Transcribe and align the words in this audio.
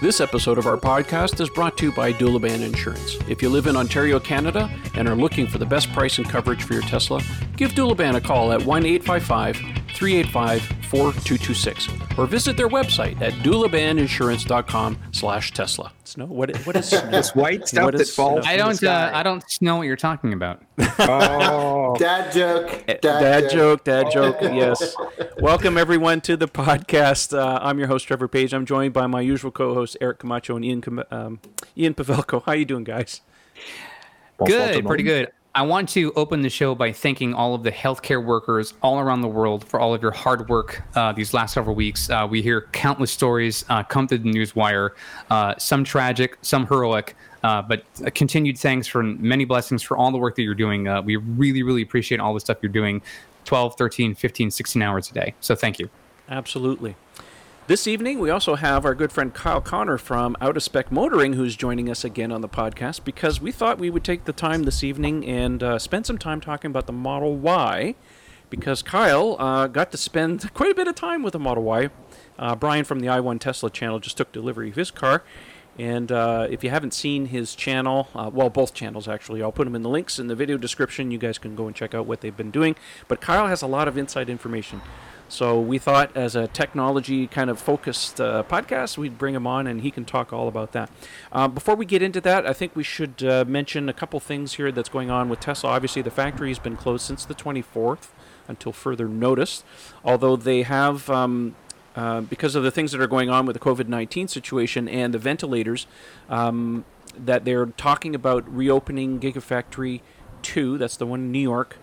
This 0.00 0.20
episode 0.20 0.58
of 0.58 0.68
our 0.68 0.76
podcast 0.76 1.40
is 1.40 1.50
brought 1.50 1.76
to 1.78 1.86
you 1.86 1.92
by 1.92 2.12
Doulaban 2.12 2.62
Insurance. 2.62 3.16
If 3.26 3.42
you 3.42 3.48
live 3.48 3.66
in 3.66 3.76
Ontario, 3.76 4.20
Canada, 4.20 4.70
and 4.94 5.08
are 5.08 5.16
looking 5.16 5.48
for 5.48 5.58
the 5.58 5.66
best 5.66 5.92
price 5.92 6.18
and 6.18 6.28
coverage 6.28 6.62
for 6.62 6.74
your 6.74 6.82
Tesla, 6.82 7.20
give 7.56 7.72
Doulaban 7.72 8.14
a 8.14 8.20
call 8.20 8.52
at 8.52 8.64
1 8.64 8.86
855 8.86 9.77
385 9.98 10.62
4226 10.90 11.88
or 12.18 12.26
visit 12.26 12.56
their 12.56 12.68
website 12.68 13.20
at 13.20 13.32
doulabaninsurance.com 13.42 14.96
slash 15.10 15.50
Tesla. 15.52 15.92
Snow? 16.04 16.26
What, 16.26 16.56
what 16.58 16.76
is 16.76 16.88
snow? 16.90 17.10
This 17.10 17.34
white 17.34 17.66
stuff 17.66 17.84
What 17.86 17.92
that 17.94 18.00
is 18.02 18.14
falls. 18.14 18.44
snow? 18.44 18.52
I 18.52 18.56
don't. 18.56 18.82
Uh. 18.84 19.10
I 19.12 19.22
don't 19.24 19.44
know 19.60 19.76
what 19.76 19.82
you're 19.88 19.96
talking 19.96 20.32
about. 20.32 20.62
Oh, 21.00 21.96
Dad 21.96 22.32
joke. 22.32 22.84
Dad, 22.86 23.00
Dad 23.00 23.50
joke, 23.50 23.82
dad 23.84 24.10
joke, 24.12 24.36
yes. 24.42 24.94
Welcome 25.40 25.78
everyone 25.78 26.20
to 26.22 26.36
the 26.36 26.46
podcast. 26.48 27.36
Uh, 27.36 27.58
I'm 27.62 27.78
your 27.78 27.88
host 27.88 28.06
Trevor 28.06 28.28
Page. 28.28 28.52
I'm 28.52 28.66
joined 28.66 28.92
by 28.92 29.06
my 29.06 29.20
usual 29.20 29.50
co-hosts 29.50 29.96
Eric 30.00 30.18
Camacho 30.18 30.56
and 30.56 30.64
Ian 30.64 30.82
um, 31.10 31.40
Ian 31.76 31.94
Pavelko. 31.94 32.42
How 32.44 32.52
you 32.52 32.64
doing, 32.64 32.84
guys? 32.84 33.22
Good, 34.44 34.84
pretty 34.86 35.02
good. 35.02 35.30
I 35.54 35.62
want 35.62 35.88
to 35.90 36.12
open 36.14 36.42
the 36.42 36.50
show 36.50 36.74
by 36.74 36.92
thanking 36.92 37.32
all 37.34 37.54
of 37.54 37.62
the 37.62 37.72
healthcare 37.72 38.24
workers 38.24 38.74
all 38.82 39.00
around 39.00 39.22
the 39.22 39.28
world 39.28 39.64
for 39.64 39.80
all 39.80 39.94
of 39.94 40.02
your 40.02 40.10
hard 40.10 40.48
work 40.48 40.82
uh, 40.94 41.12
these 41.12 41.32
last 41.32 41.54
several 41.54 41.74
weeks. 41.74 42.10
Uh, 42.10 42.28
we 42.30 42.42
hear 42.42 42.68
countless 42.72 43.10
stories 43.10 43.64
uh, 43.68 43.82
come 43.82 44.06
through 44.06 44.18
the 44.18 44.30
news 44.30 44.54
wire, 44.54 44.94
uh, 45.30 45.54
some 45.58 45.84
tragic, 45.84 46.36
some 46.42 46.66
heroic. 46.66 47.16
Uh, 47.42 47.62
but 47.62 47.84
a 48.04 48.10
continued 48.10 48.58
thanks 48.58 48.86
for 48.86 49.02
many 49.02 49.44
blessings 49.44 49.82
for 49.82 49.96
all 49.96 50.10
the 50.10 50.18
work 50.18 50.36
that 50.36 50.42
you're 50.42 50.54
doing. 50.54 50.86
Uh, 50.86 51.00
we 51.00 51.16
really, 51.16 51.62
really 51.62 51.82
appreciate 51.82 52.20
all 52.20 52.34
the 52.34 52.40
stuff 52.40 52.58
you're 52.60 52.70
doing 52.70 53.00
12, 53.44 53.76
13, 53.76 54.14
15, 54.14 54.50
16 54.50 54.82
hours 54.82 55.10
a 55.10 55.14
day. 55.14 55.34
So 55.40 55.54
thank 55.54 55.78
you. 55.78 55.88
Absolutely. 56.28 56.94
This 57.68 57.86
evening, 57.86 58.18
we 58.18 58.30
also 58.30 58.54
have 58.54 58.86
our 58.86 58.94
good 58.94 59.12
friend 59.12 59.34
Kyle 59.34 59.60
Connor 59.60 59.98
from 59.98 60.38
Out 60.40 60.56
of 60.56 60.62
Spec 60.62 60.90
Motoring, 60.90 61.34
who's 61.34 61.54
joining 61.54 61.90
us 61.90 62.02
again 62.02 62.32
on 62.32 62.40
the 62.40 62.48
podcast 62.48 63.04
because 63.04 63.42
we 63.42 63.52
thought 63.52 63.78
we 63.78 63.90
would 63.90 64.04
take 64.04 64.24
the 64.24 64.32
time 64.32 64.62
this 64.62 64.82
evening 64.82 65.26
and 65.26 65.62
uh, 65.62 65.78
spend 65.78 66.06
some 66.06 66.16
time 66.16 66.40
talking 66.40 66.70
about 66.70 66.86
the 66.86 66.94
Model 66.94 67.36
Y. 67.36 67.94
Because 68.48 68.82
Kyle 68.82 69.36
uh, 69.38 69.66
got 69.66 69.92
to 69.92 69.98
spend 69.98 70.50
quite 70.54 70.70
a 70.70 70.74
bit 70.74 70.88
of 70.88 70.94
time 70.94 71.22
with 71.22 71.34
the 71.34 71.38
Model 71.38 71.62
Y. 71.64 71.90
Uh, 72.38 72.56
Brian 72.56 72.86
from 72.86 73.00
the 73.00 73.08
i1 73.08 73.38
Tesla 73.38 73.68
channel 73.68 73.98
just 73.98 74.16
took 74.16 74.32
delivery 74.32 74.70
of 74.70 74.76
his 74.76 74.90
car. 74.90 75.22
And 75.78 76.10
uh, 76.10 76.48
if 76.48 76.64
you 76.64 76.70
haven't 76.70 76.94
seen 76.94 77.26
his 77.26 77.54
channel, 77.54 78.08
uh, 78.14 78.30
well, 78.32 78.48
both 78.48 78.72
channels 78.72 79.06
actually, 79.06 79.42
I'll 79.42 79.52
put 79.52 79.64
them 79.64 79.74
in 79.74 79.82
the 79.82 79.90
links 79.90 80.18
in 80.18 80.28
the 80.28 80.34
video 80.34 80.56
description. 80.56 81.10
You 81.10 81.18
guys 81.18 81.36
can 81.36 81.54
go 81.54 81.66
and 81.66 81.76
check 81.76 81.94
out 81.94 82.06
what 82.06 82.22
they've 82.22 82.34
been 82.34 82.50
doing. 82.50 82.76
But 83.08 83.20
Kyle 83.20 83.46
has 83.46 83.60
a 83.60 83.66
lot 83.66 83.88
of 83.88 83.98
inside 83.98 84.30
information. 84.30 84.80
So 85.28 85.60
we 85.60 85.78
thought, 85.78 86.16
as 86.16 86.34
a 86.34 86.48
technology 86.48 87.26
kind 87.26 87.50
of 87.50 87.60
focused 87.60 88.18
uh, 88.18 88.44
podcast, 88.48 88.96
we'd 88.96 89.18
bring 89.18 89.34
him 89.34 89.46
on 89.46 89.66
and 89.66 89.82
he 89.82 89.90
can 89.90 90.06
talk 90.06 90.32
all 90.32 90.48
about 90.48 90.72
that. 90.72 90.90
Uh, 91.30 91.46
before 91.48 91.74
we 91.74 91.84
get 91.84 92.02
into 92.02 92.20
that, 92.22 92.46
I 92.46 92.54
think 92.54 92.74
we 92.74 92.82
should 92.82 93.22
uh, 93.22 93.44
mention 93.46 93.90
a 93.90 93.92
couple 93.92 94.18
things 94.20 94.54
here 94.54 94.72
that's 94.72 94.88
going 94.88 95.10
on 95.10 95.28
with 95.28 95.40
Tesla. 95.40 95.70
Obviously, 95.70 96.00
the 96.00 96.10
factory 96.10 96.48
has 96.48 96.58
been 96.58 96.76
closed 96.76 97.04
since 97.04 97.26
the 97.26 97.34
24th 97.34 98.08
until 98.48 98.72
further 98.72 99.06
notice, 99.06 99.64
although 100.04 100.36
they 100.36 100.62
have. 100.62 101.08
Um, 101.10 101.54
uh, 101.96 102.20
because 102.20 102.54
of 102.54 102.62
the 102.62 102.70
things 102.70 102.92
that 102.92 103.00
are 103.00 103.08
going 103.08 103.28
on 103.28 103.44
with 103.44 103.54
the 103.54 103.60
COVID 103.60 103.88
19 103.88 104.28
situation 104.28 104.88
and 104.88 105.12
the 105.12 105.18
ventilators, 105.18 105.88
um, 106.28 106.84
that 107.16 107.44
they're 107.44 107.66
talking 107.66 108.14
about 108.14 108.48
reopening 108.54 109.18
Gigafactory 109.18 110.00
2, 110.42 110.78
that's 110.78 110.96
the 110.96 111.06
one 111.06 111.20
in 111.20 111.32
New 111.32 111.40
York, 111.40 111.76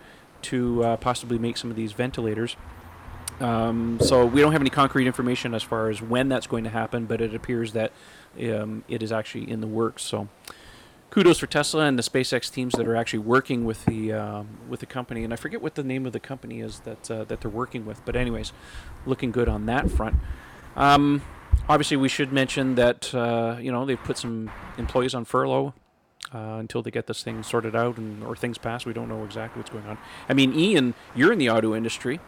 to 0.44 0.84
uh, 0.86 0.98
possibly 0.98 1.38
make 1.38 1.58
some 1.58 1.70
of 1.70 1.76
these 1.76 1.92
ventilators. 1.92 2.56
Um, 3.40 4.00
so 4.00 4.26
we 4.26 4.42
don't 4.42 4.54
have 4.54 4.62
any 4.62 4.70
concrete 4.70 5.08
information 5.08 5.54
as 5.54 5.64
far 5.64 5.90
as 5.90 6.02
when 6.02 6.30
that's 6.30 6.48
going 6.48 6.64
to 6.64 6.70
happen, 6.70 7.06
but 7.06 7.22
it 7.22 7.36
appears 7.36 7.74
that 7.74 7.92
um, 8.42 8.84
it 8.88 9.04
is 9.04 9.12
actually 9.12 9.50
in 9.50 9.62
the 9.62 9.68
works. 9.68 10.04
So 10.04 10.30
kudos 11.10 11.40
for 11.40 11.48
Tesla 11.48 11.86
and 11.86 11.98
the 11.98 12.04
SpaceX 12.04 12.52
teams 12.52 12.74
that 12.74 12.88
are 12.88 12.96
actually 12.96 13.20
working 13.20 13.66
with 13.66 13.86
the 13.86 14.14
um, 14.14 14.48
with 14.70 14.80
the 14.80 14.86
company. 14.86 15.24
And 15.24 15.34
I 15.34 15.38
forget 15.38 15.62
what 15.62 15.76
the 15.76 15.84
name 15.84 16.06
of 16.06 16.14
the 16.14 16.20
company 16.20 16.62
is 16.62 16.82
that 16.82 17.10
uh, 17.12 17.24
that 17.26 17.42
they're 17.42 17.52
working 17.52 17.86
with, 17.86 18.04
but 18.06 18.16
anyways, 18.16 18.54
looking 19.06 19.32
good 19.32 19.50
on 19.50 19.66
that 19.66 19.90
front. 19.90 20.16
Um, 20.76 21.22
obviously, 21.70 21.98
we 21.98 22.10
should 22.10 22.34
mention 22.34 22.76
that 22.76 23.14
uh, 23.14 23.58
you 23.60 23.72
know 23.72 23.86
they've 23.86 24.04
put 24.04 24.18
some 24.18 24.52
employees 24.78 25.14
on 25.14 25.26
furlough. 25.26 25.74
Uh, 26.34 26.58
until 26.58 26.82
they 26.82 26.90
get 26.90 27.06
this 27.06 27.22
thing 27.22 27.44
sorted 27.44 27.76
out 27.76 27.98
and 27.98 28.24
or 28.24 28.36
things 28.36 28.58
passed, 28.58 28.86
we 28.86 28.92
don't 28.92 29.08
know 29.08 29.24
exactly 29.24 29.60
what's 29.60 29.70
going 29.70 29.86
on. 29.86 29.98
I 30.28 30.34
mean, 30.34 30.58
Ian, 30.58 30.96
you're 31.16 31.32
in 31.32 31.38
the 31.38 31.52
auto 31.52 31.76
industry. 31.76 32.20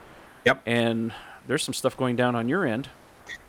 Yep. 0.47 0.61
And 0.65 1.11
there's 1.45 1.61
some 1.61 1.73
stuff 1.73 1.97
going 1.97 2.15
down 2.15 2.33
on 2.33 2.47
your 2.47 2.65
end. 2.65 2.87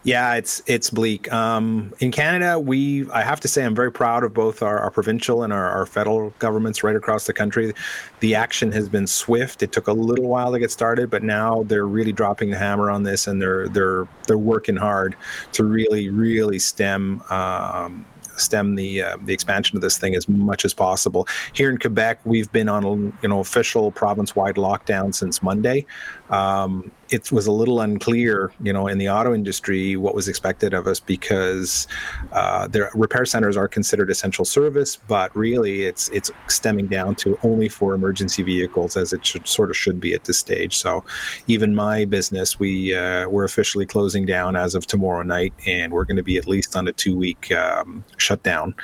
Yeah, 0.03 0.35
it's 0.35 0.63
it's 0.67 0.91
bleak. 0.91 1.33
Um, 1.33 1.93
in 2.01 2.11
Canada, 2.11 2.59
we 2.59 3.09
I 3.11 3.23
have 3.23 3.39
to 3.41 3.49
say 3.49 3.65
I'm 3.65 3.75
very 3.75 3.93
proud 3.93 4.25
of 4.25 4.35
both 4.35 4.63
our, 4.63 4.79
our 4.81 4.91
provincial 4.91 5.45
and 5.45 5.53
our, 5.53 5.69
our 5.69 5.87
federal 5.87 6.31
governments 6.41 6.83
right 6.83 6.97
across 6.97 7.27
the 7.27 7.33
country. 7.33 7.73
The 8.19 8.35
action 8.35 8.73
has 8.73 8.89
been 8.89 9.07
swift. 9.07 9.63
It 9.63 9.71
took 9.71 9.87
a 9.87 9.93
little 9.93 10.27
while 10.27 10.51
to 10.53 10.59
get 10.59 10.73
started, 10.73 11.09
but 11.09 11.23
now 11.23 11.63
they're 11.65 11.87
really 11.87 12.13
dropping 12.13 12.51
the 12.51 12.59
hammer 12.59 12.91
on 12.91 13.05
this, 13.05 13.29
and 13.29 13.41
they're 13.41 13.69
they're 13.69 14.09
they're 14.27 14.39
working 14.39 14.77
hard 14.77 15.15
to 15.53 15.63
really 15.63 16.09
really 16.11 16.59
stem. 16.59 17.23
Um, 17.31 18.05
stem 18.39 18.75
the 18.75 19.03
uh, 19.03 19.17
the 19.25 19.33
expansion 19.33 19.77
of 19.77 19.83
this 19.83 19.99
thing 19.99 20.15
as 20.15 20.29
much 20.29 20.65
as 20.65 20.75
possible. 20.75 21.27
Here 21.53 21.71
in 21.71 21.79
Quebec, 21.79 22.21
we've 22.25 22.51
been 22.53 22.69
on 22.69 23.13
you 23.23 23.29
know 23.29 23.41
official 23.41 23.91
province-wide 23.91 24.57
lockdown 24.57 25.15
since 25.15 25.43
Monday. 25.43 25.87
Um, 26.31 26.91
it 27.11 27.33
was 27.33 27.47
a 27.47 27.53
little 27.53 27.81
unclear, 27.81 28.53
you 28.63 28.73
know, 28.73 28.87
in 28.87 28.99
the 28.99 29.09
auto 29.09 29.35
industry 29.35 29.97
what 29.97 30.15
was 30.15 30.29
expected 30.29 30.75
of 30.75 30.87
us 30.87 31.01
because 31.01 31.87
uh, 32.33 32.67
their 32.69 32.91
repair 32.95 33.25
centers 33.25 33.57
are 33.57 33.69
considered 33.69 34.11
essential 34.11 34.45
service, 34.45 34.97
but 34.97 35.35
really 35.35 35.83
it's 35.83 36.09
it's 36.11 36.31
stemming 36.49 36.87
down 36.87 37.15
to 37.17 37.39
only 37.43 37.69
for 37.69 37.95
emergency 37.95 38.43
vehicles 38.43 38.97
as 38.97 39.13
it 39.13 39.25
should 39.25 39.47
sort 39.47 39.71
of 39.71 39.77
should 39.77 40.01
be 40.01 40.15
at 40.15 40.25
this 40.25 40.39
stage. 40.39 40.77
So 40.77 41.05
even 41.47 41.75
my 41.75 42.05
business, 42.05 42.59
we 42.59 42.95
uh, 42.95 43.29
we're 43.29 43.45
officially 43.45 43.87
closing 43.87 44.27
down 44.27 44.57
as 44.57 44.75
of 44.75 44.87
tomorrow 44.87 45.23
night, 45.23 45.53
and 45.67 45.93
we're 45.93 46.05
going 46.05 46.17
to 46.17 46.23
be 46.23 46.37
at 46.37 46.47
least 46.47 46.77
on 46.77 46.89
a 46.89 46.93
two 46.93 47.17
week 47.17 47.51
um, 47.53 48.05
shutdown. 48.17 48.75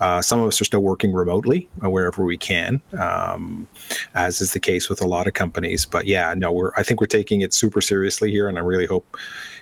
Uh, 0.00 0.22
some 0.22 0.40
of 0.40 0.48
us 0.48 0.60
are 0.60 0.64
still 0.64 0.80
working 0.80 1.12
remotely 1.12 1.68
wherever 1.80 2.24
we 2.24 2.36
can, 2.36 2.80
um, 2.98 3.68
as 4.14 4.40
is 4.40 4.52
the 4.52 4.60
case 4.60 4.88
with 4.88 5.00
a 5.02 5.06
lot 5.06 5.26
of 5.26 5.34
companies. 5.34 5.84
But 5.84 6.06
yeah, 6.06 6.34
no, 6.36 6.50
we're 6.50 6.72
I 6.76 6.82
think 6.82 7.00
we're 7.00 7.06
taking 7.06 7.42
it 7.42 7.52
super 7.52 7.73
seriously 7.80 8.30
here, 8.30 8.48
and 8.48 8.58
I 8.58 8.62
really 8.62 8.86
hope 8.86 9.16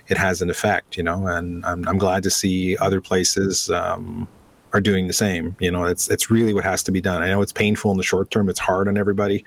it 0.07 0.17
has 0.17 0.41
an 0.41 0.49
effect. 0.49 0.97
You 0.97 1.03
know, 1.03 1.27
and 1.27 1.65
I'm 1.65 1.87
I'm 1.87 1.97
glad 1.97 2.23
to 2.23 2.29
see 2.29 2.77
other 2.77 3.01
places. 3.01 3.69
Um, 3.69 4.27
are 4.73 4.81
doing 4.81 5.07
the 5.07 5.13
same. 5.13 5.55
You 5.59 5.71
know, 5.71 5.85
it's 5.85 6.09
it's 6.09 6.29
really 6.29 6.53
what 6.53 6.63
has 6.63 6.83
to 6.83 6.91
be 6.91 6.99
done. 6.99 7.21
I 7.21 7.29
know 7.29 7.41
it's 7.41 7.53
painful 7.53 7.91
in 7.91 7.97
the 7.97 8.03
short 8.03 8.31
term, 8.31 8.49
it's 8.49 8.59
hard 8.59 8.87
on 8.87 8.97
everybody, 8.97 9.45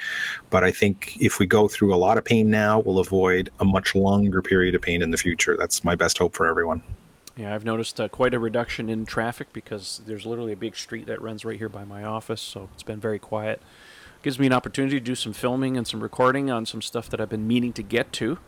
but 0.51 0.65
I 0.65 0.71
think 0.71 1.17
if 1.21 1.39
we 1.39 1.47
go 1.47 1.69
through 1.69 1.93
a 1.93 1.97
lot 1.97 2.17
of 2.17 2.25
pain 2.25 2.49
now, 2.49 2.81
we'll 2.81 3.01
avoid 3.01 3.51
a 3.61 3.65
much 3.65 3.95
longer 3.95 4.41
period 4.41 4.75
of 4.75 4.83
pain 4.83 5.03
in 5.03 5.11
the 5.11 5.19
future. 5.19 5.57
That's 5.59 5.85
my 5.85 5.97
best 5.97 6.19
hope 6.19 6.35
for 6.35 6.47
everyone. 6.47 6.83
Yeah, 7.37 7.55
I've 7.55 7.67
noticed 7.67 8.01
uh, 8.01 8.09
quite 8.09 8.33
a 8.33 8.39
reduction 8.39 8.89
in 8.89 9.05
traffic 9.05 9.53
because 9.53 10.01
there's 10.07 10.25
literally 10.25 10.53
a 10.53 10.57
big 10.57 10.75
street 10.75 11.07
that 11.07 11.21
runs 11.21 11.45
right 11.45 11.59
here 11.59 11.69
by 11.69 11.85
my 11.85 12.03
office, 12.03 12.41
so 12.41 12.71
it's 12.73 12.83
been 12.83 13.01
very 13.01 13.19
quiet. 13.19 13.61
Gives 14.27 14.41
me 14.41 14.47
an 14.47 14.53
opportunity 14.53 14.99
to 14.99 15.05
do 15.05 15.15
some 15.15 15.33
filming 15.33 15.77
and 15.77 15.87
some 15.87 16.03
recording 16.03 16.51
on 16.51 16.67
some 16.67 16.83
stuff 16.83 17.09
that 17.11 17.21
I've 17.21 17.29
been 17.29 17.47
meaning 17.47 17.73
to 17.75 17.83
get 17.85 18.13
to 18.15 18.39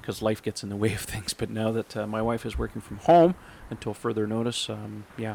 because 0.00 0.22
life 0.22 0.40
gets 0.40 0.62
in 0.62 0.68
the 0.68 0.76
way 0.76 0.94
of 0.94 1.00
things. 1.00 1.34
But 1.34 1.50
now 1.50 1.72
that 1.72 1.96
uh, 1.96 2.06
my 2.06 2.22
wife 2.22 2.46
is 2.46 2.56
working 2.56 2.80
from 2.80 2.98
home 2.98 3.34
until 3.68 3.92
further 3.92 4.28
notice, 4.28 4.70
um, 4.70 5.04
yeah, 5.18 5.34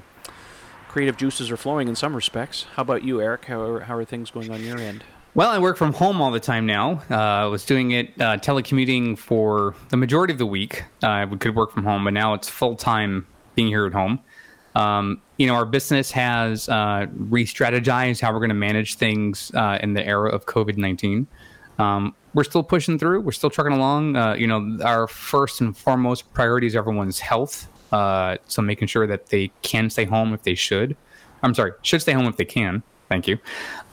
creative 0.87 1.17
juices 1.17 1.51
are 1.51 1.57
flowing 1.57 1.89
in 1.89 1.97
some 1.97 2.15
respects. 2.15 2.67
How 2.75 2.83
about 2.83 3.03
you, 3.03 3.21
Eric? 3.21 3.43
How 3.43 3.59
are, 3.59 3.79
how 3.81 3.97
are 3.97 4.05
things 4.05 4.31
going 4.31 4.49
on 4.49 4.63
your 4.63 4.77
end? 4.77 5.03
Well, 5.35 5.49
I 5.49 5.59
work 5.59 5.75
from 5.75 5.91
home 5.91 6.21
all 6.21 6.31
the 6.31 6.39
time 6.39 6.65
now. 6.65 7.03
Uh, 7.11 7.15
I 7.15 7.45
was 7.47 7.65
doing 7.65 7.91
it 7.91 8.13
uh, 8.17 8.37
telecommuting 8.37 9.17
for 9.17 9.75
the 9.89 9.97
majority 9.97 10.31
of 10.31 10.39
the 10.39 10.45
week. 10.45 10.85
We 11.01 11.37
could 11.37 11.53
work 11.53 11.73
from 11.73 11.83
home, 11.83 12.05
but 12.05 12.13
now 12.13 12.33
it's 12.33 12.47
full 12.47 12.77
time 12.77 13.27
being 13.55 13.67
here 13.67 13.85
at 13.85 13.91
home. 13.91 14.21
Um, 14.75 15.21
you 15.37 15.47
know, 15.47 15.55
our 15.55 15.65
business 15.65 16.11
has 16.11 16.69
uh, 16.69 17.07
re-strategized 17.13 18.21
how 18.21 18.31
we're 18.31 18.39
going 18.39 18.49
to 18.49 18.55
manage 18.55 18.95
things 18.95 19.51
uh, 19.53 19.79
in 19.81 19.93
the 19.93 20.05
era 20.05 20.29
of 20.29 20.45
COVID 20.45 20.77
nineteen. 20.77 21.27
Um, 21.79 22.15
we're 22.33 22.43
still 22.43 22.63
pushing 22.63 22.97
through. 22.97 23.21
We're 23.21 23.31
still 23.31 23.49
trucking 23.49 23.73
along. 23.73 24.15
Uh, 24.15 24.33
you 24.33 24.47
know, 24.47 24.77
our 24.83 25.07
first 25.07 25.61
and 25.61 25.75
foremost 25.75 26.31
priority 26.33 26.67
is 26.67 26.75
everyone's 26.75 27.19
health. 27.19 27.67
Uh, 27.91 28.37
so 28.47 28.61
making 28.61 28.87
sure 28.87 29.05
that 29.05 29.27
they 29.27 29.51
can 29.63 29.89
stay 29.89 30.05
home 30.05 30.33
if 30.33 30.43
they 30.43 30.55
should. 30.55 30.95
I'm 31.43 31.53
sorry, 31.53 31.73
should 31.81 32.01
stay 32.01 32.13
home 32.13 32.27
if 32.27 32.37
they 32.37 32.45
can. 32.45 32.83
Thank 33.09 33.27
you. 33.27 33.37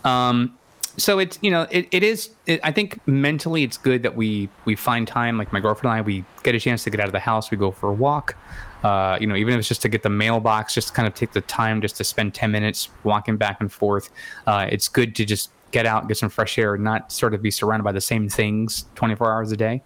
Um, 0.04 0.56
so 0.98 1.18
it's 1.18 1.38
you 1.42 1.50
know 1.50 1.66
it, 1.70 1.86
it 1.92 2.02
is 2.02 2.30
it, 2.46 2.60
i 2.64 2.72
think 2.72 3.00
mentally 3.06 3.62
it's 3.62 3.76
good 3.76 4.02
that 4.02 4.16
we 4.16 4.48
we 4.64 4.74
find 4.74 5.06
time 5.06 5.38
like 5.38 5.52
my 5.52 5.60
girlfriend 5.60 5.92
and 5.92 5.98
i 5.98 6.02
we 6.02 6.24
get 6.42 6.56
a 6.56 6.60
chance 6.60 6.82
to 6.82 6.90
get 6.90 6.98
out 6.98 7.06
of 7.06 7.12
the 7.12 7.20
house 7.20 7.50
we 7.52 7.56
go 7.56 7.70
for 7.70 7.88
a 7.88 7.92
walk 7.92 8.36
uh, 8.84 9.18
you 9.20 9.26
know 9.26 9.36
even 9.36 9.54
if 9.54 9.58
it's 9.60 9.68
just 9.68 9.82
to 9.82 9.88
get 9.88 10.02
the 10.02 10.10
mailbox 10.10 10.74
just 10.74 10.94
kind 10.94 11.06
of 11.06 11.14
take 11.14 11.32
the 11.32 11.40
time 11.42 11.80
just 11.80 11.96
to 11.96 12.04
spend 12.04 12.34
10 12.34 12.50
minutes 12.50 12.88
walking 13.04 13.36
back 13.36 13.60
and 13.60 13.72
forth 13.72 14.10
uh, 14.46 14.66
it's 14.70 14.88
good 14.88 15.14
to 15.16 15.24
just 15.24 15.50
get 15.70 15.84
out 15.84 16.08
get 16.08 16.16
some 16.16 16.30
fresh 16.30 16.58
air 16.58 16.76
not 16.78 17.12
sort 17.12 17.34
of 17.34 17.42
be 17.42 17.50
surrounded 17.50 17.84
by 17.84 17.92
the 17.92 18.00
same 18.00 18.28
things 18.28 18.86
24 18.94 19.32
hours 19.32 19.52
a 19.52 19.56
day 19.56 19.82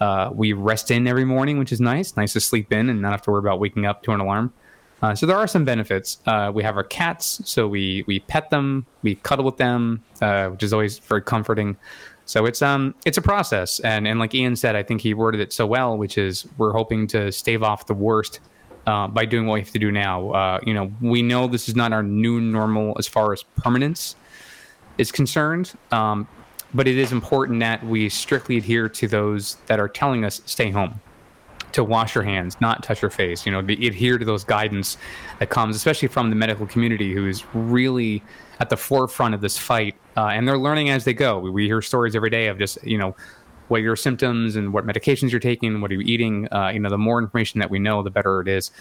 uh, 0.00 0.30
we 0.32 0.52
rest 0.52 0.90
in 0.90 1.06
every 1.06 1.24
morning 1.24 1.58
which 1.58 1.72
is 1.72 1.80
nice 1.80 2.16
nice 2.16 2.32
to 2.32 2.40
sleep 2.40 2.72
in 2.72 2.88
and 2.88 3.00
not 3.00 3.12
have 3.12 3.22
to 3.22 3.30
worry 3.30 3.40
about 3.40 3.60
waking 3.60 3.86
up 3.86 4.02
to 4.02 4.12
an 4.12 4.20
alarm 4.20 4.52
Uh, 5.02 5.14
so 5.14 5.26
there 5.26 5.36
are 5.36 5.46
some 5.46 5.64
benefits. 5.64 6.18
Uh, 6.26 6.50
we 6.52 6.62
have 6.62 6.76
our 6.76 6.84
cats, 6.84 7.40
so 7.44 7.66
we 7.66 8.04
we 8.06 8.20
pet 8.20 8.50
them, 8.50 8.84
we 9.02 9.14
cuddle 9.14 9.44
with 9.44 9.56
them, 9.56 10.02
uh, 10.20 10.48
which 10.48 10.62
is 10.62 10.72
always 10.72 10.98
very 10.98 11.22
comforting. 11.22 11.76
So 12.30 12.46
it's 12.46 12.62
um 12.62 12.94
it's 13.04 13.18
a 13.18 13.22
process, 13.22 13.80
and 13.80 14.06
and 14.06 14.20
like 14.20 14.32
Ian 14.36 14.54
said, 14.54 14.76
I 14.76 14.84
think 14.84 15.00
he 15.00 15.14
worded 15.14 15.40
it 15.40 15.52
so 15.52 15.66
well, 15.66 15.98
which 15.98 16.16
is 16.16 16.46
we're 16.58 16.70
hoping 16.70 17.08
to 17.08 17.32
stave 17.32 17.64
off 17.64 17.88
the 17.88 17.94
worst 17.94 18.38
uh, 18.86 19.08
by 19.08 19.24
doing 19.24 19.48
what 19.48 19.54
we 19.54 19.60
have 19.62 19.72
to 19.72 19.80
do 19.80 19.90
now. 19.90 20.30
Uh, 20.30 20.60
you 20.64 20.72
know, 20.72 20.92
we 21.00 21.22
know 21.22 21.48
this 21.48 21.68
is 21.68 21.74
not 21.74 21.92
our 21.92 22.04
new 22.04 22.40
normal 22.40 22.94
as 23.00 23.08
far 23.08 23.32
as 23.32 23.42
permanence 23.56 24.14
is 24.96 25.10
concerned, 25.10 25.72
um, 25.90 26.28
but 26.72 26.86
it 26.86 26.98
is 26.98 27.10
important 27.10 27.58
that 27.58 27.84
we 27.84 28.08
strictly 28.08 28.58
adhere 28.58 28.88
to 28.88 29.08
those 29.08 29.56
that 29.66 29.80
are 29.80 29.88
telling 29.88 30.24
us 30.24 30.40
stay 30.46 30.70
home, 30.70 31.00
to 31.72 31.82
wash 31.82 32.14
your 32.14 32.22
hands, 32.22 32.56
not 32.60 32.84
touch 32.84 33.02
your 33.02 33.10
face. 33.10 33.44
You 33.44 33.50
know, 33.50 33.60
to 33.60 33.86
adhere 33.88 34.18
to 34.18 34.24
those 34.24 34.44
guidance 34.44 34.98
that 35.40 35.50
comes, 35.50 35.74
especially 35.74 36.06
from 36.06 36.30
the 36.30 36.36
medical 36.36 36.68
community, 36.68 37.12
who 37.12 37.26
is 37.26 37.42
really 37.54 38.22
at 38.60 38.70
the 38.70 38.76
forefront 38.76 39.34
of 39.34 39.40
this 39.40 39.58
fight, 39.58 39.96
uh, 40.16 40.26
and 40.26 40.46
they're 40.46 40.58
learning 40.58 40.90
as 40.90 41.04
they 41.04 41.14
go. 41.14 41.38
We, 41.38 41.50
we 41.50 41.66
hear 41.66 41.82
stories 41.82 42.14
every 42.14 42.30
day 42.30 42.46
of 42.46 42.58
just 42.58 42.82
you 42.84 42.98
know 42.98 43.16
what 43.68 43.82
your 43.82 43.96
symptoms 43.96 44.56
and 44.56 44.72
what 44.72 44.84
medications 44.84 45.30
you're 45.30 45.40
taking, 45.40 45.80
what 45.80 45.90
are 45.90 45.94
you 45.94 46.00
eating. 46.00 46.52
Uh, 46.52 46.70
you 46.74 46.80
know, 46.80 46.90
the 46.90 46.98
more 46.98 47.20
information 47.20 47.60
that 47.60 47.70
we 47.70 47.78
know, 47.78 48.02
the 48.02 48.10
better 48.10 48.40
it 48.40 48.48
is. 48.48 48.72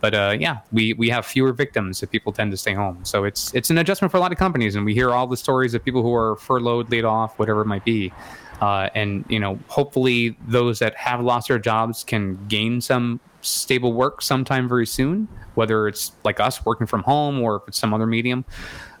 But 0.00 0.14
uh, 0.14 0.36
yeah, 0.38 0.60
we, 0.72 0.94
we 0.94 1.10
have 1.10 1.26
fewer 1.26 1.52
victims 1.52 2.02
if 2.02 2.10
people 2.10 2.32
tend 2.32 2.50
to 2.52 2.56
stay 2.56 2.72
home. 2.72 3.04
So 3.04 3.24
it's 3.24 3.52
it's 3.54 3.70
an 3.70 3.78
adjustment 3.78 4.10
for 4.10 4.16
a 4.16 4.20
lot 4.20 4.32
of 4.32 4.38
companies, 4.38 4.74
and 4.74 4.84
we 4.84 4.94
hear 4.94 5.10
all 5.10 5.26
the 5.26 5.36
stories 5.36 5.74
of 5.74 5.84
people 5.84 6.02
who 6.02 6.14
are 6.14 6.36
furloughed, 6.36 6.90
laid 6.90 7.04
off, 7.04 7.38
whatever 7.38 7.62
it 7.62 7.66
might 7.66 7.84
be. 7.84 8.12
Uh, 8.60 8.88
and 8.94 9.24
you 9.28 9.38
know, 9.38 9.58
hopefully, 9.68 10.36
those 10.46 10.78
that 10.78 10.94
have 10.96 11.20
lost 11.20 11.48
their 11.48 11.58
jobs 11.58 12.04
can 12.04 12.38
gain 12.46 12.80
some 12.80 13.20
stable 13.40 13.92
work 13.92 14.22
sometime 14.22 14.68
very 14.68 14.86
soon, 14.86 15.28
whether 15.54 15.88
it's 15.88 16.12
like 16.24 16.40
us 16.40 16.64
working 16.64 16.86
from 16.86 17.02
home 17.02 17.40
or 17.40 17.56
if 17.56 17.62
it's 17.68 17.78
some 17.78 17.94
other 17.94 18.06
medium. 18.06 18.44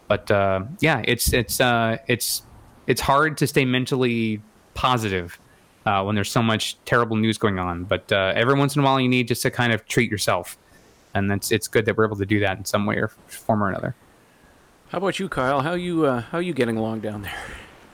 But 0.08 0.30
uh, 0.30 0.64
yeah, 0.80 1.02
it's 1.04 1.32
it's 1.32 1.60
uh, 1.60 1.98
it's 2.08 2.42
it's 2.86 3.00
hard 3.00 3.36
to 3.38 3.46
stay 3.46 3.64
mentally 3.64 4.40
positive 4.74 5.38
uh, 5.84 6.02
when 6.02 6.14
there's 6.14 6.30
so 6.30 6.42
much 6.42 6.76
terrible 6.84 7.16
news 7.16 7.38
going 7.38 7.58
on. 7.58 7.84
But 7.84 8.10
uh, 8.10 8.32
every 8.34 8.54
once 8.54 8.74
in 8.74 8.82
a 8.82 8.84
while, 8.84 8.98
you 8.98 9.08
need 9.08 9.28
just 9.28 9.42
to 9.42 9.50
kind 9.50 9.72
of 9.72 9.86
treat 9.86 10.10
yourself, 10.10 10.56
and 11.14 11.30
it's 11.30 11.52
it's 11.52 11.68
good 11.68 11.84
that 11.84 11.96
we're 11.96 12.06
able 12.06 12.16
to 12.16 12.26
do 12.26 12.40
that 12.40 12.58
in 12.58 12.64
some 12.64 12.86
way 12.86 12.96
or 12.96 13.08
form 13.26 13.62
or 13.62 13.68
another. 13.68 13.94
How 14.88 14.98
about 14.98 15.18
you, 15.18 15.28
Kyle? 15.28 15.60
How 15.60 15.74
you 15.74 16.06
uh, 16.06 16.22
how 16.22 16.38
you 16.38 16.54
getting 16.54 16.78
along 16.78 17.00
down 17.00 17.22
there? 17.22 17.36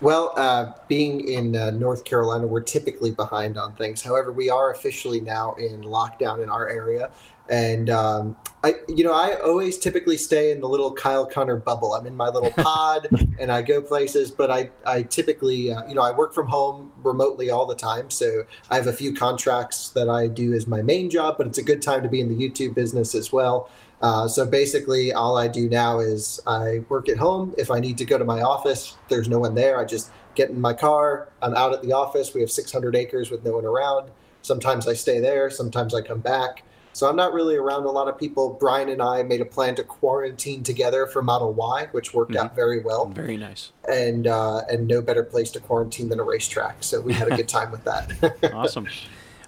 Well, 0.01 0.33
uh, 0.37 0.73
being 0.87 1.29
in 1.29 1.57
uh, 1.57 1.71
North 1.71 2.05
Carolina, 2.05 2.47
we're 2.47 2.61
typically 2.61 3.11
behind 3.11 3.57
on 3.57 3.73
things. 3.75 4.03
However, 4.03 4.33
we 4.33 4.51
are 4.51 4.71
officially 4.71 5.21
now 5.21 5.55
in 5.55 5.83
lockdown 5.83 6.43
in 6.43 6.51
our 6.51 6.69
area, 6.69 7.11
and 7.49 7.91
um, 7.91 8.37
I, 8.63 8.77
you 8.89 9.05
know, 9.05 9.13
I 9.13 9.39
always 9.41 9.79
typically 9.79 10.17
stay 10.17 10.51
in 10.51 10.61
the 10.61 10.69
little 10.69 10.91
Kyle 10.91 11.27
Connor 11.27 11.57
bubble. 11.57 11.93
I'm 11.93 12.07
in 12.07 12.17
my 12.17 12.29
little 12.29 12.51
pod, 12.63 13.09
and 13.39 13.53
I 13.53 13.61
go 13.61 13.83
places. 13.83 14.31
But 14.31 14.51
I, 14.51 14.71
I 14.87 15.03
typically, 15.03 15.71
uh, 15.71 15.87
you 15.87 15.95
know, 15.95 16.03
I 16.03 16.11
work 16.13 16.33
from 16.33 16.49
home 16.49 16.91
remotely 17.03 17.51
all 17.51 17.67
the 17.67 17.75
time. 17.75 18.09
So 18.11 18.45
I 18.71 18.77
have 18.77 18.87
a 18.87 18.93
few 18.93 19.15
contracts 19.15 19.91
that 19.91 20.09
I 20.09 20.29
do 20.29 20.55
as 20.55 20.67
my 20.67 20.81
main 20.81 21.11
job. 21.11 21.37
But 21.37 21.47
it's 21.47 21.59
a 21.59 21.63
good 21.63 21.83
time 21.83 22.03
to 22.03 22.09
be 22.09 22.21
in 22.21 22.29
the 22.29 22.37
YouTube 22.37 22.75
business 22.75 23.15
as 23.15 23.33
well. 23.33 23.69
Uh, 24.01 24.27
so 24.27 24.47
basically, 24.47 25.13
all 25.13 25.37
I 25.37 25.49
do 25.49 25.69
now 25.69 25.99
is 26.01 26.41
I 26.47 26.85
work 26.89 27.09
at 27.09 27.19
home. 27.19 27.55
If 27.59 27.71
I 27.71 27.81
need 27.81 27.99
to 27.99 28.05
go 28.05 28.17
to 28.17 28.25
my 28.25 28.41
office, 28.41 28.97
there's 29.09 29.29
no 29.29 29.39
one 29.39 29.55
there. 29.55 29.79
I 29.79 29.85
just 29.85 30.11
get 30.35 30.51
in 30.51 30.61
my 30.61 30.73
car. 30.73 31.29
I'm 31.43 31.55
out 31.55 31.73
at 31.73 31.83
the 31.83 31.93
office. 31.93 32.35
We 32.35 32.41
have 32.41 32.51
600 32.51 32.97
acres 32.97 33.31
with 33.31 33.45
no 33.45 33.53
one 33.53 33.65
around. 33.65 34.11
Sometimes 34.43 34.89
I 34.89 34.95
stay 34.95 35.21
there. 35.21 35.49
Sometimes 35.51 35.95
I 35.95 36.01
come 36.01 36.21
back. 36.21 36.65
So 36.95 37.09
I'm 37.09 37.17
not 37.17 37.33
really 37.33 37.57
around 37.57 37.85
a 37.85 37.91
lot 37.91 38.09
of 38.09 38.17
people. 38.17 38.57
Brian 38.59 38.89
and 38.89 39.03
I 39.03 39.25
made 39.25 39.41
a 39.41 39.45
plan 39.45 39.75
to 39.75 39.83
quarantine 39.83 40.63
together 40.63 41.07
for 41.09 41.23
Model 41.23 41.53
Y, 41.53 41.89
which 41.91 42.15
worked 42.15 42.33
mm-hmm. 42.33 42.47
out 42.47 42.55
very 42.55 42.81
well. 42.81 43.07
Very 43.07 43.37
nice. 43.37 43.73
And 43.89 44.29
uh, 44.29 44.63
and 44.71 44.87
no 44.87 45.03
better 45.03 45.25
place 45.25 45.51
to 45.53 45.61
quarantine 45.61 46.09
than 46.09 46.21
a 46.21 46.23
racetrack. 46.23 46.77
So 46.85 47.01
we 47.01 47.13
had 47.13 47.31
a 47.31 47.37
good 47.37 47.49
time 47.59 47.73
with 47.73 47.85
that. 47.85 48.53
awesome. 48.55 48.87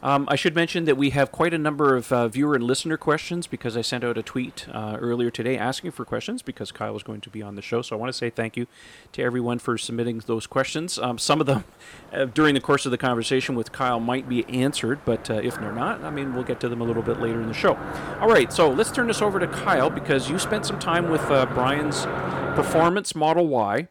Um, 0.06 0.28
I 0.30 0.36
should 0.36 0.54
mention 0.54 0.84
that 0.84 0.96
we 0.96 1.10
have 1.10 1.32
quite 1.32 1.52
a 1.52 1.58
number 1.58 1.96
of 1.96 2.12
uh, 2.12 2.28
viewer 2.28 2.54
and 2.54 2.62
listener 2.62 2.96
questions 2.96 3.48
because 3.48 3.76
I 3.76 3.80
sent 3.80 4.04
out 4.04 4.16
a 4.16 4.22
tweet 4.22 4.68
uh, 4.72 4.96
earlier 5.00 5.32
today 5.32 5.58
asking 5.58 5.90
for 5.90 6.04
questions 6.04 6.42
because 6.42 6.70
Kyle 6.70 6.94
was 6.94 7.02
going 7.02 7.20
to 7.22 7.28
be 7.28 7.42
on 7.42 7.56
the 7.56 7.60
show. 7.60 7.82
So 7.82 7.96
I 7.96 7.98
want 7.98 8.10
to 8.10 8.16
say 8.16 8.30
thank 8.30 8.56
you 8.56 8.68
to 9.14 9.22
everyone 9.24 9.58
for 9.58 9.76
submitting 9.76 10.22
those 10.26 10.46
questions. 10.46 10.96
Um, 10.96 11.18
some 11.18 11.40
of 11.40 11.48
them 11.48 11.64
uh, 12.12 12.26
during 12.26 12.54
the 12.54 12.60
course 12.60 12.86
of 12.86 12.92
the 12.92 12.98
conversation 12.98 13.56
with 13.56 13.72
Kyle 13.72 13.98
might 13.98 14.28
be 14.28 14.44
answered, 14.44 15.00
but 15.04 15.28
uh, 15.28 15.40
if 15.42 15.56
they're 15.56 15.72
not, 15.72 16.04
I 16.04 16.10
mean, 16.10 16.36
we'll 16.36 16.44
get 16.44 16.60
to 16.60 16.68
them 16.68 16.80
a 16.80 16.84
little 16.84 17.02
bit 17.02 17.18
later 17.18 17.40
in 17.40 17.48
the 17.48 17.54
show. 17.54 17.74
All 18.20 18.28
right, 18.28 18.52
so 18.52 18.70
let's 18.70 18.92
turn 18.92 19.08
this 19.08 19.20
over 19.20 19.40
to 19.40 19.48
Kyle 19.48 19.90
because 19.90 20.30
you 20.30 20.38
spent 20.38 20.66
some 20.66 20.78
time 20.78 21.10
with 21.10 21.22
uh, 21.22 21.46
Brian's 21.46 22.06
Performance 22.54 23.16
Model 23.16 23.48
Y 23.48 23.88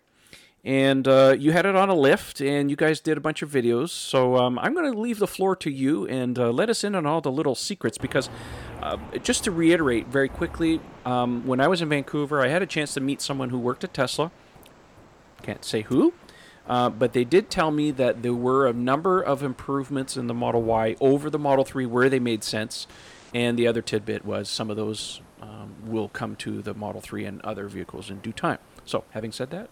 and 0.65 1.07
uh, 1.07 1.35
you 1.38 1.51
had 1.51 1.67
it 1.67 1.75
on 1.75 1.89
a 1.89 1.94
lift, 1.94 2.41
and 2.41 2.71
you 2.71 2.75
guys 2.75 3.00
did 3.00 3.17
a 3.17 3.21
bunch 3.21 3.44
of 3.44 3.51
videos. 3.51 3.89
So 3.89 4.35
um, 4.38 4.57
I'm 4.57 4.73
going 4.73 4.91
to 4.91 5.00
leave 5.00 5.19
the 5.19 5.27
floor 5.27 5.56
to 5.57 5.69
you 5.69 6.07
and 6.07 6.39
uh, 6.39 6.50
let 6.50 6.71
us 6.71 6.83
in 6.83 6.95
on 6.95 7.06
all 7.06 7.21
the 7.21 7.31
little 7.31 7.53
secrets 7.53 8.00
because, 8.00 8.29
uh, 8.81 8.97
just 9.21 9.44
to 9.44 9.51
reiterate 9.51 10.07
very 10.07 10.27
quickly, 10.27 10.81
um, 11.06 11.45
when 11.45 11.62
I 11.62 11.67
was 11.67 11.83
in 11.83 11.89
Vancouver, 11.89 12.41
I 12.41 12.47
had 12.47 12.63
a 12.63 12.65
chance 12.65 12.95
to 12.95 13.00
meet 13.00 13.21
someone 13.21 13.51
who 13.51 13.59
worked 13.59 13.83
at 13.83 13.94
Tesla. 13.94 14.31
Can't 15.44 15.63
say 15.63 15.83
who, 15.83 16.13
uh, 16.67 16.89
but 16.89 17.13
they 17.13 17.23
did 17.23 17.51
tell 17.51 17.69
me 17.69 17.91
that 17.91 18.23
there 18.23 18.33
were 18.33 18.65
a 18.65 18.73
number 18.73 19.21
of 19.21 19.44
improvements 19.44 20.17
in 20.17 20.25
the 20.25 20.33
Model 20.33 20.63
Y 20.63 20.95
over 21.00 21.29
the 21.29 21.38
Model 21.38 21.63
3 21.63 21.85
where 21.85 22.09
they 22.09 22.19
made 22.19 22.44
sense. 22.44 22.88
And 23.35 23.59
the 23.59 23.67
other 23.67 23.83
tidbit 23.83 24.25
was 24.25 24.50
some 24.50 24.71
of 24.71 24.77
those 24.77 25.21
um, 25.41 25.75
will 25.83 26.09
come 26.09 26.35
to 26.38 26.63
the 26.63 26.73
Model 26.73 27.01
3 27.01 27.25
and 27.25 27.41
other 27.41 27.67
vehicles 27.67 28.09
in 28.09 28.19
due 28.19 28.31
time. 28.31 28.57
So, 28.85 29.03
having 29.12 29.31
said 29.31 29.51
that, 29.51 29.69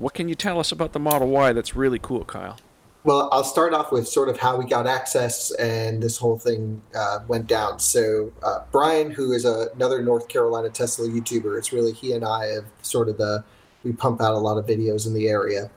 what 0.00 0.14
can 0.14 0.28
you 0.28 0.34
tell 0.34 0.58
us 0.58 0.72
about 0.72 0.92
the 0.92 0.98
Model 0.98 1.28
Y 1.28 1.52
that's 1.52 1.76
really 1.76 1.98
cool, 1.98 2.24
Kyle? 2.24 2.56
Well, 3.04 3.28
I'll 3.32 3.44
start 3.44 3.72
off 3.72 3.92
with 3.92 4.08
sort 4.08 4.28
of 4.28 4.38
how 4.38 4.56
we 4.56 4.66
got 4.66 4.86
access 4.86 5.50
and 5.52 6.02
this 6.02 6.18
whole 6.18 6.38
thing 6.38 6.82
uh, 6.94 7.20
went 7.28 7.46
down. 7.46 7.78
So, 7.78 8.32
uh, 8.42 8.60
Brian, 8.72 9.10
who 9.10 9.32
is 9.32 9.44
a, 9.44 9.68
another 9.74 10.02
North 10.02 10.28
Carolina 10.28 10.68
Tesla 10.70 11.06
YouTuber, 11.06 11.56
it's 11.56 11.72
really 11.72 11.92
he 11.92 12.12
and 12.12 12.24
I 12.24 12.46
have 12.46 12.64
sort 12.82 13.08
of 13.08 13.16
the, 13.16 13.44
we 13.84 13.92
pump 13.92 14.20
out 14.20 14.34
a 14.34 14.38
lot 14.38 14.58
of 14.58 14.66
videos 14.66 15.06
in 15.06 15.14
the 15.14 15.28
area. 15.28 15.70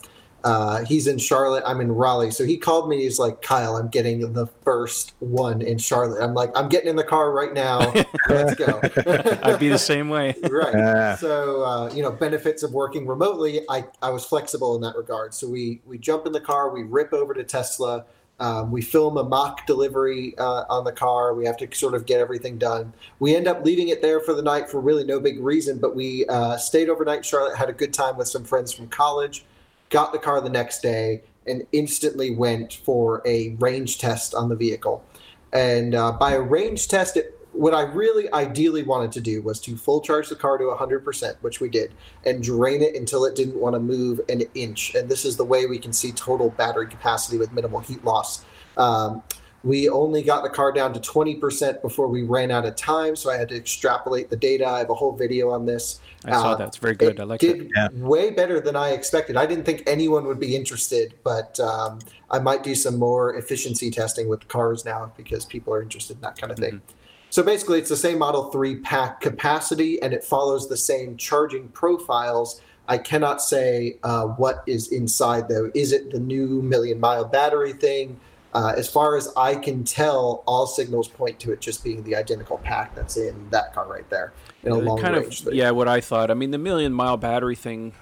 Uh, 0.44 0.84
he's 0.84 1.08
in 1.08 1.18
Charlotte. 1.18 1.64
I'm 1.66 1.80
in 1.80 1.92
Raleigh. 1.92 2.32
So 2.32 2.44
he 2.44 2.58
called 2.58 2.90
me. 2.90 3.04
He's 3.04 3.18
like, 3.18 3.42
Kyle, 3.42 3.78
I'm 3.78 3.88
getting 3.88 4.34
the 4.34 4.48
first 4.64 5.14
one 5.20 5.62
in 5.62 5.78
Charlotte. 5.78 6.22
I'm 6.22 6.34
like, 6.34 6.52
I'm 6.56 6.68
getting 6.68 6.90
in 6.90 6.96
the 6.96 7.04
car 7.04 7.32
right 7.32 7.54
now. 7.54 7.80
Let's 8.30 8.56
go. 8.56 8.80
I'd 9.44 9.60
be 9.60 9.70
the 9.70 9.78
same 9.78 10.10
way. 10.10 10.36
right. 10.50 10.76
Uh, 10.76 11.16
so, 11.16 11.64
uh, 11.64 11.92
you 11.94 12.04
know, 12.04 12.12
benefits 12.12 12.64
of 12.64 12.74
working 12.74 13.08
remotely. 13.08 13.62
I, 13.70 13.86
I 14.02 14.10
was 14.10 14.26
flexible 14.26 14.76
in 14.76 14.82
that 14.82 14.98
regard. 14.98 15.34
So 15.34 15.48
we, 15.48 15.82
we 15.86 15.98
jump 15.98 16.26
in 16.26 16.34
the 16.34 16.42
car, 16.42 16.70
we 16.74 16.84
rip 16.84 17.14
over 17.14 17.34
to 17.34 17.44
Tesla. 17.44 18.06
Um, 18.40 18.72
we 18.72 18.82
film 18.82 19.18
a 19.18 19.24
mock 19.24 19.66
delivery 19.68 20.38
uh, 20.38 20.66
on 20.68 20.84
the 20.84 20.92
car. 20.92 21.34
We 21.34 21.46
have 21.46 21.56
to 21.58 21.70
sort 21.74 21.94
of 21.94 22.06
get 22.06 22.20
everything 22.20 22.58
done. 22.58 22.92
We 23.20 23.36
end 23.36 23.48
up 23.48 23.64
leaving 23.64 23.90
it 23.90 24.02
there 24.02 24.20
for 24.20 24.34
the 24.34 24.42
night 24.42 24.70
for 24.70 24.82
really 24.82 25.06
no 25.06 25.20
big 25.20 25.40
reason, 25.40 25.78
but 25.78 25.96
we 25.96 26.26
uh, 26.26 26.58
stayed 26.58 26.90
overnight 26.90 27.18
in 27.18 27.24
Charlotte, 27.24 27.56
had 27.56 27.70
a 27.70 27.74
good 27.74 27.94
time 27.94 28.18
with 28.18 28.28
some 28.28 28.44
friends 28.44 28.74
from 28.74 28.88
college 28.88 29.46
got 29.94 30.12
the 30.12 30.20
car 30.20 30.42
the 30.42 30.50
next 30.50 30.82
day, 30.82 31.22
and 31.46 31.66
instantly 31.72 32.36
went 32.36 32.74
for 32.74 33.22
a 33.26 33.56
range 33.60 34.00
test 34.00 34.34
on 34.34 34.50
the 34.50 34.56
vehicle. 34.56 35.06
And 35.54 35.94
uh, 35.94 36.14
by 36.14 36.32
a 36.32 36.42
range 36.42 36.88
test, 36.88 37.16
it, 37.16 37.40
what 37.52 37.76
I 37.76 37.84
really 37.84 38.32
ideally 38.34 38.82
wanted 38.82 39.12
to 39.12 39.22
do 39.22 39.44
was 39.44 39.60
to 39.62 39.78
full 39.78 40.02
charge 40.02 40.30
the 40.30 40.36
car 40.36 40.58
to 40.58 40.64
100%, 40.64 41.36
which 41.42 41.62
we 41.62 41.70
did, 41.70 41.94
and 42.26 42.42
drain 42.42 42.82
it 42.82 42.96
until 42.96 43.24
it 43.26 43.36
didn't 43.36 43.60
want 43.60 43.76
to 43.76 43.80
move 43.80 44.20
an 44.30 44.42
inch. 44.56 44.96
And 44.96 45.08
this 45.08 45.26
is 45.26 45.38
the 45.38 45.46
way 45.46 45.68
we 45.68 45.78
can 45.78 45.94
see 45.94 46.12
total 46.12 46.50
battery 46.50 46.88
capacity 46.88 47.38
with 47.38 47.54
minimal 47.54 47.80
heat 47.80 48.04
loss. 48.04 48.46
Um, 48.78 49.22
we 49.64 49.88
only 49.88 50.24
got 50.24 50.44
the 50.44 50.50
car 50.50 50.72
down 50.72 50.92
to 50.94 51.00
20% 51.00 51.82
before 51.84 52.08
we 52.08 52.24
ran 52.24 52.50
out 52.50 52.66
of 52.66 52.76
time, 52.76 53.16
so 53.16 53.30
I 53.30 53.38
had 53.38 53.48
to 53.50 53.56
extrapolate 53.56 54.30
the 54.30 54.36
data. 54.36 54.68
I 54.68 54.80
have 54.80 54.90
a 54.90 54.96
whole 54.96 55.16
video 55.16 55.52
on 55.52 55.66
this. 55.66 56.02
I 56.26 56.32
saw 56.32 56.52
uh, 56.52 56.56
that. 56.56 56.68
It's 56.70 56.78
very 56.78 56.96
good. 56.96 57.20
I 57.20 57.24
like 57.24 57.40
did 57.40 57.70
Yeah. 57.76 57.90
Way 57.94 58.32
better 58.32 58.60
than 58.60 58.76
I 58.76 58.90
expected. 58.90 59.38
I 59.38 59.46
didn't 59.46 59.66
think 59.66 59.84
anyone 59.88 60.26
would 60.26 60.40
be 60.40 60.56
interested, 60.56 61.16
but 61.24 61.60
um, 61.60 62.00
I 62.32 62.40
might 62.40 62.64
do 62.64 62.76
some 62.76 62.98
more 62.98 63.36
efficiency 63.36 63.92
testing 63.92 64.28
with 64.28 64.48
cars 64.48 64.86
now 64.86 65.12
because 65.18 65.46
people 65.46 65.74
are 65.74 65.82
interested 65.82 66.18
in 66.18 66.22
that 66.22 66.38
kind 66.38 66.52
of 66.52 66.58
thing. 66.58 66.76
Mm-hmm. 66.76 66.98
So 67.30 67.42
basically, 67.42 67.80
it's 67.80 67.90
the 67.90 67.98
same 67.98 68.20
Model 68.20 68.52
3 68.52 68.76
pack 68.82 69.20
capacity, 69.20 70.02
and 70.02 70.14
it 70.14 70.24
follows 70.24 70.70
the 70.70 70.78
same 70.78 71.18
charging 71.18 71.68
profiles. 71.70 72.62
I 72.88 72.98
cannot 73.00 73.42
say 73.42 73.98
uh, 74.04 74.26
what 74.26 74.64
is 74.68 74.92
inside, 74.92 75.50
though. 75.50 75.72
Is 75.74 75.94
it 75.94 76.12
the 76.12 76.20
new 76.20 76.62
million 76.62 77.00
mile 77.00 77.26
battery 77.26 77.74
thing? 77.74 78.20
Uh, 78.54 78.74
as 78.78 78.88
far 78.90 79.18
as 79.18 79.30
I 79.36 79.56
can 79.56 79.84
tell, 79.84 80.44
all 80.46 80.68
signals 80.68 81.08
point 81.08 81.40
to 81.40 81.52
it 81.52 81.60
just 81.60 81.84
being 81.84 82.04
the 82.04 82.16
identical 82.16 82.60
pack 82.60 82.94
that's 82.94 83.18
in 83.18 83.50
that 83.50 83.74
car 83.74 83.88
right 83.88 84.08
there 84.10 84.32
in 84.64 84.72
a 84.72 84.76
long 84.76 85.00
kind 85.00 85.16
range. 85.16 85.46
Of, 85.46 85.54
yeah, 85.54 85.72
what 85.72 85.88
I 85.88 86.02
thought. 86.02 86.30
I 86.30 86.36
mean, 86.36 86.52
the 86.52 86.60
million 86.60 86.94
mile 86.94 87.18
battery 87.18 87.56
thing. 87.56 87.94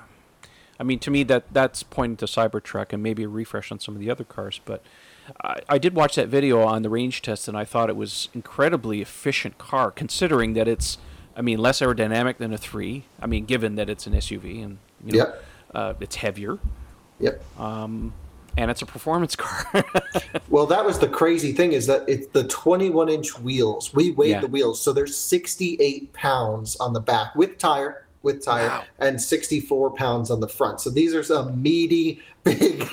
I 0.80 0.84
mean, 0.84 1.00
to 1.00 1.12
me, 1.12 1.24
that 1.24 1.54
that's 1.54 1.84
pointing 1.84 2.18
to 2.18 2.26
Cybertruck 2.26 2.92
and 2.92 3.02
maybe 3.02 3.24
a 3.24 3.30
refresh 3.30 3.72
on 3.72 3.80
some 3.80 3.96
of 3.96 4.02
the 4.02 4.10
other 4.10 4.24
cars. 4.24 4.60
But 4.66 4.84
I, 5.42 5.62
I 5.70 5.78
did 5.78 5.96
watch 5.96 6.16
that 6.16 6.28
video 6.28 6.62
on 6.64 6.82
the 6.82 6.90
range 6.90 7.22
test, 7.22 7.48
and 7.48 7.56
I 7.56 7.64
thought 7.64 7.90
it 7.90 7.96
was 7.96 8.30
incredibly 8.34 9.02
efficient 9.02 9.58
car, 9.58 9.92
considering 9.92 10.54
that 10.54 10.68
it's, 10.68 10.98
I 11.36 11.42
mean, 11.42 11.60
less 11.60 11.80
aerodynamic 11.82 12.38
than 12.38 12.52
a 12.52 12.58
three. 12.58 13.06
I 13.22 13.28
mean, 13.28 13.46
given 13.46 13.76
that 13.76 13.90
it's 13.90 14.08
an 14.08 14.14
SUV 14.14 14.64
and 14.64 14.80
you 15.06 15.14
know, 15.14 15.18
Yep. 15.18 15.44
uh, 15.74 15.94
it's 16.00 16.16
heavier, 16.18 16.60
Yep. 17.20 17.42
And 18.58 18.70
it's 18.72 18.82
a 18.82 18.86
performance 18.86 19.36
car. 19.38 19.84
Well, 20.50 20.66
that 20.68 20.86
was 20.86 21.00
the 21.00 21.08
crazy 21.08 21.54
thing 21.54 21.74
is 21.74 21.88
that 21.88 22.04
it's 22.08 22.28
the 22.28 22.44
21 22.46 23.10
inch 23.10 23.40
wheels. 23.40 23.94
We 23.94 24.12
weighed 24.12 24.30
Yeah. 24.32 24.42
the 24.42 24.48
wheels, 24.48 24.82
so 24.82 24.92
there's 24.94 25.16
68 25.16 26.12
pounds 26.14 26.76
on 26.78 26.94
the 26.94 27.00
back 27.00 27.36
with 27.36 27.58
tire, 27.58 28.06
with 28.24 28.44
tire, 28.46 28.68
Wow. 28.68 28.84
and 29.00 29.20
64 29.20 29.92
pounds 29.96 30.30
on 30.30 30.40
the 30.40 30.48
front. 30.48 30.80
So 30.80 30.90
these 30.92 31.16
are 31.16 31.24
some 31.24 31.62
meaty, 31.62 32.22
big. 32.44 32.88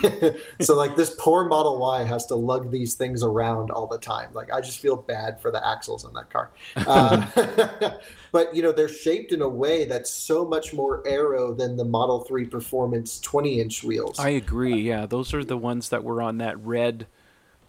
so 0.60 0.74
like 0.74 0.96
this 0.96 1.14
poor 1.18 1.44
Model 1.44 1.78
Y 1.78 2.02
has 2.04 2.24
to 2.26 2.34
lug 2.34 2.70
these 2.70 2.94
things 2.94 3.22
around 3.22 3.70
all 3.70 3.86
the 3.86 3.98
time. 3.98 4.30
Like 4.32 4.52
I 4.52 4.60
just 4.60 4.78
feel 4.80 4.96
bad 4.96 5.40
for 5.40 5.50
the 5.50 5.66
axles 5.66 6.04
in 6.06 6.12
that 6.14 6.30
car. 6.30 6.50
Uh, 6.76 7.26
but 8.32 8.54
you 8.54 8.62
know 8.62 8.72
they're 8.72 8.88
shaped 8.88 9.32
in 9.32 9.42
a 9.42 9.48
way 9.48 9.84
that's 9.84 10.10
so 10.10 10.44
much 10.46 10.72
more 10.72 11.02
aero 11.06 11.52
than 11.54 11.76
the 11.76 11.84
Model 11.84 12.20
3 12.24 12.46
Performance 12.46 13.20
20 13.20 13.60
inch 13.60 13.84
wheels. 13.84 14.18
I 14.18 14.30
agree. 14.30 14.80
Yeah, 14.80 15.06
those 15.06 15.34
are 15.34 15.44
the 15.44 15.56
ones 15.58 15.90
that 15.90 16.04
were 16.04 16.22
on 16.22 16.38
that 16.38 16.58
red 16.64 17.06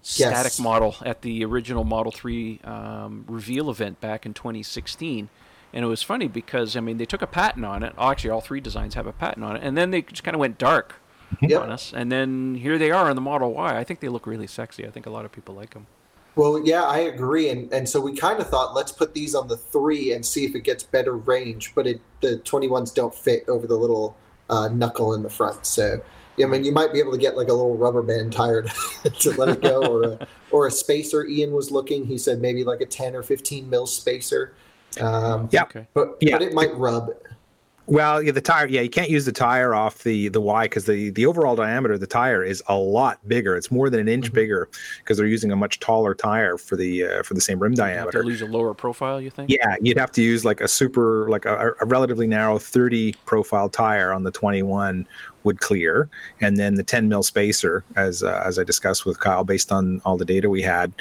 static 0.01 0.45
Yes. 0.45 0.59
model 0.61 0.95
at 1.05 1.21
the 1.23 1.43
original 1.43 1.83
Model 1.83 2.11
3 2.13 2.61
um, 2.63 3.25
reveal 3.27 3.69
event 3.69 3.99
back 3.99 4.25
in 4.25 4.33
2016. 4.33 5.27
And 5.73 5.85
it 5.85 5.87
was 5.87 6.01
funny 6.01 6.27
because 6.27 6.75
I 6.75 6.79
mean 6.79 6.97
they 6.97 7.05
took 7.05 7.21
a 7.21 7.27
patent 7.27 7.65
on 7.65 7.83
it. 7.83 7.93
Oh, 7.97 8.09
actually, 8.09 8.31
all 8.31 8.41
three 8.41 8.61
designs 8.61 8.95
have 8.95 9.07
a 9.07 9.13
patent 9.13 9.45
on 9.45 9.55
it, 9.55 9.63
and 9.63 9.77
then 9.77 9.91
they 9.91 10.01
just 10.01 10.23
kind 10.23 10.35
of 10.35 10.39
went 10.39 10.57
dark 10.57 10.95
Yep. 11.41 11.61
on 11.61 11.71
us. 11.71 11.93
And 11.95 12.11
then 12.11 12.55
here 12.55 12.77
they 12.79 12.89
are 12.89 13.07
on 13.09 13.15
the 13.15 13.21
Model 13.21 13.53
Y. 13.53 13.77
I 13.77 13.83
think 13.83 13.99
they 13.99 14.09
look 14.09 14.25
really 14.25 14.47
sexy. 14.47 14.87
I 14.87 14.89
think 14.89 15.05
a 15.05 15.11
lot 15.11 15.25
of 15.25 15.31
people 15.31 15.53
like 15.53 15.75
them. 15.75 15.85
Well, 16.35 16.61
yeah, 16.65 16.83
I 16.83 16.99
agree, 16.99 17.49
and 17.49 17.71
and 17.73 17.87
so 17.89 17.99
we 17.99 18.15
kind 18.15 18.39
of 18.39 18.47
thought 18.49 18.73
let's 18.73 18.91
put 18.91 19.13
these 19.13 19.35
on 19.35 19.47
the 19.47 19.57
three 19.57 20.13
and 20.13 20.25
see 20.25 20.45
if 20.45 20.55
it 20.55 20.61
gets 20.61 20.83
better 20.83 21.17
range, 21.17 21.73
but 21.75 21.85
it 21.85 22.01
the 22.21 22.37
twenty 22.37 22.67
ones 22.67 22.91
don't 22.91 23.13
fit 23.13 23.43
over 23.49 23.67
the 23.67 23.75
little 23.75 24.15
uh, 24.49 24.69
knuckle 24.69 25.13
in 25.13 25.21
the 25.21 25.29
front. 25.29 25.65
So, 25.65 26.01
I 26.41 26.45
mean, 26.45 26.63
you 26.63 26.71
might 26.71 26.93
be 26.93 26.99
able 26.99 27.11
to 27.11 27.17
get 27.17 27.35
like 27.35 27.49
a 27.49 27.53
little 27.53 27.75
rubber 27.75 28.01
band 28.01 28.31
tire 28.31 28.61
to, 28.63 29.09
to 29.19 29.31
let 29.31 29.49
it 29.49 29.61
go, 29.61 29.81
or 29.83 30.03
a, 30.03 30.27
or 30.51 30.67
a 30.67 30.71
spacer. 30.71 31.25
Ian 31.25 31.51
was 31.51 31.71
looking; 31.71 32.05
he 32.05 32.17
said 32.17 32.39
maybe 32.41 32.63
like 32.63 32.79
a 32.81 32.85
ten 32.85 33.15
or 33.15 33.23
fifteen 33.23 33.69
mil 33.69 33.85
spacer. 33.85 34.53
Um, 34.99 35.49
Yeah. 35.51 35.63
Okay. 35.63 35.87
but 35.93 36.17
Yeah. 36.21 36.33
but 36.37 36.41
it 36.41 36.53
might 36.53 36.75
rub. 36.75 37.09
Well, 37.91 38.21
yeah, 38.21 38.33
the 38.33 38.39
tire. 38.41 38.67
Yeah, 38.67 38.81
you 38.81 38.89
can't 38.89 39.09
use 39.09 39.25
the 39.25 39.31
tire 39.31 39.73
off 39.73 40.03
the 40.03 40.27
the 40.29 40.39
Y 40.39 40.65
because 40.65 40.85
the 40.85 41.09
the 41.09 41.25
overall 41.25 41.55
diameter 41.55 41.95
of 41.95 41.99
the 41.99 42.05
tire 42.05 42.43
is 42.43 42.61
a 42.67 42.75
lot 42.75 43.17
bigger. 43.27 43.57
It's 43.57 43.71
more 43.71 43.89
than 43.89 43.99
an 43.99 44.07
inch 44.07 44.31
bigger 44.31 44.69
because 44.99 45.17
they're 45.17 45.25
using 45.25 45.51
a 45.51 45.55
much 45.55 45.79
taller 45.79 46.13
tire 46.13 46.59
for 46.59 46.75
the 46.75 47.03
uh, 47.05 47.23
for 47.23 47.33
the 47.33 47.41
same 47.41 47.57
rim 47.57 47.73
You 47.73 47.81
have 47.81 47.89
to 47.89 47.95
diameter. 47.95 48.23
lose 48.23 48.43
a 48.43 48.45
lower 48.45 48.75
profile, 48.75 49.19
you 49.19 49.31
think? 49.31 49.49
Yeah, 49.49 49.75
you'd 49.81 49.97
have 49.97 50.11
to 50.11 50.21
use 50.21 50.45
like 50.45 50.61
a 50.61 50.67
super, 50.67 51.27
like 51.31 51.45
a, 51.45 51.71
a 51.81 51.85
relatively 51.87 52.27
narrow 52.27 52.59
30 52.59 53.13
profile 53.25 53.69
tire 53.69 54.13
on 54.13 54.21
the 54.21 54.29
21 54.31 55.07
would 55.43 55.59
clear, 55.59 56.09
and 56.41 56.57
then 56.57 56.75
the 56.75 56.83
10 56.83 57.09
mil 57.09 57.23
spacer, 57.23 57.83
as 57.95 58.21
uh, 58.21 58.43
as 58.45 58.59
I 58.59 58.63
discussed 58.63 59.03
with 59.03 59.19
Kyle, 59.19 59.43
based 59.43 59.71
on 59.71 59.99
all 60.05 60.15
the 60.15 60.25
data 60.25 60.47
we 60.47 60.61
had. 60.61 60.93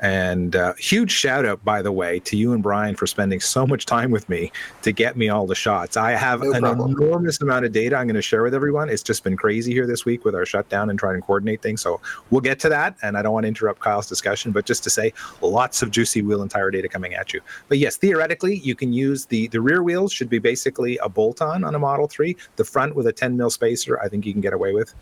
And 0.00 0.54
uh, 0.54 0.74
huge 0.74 1.10
shout 1.10 1.44
out, 1.44 1.64
by 1.64 1.82
the 1.82 1.90
way, 1.90 2.20
to 2.20 2.36
you 2.36 2.52
and 2.52 2.62
Brian 2.62 2.94
for 2.94 3.06
spending 3.06 3.40
so 3.40 3.66
much 3.66 3.84
time 3.86 4.10
with 4.10 4.28
me 4.28 4.52
to 4.82 4.92
get 4.92 5.16
me 5.16 5.28
all 5.28 5.46
the 5.46 5.54
shots. 5.54 5.96
I 5.96 6.12
have 6.12 6.40
No 6.42 6.52
an 6.52 6.60
problem. 6.62 6.90
enormous 6.92 7.40
amount 7.40 7.64
of 7.64 7.72
data 7.72 7.96
I'm 7.96 8.06
going 8.06 8.14
to 8.14 8.22
share 8.22 8.42
with 8.42 8.54
everyone. 8.54 8.88
It's 8.88 9.02
just 9.02 9.24
been 9.24 9.36
crazy 9.36 9.72
here 9.72 9.86
this 9.86 10.04
week 10.04 10.24
with 10.24 10.34
our 10.34 10.46
shutdown 10.46 10.90
and 10.90 10.98
trying 10.98 11.16
to 11.16 11.20
coordinate 11.20 11.62
things. 11.62 11.80
So 11.80 12.00
we'll 12.30 12.40
get 12.40 12.60
to 12.60 12.68
that. 12.68 12.96
And 13.02 13.16
I 13.18 13.22
don't 13.22 13.32
want 13.32 13.44
to 13.44 13.48
interrupt 13.48 13.80
Kyle's 13.80 14.06
discussion, 14.08 14.52
but 14.52 14.64
just 14.66 14.84
to 14.84 14.90
say, 14.90 15.12
lots 15.42 15.82
of 15.82 15.90
juicy 15.90 16.22
wheel 16.22 16.42
and 16.42 16.50
tire 16.50 16.70
data 16.70 16.88
coming 16.88 17.14
at 17.14 17.32
you. 17.32 17.40
But 17.68 17.78
yes, 17.78 17.96
theoretically, 17.96 18.56
you 18.58 18.74
can 18.74 18.92
use 18.92 19.26
the 19.26 19.48
the 19.48 19.60
rear 19.60 19.82
wheels 19.82 20.12
should 20.12 20.28
be 20.28 20.38
basically 20.38 20.98
a 20.98 21.08
bolt-on 21.08 21.64
on 21.64 21.74
a 21.74 21.78
Model 21.78 22.06
3. 22.06 22.36
The 22.56 22.64
front 22.64 22.94
with 22.94 23.06
a 23.06 23.12
10 23.12 23.36
mil 23.36 23.50
spacer, 23.50 23.98
I 24.00 24.08
think 24.08 24.24
you 24.26 24.32
can 24.32 24.40
get 24.42 24.52
away 24.52 24.72
with. 24.72 24.94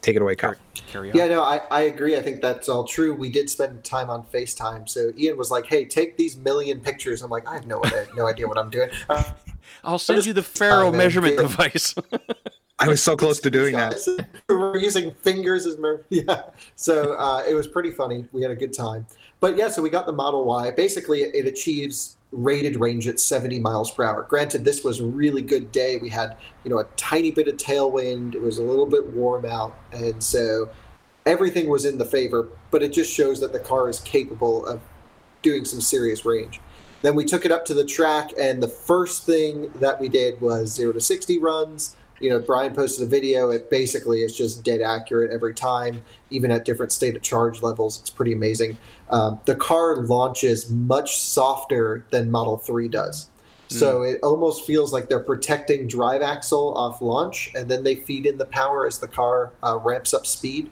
Take 0.00 0.16
it 0.16 0.22
away, 0.22 0.36
Kyle. 0.36 0.54
Carry 0.74 1.10
on. 1.10 1.16
Yeah, 1.16 1.26
no, 1.26 1.42
I, 1.42 1.60
I 1.70 1.80
agree. 1.82 2.16
I 2.16 2.22
think 2.22 2.40
that's 2.40 2.68
all 2.68 2.84
true. 2.84 3.14
We 3.14 3.30
did 3.30 3.50
spend 3.50 3.82
time 3.84 4.10
on 4.10 4.22
FaceTime. 4.24 4.88
So 4.88 5.12
Ian 5.18 5.36
was 5.36 5.50
like, 5.50 5.66
"Hey, 5.66 5.84
take 5.84 6.16
these 6.16 6.36
million 6.36 6.80
pictures." 6.80 7.22
I'm 7.22 7.30
like, 7.30 7.46
"I 7.48 7.54
have 7.54 7.66
no 7.66 7.84
idea, 7.84 8.06
no 8.16 8.26
idea 8.26 8.46
what 8.46 8.58
I'm 8.58 8.70
doing." 8.70 8.90
Uh, 9.08 9.24
I'll 9.84 9.98
send 9.98 10.24
you 10.24 10.32
the 10.32 10.42
Faro 10.42 10.92
measurement 10.92 11.34
yeah. 11.34 11.42
device. 11.42 11.94
I 12.80 12.86
was 12.86 13.02
so 13.02 13.16
close 13.16 13.40
to 13.40 13.50
doing 13.50 13.74
that. 13.74 13.96
We're 14.48 14.78
using 14.78 15.12
fingers 15.22 15.66
as 15.66 15.78
mer- 15.78 16.04
yeah. 16.10 16.42
So 16.76 17.14
uh, 17.14 17.42
it 17.48 17.54
was 17.54 17.66
pretty 17.66 17.90
funny. 17.90 18.26
We 18.30 18.42
had 18.42 18.52
a 18.52 18.56
good 18.56 18.72
time. 18.72 19.04
But 19.40 19.56
yeah, 19.56 19.68
so 19.68 19.82
we 19.82 19.90
got 19.90 20.06
the 20.06 20.12
Model 20.12 20.44
Y. 20.44 20.70
Basically, 20.70 21.22
it 21.22 21.46
achieves 21.46 22.17
rated 22.30 22.76
range 22.76 23.08
at 23.08 23.18
70 23.18 23.58
miles 23.60 23.90
per 23.90 24.04
hour. 24.04 24.26
Granted, 24.28 24.64
this 24.64 24.84
was 24.84 25.00
a 25.00 25.06
really 25.06 25.42
good 25.42 25.72
day. 25.72 25.96
We 25.96 26.08
had 26.08 26.36
you 26.64 26.70
know 26.70 26.78
a 26.78 26.84
tiny 26.96 27.30
bit 27.30 27.48
of 27.48 27.56
tailwind. 27.56 28.34
It 28.34 28.42
was 28.42 28.58
a 28.58 28.62
little 28.62 28.86
bit 28.86 29.06
warm 29.08 29.44
out, 29.44 29.76
and 29.92 30.22
so 30.22 30.70
everything 31.26 31.68
was 31.68 31.84
in 31.84 31.98
the 31.98 32.04
favor. 32.04 32.48
But 32.70 32.82
it 32.82 32.92
just 32.92 33.12
shows 33.12 33.40
that 33.40 33.52
the 33.52 33.60
car 33.60 33.88
is 33.88 34.00
capable 34.00 34.66
of 34.66 34.80
doing 35.42 35.64
some 35.64 35.80
serious 35.80 36.24
range. 36.24 36.60
Then 37.00 37.14
we 37.14 37.24
took 37.24 37.44
it 37.44 37.52
up 37.52 37.64
to 37.66 37.74
the 37.74 37.84
track, 37.84 38.32
and 38.38 38.62
the 38.62 38.68
first 38.68 39.24
thing 39.24 39.70
that 39.76 40.00
we 40.00 40.08
did 40.08 40.40
was 40.40 40.72
zero 40.72 40.92
to 40.92 41.00
60 41.00 41.38
runs. 41.38 41.96
You 42.20 42.30
know, 42.30 42.40
Brian 42.40 42.74
posted 42.74 43.06
a 43.06 43.08
video. 43.08 43.50
It 43.50 43.70
basically 43.70 44.22
is 44.22 44.36
just 44.36 44.64
dead 44.64 44.80
accurate 44.80 45.30
every 45.30 45.54
time, 45.54 46.02
even 46.30 46.50
at 46.50 46.64
different 46.64 46.90
state 46.90 47.14
of 47.14 47.22
charge 47.22 47.62
levels. 47.62 48.00
It's 48.00 48.10
pretty 48.10 48.32
amazing. 48.32 48.76
Um, 49.10 49.40
the 49.44 49.54
car 49.54 49.96
launches 49.96 50.70
much 50.70 51.18
softer 51.18 52.04
than 52.10 52.30
Model 52.30 52.58
3 52.58 52.88
does. 52.88 53.30
So 53.68 54.02
it 54.02 54.18
almost 54.22 54.64
feels 54.66 54.92
like 54.92 55.08
they're 55.08 55.20
protecting 55.20 55.86
drive 55.86 56.22
axle 56.22 56.74
off 56.74 57.02
launch, 57.02 57.52
and 57.54 57.70
then 57.70 57.84
they 57.84 57.96
feed 57.96 58.24
in 58.24 58.38
the 58.38 58.46
power 58.46 58.86
as 58.86 58.98
the 58.98 59.08
car 59.08 59.52
uh, 59.62 59.78
ramps 59.82 60.14
up 60.14 60.26
speed. 60.26 60.70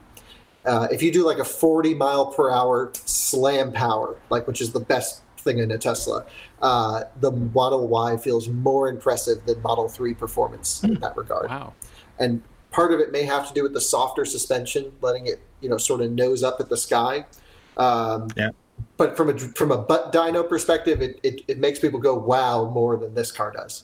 Uh, 0.65 0.87
if 0.91 1.01
you 1.01 1.11
do 1.11 1.23
like 1.23 1.37
a 1.37 1.45
40 1.45 1.93
mile 1.93 2.25
per 2.25 2.49
hour 2.49 2.91
slam 2.93 3.71
power, 3.71 4.17
like 4.29 4.47
which 4.47 4.61
is 4.61 4.71
the 4.71 4.79
best 4.79 5.21
thing 5.37 5.59
in 5.59 5.71
a 5.71 5.77
Tesla, 5.77 6.25
uh, 6.61 7.03
the 7.21 7.31
Model 7.31 7.87
Y 7.87 8.17
feels 8.17 8.49
more 8.49 8.89
impressive 8.89 9.45
than 9.45 9.61
Model 9.61 9.87
3 9.87 10.13
performance 10.13 10.83
in 10.83 10.95
that 10.95 11.15
regard. 11.15 11.49
wow. 11.49 11.73
And 12.19 12.41
part 12.71 12.93
of 12.93 12.99
it 12.99 13.11
may 13.11 13.23
have 13.23 13.47
to 13.47 13.53
do 13.53 13.61
with 13.63 13.73
the 13.73 13.81
softer 13.81 14.25
suspension, 14.25 14.91
letting 15.01 15.27
it 15.27 15.39
you 15.61 15.69
know 15.69 15.77
sort 15.77 16.01
of 16.01 16.11
nose 16.11 16.43
up 16.43 16.59
at 16.59 16.69
the 16.69 16.77
sky. 16.77 17.25
Um, 17.77 18.27
Yeah. 18.35 18.49
But 18.97 19.15
from 19.15 19.29
a 19.29 19.37
from 19.37 19.71
a 19.71 19.77
butt 19.77 20.11
dyno 20.11 20.47
perspective, 20.47 21.01
it, 21.01 21.19
it, 21.23 21.41
it 21.47 21.59
makes 21.59 21.79
people 21.79 21.99
go 21.99 22.15
wow 22.15 22.69
more 22.69 22.97
than 22.97 23.13
this 23.13 23.31
car 23.31 23.51
does. 23.51 23.83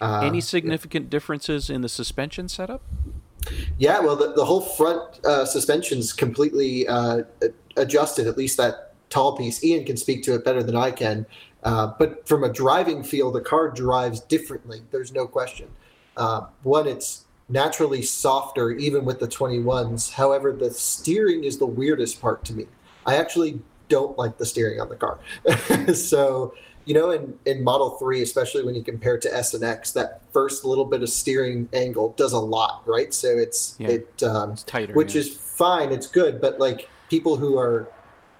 Uh, 0.00 0.20
Any 0.22 0.40
significant 0.40 1.10
differences 1.10 1.70
in 1.70 1.80
the 1.80 1.88
suspension 1.88 2.48
setup? 2.48 2.82
Yeah, 3.78 4.00
well, 4.00 4.16
the, 4.16 4.32
the 4.32 4.44
whole 4.44 4.60
front 4.60 5.24
uh, 5.24 5.44
suspension's 5.44 6.12
completely 6.12 6.86
uh, 6.88 7.22
adjusted, 7.76 8.26
at 8.26 8.36
least 8.36 8.56
that 8.56 8.94
tall 9.10 9.36
piece. 9.36 9.62
Ian 9.62 9.84
can 9.84 9.96
speak 9.96 10.22
to 10.24 10.34
it 10.34 10.44
better 10.44 10.62
than 10.62 10.76
I 10.76 10.90
can. 10.90 11.26
Uh, 11.62 11.92
but 11.98 12.26
from 12.26 12.42
a 12.42 12.52
driving 12.52 13.02
feel, 13.02 13.30
the 13.30 13.40
car 13.40 13.70
drives 13.70 14.20
differently. 14.20 14.82
There's 14.90 15.12
no 15.12 15.26
question. 15.26 15.68
Uh, 16.16 16.46
one, 16.62 16.88
it's 16.88 17.24
naturally 17.48 18.02
softer, 18.02 18.70
even 18.72 19.04
with 19.04 19.20
the 19.20 19.28
21s. 19.28 20.12
However, 20.12 20.52
the 20.52 20.70
steering 20.72 21.44
is 21.44 21.58
the 21.58 21.66
weirdest 21.66 22.20
part 22.20 22.44
to 22.46 22.52
me. 22.54 22.66
I 23.06 23.16
actually 23.16 23.60
don't 23.88 24.16
like 24.16 24.38
the 24.38 24.46
steering 24.46 24.80
on 24.80 24.88
the 24.88 24.96
car. 24.96 25.18
so, 25.94 26.54
you 26.84 26.94
know, 26.94 27.10
in, 27.10 27.38
in 27.44 27.62
Model 27.62 27.90
3, 27.90 28.22
especially 28.22 28.64
when 28.64 28.74
you 28.74 28.82
compare 28.82 29.16
it 29.16 29.22
to 29.22 29.34
S 29.34 29.54
and 29.54 29.62
X, 29.62 29.92
that 29.92 30.22
first 30.32 30.64
little 30.64 30.84
bit 30.84 31.02
of 31.02 31.08
steering 31.08 31.68
angle 31.72 32.14
does 32.16 32.32
a 32.32 32.38
lot, 32.38 32.82
right? 32.86 33.12
So 33.12 33.28
it's 33.28 33.76
Yeah. 33.78 33.88
it 33.88 34.22
um, 34.22 34.52
It's 34.52 34.62
tighter. 34.62 34.94
which 34.94 35.14
yeah. 35.14 35.20
is 35.20 35.36
fine, 35.36 35.92
it's 35.92 36.06
good, 36.06 36.40
but 36.40 36.58
like 36.58 36.88
people 37.10 37.36
who 37.36 37.58
are 37.58 37.88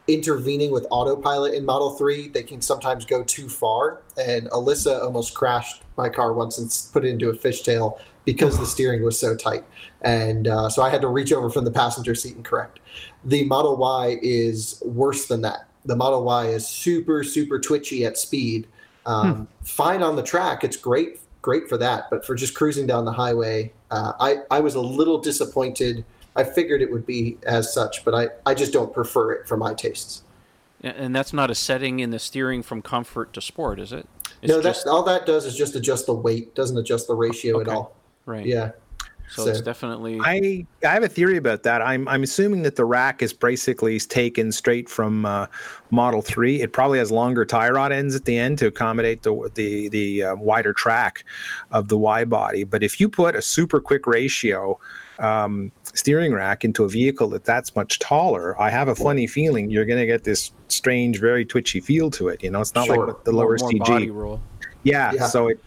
intervening 0.08 0.72
with 0.72 0.86
autopilot 0.90 1.54
in 1.54 1.64
Model 1.64 1.90
3, 1.92 2.28
they 2.28 2.42
can 2.42 2.60
sometimes 2.60 3.04
go 3.04 3.22
too 3.22 3.48
far. 3.48 4.00
And 4.16 4.50
Alyssa 4.50 5.02
almost 5.02 5.34
crashed 5.34 5.82
my 5.96 6.08
car 6.08 6.32
once 6.32 6.58
and 6.58 6.68
put 6.92 7.04
it 7.04 7.08
into 7.08 7.28
a 7.30 7.34
fishtail 7.34 7.98
because 8.24 8.58
the 8.58 8.66
steering 8.66 9.02
was 9.02 9.18
so 9.18 9.36
tight. 9.36 9.64
And 10.02 10.48
uh, 10.48 10.68
so 10.68 10.82
I 10.82 10.90
had 10.90 11.00
to 11.02 11.08
reach 11.08 11.32
over 11.32 11.50
from 11.50 11.64
the 11.64 11.70
passenger 11.70 12.14
seat 12.14 12.36
and 12.36 12.44
correct. 12.44 12.80
The 13.24 13.44
Model 13.44 13.76
Y 13.76 14.18
is 14.22 14.82
worse 14.84 15.26
than 15.26 15.42
that. 15.42 15.66
The 15.84 15.96
Model 15.96 16.24
Y 16.24 16.46
is 16.48 16.66
super, 16.66 17.24
super 17.24 17.58
twitchy 17.58 18.04
at 18.04 18.16
speed. 18.18 18.66
Um, 19.06 19.48
Fine 19.64 20.02
on 20.02 20.16
the 20.16 20.22
track, 20.22 20.62
it's 20.64 20.76
great, 20.76 21.20
great 21.40 21.68
for 21.68 21.76
that. 21.78 22.08
But 22.10 22.24
for 22.24 22.34
just 22.34 22.54
cruising 22.54 22.86
down 22.86 23.04
the 23.04 23.12
highway, 23.12 23.72
uh, 23.90 24.12
I, 24.20 24.38
I 24.50 24.60
was 24.60 24.74
a 24.76 24.80
little 24.80 25.18
disappointed. 25.18 26.04
I 26.36 26.44
figured 26.44 26.82
it 26.82 26.90
would 26.90 27.06
be 27.06 27.36
as 27.46 27.72
such, 27.74 28.04
but 28.04 28.14
I, 28.14 28.28
I 28.46 28.54
just 28.54 28.72
don't 28.72 28.92
prefer 28.94 29.32
it 29.32 29.48
for 29.48 29.56
my 29.56 29.74
tastes. 29.74 30.22
And 30.82 31.14
that's 31.14 31.32
not 31.32 31.50
a 31.50 31.54
setting 31.54 32.00
in 32.00 32.10
the 32.10 32.18
steering 32.18 32.62
from 32.62 32.82
comfort 32.82 33.32
to 33.34 33.40
sport, 33.40 33.78
is 33.78 33.92
it? 33.92 34.08
It's 34.40 34.50
no, 34.50 34.60
just 34.60 34.84
that's 34.84 34.86
all 34.86 35.04
that 35.04 35.26
does 35.26 35.44
is 35.46 35.54
just 35.54 35.76
adjust 35.76 36.06
the 36.06 36.14
weight, 36.14 36.54
doesn't 36.56 36.76
adjust 36.76 37.06
the 37.06 37.14
ratio 37.14 37.60
Okay. 37.60 37.70
at 37.70 37.76
all. 37.76 37.94
Right. 38.26 38.46
Yeah. 38.46 38.72
So, 39.30 39.46
it's 39.46 39.62
definitely. 39.62 40.20
I 40.22 40.66
I 40.84 40.88
have 40.92 41.04
a 41.04 41.08
theory 41.08 41.38
about 41.38 41.62
that. 41.62 41.80
I'm 41.80 42.06
I'm 42.06 42.22
assuming 42.22 42.62
that 42.64 42.76
the 42.76 42.84
rack 42.84 43.22
is 43.22 43.32
basically 43.32 43.98
taken 43.98 44.52
straight 44.52 44.90
from 44.90 45.24
uh, 45.24 45.46
Model 45.90 46.20
Three. 46.20 46.60
It 46.60 46.74
probably 46.74 46.98
has 46.98 47.10
longer 47.10 47.46
tie 47.46 47.70
rod 47.70 47.92
ends 47.92 48.14
at 48.14 48.26
the 48.26 48.36
end 48.36 48.58
to 48.58 48.66
accommodate 48.66 49.22
the 49.22 49.50
the 49.54 49.88
the 49.88 50.22
uh, 50.24 50.36
wider 50.36 50.74
track 50.74 51.24
of 51.70 51.88
the 51.88 51.96
Y 51.96 52.26
body. 52.26 52.64
But 52.64 52.82
if 52.82 53.00
you 53.00 53.08
put 53.08 53.34
a 53.34 53.40
super 53.40 53.80
quick 53.80 54.06
ratio 54.06 54.78
um, 55.18 55.72
steering 55.94 56.34
rack 56.34 56.62
into 56.62 56.84
a 56.84 56.88
vehicle 56.90 57.28
that 57.30 57.44
that's 57.44 57.74
much 57.74 58.00
taller, 58.00 58.60
I 58.60 58.68
have 58.68 58.88
a 58.88 58.94
funny 58.94 59.26
feeling 59.26 59.70
you're 59.70 59.86
going 59.86 60.00
to 60.00 60.06
get 60.06 60.24
this 60.24 60.52
strange, 60.68 61.20
very 61.20 61.46
twitchy 61.46 61.80
feel 61.80 62.10
to 62.10 62.28
it. 62.28 62.42
You 62.42 62.50
know, 62.50 62.60
it's 62.60 62.74
not 62.74 62.84
Sure. 62.84 63.06
like 63.06 63.24
the 63.24 63.32
more- 63.32 63.44
lower 63.44 63.56
more 63.58 63.70
CG. 63.70 63.78
body 63.78 64.10
roll. 64.10 64.42
Yeah, 64.82 65.12
Yeah. 65.14 65.26
so 65.28 65.48
it. 65.48 65.60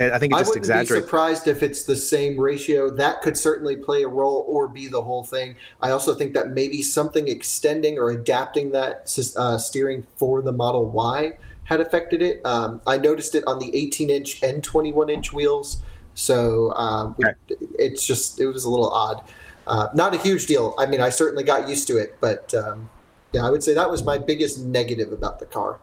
I 0.00 0.18
think 0.18 0.32
it 0.32 0.36
I 0.36 0.40
just 0.40 0.50
wouldn't 0.54 0.80
be 0.80 0.86
surprised 0.86 1.48
if 1.48 1.62
it's 1.62 1.84
the 1.84 1.96
same 1.96 2.38
ratio. 2.38 2.90
That 2.90 3.22
could 3.22 3.36
certainly 3.36 3.76
play 3.76 4.02
a 4.02 4.08
role 4.08 4.44
or 4.48 4.68
be 4.68 4.86
the 4.88 5.02
whole 5.02 5.24
thing. 5.24 5.56
I 5.80 5.90
also 5.90 6.14
think 6.14 6.34
that 6.34 6.50
maybe 6.50 6.82
something 6.82 7.28
extending 7.28 7.98
or 7.98 8.10
adapting 8.10 8.70
that 8.72 9.12
uh, 9.36 9.58
steering 9.58 10.06
for 10.16 10.42
the 10.42 10.52
Model 10.52 10.86
Y 10.90 11.36
had 11.64 11.80
affected 11.80 12.22
it. 12.22 12.40
Um, 12.46 12.80
I 12.86 12.96
noticed 12.96 13.34
it 13.34 13.44
on 13.46 13.58
the 13.58 13.74
18 13.76 14.08
inch 14.10 14.42
and 14.42 14.64
21 14.64 15.10
inch 15.10 15.32
wheels. 15.32 15.82
So 16.14 16.72
um, 16.74 17.14
Okay. 17.22 17.32
it's 17.78 18.06
just, 18.06 18.40
it 18.40 18.46
was 18.46 18.64
a 18.64 18.70
little 18.70 18.90
odd. 18.90 19.22
Uh, 19.66 19.88
not 19.94 20.14
a 20.14 20.18
huge 20.18 20.46
deal. 20.46 20.74
I 20.78 20.86
mean, 20.86 21.00
I 21.00 21.10
certainly 21.10 21.44
got 21.44 21.68
used 21.68 21.86
to 21.88 21.98
it, 21.98 22.16
but 22.20 22.54
um, 22.54 22.88
yeah, 23.32 23.44
I 23.46 23.50
would 23.50 23.62
say 23.62 23.74
that 23.74 23.90
was 23.90 24.02
my 24.02 24.16
biggest 24.16 24.60
negative 24.60 25.12
about 25.12 25.38
the 25.38 25.46
car 25.46 25.78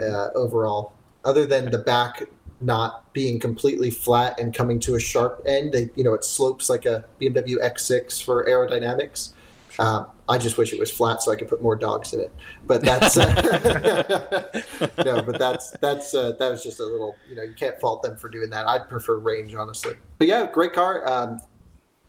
uh, 0.00 0.28
overall. 0.34 0.92
Other 1.24 1.46
than 1.46 1.70
the 1.70 1.78
back 1.78 2.22
not 2.64 3.12
being 3.12 3.38
completely 3.38 3.90
flat 3.90 4.38
and 4.40 4.54
coming 4.54 4.80
to 4.80 4.94
a 4.94 5.00
sharp 5.00 5.42
end, 5.46 5.72
they, 5.72 5.90
you 5.94 6.04
know, 6.04 6.14
it 6.14 6.24
slopes 6.24 6.70
like 6.70 6.86
a 6.86 7.04
BMW 7.20 7.56
X6 7.62 8.22
for 8.22 8.44
aerodynamics. 8.46 9.32
Um, 9.78 10.06
I 10.28 10.38
just 10.38 10.56
wish 10.56 10.72
it 10.72 10.78
was 10.78 10.90
flat 10.90 11.22
so 11.22 11.32
I 11.32 11.36
could 11.36 11.48
put 11.48 11.60
more 11.62 11.76
dogs 11.76 12.14
in 12.14 12.20
it. 12.20 12.32
But 12.66 12.82
that's 12.82 13.16
no, 15.04 15.22
but 15.22 15.38
that's 15.38 15.72
that's 15.72 16.14
uh, 16.14 16.32
that 16.38 16.48
was 16.48 16.62
just 16.62 16.80
a 16.80 16.84
little. 16.84 17.16
You 17.28 17.36
know, 17.36 17.42
you 17.42 17.54
can't 17.54 17.78
fault 17.80 18.02
them 18.02 18.16
for 18.16 18.28
doing 18.28 18.50
that. 18.50 18.66
I'd 18.66 18.88
prefer 18.88 19.16
range, 19.18 19.54
honestly. 19.54 19.94
But 20.18 20.28
yeah, 20.28 20.46
great 20.50 20.72
car. 20.72 21.06
Um, 21.06 21.40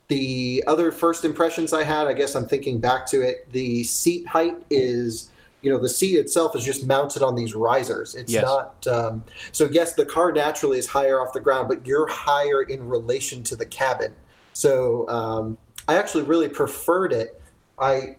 the 0.07 0.63
other 0.67 0.91
first 0.91 1.25
impressions 1.25 1.74
I 1.74 1.83
had, 1.83 2.07
I 2.07 2.13
guess 2.13 2.35
I'm 2.35 2.47
thinking 2.47 2.79
back 2.79 3.07
to 3.07 3.21
it. 3.21 3.51
The 3.51 3.83
seat 3.83 4.27
height 4.27 4.57
is, 4.69 5.31
you 5.65 5.72
know, 5.72 5.79
the 5.79 5.89
seat 5.89 6.15
itself 6.15 6.55
is 6.55 6.63
just 6.63 6.86
mounted 6.86 7.24
on 7.24 7.34
these 7.34 7.55
risers. 7.55 8.13
It's 8.13 8.31
Yes. 8.31 8.43
not. 8.43 8.86
Um, 8.86 9.24
so 9.51 9.67
yes, 9.72 9.93
the 9.95 10.05
car 10.05 10.31
naturally 10.31 10.77
is 10.77 10.86
higher 10.86 11.19
off 11.19 11.34
the 11.34 11.39
ground, 11.39 11.67
but 11.67 11.88
you're 11.88 12.05
higher 12.07 12.62
in 12.62 12.88
relation 12.88 13.41
to 13.43 13.55
the 13.55 13.65
cabin. 13.65 14.13
So 14.53 15.10
um, 15.10 15.57
I 15.88 15.95
actually 15.95 16.24
really 16.24 16.50
preferred 16.50 17.12
it. 17.12 17.41
I 17.79 18.17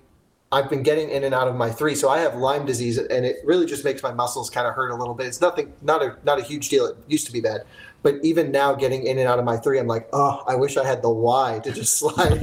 I've 0.50 0.68
been 0.70 0.82
getting 0.82 1.08
in 1.10 1.22
and 1.24 1.34
out 1.34 1.46
of 1.48 1.54
my 1.54 1.70
three, 1.70 1.94
so 1.94 2.08
I 2.08 2.18
have 2.18 2.34
Lyme 2.36 2.66
disease, 2.66 2.98
and 2.98 3.24
it 3.24 3.36
really 3.44 3.66
just 3.66 3.84
makes 3.84 4.02
my 4.02 4.12
muscles 4.12 4.48
kind 4.50 4.66
of 4.66 4.74
hurt 4.74 4.90
a 4.90 4.94
little 4.96 5.14
bit. 5.14 5.26
It's 5.26 5.40
nothing, 5.40 5.72
not 5.82 6.02
a 6.02 6.16
not 6.24 6.40
a 6.40 6.42
huge 6.42 6.68
deal. 6.68 6.86
It 6.86 6.96
used 7.06 7.26
to 7.26 7.32
be 7.32 7.40
bad, 7.40 7.62
but 8.02 8.16
even 8.24 8.50
now, 8.50 8.74
getting 8.74 9.06
in 9.06 9.18
and 9.18 9.28
out 9.28 9.38
of 9.38 9.44
my 9.44 9.56
three, 9.56 9.78
I'm 9.78 9.86
like, 9.88 10.08
oh, 10.12 10.42
I 10.48 10.54
wish 10.56 10.76
I 10.76 10.84
had 10.84 11.00
the 11.02 11.10
Y 11.10 11.60
to 11.64 11.70
just 11.72 11.96
slide 11.98 12.40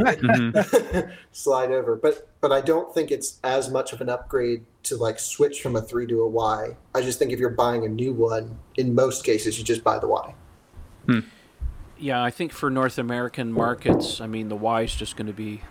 slide 1.33 1.71
over. 1.71 1.95
But 1.97 2.29
but 2.39 2.51
I 2.53 2.61
don't 2.61 2.93
think 2.93 3.11
it's 3.11 3.39
as 3.43 3.69
much 3.69 3.91
of 3.93 3.99
an 4.01 4.07
upgrade 4.09 4.63
to 4.83 4.97
like 4.97 5.19
switch 5.19 5.61
from 5.61 5.75
a 5.75 5.81
three 5.81 6.05
to 6.07 6.21
a 6.21 6.27
Y. 6.27 6.75
I 6.93 7.01
just 7.01 7.17
think 7.19 7.31
if 7.31 7.39
you're 7.39 7.49
buying 7.49 7.85
a 7.85 7.89
new 7.89 8.13
one, 8.13 8.57
in 8.75 8.93
most 8.93 9.23
cases, 9.23 9.57
you 9.57 9.63
just 9.63 9.83
buy 9.83 9.97
the 9.99 10.07
Y. 10.07 10.33
Yeah, 11.97 12.21
I 12.21 12.31
think 12.31 12.51
for 12.51 12.69
North 12.69 12.97
American 12.97 13.51
markets, 13.53 14.19
I 14.19 14.27
mean, 14.27 14.49
the 14.49 14.55
Y 14.57 14.81
is 14.81 14.93
just 14.93 15.15
going 15.15 15.27
to 15.27 15.33
be, 15.33 15.61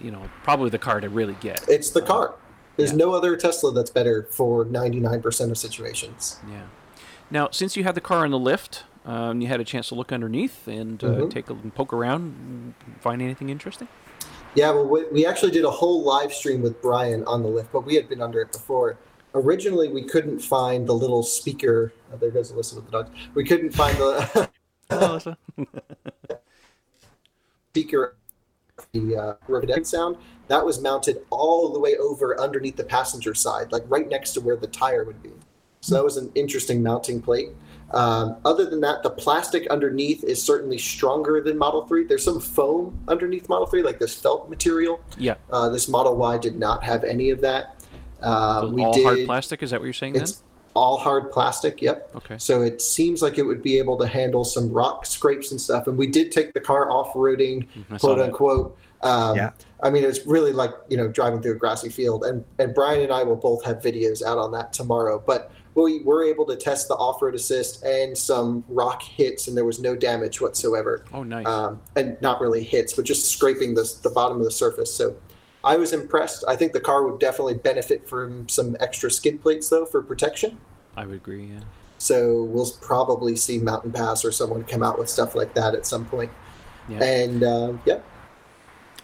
you 0.00 0.10
know, 0.10 0.22
probably 0.42 0.70
the 0.70 0.78
car 0.78 1.00
to 1.00 1.08
really 1.08 1.36
get. 1.40 1.64
It's 1.68 1.90
the 1.90 2.00
car. 2.02 2.34
There's 2.76 2.92
Yeah. 2.92 2.96
no 2.98 3.12
other 3.12 3.36
Tesla 3.36 3.72
that's 3.72 3.90
better 3.90 4.26
for 4.30 4.64
99% 4.64 5.50
of 5.50 5.58
situations. 5.58 6.38
Yeah. 6.50 6.62
Now, 7.30 7.48
since 7.50 7.76
you 7.76 7.84
had 7.84 7.94
the 7.94 8.00
car 8.00 8.24
in 8.24 8.30
the 8.30 8.38
lift, 8.38 8.84
um, 9.04 9.40
you 9.40 9.48
had 9.48 9.60
a 9.60 9.64
chance 9.64 9.88
to 9.88 9.94
look 9.94 10.12
underneath 10.12 10.66
and 10.66 11.02
uh, 11.02 11.08
Mhm. 11.08 11.30
take 11.30 11.50
a 11.50 11.54
poke 11.54 11.92
around, 11.92 12.74
find 13.00 13.20
anything 13.20 13.50
interesting? 13.50 13.88
Yeah, 14.56 14.70
well, 14.70 14.86
we, 14.86 15.04
we 15.12 15.26
actually 15.26 15.50
did 15.50 15.66
a 15.66 15.70
whole 15.70 16.02
live 16.02 16.32
stream 16.32 16.62
with 16.62 16.80
Brian 16.80 17.24
on 17.24 17.42
the 17.42 17.48
lift, 17.48 17.70
but 17.72 17.84
we 17.84 17.94
had 17.94 18.08
been 18.08 18.22
under 18.22 18.40
it 18.40 18.52
before. 18.52 18.96
Originally, 19.34 19.88
we 19.88 20.02
couldn't 20.02 20.40
find 20.40 20.86
the 20.86 20.94
little 20.94 21.22
speaker. 21.22 21.92
Oh, 22.10 22.16
there 22.16 22.30
goes 22.30 22.52
Alyssa 22.52 22.76
with 22.76 22.86
the 22.86 22.90
dogs. 22.90 23.10
We 23.34 23.44
couldn't 23.44 23.72
find 23.72 23.94
the 23.98 24.48
speaker, 27.70 28.16
the 28.92 29.16
uh, 29.16 29.34
Rivendell 29.46 29.84
sound. 29.84 30.16
That 30.48 30.64
was 30.64 30.80
mounted 30.80 31.18
all 31.28 31.70
the 31.70 31.78
way 31.78 31.96
over 31.96 32.40
underneath 32.40 32.76
the 32.76 32.84
passenger 32.84 33.34
side, 33.34 33.72
like 33.72 33.82
right 33.88 34.08
next 34.08 34.32
to 34.32 34.40
where 34.40 34.56
the 34.56 34.68
tire 34.68 35.04
would 35.04 35.22
be. 35.22 35.32
So 35.82 35.96
that 35.96 36.04
was 36.04 36.16
an 36.16 36.32
interesting 36.34 36.82
mounting 36.82 37.20
plate. 37.20 37.50
Um, 37.92 38.36
other 38.44 38.66
than 38.68 38.80
that, 38.80 39.02
the 39.02 39.10
plastic 39.10 39.66
underneath 39.68 40.24
is 40.24 40.42
certainly 40.42 40.78
stronger 40.78 41.40
than 41.40 41.56
Model 41.56 41.86
3. 41.86 42.04
There's 42.04 42.24
some 42.24 42.40
foam 42.40 42.98
underneath 43.08 43.48
Model 43.48 43.66
3, 43.66 43.82
like 43.82 43.98
this 43.98 44.14
felt 44.14 44.50
material. 44.50 45.00
yeah. 45.18 45.34
Uh, 45.50 45.68
this 45.68 45.88
Model 45.88 46.16
Y 46.16 46.36
did 46.38 46.58
not 46.58 46.82
have 46.84 47.04
any 47.04 47.30
of 47.30 47.40
that. 47.42 47.84
Uh, 48.20 48.62
So 48.62 48.68
we 48.70 48.82
all 48.84 48.92
did. 48.92 49.04
hard 49.04 49.24
plastic? 49.26 49.62
Is 49.62 49.70
that 49.70 49.80
what 49.80 49.84
you're 49.84 49.92
saying 49.92 50.16
It's 50.16 50.42
all 50.74 50.98
hard 50.98 51.30
plastic. 51.30 51.80
Yep. 51.80 52.10
Okay. 52.16 52.38
So 52.38 52.60
it 52.62 52.82
seems 52.82 53.22
like 53.22 53.38
it 53.38 53.42
would 53.44 53.62
be 53.62 53.78
able 53.78 53.96
to 53.98 54.06
handle 54.06 54.44
some 54.44 54.70
rock 54.72 55.06
scrapes 55.06 55.50
and 55.52 55.60
stuff. 55.60 55.86
And 55.86 55.96
we 55.96 56.06
did 56.06 56.32
take 56.32 56.52
the 56.54 56.60
car 56.60 56.90
off 56.90 57.14
roading, 57.14 57.66
quote 57.98 58.18
unquote. 58.18 58.76
Um, 59.02 59.36
Yeah. 59.36 59.50
I 59.82 59.90
mean, 59.90 60.04
it's 60.04 60.26
really 60.26 60.52
like 60.52 60.70
you 60.88 60.96
know 60.96 61.06
driving 61.08 61.40
through 61.40 61.52
a 61.52 61.56
grassy 61.56 61.88
field. 61.88 62.24
And 62.24 62.44
and 62.58 62.74
Brian 62.74 63.00
and 63.02 63.12
I 63.12 63.22
will 63.22 63.36
both 63.36 63.64
have 63.64 63.78
videos 63.80 64.22
out 64.22 64.36
on 64.38 64.50
that 64.52 64.72
tomorrow. 64.72 65.22
But 65.24 65.50
we 65.76 66.00
were 66.00 66.24
able 66.24 66.44
to 66.46 66.56
test 66.56 66.88
the 66.88 66.94
off-road 66.94 67.34
assist 67.34 67.84
and 67.84 68.16
some 68.16 68.64
rock 68.68 69.02
hits, 69.02 69.46
and 69.46 69.56
there 69.56 69.64
was 69.64 69.78
no 69.78 69.94
damage 69.94 70.40
whatsoever 70.40 71.04
Oh, 71.12 71.22
nice. 71.22 71.46
um, 71.46 71.80
and 71.94 72.16
not 72.22 72.40
really 72.40 72.64
hits, 72.64 72.94
but 72.94 73.04
just 73.04 73.30
scraping 73.30 73.74
the, 73.74 73.92
the 74.02 74.10
bottom 74.10 74.38
of 74.38 74.44
the 74.44 74.50
surface. 74.50 74.92
So 74.92 75.14
I 75.62 75.76
was 75.76 75.92
impressed. 75.92 76.44
I 76.48 76.56
think 76.56 76.72
the 76.72 76.80
car 76.80 77.04
would 77.06 77.20
definitely 77.20 77.54
benefit 77.54 78.08
from 78.08 78.48
some 78.48 78.76
extra 78.80 79.10
skid 79.10 79.42
plates, 79.42 79.68
though, 79.68 79.84
for 79.86 80.02
protection. 80.02 80.58
I 80.96 81.04
would 81.04 81.16
agree, 81.16 81.44
yeah. 81.46 81.60
So 81.98 82.42
we'll 82.44 82.70
probably 82.80 83.36
see 83.36 83.58
Mountain 83.58 83.92
Pass 83.92 84.24
or 84.24 84.30
someone 84.32 84.64
come 84.64 84.82
out 84.82 84.98
with 84.98 85.08
stuff 85.08 85.34
like 85.34 85.54
that 85.54 85.74
at 85.74 85.86
some 85.86 86.04
point. 86.06 86.30
Yeah. 86.88 87.02
And 87.02 87.42
uh, 87.42 87.72
yeah, 87.84 87.98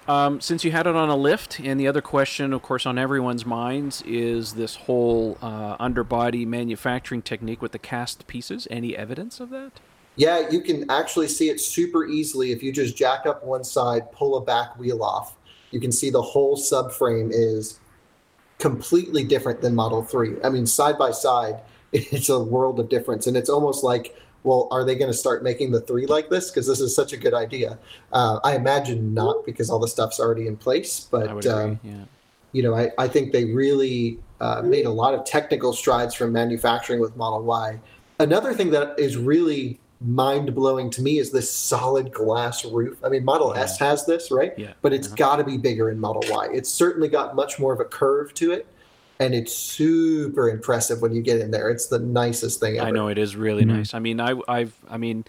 Um, 0.09 0.41
since 0.41 0.65
you 0.65 0.73
had 0.73 0.87
it 0.87 0.97
on 0.97 1.09
a 1.09 1.17
lift, 1.17 1.61
and 1.61 1.79
the 1.79 1.87
other 1.87 2.03
question, 2.03 2.53
of 2.53 2.63
course, 2.63 2.87
on 2.87 2.99
everyone's 2.99 3.47
minds 3.47 4.03
is 4.03 4.55
this 4.55 4.75
whole 4.75 5.39
uh, 5.41 5.77
underbody 5.79 6.45
manufacturing 6.45 7.23
technique 7.23 7.63
with 7.63 7.73
the 7.73 7.79
cast 7.79 8.27
pieces. 8.27 8.67
Any 8.71 8.97
evidence 8.97 9.39
of 9.39 9.51
that? 9.51 9.81
yeah, 10.17 10.49
you 10.51 10.61
can 10.61 10.91
actually 10.91 11.29
see 11.29 11.49
it 11.49 11.61
super 11.61 12.05
easily 12.05 12.53
if 12.53 12.63
you 12.63 12.73
just 12.73 12.97
jack 12.97 13.27
up 13.27 13.43
one 13.45 13.65
side, 13.65 14.13
pull 14.13 14.37
a 14.37 14.41
back 14.41 14.79
wheel 14.79 15.03
off. 15.03 15.37
You 15.71 15.81
can 15.81 15.91
see 15.91 16.11
the 16.11 16.21
whole 16.21 16.57
subframe 16.57 17.31
is 17.33 17.81
completely 18.59 19.25
different 19.25 19.63
than 19.63 19.75
Model 19.75 20.03
3. 20.03 20.37
I 20.45 20.51
mean, 20.51 20.67
side 20.67 20.99
by 20.99 21.13
side, 21.13 21.61
it's 21.93 22.29
a 22.29 22.43
world 22.43 22.79
of 22.79 22.89
difference. 22.89 23.27
And 23.27 23.37
it's 23.37 23.49
almost 23.49 23.83
like, 23.83 24.15
well, 24.45 24.69
are 24.71 24.85
they 24.85 24.95
going 24.95 25.11
to 25.11 25.17
start 25.17 25.43
making 25.43 25.71
the 25.73 25.81
3 25.81 26.07
like 26.07 26.29
this? 26.29 26.51
Because 26.51 26.67
this 26.67 26.81
is 26.81 26.95
such 26.95 27.13
a 27.13 27.17
good 27.17 27.35
idea. 27.35 27.79
Uh, 28.13 28.41
I 28.43 28.57
imagine 28.57 29.15
not, 29.15 29.45
because 29.47 29.71
all 29.71 29.79
the 29.79 29.89
stuff's 29.89 30.19
already 30.19 30.47
in 30.47 30.57
place. 30.57 31.07
But, 31.11 31.47
um, 31.47 31.79
yeah. 31.85 32.05
you 32.53 32.63
know, 32.63 32.75
I, 32.75 32.91
I 32.99 33.09
think 33.09 33.33
they 33.33 33.45
really 33.47 34.19
uh, 34.41 34.63
made 34.63 34.87
a 34.87 34.91
lot 34.91 35.15
of 35.15 35.25
technical 35.25 35.73
strides 35.73 36.15
from 36.15 36.33
manufacturing 36.33 37.01
with 37.01 37.17
Model 37.17 37.43
Y. 37.45 37.79
Another 38.19 38.53
thing 38.55 38.71
that 38.71 38.99
is 38.99 39.17
really 39.17 39.79
mind 40.01 40.53
blowing 40.53 40.91
to 40.91 41.01
me 41.03 41.19
is 41.19 41.31
this 41.31 41.49
solid 41.53 42.13
glass 42.13 42.65
roof. 42.65 42.99
I 43.05 43.09
mean, 43.09 43.25
Model 43.25 43.55
S 43.55 43.79
has 43.79 44.05
this, 44.05 44.33
right? 44.33 44.53
Yeah. 44.59 44.73
But 44.83 44.93
it's 44.93 45.07
Uh-huh. 45.07 45.17
got 45.17 45.37
to 45.37 45.45
be 45.45 45.57
bigger 45.57 45.91
in 45.91 46.01
Model 46.01 46.25
Y. 46.29 46.49
It's 46.53 46.69
certainly 46.69 47.09
got 47.09 47.37
much 47.37 47.61
more 47.61 47.73
of 47.73 47.79
a 47.79 47.85
curve 47.85 48.35
to 48.35 48.51
it. 48.51 48.67
And 49.23 49.35
it's 49.35 49.55
super 49.55 50.49
impressive 50.49 51.01
when 51.01 51.15
you 51.15 51.23
get 51.23 51.41
in 51.41 51.51
there. 51.51 51.71
It's 51.71 51.87
the 51.87 51.99
nicest 51.99 52.61
thing 52.61 52.79
ever. 52.79 52.89
I 52.89 52.91
know 52.91 53.09
it 53.09 53.19
is 53.19 53.37
really 53.37 53.65
nice. 53.65 53.95
I 53.95 53.99
mean, 53.99 54.21
I, 54.21 54.35
I've, 54.49 54.75
I 54.89 54.97
mean, 54.97 55.25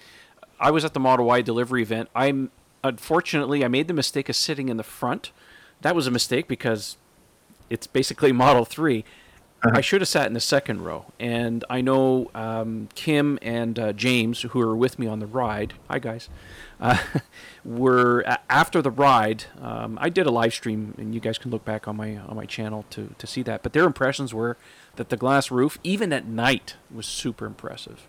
I 0.60 0.72
was 0.72 0.86
at 0.86 0.94
the 0.94 1.00
Model 1.00 1.26
Y 1.26 1.42
delivery 1.42 1.82
event. 1.82 2.10
I'm 2.16 2.52
unfortunately 2.84 3.64
I 3.64 3.68
made 3.68 3.88
the 3.88 3.94
mistake 3.94 4.30
of 4.30 4.36
sitting 4.36 4.70
in 4.70 4.78
the 4.78 4.84
front. 4.84 5.32
That 5.82 5.96
was 5.96 6.08
a 6.08 6.12
mistake 6.12 6.48
because 6.48 6.98
it's 7.70 7.88
basically 7.88 8.32
Model 8.34 8.66
3 8.66 9.04
I 9.72 9.82
should 9.82 10.02
have 10.02 10.10
sat 10.10 10.28
in 10.28 10.34
the 10.34 10.42
second 10.42 10.82
row. 10.82 11.06
And 11.20 11.64
I 11.70 11.82
know 11.82 12.30
um, 12.36 12.90
Kim 12.96 13.40
and 13.42 13.80
uh, 13.80 13.94
James, 13.94 14.42
who 14.42 14.60
are 14.60 14.76
with 14.76 15.00
me 15.00 15.08
on 15.08 15.20
the 15.20 15.26
ride. 15.26 15.74
Hi 15.90 16.00
guys. 16.00 16.30
Uh, 16.80 16.98
were 17.66 18.24
after 18.50 18.82
the 18.82 18.92
ride. 18.92 19.46
Um, 19.62 19.98
I 20.02 20.10
did 20.10 20.26
a 20.26 20.32
live 20.32 20.54
stream, 20.54 20.94
and 20.98 21.14
you 21.14 21.20
guys 21.20 21.38
can 21.38 21.52
look 21.52 21.64
back 21.66 21.88
on 21.88 21.96
my 21.96 22.18
on 22.18 22.36
my 22.36 22.46
channel 22.46 22.86
to 22.92 23.16
to 23.18 23.28
see 23.28 23.44
that. 23.44 23.64
But 23.64 23.74
their 23.74 23.86
impressions 23.86 24.34
were 24.34 24.58
that 24.96 25.10
the 25.10 25.18
glass 25.18 25.52
roof, 25.52 25.78
even 25.84 26.12
at 26.14 26.26
night, 26.26 26.76
was 26.94 27.06
super 27.06 27.46
impressive. 27.46 28.08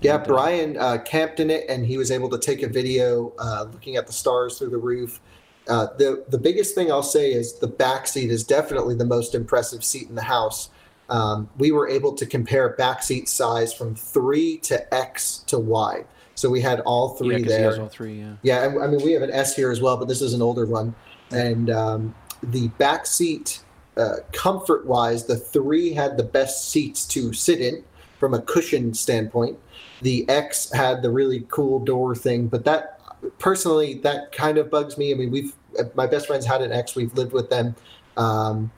Yeah, 0.00 0.14
uh, 0.14 0.24
Brian 0.24 0.76
uh, 0.76 0.98
camped 0.98 1.40
in 1.40 1.50
it, 1.50 1.68
and 1.68 1.84
he 1.84 1.98
was 1.98 2.10
able 2.10 2.28
to 2.30 2.38
take 2.38 2.62
a 2.62 2.68
video 2.68 3.32
uh, 3.38 3.66
looking 3.72 3.96
at 3.96 4.06
the 4.06 4.12
stars 4.12 4.58
through 4.58 4.70
the 4.70 4.78
roof. 4.78 5.20
Uh, 5.68 5.88
the 5.98 6.24
the 6.28 6.38
biggest 6.38 6.74
thing 6.74 6.90
I'll 6.90 7.02
say 7.02 7.32
is 7.32 7.58
the 7.58 7.66
back 7.66 8.06
seat 8.06 8.30
is 8.30 8.44
definitely 8.44 8.94
the 8.94 9.04
most 9.04 9.34
impressive 9.34 9.84
seat 9.84 10.08
in 10.08 10.14
the 10.14 10.22
house. 10.22 10.70
Um, 11.10 11.48
we 11.56 11.72
were 11.72 11.88
able 11.88 12.14
to 12.14 12.26
compare 12.26 12.68
back 12.70 13.02
seat 13.02 13.28
size 13.28 13.72
from 13.72 13.94
three 13.94 14.58
to 14.58 14.94
X 14.94 15.38
to 15.46 15.58
Y, 15.58 16.04
so 16.38 16.48
we 16.48 16.60
had 16.60 16.78
all 16.80 17.10
yeah, 17.10 17.18
three 17.18 17.36
he 17.38 17.42
there. 17.42 17.80
all 17.80 17.88
three. 17.88 18.14
Yeah. 18.20 18.34
Yeah, 18.42 18.64
and- 18.64 18.80
I 18.82 18.86
mean 18.86 19.02
we 19.02 19.12
have 19.12 19.22
an 19.22 19.32
S 19.32 19.56
here 19.56 19.72
as 19.72 19.80
well, 19.80 19.96
but 19.96 20.06
this 20.06 20.22
is 20.22 20.34
an 20.34 20.40
older 20.42 20.66
one. 20.66 20.94
And 21.32 21.68
um, 21.68 22.14
the 22.42 22.68
back 22.78 23.04
seat, 23.06 23.60
uh, 23.96 24.16
comfort 24.32 24.86
wise, 24.86 25.24
the 25.26 25.36
three 25.36 25.92
had 25.92 26.16
the 26.16 26.22
best 26.22 26.70
seats 26.70 27.04
to 27.08 27.32
sit 27.32 27.60
in 27.60 27.82
from 28.20 28.32
a 28.34 28.40
cushion 28.40 28.94
standpoint. 28.94 29.58
The 30.02 30.26
X 30.28 30.70
had 30.72 31.02
the 31.02 31.10
really 31.10 31.44
cool 31.48 31.80
door 31.80 32.14
thing, 32.14 32.46
but 32.46 32.64
that 32.64 33.00
personally 33.40 33.94
that 34.04 34.30
kind 34.30 34.58
of 34.58 34.70
bugs 34.70 34.96
me. 34.96 35.10
I 35.12 35.16
mean, 35.16 35.30
we've 35.32 35.52
my 35.94 36.06
best 36.06 36.28
friends 36.28 36.46
had 36.46 36.62
an 36.62 36.70
X, 36.72 36.94
we've 36.94 37.12
lived 37.14 37.32
with 37.32 37.50
them. 37.50 37.74
Um, 38.16 38.70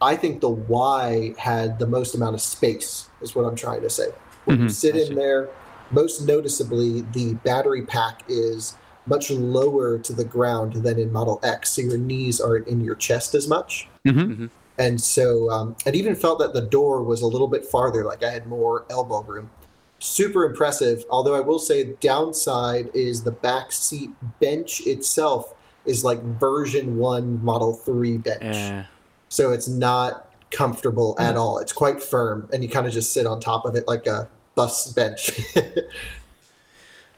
I 0.00 0.16
think 0.16 0.40
the 0.40 0.48
Y 0.48 1.34
had 1.36 1.78
the 1.78 1.86
most 1.86 2.14
amount 2.14 2.34
of 2.34 2.40
space, 2.40 3.08
is 3.20 3.34
what 3.34 3.44
I'm 3.44 3.54
trying 3.56 3.82
to 3.82 3.90
say. 3.90 4.08
When 4.44 4.58
you 4.60 4.64
Mhm, 4.66 4.70
sit 4.70 4.96
in 4.96 5.14
there, 5.14 5.48
most 5.92 6.26
noticeably, 6.26 7.02
the 7.12 7.34
battery 7.44 7.82
pack 7.82 8.22
is 8.28 8.76
much 9.06 9.30
lower 9.30 9.98
to 9.98 10.12
the 10.12 10.24
ground 10.24 10.74
than 10.74 10.98
in 10.98 11.12
Model 11.12 11.40
X, 11.42 11.72
so 11.72 11.82
your 11.82 11.98
knees 11.98 12.40
aren't 12.40 12.68
in 12.68 12.80
your 12.80 12.94
chest 12.94 13.34
as 13.34 13.48
much. 13.48 13.88
Mhm. 14.06 14.50
And 14.78 15.00
so 15.00 15.50
um, 15.50 15.76
it 15.84 15.94
even 15.94 16.14
felt 16.14 16.38
that 16.38 16.54
the 16.54 16.62
door 16.62 17.02
was 17.02 17.20
a 17.20 17.26
little 17.26 17.48
bit 17.48 17.66
farther, 17.66 18.04
like 18.04 18.22
I 18.24 18.30
had 18.30 18.46
more 18.46 18.84
elbow 18.90 19.22
room. 19.22 19.50
Super 19.98 20.44
impressive. 20.44 21.04
Although 21.10 21.34
I 21.34 21.40
will 21.40 21.58
say, 21.58 21.94
downside 22.00 22.90
is 22.94 23.22
the 23.22 23.30
back 23.30 23.70
seat 23.70 24.10
bench 24.40 24.84
itself 24.86 25.54
is 25.84 26.04
like 26.04 26.22
version 26.22 26.96
one 26.96 27.44
Model 27.44 27.74
3 27.74 28.18
bench. 28.18 28.86
So 29.28 29.52
it's 29.52 29.68
not 29.68 30.32
comfortable 30.50 31.16
at 31.18 31.36
all. 31.36 31.58
It's 31.58 31.72
quite 31.72 32.02
firm, 32.02 32.48
and 32.52 32.62
you 32.62 32.68
kind 32.68 32.86
of 32.86 32.92
just 32.92 33.12
sit 33.12 33.26
on 33.26 33.40
top 33.40 33.64
of 33.64 33.74
it 33.76 33.86
like 33.88 34.06
a 34.06 34.28
bus 34.54 34.92
bench. 34.92 35.30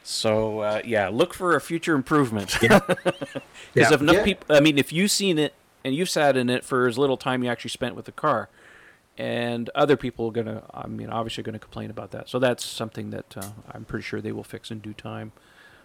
So 0.07 0.61
uh, 0.61 0.83
yeah, 0.85 1.09
look 1.09 1.33
for 1.33 1.57
a 1.57 1.61
future 1.61 1.94
improvement. 1.94 2.55
Because 2.61 2.83
Yeah. 3.75 3.92
if 3.92 4.01
enough 4.01 4.16
Yeah. 4.16 4.25
people, 4.25 4.55
I 4.55 4.61
mean, 4.61 4.77
if 4.79 4.92
you've 4.92 5.11
seen 5.11 5.38
it 5.38 5.55
and 5.83 5.94
you've 5.94 6.11
sat 6.11 6.37
in 6.37 6.51
it 6.51 6.62
for 6.64 6.87
as 6.87 6.99
little 6.99 7.16
time 7.16 7.42
you 7.42 7.51
actually 7.51 7.70
spent 7.70 7.97
with 7.97 8.05
the 8.05 8.12
car, 8.12 8.49
and 9.16 9.70
other 9.75 9.97
people 9.97 10.29
are 10.29 10.33
gonna, 10.33 10.62
I 10.75 10.88
mean, 10.88 11.09
obviously 11.09 11.42
going 11.42 11.55
to 11.55 11.59
complain 11.59 11.88
about 11.88 12.11
that. 12.11 12.29
So 12.29 12.38
that's 12.38 12.64
something 12.64 13.11
that 13.11 13.37
uh, 13.37 13.47
I'm 13.73 13.85
pretty 13.85 14.03
sure 14.03 14.20
they 14.20 14.33
will 14.33 14.44
fix 14.44 14.70
in 14.70 14.81
due 14.81 14.92
time. 14.92 15.33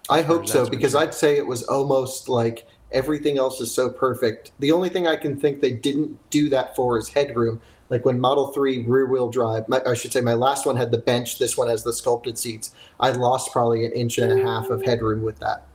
I 0.10 0.22
hope 0.22 0.48
so 0.48 0.68
because. 0.70 0.96
I'd 0.96 1.14
say 1.14 1.38
it 1.38 1.46
was 1.46 1.64
almost 1.64 2.28
like 2.28 2.68
everything 2.92 3.38
else 3.38 3.62
is 3.62 3.72
so 3.74 3.90
perfect. 3.90 4.52
The 4.60 4.72
only 4.72 4.90
thing 4.90 5.08
I 5.08 5.16
can 5.16 5.40
think 5.40 5.62
they 5.62 5.72
didn't 5.72 6.18
do 6.30 6.50
that 6.50 6.76
for 6.76 6.98
is 6.98 7.08
headroom. 7.08 7.62
Like 7.90 8.06
when 8.06 8.20
Model 8.20 8.52
3 8.52 8.84
rear 8.86 9.08
wheel 9.08 9.30
drive, 9.30 9.68
my, 9.68 9.82
I 9.86 9.94
should 9.96 10.14
say 10.14 10.22
my 10.22 10.34
last 10.36 10.66
one 10.66 10.76
had 10.76 10.92
the 10.92 10.98
bench, 11.00 11.40
this 11.40 11.58
one 11.58 11.68
has 11.70 11.84
the 11.84 11.92
sculpted 11.94 12.38
seats. 12.38 12.74
I 13.00 13.12
lost 13.12 13.52
probably 13.52 13.86
an 13.86 13.92
inch 13.94 14.18
and 14.20 14.32
a 14.40 14.44
half 14.46 14.70
of 14.70 14.84
headroom 14.84 15.24
with 15.24 15.40
that. 15.40 15.66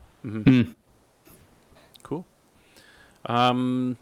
Cool. 2.03 2.25
Um, 3.27 3.97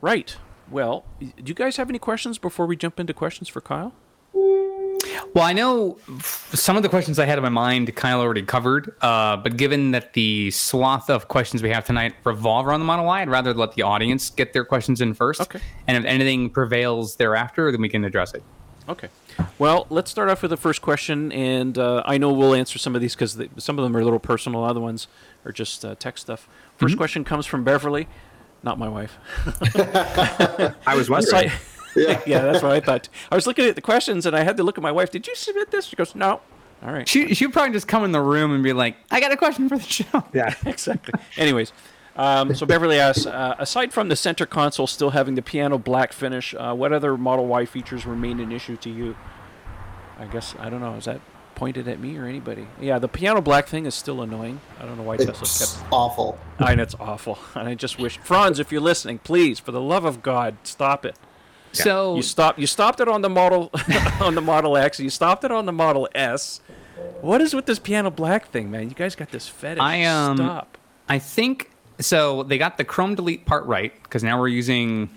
right. 0.00 0.36
Well, 0.70 1.04
do 1.20 1.32
you 1.44 1.54
guys 1.54 1.76
have 1.76 1.88
any 1.88 1.98
questions 1.98 2.38
before 2.38 2.66
we 2.66 2.76
jump 2.76 2.98
into 2.98 3.14
questions 3.14 3.48
for 3.48 3.60
Kyle? 3.60 3.92
Well, 5.32 5.44
I 5.44 5.52
know 5.52 5.98
some 6.52 6.76
of 6.76 6.82
the 6.82 6.88
questions 6.88 7.18
I 7.18 7.24
had 7.24 7.38
in 7.38 7.42
my 7.42 7.48
mind 7.48 7.94
Kyle 7.96 8.20
already 8.20 8.42
covered, 8.42 8.94
uh, 9.00 9.36
but 9.36 9.56
given 9.56 9.90
that 9.92 10.12
the 10.12 10.50
swath 10.50 11.10
of 11.10 11.28
questions 11.28 11.62
we 11.62 11.70
have 11.70 11.84
tonight 11.84 12.14
revolve 12.24 12.66
around 12.66 12.80
the 12.80 12.86
Model 12.86 13.06
Y, 13.06 13.22
I'd 13.22 13.28
rather 13.28 13.52
let 13.54 13.72
the 13.72 13.82
audience 13.82 14.30
get 14.30 14.52
their 14.52 14.64
questions 14.64 15.00
in 15.00 15.14
first. 15.14 15.40
Okay. 15.40 15.60
And 15.86 15.96
if 15.96 16.04
anything 16.04 16.50
prevails 16.50 17.16
thereafter, 17.16 17.72
then 17.72 17.80
we 17.80 17.88
can 17.88 18.04
address 18.04 18.34
it. 18.34 18.42
Okay. 18.88 19.08
Well, 19.58 19.86
let's 19.88 20.10
start 20.10 20.28
off 20.28 20.42
with 20.42 20.50
the 20.50 20.56
first 20.56 20.82
question, 20.82 21.32
and 21.32 21.78
uh, 21.78 22.02
I 22.04 22.18
know 22.18 22.32
we'll 22.32 22.54
answer 22.54 22.78
some 22.78 22.94
of 22.94 23.00
these 23.00 23.14
because 23.14 23.40
some 23.56 23.78
of 23.78 23.82
them 23.82 23.96
are 23.96 24.00
a 24.00 24.04
little 24.04 24.18
personal. 24.18 24.62
Other 24.62 24.80
ones 24.80 25.08
are 25.44 25.52
just 25.52 25.84
uh, 25.84 25.94
text 25.98 26.22
stuff. 26.24 26.48
1st 26.78 26.96
question 26.96 27.24
comes 27.24 27.46
from 27.46 27.64
Beverly, 27.64 28.08
not 28.62 28.78
my 28.78 28.88
wife. 28.88 29.16
I 30.86 30.94
was 30.94 31.08
wondering. 31.08 31.46
Aside- 31.46 31.52
yeah. 31.96 32.20
yeah, 32.26 32.40
that's 32.40 32.62
what 32.62 32.72
I 32.72 32.80
thought. 32.80 33.08
I 33.30 33.34
was 33.34 33.46
looking 33.46 33.66
at 33.66 33.74
the 33.74 33.80
questions, 33.80 34.26
and 34.26 34.34
I 34.36 34.42
had 34.44 34.56
to 34.58 34.62
look 34.62 34.78
at 34.78 34.82
my 34.82 34.92
wife. 34.92 35.10
Did 35.10 35.26
you 35.26 35.34
submit 35.34 35.70
this? 35.70 35.86
She 35.86 35.96
goes, 35.96 36.14
No. 36.14 36.40
All 36.82 36.92
right. 36.92 37.08
She 37.08 37.34
she'd 37.34 37.52
probably 37.52 37.72
just 37.72 37.88
come 37.88 38.04
in 38.04 38.12
the 38.12 38.20
room 38.20 38.52
and 38.52 38.62
be 38.62 38.74
like, 38.74 38.96
"I 39.10 39.18
got 39.20 39.32
a 39.32 39.36
question 39.38 39.68
for 39.70 39.78
the 39.78 39.82
show." 39.84 40.24
Yeah. 40.34 40.54
exactly. 40.66 41.14
Anyways, 41.38 41.72
um, 42.16 42.54
so 42.54 42.66
Beverly 42.66 42.98
asks, 42.98 43.24
uh, 43.24 43.54
aside 43.58 43.92
from 43.94 44.08
the 44.10 44.16
center 44.16 44.44
console 44.44 44.86
still 44.86 45.10
having 45.10 45.34
the 45.34 45.40
piano 45.40 45.78
black 45.78 46.12
finish, 46.12 46.54
uh, 46.58 46.74
what 46.74 46.92
other 46.92 47.16
Model 47.16 47.46
Y 47.46 47.64
features 47.64 48.04
remain 48.04 48.38
an 48.38 48.52
issue 48.52 48.76
to 48.78 48.90
you? 48.90 49.16
I 50.18 50.26
guess 50.26 50.54
I 50.58 50.68
don't 50.68 50.80
know. 50.80 50.94
Is 50.96 51.06
that 51.06 51.20
pointed 51.54 51.88
at 51.88 52.00
me 52.00 52.18
or 52.18 52.26
anybody? 52.26 52.66
Yeah, 52.80 52.98
the 52.98 53.08
piano 53.08 53.40
black 53.40 53.66
thing 53.66 53.86
is 53.86 53.94
still 53.94 54.20
annoying. 54.20 54.60
I 54.78 54.84
don't 54.84 54.96
know 54.98 55.04
why 55.04 55.16
Tesla 55.16 55.32
It's 55.42 55.76
kept. 55.76 55.92
awful. 55.92 56.38
I 56.58 56.74
know 56.74 56.82
it's 56.82 56.96
awful, 57.00 57.38
and 57.54 57.66
I 57.66 57.74
just 57.76 57.98
wish 57.98 58.18
Franz, 58.18 58.58
if 58.58 58.70
you're 58.70 58.80
listening, 58.82 59.20
please, 59.20 59.58
for 59.58 59.72
the 59.72 59.80
love 59.80 60.04
of 60.04 60.22
God, 60.22 60.56
stop 60.64 61.06
it. 61.06 61.16
So 61.74 62.16
You 62.16 62.22
stop. 62.22 62.58
You 62.58 62.66
stopped 62.66 63.00
it 63.00 63.08
on 63.08 63.22
the 63.22 63.28
model 63.30 63.70
on 64.20 64.34
the 64.34 64.40
Model 64.40 64.76
X. 64.76 65.00
You 65.00 65.10
stopped 65.10 65.44
it 65.44 65.50
on 65.50 65.66
the 65.66 65.72
Model 65.72 66.08
S. 66.14 66.60
What 67.20 67.40
is 67.40 67.54
with 67.54 67.66
this 67.66 67.78
piano 67.78 68.10
black 68.10 68.48
thing, 68.50 68.70
man? 68.70 68.88
You 68.88 68.94
guys 68.94 69.14
got 69.14 69.30
this 69.30 69.48
fetish. 69.48 69.82
I, 69.82 70.04
um, 70.04 70.36
Stop. 70.36 70.78
I 71.08 71.18
think 71.18 71.70
so. 71.98 72.42
They 72.44 72.58
got 72.58 72.76
the 72.76 72.84
Chrome 72.84 73.14
delete 73.14 73.46
part 73.46 73.64
right 73.66 73.92
because 74.02 74.22
now 74.22 74.38
we're 74.38 74.48
using. 74.48 75.10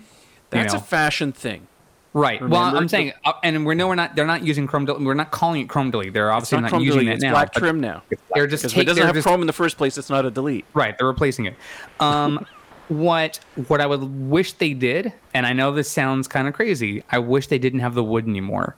That's 0.50 0.72
know, 0.72 0.80
a 0.80 0.82
fashion 0.82 1.32
thing. 1.32 1.66
Right. 2.14 2.40
Remember 2.40 2.54
well, 2.56 2.76
I'm 2.76 2.88
saying, 2.88 3.12
uh, 3.24 3.34
and 3.44 3.66
we 3.66 3.74
know 3.74 3.86
we're 3.86 3.94
not. 3.94 4.16
They're 4.16 4.26
not 4.26 4.42
using 4.42 4.66
Chrome. 4.66 4.86
Del- 4.86 4.98
We're 4.98 5.14
not 5.14 5.30
calling 5.30 5.60
it 5.60 5.68
Chrome 5.68 5.90
Delete. 5.90 6.14
They're 6.14 6.32
obviously 6.32 6.60
not 6.60 6.72
not, 6.72 6.80
using 6.80 7.00
delete. 7.00 7.08
it 7.12 7.14
It's 7.16 7.22
now. 7.22 7.32
black 7.32 7.52
trim 7.52 7.80
now. 7.80 8.02
They're 8.34 8.46
just 8.46 8.68
take, 8.68 8.78
it 8.78 8.84
doesn't 8.86 9.04
have 9.04 9.14
just- 9.14 9.26
Chrome 9.26 9.42
in 9.42 9.46
the 9.46 9.52
first 9.52 9.76
place, 9.76 9.98
it's 9.98 10.10
not 10.10 10.24
a 10.24 10.30
delete. 10.30 10.64
Right. 10.72 10.96
They're 10.96 11.06
replacing 11.06 11.46
it. 11.46 11.54
Um, 12.00 12.46
what 12.88 13.40
what 13.66 13.80
I 13.80 13.86
would 13.86 14.02
wish 14.30 14.54
they 14.54 14.74
did, 14.74 15.12
and 15.34 15.46
I 15.46 15.52
know 15.52 15.72
this 15.72 15.90
sounds 15.90 16.28
kind 16.28 16.48
of 16.48 16.54
crazy. 16.54 17.02
I 17.10 17.18
wish 17.18 17.46
they 17.46 17.58
didn't 17.58 17.80
have 17.80 17.94
the 17.94 18.04
wood 18.04 18.26
anymore. 18.26 18.76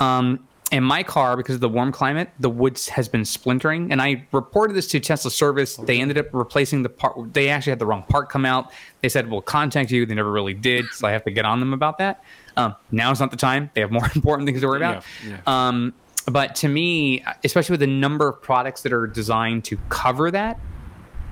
Um, 0.00 0.46
in 0.70 0.84
my 0.84 1.02
car, 1.02 1.36
because 1.36 1.54
of 1.54 1.60
the 1.62 1.68
warm 1.68 1.92
climate, 1.92 2.30
the 2.40 2.50
wood 2.50 2.78
has 2.92 3.08
been 3.08 3.24
splintering, 3.24 3.90
and 3.90 4.02
I 4.02 4.26
reported 4.32 4.74
this 4.74 4.86
to 4.88 5.00
Tesla 5.00 5.30
service. 5.30 5.76
They 5.76 6.00
ended 6.00 6.18
up 6.18 6.26
replacing 6.32 6.82
the 6.82 6.90
part. 6.90 7.32
They 7.32 7.48
actually 7.48 7.70
had 7.70 7.78
the 7.78 7.86
wrong 7.86 8.04
part 8.08 8.28
come 8.28 8.44
out. 8.44 8.70
They 9.00 9.08
said 9.08 9.30
we'll 9.30 9.40
contact 9.40 9.90
you. 9.90 10.04
They 10.04 10.14
never 10.14 10.30
really 10.30 10.54
did, 10.54 10.86
so 10.92 11.08
I 11.08 11.12
have 11.12 11.24
to 11.24 11.30
get 11.30 11.46
on 11.46 11.60
them 11.60 11.72
about 11.72 11.98
that. 11.98 12.22
Um, 12.56 12.74
now 12.90 13.10
is 13.12 13.20
not 13.20 13.30
the 13.30 13.36
time. 13.36 13.70
They 13.74 13.80
have 13.80 13.90
more 13.90 14.10
important 14.14 14.46
things 14.46 14.60
to 14.60 14.66
worry 14.66 14.78
about. 14.78 15.04
Yeah, 15.26 15.38
yeah. 15.46 15.68
Um, 15.68 15.94
but 16.26 16.54
to 16.56 16.68
me, 16.68 17.24
especially 17.44 17.74
with 17.74 17.80
the 17.80 17.86
number 17.86 18.28
of 18.28 18.42
products 18.42 18.82
that 18.82 18.92
are 18.92 19.06
designed 19.06 19.64
to 19.64 19.78
cover 19.88 20.30
that, 20.30 20.60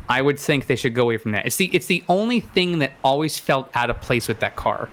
I 0.09 0.23
would 0.23 0.39
think 0.39 0.67
they 0.67 0.77
should 0.77 0.95
go 0.95 1.03
away 1.03 1.17
from 1.19 1.33
that. 1.33 1.47
It's 1.47 1.57
the 1.57 1.67
it's 1.75 1.87
the 1.87 2.05
only 2.09 2.41
thing 2.41 2.79
that 2.81 2.93
always 3.03 3.39
felt 3.39 3.71
out 3.75 3.91
of 3.91 4.01
place 4.01 4.29
with 4.29 4.41
that 4.41 4.55
car, 4.57 4.89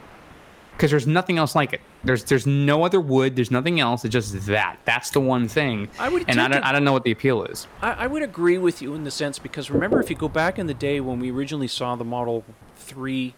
because 0.76 0.90
there's 0.92 1.08
nothing 1.08 1.38
else 1.38 1.56
like 1.56 1.74
it. 1.74 1.82
There's 2.04 2.24
there's 2.24 2.46
no 2.48 2.84
other 2.84 3.00
wood. 3.00 3.36
There's 3.36 3.52
nothing 3.52 3.80
else. 3.80 4.04
It's 4.04 4.12
just 4.12 4.46
that. 4.48 4.78
That's 4.86 5.12
the 5.12 5.20
one 5.22 5.48
thing. 5.48 5.88
I 6.00 6.10
would 6.10 6.26
and 6.28 6.42
I 6.42 6.48
don't 6.48 6.58
it- 6.58 6.64
I 6.66 6.72
don't 6.72 6.84
know 6.84 6.94
what 6.94 7.04
the 7.04 7.12
appeal 7.12 7.44
is. 7.44 7.68
I, 7.82 7.92
I 7.92 8.08
would 8.08 8.24
agree 8.24 8.58
with 8.58 8.82
you 8.82 8.94
in 8.96 9.04
the 9.04 9.12
sense 9.12 9.40
because 9.40 9.70
remember, 9.72 10.00
if 10.02 10.10
you 10.10 10.16
go 10.16 10.28
back 10.28 10.58
in 10.60 10.68
the 10.68 10.74
day 10.74 11.00
when 11.00 11.20
we 11.20 11.32
originally 11.32 11.68
saw 11.68 11.96
the 11.96 12.04
Model 12.04 12.44
3, 12.78 13.34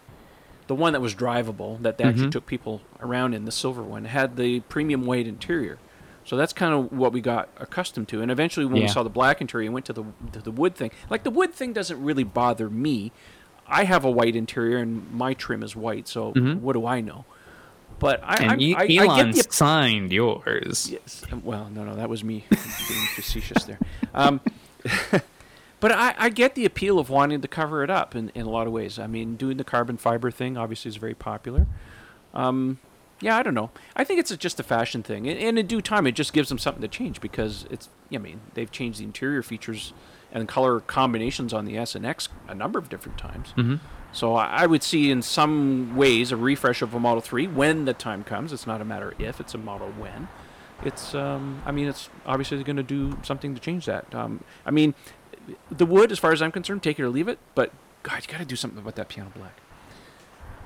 the 0.66 0.74
one 0.74 0.92
that 0.94 1.00
was 1.00 1.14
drivable, 1.14 1.80
that 1.82 1.98
they 1.98 2.04
Mm-hmm. 2.04 2.10
actually 2.10 2.30
took 2.30 2.46
people 2.46 2.80
around 3.00 3.34
in, 3.34 3.44
the 3.44 3.52
silver 3.52 3.82
one, 3.82 4.06
had 4.06 4.36
the 4.36 4.60
premium 4.60 5.06
weight 5.06 5.28
interior. 5.28 5.78
So 6.26 6.36
that's 6.36 6.52
kind 6.52 6.74
of 6.74 6.92
what 6.92 7.12
we 7.12 7.20
got 7.20 7.48
accustomed 7.58 8.08
to. 8.08 8.20
And 8.20 8.30
eventually, 8.32 8.66
when 8.66 8.82
we 8.82 8.88
saw 8.88 9.04
the 9.04 9.08
black 9.08 9.40
interior 9.40 9.66
and 9.66 9.74
went 9.74 9.86
to 9.86 9.92
the, 9.92 10.04
to 10.32 10.42
the 10.42 10.50
wood 10.50 10.74
thing, 10.74 10.90
like 11.08 11.22
the 11.22 11.30
wood 11.30 11.54
thing 11.54 11.72
doesn't 11.72 12.02
really 12.02 12.24
bother 12.24 12.68
me. 12.68 13.12
I 13.68 13.84
have 13.84 14.04
a 14.04 14.10
white 14.10 14.34
interior 14.36 14.78
and 14.78 15.10
my 15.12 15.34
trim 15.34 15.62
is 15.62 15.74
white, 15.76 16.08
so 16.08 16.32
what 16.32 16.72
do 16.74 16.84
I 16.84 17.00
know? 17.00 17.24
But 17.98 18.20
I, 18.22 18.36
Mm-hmm. 18.36 18.50
And 18.50 18.76
I, 18.76 18.80
I, 18.80 19.04
I 19.04 19.06
Elon 19.06 19.32
get 19.32 19.46
the 19.46 19.52
signed 19.52 20.12
yours. 20.12 20.90
Yes. 20.90 21.22
um, 21.30 21.42
Well, 21.44 21.70
no, 21.70 21.84
no, 21.84 21.94
that 21.94 22.08
was 22.08 22.22
me 22.22 22.44
being 22.50 23.06
facetious 23.14 23.64
there. 23.64 23.78
Um, 24.12 24.40
but 25.80 25.92
I, 25.92 26.14
I 26.18 26.28
get 26.28 26.54
the 26.56 26.64
appeal 26.64 26.98
of 26.98 27.08
wanting 27.08 27.40
to 27.40 27.48
cover 27.48 27.82
it 27.84 27.90
up 27.90 28.14
in, 28.14 28.30
in 28.34 28.46
a 28.46 28.50
lot 28.50 28.66
of 28.66 28.72
ways. 28.72 28.98
I 28.98 29.06
mean, 29.06 29.36
doing 29.36 29.56
the 29.56 29.64
carbon 29.64 29.96
fiber 29.96 30.30
thing 30.30 30.56
obviously 30.56 30.88
is 30.88 30.96
very 30.96 31.14
popular. 31.14 31.66
Um, 32.34 32.78
yeah, 33.20 33.36
I 33.36 33.42
don't 33.42 33.54
know. 33.54 33.70
I 33.94 34.04
think 34.04 34.20
it's 34.20 34.30
a, 34.30 34.36
just 34.36 34.60
a 34.60 34.62
fashion 34.62 35.02
thing, 35.02 35.28
and, 35.28 35.58
in 35.58 35.66
due 35.66 35.80
time, 35.80 36.06
it 36.06 36.12
just 36.12 36.32
gives 36.32 36.48
them 36.48 36.58
something 36.58 36.82
to 36.82 36.88
change 36.88 37.20
because 37.20 37.66
it's. 37.70 37.88
I 38.12 38.18
mean, 38.18 38.40
they've 38.54 38.70
changed 38.70 39.00
the 39.00 39.04
interior 39.04 39.42
features 39.42 39.92
and 40.32 40.46
color 40.46 40.80
combinations 40.80 41.52
on 41.52 41.64
the 41.64 41.78
S 41.78 41.94
and 41.94 42.04
X 42.04 42.28
a 42.48 42.54
number 42.54 42.78
of 42.78 42.88
different 42.88 43.18
times. 43.18 43.54
Mm-hmm. 43.56 43.76
So 44.12 44.34
I 44.34 44.66
would 44.66 44.82
see 44.82 45.10
in 45.10 45.22
some 45.22 45.96
ways 45.96 46.32
a 46.32 46.36
refresh 46.36 46.80
of 46.80 46.94
a 46.94 47.00
Model 47.00 47.20
3 47.20 47.48
when 47.48 47.84
the 47.84 47.92
time 47.92 48.24
comes. 48.24 48.52
It's 48.52 48.66
not 48.66 48.80
a 48.80 48.84
matter 48.84 49.10
of 49.10 49.20
if, 49.20 49.40
it's 49.40 49.54
a 49.54 49.58
model 49.58 49.88
when. 49.98 50.28
it's 50.84 51.14
um, 51.14 51.62
I 51.66 51.72
mean 51.72 51.88
it's 51.88 52.08
obviously 52.24 52.62
going 52.64 52.76
to 52.76 52.82
do 52.82 53.18
something 53.22 53.54
to 53.54 53.60
change 53.60 53.86
that. 53.86 54.14
Um, 54.14 54.42
I 54.64 54.70
mean, 54.70 54.94
the 55.70 55.86
wood, 55.86 56.12
as 56.12 56.18
far 56.18 56.32
as 56.32 56.42
I'm 56.42 56.52
concerned, 56.52 56.82
take 56.82 56.98
it 56.98 57.02
or 57.02 57.10
leave 57.10 57.28
it. 57.28 57.38
But 57.54 57.72
God, 58.02 58.24
you 58.24 58.32
got 58.32 58.38
to 58.38 58.44
do 58.44 58.56
something 58.56 58.78
about 58.78 58.96
that 58.96 59.08
piano 59.08 59.32
black. 59.36 59.60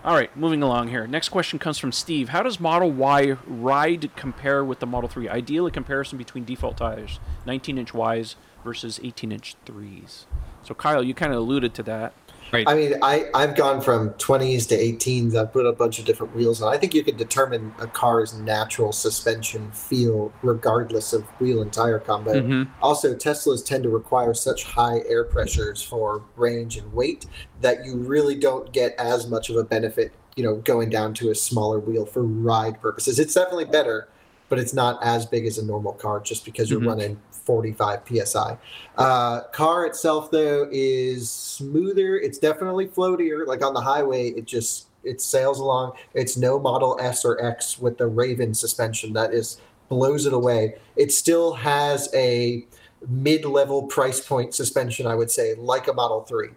All 0.03 0.15
right, 0.15 0.35
moving 0.35 0.63
along 0.63 0.89
here. 0.89 1.07
Next 1.07 1.29
question 1.29 1.59
comes 1.59 1.77
from 1.77 1.93
Steve. 1.93 2.31
How 2.31 2.43
does 2.43 2.59
Model 2.59 2.91
Y 2.91 3.37
ride 3.47 4.11
compare 4.17 4.65
with 4.65 4.79
the 4.79 4.87
Model 4.87 5.11
3? 5.11 5.29
Ideally, 5.29 5.71
comparison 5.71 6.17
between 6.17 6.47
default 6.47 6.79
tires, 6.79 7.21
19 7.45 7.77
inch 7.77 7.95
Ys 7.95 8.37
versus 8.65 8.99
18 9.03 9.31
inch 9.31 9.57
3s. 9.67 10.25
So, 10.63 10.73
Kyle, 10.73 11.03
you 11.05 11.13
kind 11.13 11.35
of 11.35 11.39
alluded 11.39 11.75
to 11.75 11.83
that. 11.83 12.15
Right. 12.53 12.69
I 12.69 12.75
mean, 12.75 12.95
I, 13.01 13.27
I've 13.35 13.55
gone 13.55 13.81
from 13.81 14.11
20s 14.15 14.67
to 14.69 14.77
18s. 14.77 15.37
I've 15.37 15.53
put 15.53 15.67
a 15.67 15.73
bunch 15.73 15.99
of 15.99 16.05
different 16.05 16.35
wheels 16.35 16.61
on. 16.61 16.73
I 16.73 16.79
think 16.79 16.95
you 16.95 17.05
can 17.05 17.17
determine 17.17 17.73
a 17.79 17.87
car's 17.87 18.35
natural 18.35 18.93
suspension 18.93 19.71
feel 19.71 20.33
regardless 20.43 21.13
of 21.13 21.23
wheel 21.41 21.63
and 21.63 21.73
tire 21.73 21.99
combo. 22.01 22.33
Mhm. 22.35 22.69
Also, 22.83 23.15
Teslas 23.15 23.65
tend 23.65 23.85
to 23.85 23.89
require 23.89 24.35
such 24.35 24.65
high 24.65 25.03
air 25.07 25.25
pressures 25.25 25.81
for 25.83 26.23
range 26.37 26.77
and 26.77 26.93
weight 26.93 27.27
that 27.61 27.85
you 27.85 27.97
really 27.97 28.35
don't 28.35 28.73
get 28.73 28.95
as 28.99 29.29
much 29.29 29.49
of 29.51 29.57
a 29.57 29.63
benefit, 29.65 30.13
you 30.35 30.43
know, 30.43 30.57
going 30.57 30.91
down 30.91 31.15
to 31.15 31.31
a 31.31 31.35
smaller 31.35 31.79
wheel 31.79 32.05
for 32.05 32.23
ride 32.23 32.81
purposes. 32.81 33.19
It's 33.21 33.35
definitely 33.35 33.67
better, 33.67 34.09
but 34.49 34.59
it's 34.59 34.75
not 34.75 34.99
as 35.03 35.25
big 35.25 35.47
as 35.47 35.59
a 35.59 35.65
normal 35.65 35.93
car 35.93 36.19
just 36.19 36.45
because 36.45 36.69
you're 36.69 36.81
Mhm. 36.81 36.87
running 36.89 37.21
45 37.51 38.01
psi. 38.07 38.59
Uh, 38.97 39.41
car 39.53 39.85
itself 39.85 40.31
though 40.31 40.69
is 40.71 41.29
smoother. 41.29 42.17
It's 42.17 42.39
definitely 42.39 42.87
floatier. 42.87 43.45
Like 43.45 43.65
on 43.65 43.75
the 43.75 43.81
highway, 43.81 44.29
it 44.29 44.45
just 44.45 44.87
it 45.03 45.21
sails 45.21 45.59
along. 45.59 45.95
It's 46.15 46.37
no 46.37 46.61
Model 46.61 46.97
S 47.01 47.25
or 47.25 47.45
X 47.45 47.77
with 47.77 47.99
the 47.99 48.07
Raven 48.07 48.55
suspension 48.55 49.13
that 49.15 49.35
is 49.35 49.61
blows 49.89 50.27
it 50.27 50.33
away. 50.33 50.77
It 50.95 51.11
still 51.11 51.53
has 51.55 52.09
a 52.15 52.65
mid-level 53.09 53.89
price 53.89 54.21
point 54.21 54.55
suspension, 54.55 55.09
I 55.09 55.17
would 55.17 55.33
say, 55.33 55.57
like 55.57 55.89
a 55.89 55.93
Model 55.93 56.23
3. 56.23 56.51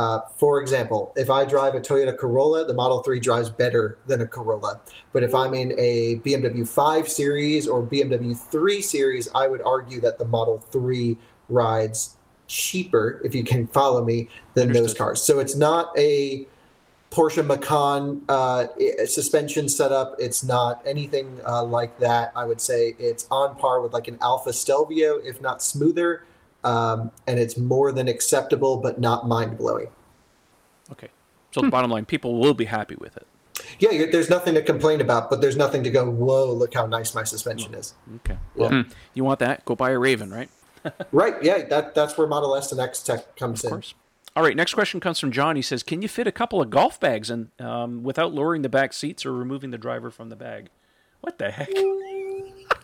Uh, 0.00 0.22
for 0.38 0.62
example, 0.62 1.12
if 1.14 1.28
I 1.28 1.44
drive 1.44 1.74
a 1.74 1.80
Toyota 1.80 2.16
Corolla, 2.16 2.64
the 2.64 2.72
Model 2.72 3.02
3 3.02 3.20
drives 3.20 3.50
better 3.50 3.98
than 4.06 4.22
a 4.22 4.26
Corolla. 4.26 4.80
But 5.12 5.22
if 5.22 5.34
I'm 5.34 5.52
in 5.52 5.74
a 5.78 6.16
BMW 6.20 6.66
5 6.66 7.06
Series 7.06 7.68
or 7.68 7.82
BMW 7.82 8.34
3 8.34 8.80
Series, 8.80 9.28
I 9.34 9.46
would 9.46 9.60
argue 9.60 10.00
that 10.00 10.16
the 10.16 10.24
Model 10.24 10.58
3 10.72 11.18
rides 11.50 12.16
cheaper, 12.46 13.20
if 13.26 13.34
you 13.34 13.44
can 13.44 13.66
follow 13.66 14.02
me, 14.02 14.30
than 14.54 14.72
those 14.72 14.94
cars. 14.94 15.22
So 15.22 15.38
it's 15.38 15.54
not 15.54 15.92
a 15.98 16.46
Porsche 17.10 17.44
Macan 17.44 18.22
uh, 18.30 18.68
suspension 19.04 19.68
setup. 19.68 20.16
It's 20.18 20.42
not 20.42 20.80
anything 20.86 21.38
uh, 21.46 21.62
like 21.62 21.98
that. 21.98 22.32
I 22.34 22.46
would 22.46 22.62
say 22.62 22.96
it's 22.98 23.26
on 23.30 23.54
par 23.56 23.82
with 23.82 23.92
like 23.92 24.08
an 24.08 24.16
Alfa 24.22 24.54
Stelvio, 24.54 25.16
if 25.18 25.42
not 25.42 25.62
smoother. 25.62 26.24
Um, 26.64 27.10
and 27.26 27.38
it's 27.38 27.56
more 27.56 27.90
than 27.92 28.06
acceptable, 28.08 28.76
but 28.76 29.00
not 29.00 29.26
mind 29.26 29.56
blowing. 29.56 29.88
Okay. 30.92 31.08
So, 31.52 31.60
the 31.62 31.68
bottom 31.70 31.90
line, 31.90 32.04
people 32.04 32.38
will 32.38 32.54
be 32.54 32.66
happy 32.66 32.96
with 32.96 33.16
it. 33.16 33.26
Yeah, 33.78 33.90
you're, 33.90 34.10
there's 34.10 34.30
nothing 34.30 34.54
to 34.54 34.62
complain 34.62 35.00
about, 35.00 35.30
but 35.30 35.40
there's 35.40 35.56
nothing 35.56 35.82
to 35.84 35.90
go, 35.90 36.08
whoa, 36.10 36.52
look 36.52 36.74
how 36.74 36.86
nice 36.86 37.14
my 37.14 37.24
suspension 37.24 37.74
is. 37.74 37.94
Okay. 38.16 38.38
Well, 38.56 38.84
you 39.14 39.24
want 39.24 39.38
that? 39.40 39.64
Go 39.64 39.74
buy 39.74 39.90
a 39.90 39.98
Raven, 39.98 40.30
right? 40.32 40.48
Right? 41.12 41.34
Yeah, 41.42 41.64
that 41.66 41.94
that's 41.94 42.16
where 42.16 42.26
Model 42.26 42.56
S 42.56 42.72
and 42.72 42.80
X 42.80 43.02
Tech 43.02 43.36
comes 43.36 43.60
Of 43.62 43.64
in. 43.66 43.70
course. 43.70 43.94
All 44.34 44.42
right. 44.42 44.56
Next 44.56 44.72
question 44.72 44.98
comes 44.98 45.18
from 45.20 45.30
John. 45.30 45.56
He 45.56 45.60
says, 45.60 45.82
"Can 45.82 46.00
you 46.00 46.08
fit 46.08 46.26
a 46.26 46.32
couple 46.32 46.62
of 46.62 46.70
golf 46.70 46.98
bags 46.98 47.28
and 47.28 47.50
um, 47.60 48.02
without 48.02 48.32
lowering 48.32 48.62
the 48.62 48.70
back 48.70 48.94
seats 48.94 49.26
or 49.26 49.32
removing 49.34 49.72
the 49.72 49.76
driver 49.78 50.10
from 50.10 50.30
the 50.30 50.36
bag?" 50.36 50.70
What 51.20 51.36
the 51.36 51.50
heck? 51.50 51.68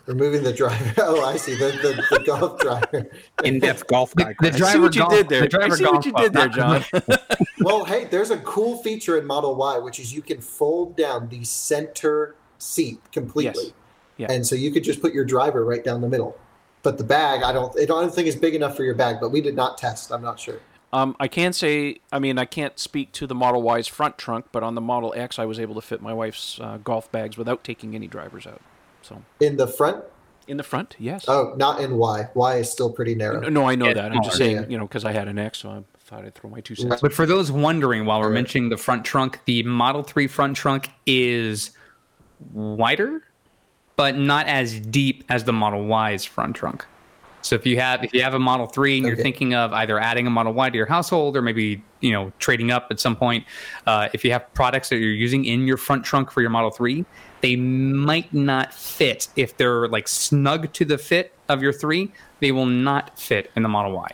Removing 0.05 0.41
the 0.43 0.53
driver. 0.53 0.93
Oh, 1.03 1.23
I 1.25 1.35
see 1.37 1.55
the 1.55 1.67
the, 1.81 2.17
the 2.17 2.23
golf 2.25 2.59
driver. 2.59 3.09
In-depth 3.43 3.87
golf 3.87 4.13
The, 4.15 4.23
guy. 4.23 4.35
the 4.39 4.47
I 4.47 4.51
see 4.51 4.57
driver 4.57 4.81
what 4.83 4.95
you 4.95 5.09
did 5.09 5.29
there. 5.29 5.41
The 5.41 5.47
driver 5.49 5.73
I 5.73 5.77
see 5.77 5.83
what 5.85 6.05
you 6.05 6.11
did 6.13 6.33
there, 6.33 6.47
John. 6.49 6.83
well, 7.59 7.83
hey, 7.85 8.05
there's 8.05 8.31
a 8.31 8.37
cool 8.39 8.77
feature 8.83 9.17
in 9.17 9.25
Model 9.25 9.55
Y, 9.55 9.77
which 9.79 9.99
is 9.99 10.13
you 10.13 10.21
can 10.21 10.39
fold 10.41 10.95
down 10.95 11.27
the 11.29 11.43
center 11.43 12.35
seat 12.57 12.99
completely, 13.11 13.65
Yes. 13.65 13.73
Yeah. 14.17 14.31
and 14.31 14.47
so 14.47 14.55
you 14.55 14.71
could 14.71 14.83
just 14.83 15.01
put 15.01 15.13
your 15.13 15.25
driver 15.25 15.63
right 15.65 15.83
down 15.83 16.01
the 16.01 16.09
middle. 16.09 16.37
But 16.83 16.97
the 16.97 17.03
bag, 17.03 17.43
I 17.43 17.51
don't, 17.51 17.77
I 17.79 17.85
don't 17.85 18.13
think 18.13 18.27
is 18.27 18.35
big 18.35 18.55
enough 18.55 18.77
for 18.77 18.83
your 18.83 18.95
bag. 18.95 19.17
But 19.19 19.29
we 19.29 19.41
did 19.41 19.55
not 19.55 19.77
test. 19.77 20.11
I'm 20.11 20.21
not 20.21 20.39
sure. 20.39 20.59
Um, 20.93 21.17
I 21.19 21.27
can 21.27 21.51
say, 21.51 21.99
I 22.13 22.19
mean, 22.19 22.37
I 22.37 22.45
can't 22.45 22.79
speak 22.79 23.11
to 23.13 23.27
the 23.27 23.35
Model 23.35 23.61
Y's 23.61 23.87
front 23.87 24.17
trunk, 24.17 24.45
but 24.53 24.63
on 24.63 24.73
the 24.75 24.81
Model 24.81 25.13
X, 25.17 25.37
I 25.37 25.45
was 25.45 25.59
able 25.59 25.75
to 25.75 25.81
fit 25.81 26.01
my 26.01 26.13
wife's 26.13 26.59
uh, 26.61 26.77
golf 26.81 27.11
bags 27.11 27.37
without 27.37 27.63
taking 27.65 27.93
any 27.93 28.07
drivers 28.07 28.47
out. 28.47 28.61
So 29.07 29.21
In 29.39 29.55
the 29.55 29.67
front, 29.67 30.03
in 30.47 30.57
the 30.57 30.63
front, 30.63 30.95
yes. 30.99 31.25
oh, 31.27 31.53
not 31.57 31.79
in 31.81 31.97
Y. 31.97 32.27
Y 32.33 32.55
is 32.57 32.69
still 32.71 32.91
pretty 32.91 33.15
narrow. 33.15 33.47
no, 33.49 33.67
I 33.67 33.75
know 33.75 33.87
Yeah, 33.87 33.93
that. 33.93 34.11
I'm 34.11 34.23
just 34.23 34.37
saying, 34.37 34.55
Yeah. 34.57 34.65
you 34.67 34.77
know, 34.77 34.85
because 34.85 35.05
I 35.05 35.11
had 35.13 35.27
an 35.27 35.37
X, 35.39 35.59
so 35.59 35.69
I 35.69 35.83
thought 35.99 36.25
I'd 36.25 36.35
throw 36.35 36.49
my 36.49 36.59
two 36.61 36.75
cents. 36.75 37.01
But 37.01 37.13
for 37.13 37.25
those 37.25 37.51
wondering, 37.51 38.05
while 38.05 38.19
we're 38.19 38.27
Right. 38.27 38.33
mentioning 38.35 38.69
the 38.69 38.77
front 38.77 39.05
trunk, 39.05 39.39
the 39.45 39.63
Model 39.63 40.03
3 40.03 40.27
front 40.27 40.55
trunk 40.57 40.89
is 41.05 41.71
wider, 42.53 43.23
but 43.95 44.17
not 44.17 44.47
as 44.47 44.79
deep 44.79 45.23
as 45.29 45.43
the 45.45 45.53
Model 45.53 45.85
Y's 45.85 46.23
front 46.25 46.55
trunk. 46.55 46.85
So 47.41 47.55
if 47.55 47.65
you 47.65 47.79
have 47.79 48.03
if 48.03 48.13
you 48.13 48.21
have 48.23 48.33
a 48.33 48.39
Model 48.39 48.67
3 48.67 48.97
and 48.97 49.05
you're 49.07 49.15
thinking 49.15 49.53
of 49.53 49.71
either 49.71 49.99
adding 49.99 50.27
a 50.27 50.29
Model 50.29 50.53
Y 50.53 50.69
to 50.69 50.75
your 50.75 50.85
household 50.87 51.37
or 51.37 51.41
maybe 51.41 51.81
you 52.01 52.11
know 52.11 52.31
trading 52.39 52.71
up 52.71 52.87
at 52.91 52.99
some 52.99 53.15
point, 53.15 53.45
uh, 53.85 54.09
if 54.13 54.25
you 54.25 54.31
have 54.31 54.53
products 54.53 54.89
that 54.89 54.97
you're 54.97 55.11
using 55.11 55.45
in 55.45 55.65
your 55.65 55.77
front 55.77 56.03
trunk 56.03 56.29
for 56.31 56.41
your 56.41 56.49
Model 56.49 56.71
3, 56.71 57.05
they 57.41 57.55
might 57.55 58.33
not 58.33 58.73
fit 58.73 59.27
if 59.35 59.55
they're 59.57 59.87
like 59.87 60.07
snug 60.07 60.73
to 60.73 60.85
the 60.85 60.97
fit 60.97 61.33
of 61.49 61.61
your 61.61 61.73
3. 61.73 62.11
They 62.39 62.51
will 62.51 62.65
not 62.65 63.17
fit 63.19 63.51
in 63.55 63.63
the 63.63 63.69
Model 63.69 63.93
Y. 63.93 64.11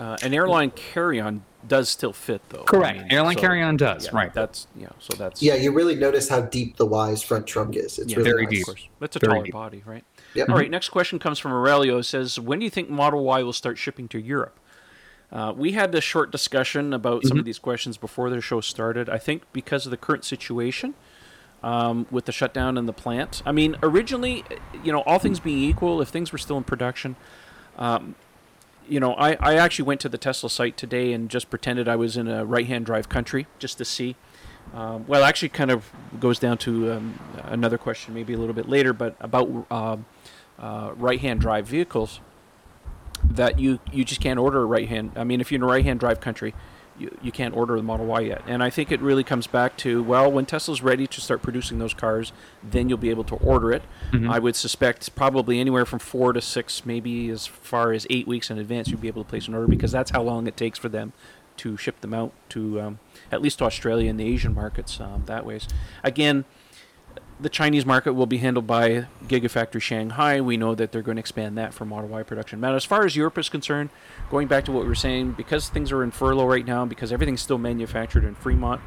Uh, 0.00 0.16
an 0.22 0.34
airline 0.34 0.70
carry-on 0.72 1.42
does 1.68 1.88
still 1.88 2.12
fit, 2.12 2.42
though. 2.50 2.64
Correct. 2.64 3.12
Airline 3.12 3.36
so- 3.36 3.40
carry-on 3.40 3.76
does, 3.76 4.06
yeah, 4.06 4.10
right. 4.12 4.34
That's 4.34 4.66
yeah. 4.76 4.88
So 4.98 5.16
that's 5.16 5.40
Yeah, 5.42 5.54
you 5.54 5.70
really 5.72 5.94
notice 5.94 6.28
how 6.28 6.40
deep 6.42 6.76
the 6.76 6.84
Y's 6.84 7.22
front 7.22 7.46
trunk 7.46 7.76
is. 7.76 7.98
It's 7.98 8.10
Yeah, 8.10 8.18
really 8.18 8.30
very 8.30 8.42
nice. 8.44 8.50
deep. 8.50 8.60
Of 8.62 8.66
course. 8.66 8.88
That's 9.00 9.16
a 9.16 9.18
Very 9.20 9.32
taller 9.32 9.44
deep. 9.44 9.52
body, 9.54 9.82
right? 9.86 10.04
Yep. 10.34 10.48
All 10.50 10.56
right, 10.56 10.70
next 10.70 10.88
question 10.90 11.18
comes 11.18 11.38
from 11.38 11.52
Aurelio. 11.52 11.98
It 11.98 12.02
says, 12.04 12.38
When 12.40 12.58
do 12.58 12.64
you 12.64 12.70
think 12.70 12.90
Model 12.90 13.22
Y 13.24 13.42
will 13.42 13.52
start 13.52 13.78
shipping 13.78 14.08
to 14.08 14.18
Europe? 14.18 14.58
Uh, 15.32 15.52
we 15.56 15.72
had 15.72 15.94
a 15.94 16.00
short 16.00 16.30
discussion 16.30 16.92
about 16.92 17.24
some 17.24 17.38
of 17.38 17.44
these 17.44 17.58
questions 17.58 17.96
before 17.96 18.30
the 18.30 18.40
show 18.40 18.60
started. 18.60 19.08
I 19.08 19.18
think 19.18 19.42
because 19.52 19.86
of 19.86 19.90
the 19.90 19.96
current 19.96 20.24
situation 20.24 20.94
um, 21.64 22.06
with 22.10 22.26
the 22.26 22.32
shutdown 22.32 22.76
in 22.76 22.84
the 22.84 22.92
plant. 22.92 23.42
I 23.46 23.50
mean, 23.50 23.76
originally, 23.82 24.44
you 24.84 24.92
know, 24.92 25.00
all 25.00 25.18
things 25.18 25.40
being 25.40 25.58
equal, 25.58 26.02
if 26.02 26.10
things 26.10 26.30
were 26.30 26.38
still 26.38 26.58
in 26.58 26.64
production, 26.64 27.16
um, 27.78 28.14
you 28.86 29.00
know, 29.00 29.14
I, 29.14 29.32
I 29.40 29.54
actually 29.56 29.86
went 29.86 30.02
to 30.02 30.10
the 30.10 30.18
Tesla 30.18 30.50
site 30.50 30.76
today 30.76 31.14
and 31.14 31.30
just 31.30 31.48
pretended 31.48 31.88
I 31.88 31.96
was 31.96 32.18
in 32.18 32.28
a 32.28 32.44
right 32.44 32.66
hand 32.66 32.84
drive 32.84 33.08
country 33.08 33.46
just 33.58 33.78
to 33.78 33.84
see. 33.84 34.14
Um, 34.74 35.06
well, 35.06 35.24
actually, 35.24 35.48
kind 35.48 35.70
of 35.70 35.90
goes 36.20 36.38
down 36.38 36.58
to 36.58 36.92
um, 36.92 37.18
another 37.44 37.78
question, 37.78 38.12
maybe 38.12 38.34
a 38.34 38.38
little 38.38 38.54
bit 38.54 38.68
later, 38.68 38.92
but 38.92 39.16
about 39.20 39.66
um, 39.70 40.04
uh, 40.58 40.92
right 40.96 41.20
hand 41.20 41.40
drive 41.40 41.66
vehicles 41.66 42.20
that 43.22 43.58
you, 43.58 43.78
you 43.90 44.04
just 44.04 44.20
can't 44.20 44.38
order 44.38 44.60
a 44.60 44.66
right 44.66 44.88
hand. 44.88 45.12
I 45.16 45.24
mean, 45.24 45.40
if 45.40 45.50
you're 45.50 45.56
in 45.56 45.62
a 45.62 45.66
right 45.66 45.84
hand 45.84 46.00
drive 46.00 46.20
country, 46.20 46.54
you, 46.98 47.16
you 47.22 47.32
can't 47.32 47.56
order 47.56 47.76
the 47.76 47.82
Model 47.82 48.06
Y 48.06 48.20
yet. 48.20 48.42
And 48.46 48.62
I 48.62 48.70
think 48.70 48.92
it 48.92 49.00
really 49.00 49.24
comes 49.24 49.46
back 49.46 49.76
to 49.78 50.02
well, 50.02 50.30
when 50.30 50.46
Tesla's 50.46 50.82
ready 50.82 51.06
to 51.06 51.20
start 51.20 51.42
producing 51.42 51.78
those 51.78 51.94
cars, 51.94 52.32
then 52.62 52.88
you'll 52.88 52.98
be 52.98 53.10
able 53.10 53.24
to 53.24 53.34
order 53.36 53.72
it. 53.72 53.82
I 54.30 54.38
would 54.38 54.56
suspect 54.56 55.14
probably 55.14 55.58
anywhere 55.60 55.84
from 55.84 55.98
four 55.98 56.32
to 56.32 56.40
six, 56.40 56.86
maybe 56.86 57.30
as 57.30 57.46
far 57.46 57.92
as 57.92 58.06
eight 58.10 58.26
weeks 58.26 58.50
in 58.50 58.58
advance, 58.58 58.88
you'd 58.88 59.00
be 59.00 59.08
able 59.08 59.24
to 59.24 59.28
place 59.28 59.48
an 59.48 59.54
order 59.54 59.66
because 59.66 59.92
that's 59.92 60.12
how 60.12 60.22
long 60.22 60.46
it 60.46 60.56
takes 60.56 60.78
for 60.78 60.88
them 60.88 61.12
to 61.56 61.76
ship 61.76 62.00
them 62.00 62.14
out 62.14 62.32
to 62.50 62.80
um, 62.80 62.98
at 63.30 63.40
least 63.42 63.58
to 63.58 63.64
Australia 63.64 64.10
and 64.10 64.18
the 64.18 64.26
Asian 64.26 64.54
markets 64.54 65.00
um, 65.00 65.22
that 65.26 65.44
ways. 65.44 65.68
Again, 66.02 66.44
the 67.40 67.48
Chinese 67.48 67.84
market 67.84 68.12
will 68.12 68.26
be 68.26 68.38
handled 68.38 68.66
by 68.66 69.06
Gigafactory 69.26 69.82
Shanghai. 69.82 70.40
We 70.40 70.56
know 70.56 70.74
that 70.74 70.92
they're 70.92 71.02
going 71.02 71.16
to 71.16 71.20
expand 71.20 71.58
that 71.58 71.74
for 71.74 71.84
Model 71.84 72.08
Y 72.08 72.22
production. 72.22 72.60
Now, 72.60 72.74
as 72.74 72.84
far 72.84 73.04
as 73.04 73.16
Europe 73.16 73.38
is 73.38 73.48
concerned, 73.48 73.90
going 74.30 74.46
back 74.46 74.64
to 74.66 74.72
what 74.72 74.82
we 74.82 74.88
were 74.88 74.94
saying, 74.94 75.32
because 75.32 75.68
things 75.68 75.90
are 75.92 76.02
in 76.02 76.10
furlough 76.10 76.46
right 76.46 76.66
now, 76.66 76.84
because 76.84 77.12
everything's 77.12 77.42
still 77.42 77.58
manufactured 77.58 78.24
in 78.24 78.34
Fremont. 78.34 78.80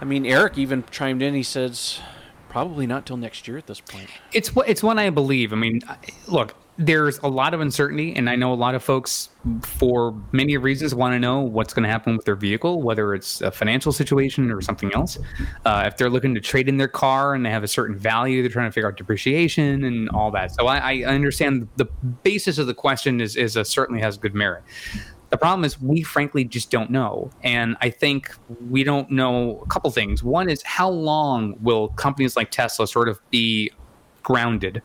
I 0.00 0.04
mean, 0.04 0.26
Eric 0.26 0.58
even 0.58 0.84
chimed 0.90 1.22
in. 1.22 1.34
He 1.34 1.42
says 1.42 2.00
probably 2.48 2.86
not 2.86 3.06
till 3.06 3.16
next 3.16 3.46
year 3.46 3.56
at 3.56 3.66
this 3.66 3.80
point. 3.80 4.08
It's 4.32 4.50
it's 4.66 4.82
one 4.82 4.98
I 4.98 5.10
believe. 5.10 5.52
I 5.52 5.56
mean, 5.56 5.80
look, 6.26 6.54
there's 6.80 7.18
a 7.18 7.28
lot 7.28 7.52
of 7.52 7.60
uncertainty, 7.60 8.16
and 8.16 8.30
I 8.30 8.36
know 8.36 8.54
a 8.54 8.56
lot 8.56 8.74
of 8.74 8.82
folks, 8.82 9.28
for 9.60 10.18
many 10.32 10.56
reasons, 10.56 10.94
want 10.94 11.12
to 11.12 11.18
know 11.18 11.40
what's 11.40 11.74
going 11.74 11.82
to 11.82 11.90
happen 11.90 12.16
with 12.16 12.24
their 12.24 12.34
vehicle, 12.34 12.80
whether 12.80 13.14
it's 13.14 13.42
a 13.42 13.50
financial 13.50 13.92
situation 13.92 14.50
or 14.50 14.62
something 14.62 14.90
else. 14.94 15.18
Uh, 15.66 15.84
if 15.86 15.98
they're 15.98 16.08
looking 16.08 16.34
to 16.34 16.40
trade 16.40 16.70
in 16.70 16.78
their 16.78 16.88
car 16.88 17.34
and 17.34 17.44
they 17.44 17.50
have 17.50 17.62
a 17.62 17.68
certain 17.68 17.98
value, 17.98 18.40
they're 18.40 18.50
trying 18.50 18.66
to 18.68 18.72
figure 18.72 18.88
out 18.88 18.96
depreciation 18.96 19.84
and 19.84 20.08
all 20.08 20.30
that. 20.30 20.52
So 20.52 20.68
I, 20.68 21.02
I 21.02 21.04
understand 21.04 21.68
the 21.76 21.84
basis 22.22 22.56
of 22.56 22.66
the 22.66 22.74
question 22.74 23.20
is 23.20 23.36
is 23.36 23.56
a, 23.56 23.64
certainly 23.64 24.00
has 24.00 24.16
good 24.16 24.34
merit. 24.34 24.64
The 25.28 25.36
problem 25.36 25.64
is 25.66 25.78
we 25.78 26.00
frankly 26.02 26.44
just 26.44 26.70
don't 26.70 26.90
know. 26.90 27.30
And 27.42 27.76
I 27.82 27.90
think 27.90 28.34
we 28.70 28.84
don't 28.84 29.10
know 29.10 29.60
a 29.60 29.66
couple 29.66 29.90
things. 29.90 30.24
One 30.24 30.48
is 30.48 30.62
how 30.62 30.88
long 30.88 31.56
will 31.60 31.88
companies 31.88 32.36
like 32.36 32.50
Tesla 32.50 32.86
sort 32.86 33.10
of 33.10 33.20
be 33.30 33.70
grounded 34.22 34.82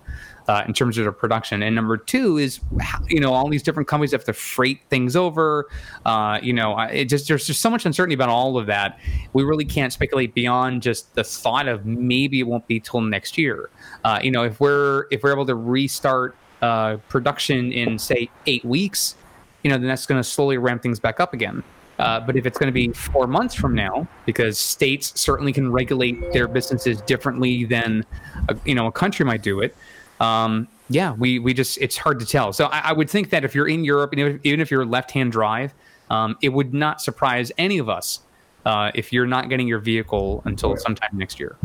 uh, 0.47 0.63
in 0.67 0.73
terms 0.73 0.97
of 0.97 1.05
their 1.05 1.11
production. 1.11 1.63
And 1.63 1.75
number 1.75 1.97
two 1.97 2.37
is, 2.37 2.59
you 3.07 3.19
know, 3.19 3.33
all 3.33 3.49
these 3.49 3.63
different 3.63 3.87
companies 3.87 4.11
have 4.11 4.23
to 4.25 4.33
freight 4.33 4.81
things 4.89 5.15
over. 5.15 5.67
Uh, 6.05 6.39
you 6.41 6.53
know, 6.53 6.77
it 6.79 7.05
just 7.05 7.27
there's 7.27 7.47
just 7.47 7.61
so 7.61 7.69
much 7.69 7.85
uncertainty 7.85 8.15
about 8.15 8.29
all 8.29 8.57
of 8.57 8.65
that. 8.67 8.99
We 9.33 9.43
really 9.43 9.65
can't 9.65 9.91
speculate 9.91 10.33
beyond 10.33 10.81
just 10.81 11.13
the 11.15 11.23
thought 11.23 11.67
of 11.67 11.85
maybe 11.85 12.39
it 12.39 12.47
won't 12.47 12.67
be 12.67 12.79
till 12.79 13.01
next 13.01 13.37
year. 13.37 13.69
Uh, 14.03 14.19
you 14.21 14.31
know, 14.31 14.43
if 14.43 14.59
we're 14.59 15.05
if 15.11 15.23
we're 15.23 15.33
able 15.33 15.45
to 15.45 15.55
restart 15.55 16.35
uh, 16.61 16.97
production 17.09 17.71
in 17.71 17.97
say 17.99 18.29
eight 18.45 18.63
weeks, 18.65 19.15
you 19.63 19.69
know, 19.69 19.77
then 19.77 19.87
that's 19.87 20.05
going 20.05 20.19
to 20.19 20.23
slowly 20.23 20.57
ramp 20.57 20.81
things 20.81 20.99
back 20.99 21.19
up 21.19 21.33
again. 21.33 21.63
Uh, 21.97 22.19
but 22.19 22.35
if 22.35 22.45
it's 22.45 22.57
going 22.57 22.67
to 22.67 22.73
be 22.73 22.89
four 22.91 23.25
months 23.25 23.55
from 23.55 23.73
now, 23.73 24.07
because 24.25 24.57
states 24.57 25.19
certainly 25.19 25.53
can 25.53 25.71
regulate 25.71 26.33
their 26.33 26.47
businesses 26.47 26.99
differently 27.01 27.63
than, 27.63 28.05
a, 28.49 28.57
you 28.65 28.75
know, 28.75 28.87
a 28.87 28.91
country 28.91 29.25
might 29.25 29.41
do 29.41 29.61
it, 29.61 29.75
um, 30.19 30.67
yeah, 30.89 31.13
we 31.13 31.39
we 31.39 31.53
just 31.53 31.77
it's 31.79 31.97
hard 31.97 32.19
to 32.19 32.25
tell. 32.25 32.53
So 32.53 32.65
I, 32.65 32.89
I 32.89 32.93
would 32.93 33.09
think 33.09 33.29
that 33.31 33.43
if 33.43 33.55
you're 33.55 33.67
in 33.67 33.83
Europe, 33.83 34.13
even 34.13 34.35
if, 34.35 34.41
even 34.43 34.59
if 34.59 34.69
you're 34.71 34.85
left-hand 34.85 35.31
drive, 35.31 35.73
um, 36.09 36.37
it 36.41 36.49
would 36.49 36.73
not 36.73 37.01
surprise 37.01 37.51
any 37.57 37.77
of 37.79 37.89
us 37.89 38.19
uh, 38.65 38.91
if 38.93 39.11
you're 39.11 39.25
not 39.25 39.49
getting 39.49 39.67
your 39.67 39.79
vehicle 39.79 40.41
until 40.45 40.77
sometime 40.77 41.09
next 41.13 41.39
year. 41.39 41.55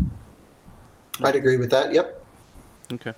I'd 1.23 1.37
agree 1.37 1.59
with 1.59 1.71
that. 1.71 1.93
Yep. 1.93 2.25
Okay. 2.95 3.13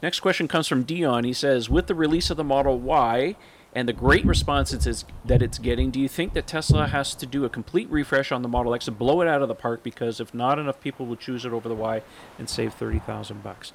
Next 0.00 0.20
question 0.20 0.46
comes 0.46 0.68
from 0.68 0.84
Dion. 0.84 1.24
He 1.24 1.32
says, 1.32 1.68
with 1.68 1.88
the 1.88 1.94
release 1.94 2.30
of 2.30 2.36
the 2.36 2.44
Model 2.44 2.78
Y 2.78 3.34
and 3.74 3.88
the 3.88 3.92
great 3.92 4.24
response 4.24 4.72
it 4.72 4.86
is, 4.86 5.04
that 5.24 5.42
it's 5.42 5.58
getting, 5.58 5.90
do 5.90 5.98
you 5.98 6.08
think 6.08 6.32
that 6.34 6.46
Tesla 6.46 6.86
has 6.86 7.16
to 7.16 7.26
do 7.26 7.44
a 7.44 7.48
complete 7.48 7.90
refresh 7.90 8.30
on 8.30 8.42
the 8.42 8.48
Model 8.48 8.72
X 8.72 8.84
to 8.84 8.92
blow 8.92 9.20
it 9.20 9.26
out 9.26 9.42
of 9.42 9.48
the 9.48 9.56
park? 9.56 9.82
Because 9.82 10.20
if 10.20 10.32
not 10.32 10.60
enough 10.60 10.80
people 10.80 11.06
will 11.06 11.16
choose 11.16 11.44
it 11.44 11.52
over 11.52 11.68
the 11.68 11.74
Y 11.74 12.02
and 12.38 12.48
save 12.48 12.74
thirty 12.74 13.00
thousand 13.00 13.42
bucks. 13.42 13.72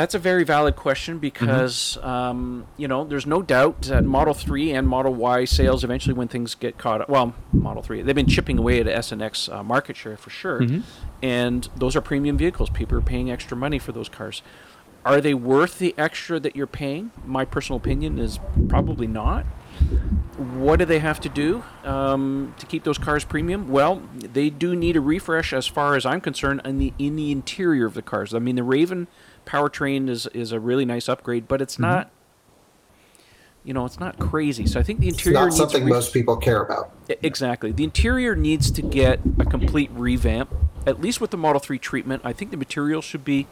That's 0.00 0.14
a 0.14 0.18
very 0.18 0.44
valid 0.44 0.76
question 0.76 1.18
because 1.18 1.98
mm-hmm. 2.00 2.08
um, 2.08 2.66
you 2.78 2.88
know 2.88 3.04
there's 3.04 3.26
no 3.26 3.42
doubt 3.42 3.82
that 3.82 4.02
Model 4.02 4.32
Three 4.32 4.72
and 4.72 4.88
Model 4.88 5.12
Y 5.12 5.44
sales 5.44 5.84
eventually, 5.84 6.14
when 6.14 6.26
things 6.26 6.54
get 6.54 6.78
caught 6.78 7.02
up, 7.02 7.10
well, 7.10 7.34
Model 7.52 7.82
Three 7.82 8.00
they've 8.00 8.14
been 8.14 8.26
chipping 8.26 8.56
away 8.56 8.80
at 8.80 8.88
S 8.88 9.12
and 9.12 9.20
X 9.20 9.50
uh, 9.50 9.62
market 9.62 9.96
share 9.96 10.16
for 10.16 10.30
sure, 10.30 10.60
mm-hmm. 10.60 10.80
and 11.22 11.68
those 11.76 11.96
are 11.96 12.00
premium 12.00 12.38
vehicles. 12.38 12.70
People 12.70 12.96
are 12.96 13.02
paying 13.02 13.30
extra 13.30 13.54
money 13.54 13.78
for 13.78 13.92
those 13.92 14.08
cars. 14.08 14.40
Are 15.04 15.20
they 15.20 15.34
worth 15.34 15.78
the 15.78 15.94
extra 15.98 16.40
that 16.40 16.56
you're 16.56 16.66
paying? 16.66 17.10
My 17.26 17.44
personal 17.44 17.76
opinion 17.76 18.18
is 18.18 18.40
probably 18.70 19.06
not. 19.06 19.44
What 20.38 20.78
do 20.78 20.86
they 20.86 21.00
have 21.00 21.20
to 21.20 21.28
do 21.28 21.62
um, 21.84 22.54
to 22.58 22.64
keep 22.64 22.84
those 22.84 22.96
cars 22.96 23.26
premium? 23.26 23.68
Well, 23.68 24.02
they 24.14 24.48
do 24.48 24.74
need 24.74 24.96
a 24.96 25.00
refresh, 25.02 25.52
as 25.52 25.66
far 25.66 25.94
as 25.94 26.06
I'm 26.06 26.22
concerned, 26.22 26.62
in 26.64 26.78
the 26.78 26.94
in 26.98 27.16
the 27.16 27.30
interior 27.30 27.84
of 27.84 27.92
the 27.92 28.00
cars. 28.00 28.32
I 28.32 28.38
mean, 28.38 28.56
the 28.56 28.62
Raven 28.62 29.06
powertrain 29.50 30.08
is 30.08 30.26
is 30.28 30.52
a 30.52 30.60
really 30.60 30.84
nice 30.84 31.08
upgrade, 31.08 31.48
but 31.48 31.60
it's 31.60 31.74
mm-hmm. 31.74 31.82
not. 31.82 32.10
You 33.62 33.74
know, 33.74 33.84
it's 33.84 34.00
not 34.00 34.18
crazy. 34.18 34.66
So 34.66 34.80
I 34.80 34.82
think 34.82 35.00
the 35.00 35.08
interior 35.08 35.46
it's 35.46 35.58
not 35.58 35.68
something 35.68 35.84
re- 35.84 35.92
most 35.92 36.14
people 36.14 36.38
care 36.38 36.62
about. 36.62 36.92
Exactly, 37.22 37.72
the 37.72 37.84
interior 37.84 38.34
needs 38.34 38.70
to 38.70 38.82
get 38.82 39.20
a 39.38 39.44
complete 39.44 39.90
revamp. 39.92 40.54
At 40.86 41.00
least 41.00 41.20
with 41.20 41.30
the 41.30 41.36
Model 41.36 41.60
Three 41.60 41.78
treatment, 41.78 42.22
I 42.24 42.32
think 42.32 42.52
the 42.52 42.56
material 42.56 43.02
should 43.02 43.24
be 43.24 43.46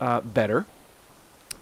uh, 0.00 0.22
better 0.22 0.64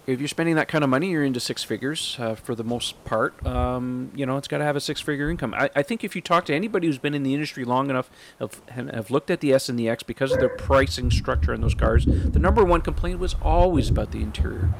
if 0.07 0.19
you're 0.19 0.27
spending 0.27 0.55
that 0.55 0.67
kind 0.67 0.83
of 0.83 0.89
money, 0.89 1.11
you're 1.11 1.23
into 1.23 1.39
six 1.39 1.63
figures 1.63 2.17
uh, 2.19 2.35
for 2.35 2.55
the 2.55 2.63
most 2.63 3.03
part. 3.05 3.45
Um, 3.45 4.11
you 4.15 4.25
know, 4.25 4.37
it's 4.37 4.47
got 4.47 4.57
to 4.59 4.63
have 4.63 4.75
a 4.75 4.81
six 4.81 5.01
figure 5.01 5.29
income. 5.29 5.53
I, 5.53 5.69
I, 5.75 5.83
think 5.83 6.03
if 6.03 6.15
you 6.15 6.21
talk 6.21 6.45
to 6.45 6.53
anybody 6.55 6.87
who's 6.87 6.97
been 6.97 7.13
in 7.13 7.23
the 7.23 7.33
industry 7.33 7.63
long 7.63 7.89
enough, 7.89 8.09
have, 8.39 8.61
have 8.69 9.11
looked 9.11 9.29
at 9.29 9.39
the 9.39 9.53
S 9.53 9.69
and 9.69 9.77
the 9.77 9.87
X 9.87 10.03
because 10.03 10.31
of 10.31 10.39
their 10.39 10.49
pricing 10.49 11.11
structure 11.11 11.53
in 11.53 11.61
those 11.61 11.75
cars, 11.75 12.05
the 12.05 12.39
number 12.39 12.63
one 12.63 12.81
complaint 12.81 13.19
was 13.19 13.35
always 13.41 13.89
about 13.89 14.11
the 14.11 14.21
interior. 14.21 14.73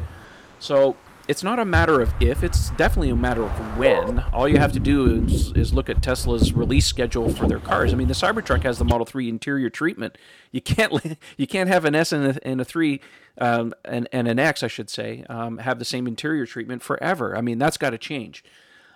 So 0.60 0.98
it's 1.30 1.44
not 1.44 1.60
a 1.60 1.66
matter 1.66 2.02
of 2.02 2.12
if, 2.20 2.44
it's 2.44 2.72
definitely 2.72 3.12
a 3.12 3.16
matter 3.16 3.44
of 3.44 3.78
when. 3.78 4.18
All 4.34 4.48
you 4.48 4.58
have 4.58 4.74
to 4.74 4.80
do 4.80 5.24
is, 5.26 5.52
is 5.52 5.72
look 5.72 5.88
at 5.88 6.02
Tesla's 6.02 6.54
release 6.54 6.88
schedule 6.88 7.32
for 7.32 7.48
their 7.48 7.60
cars. 7.60 7.94
I 7.94 7.98
mean, 7.98 8.08
the 8.08 8.16
Cybertruck 8.16 8.64
has 8.64 8.80
the 8.80 8.84
Model 8.84 9.06
3 9.06 9.30
interior 9.30 9.70
treatment. 9.70 10.18
You 10.52 10.60
can't 10.60 10.92
you 11.38 11.46
can't 11.46 11.70
have 11.70 11.86
an 11.86 11.94
S 11.94 12.12
and 12.12 12.36
a, 12.36 12.48
and 12.48 12.60
a 12.60 12.66
3 12.66 13.00
um, 13.38 13.76
and, 13.86 14.10
and 14.12 14.28
an 14.28 14.40
X, 14.40 14.64
I 14.64 14.68
should 14.68 14.90
say, 14.90 15.24
um, 15.30 15.60
have 15.60 15.78
the 15.78 15.86
same 15.86 16.08
interior 16.08 16.48
treatment 16.48 16.82
forever. 16.82 17.38
I 17.38 17.42
mean, 17.42 17.60
that's 17.60 17.78
got 17.78 17.92
to 17.92 18.00
change. 18.00 18.44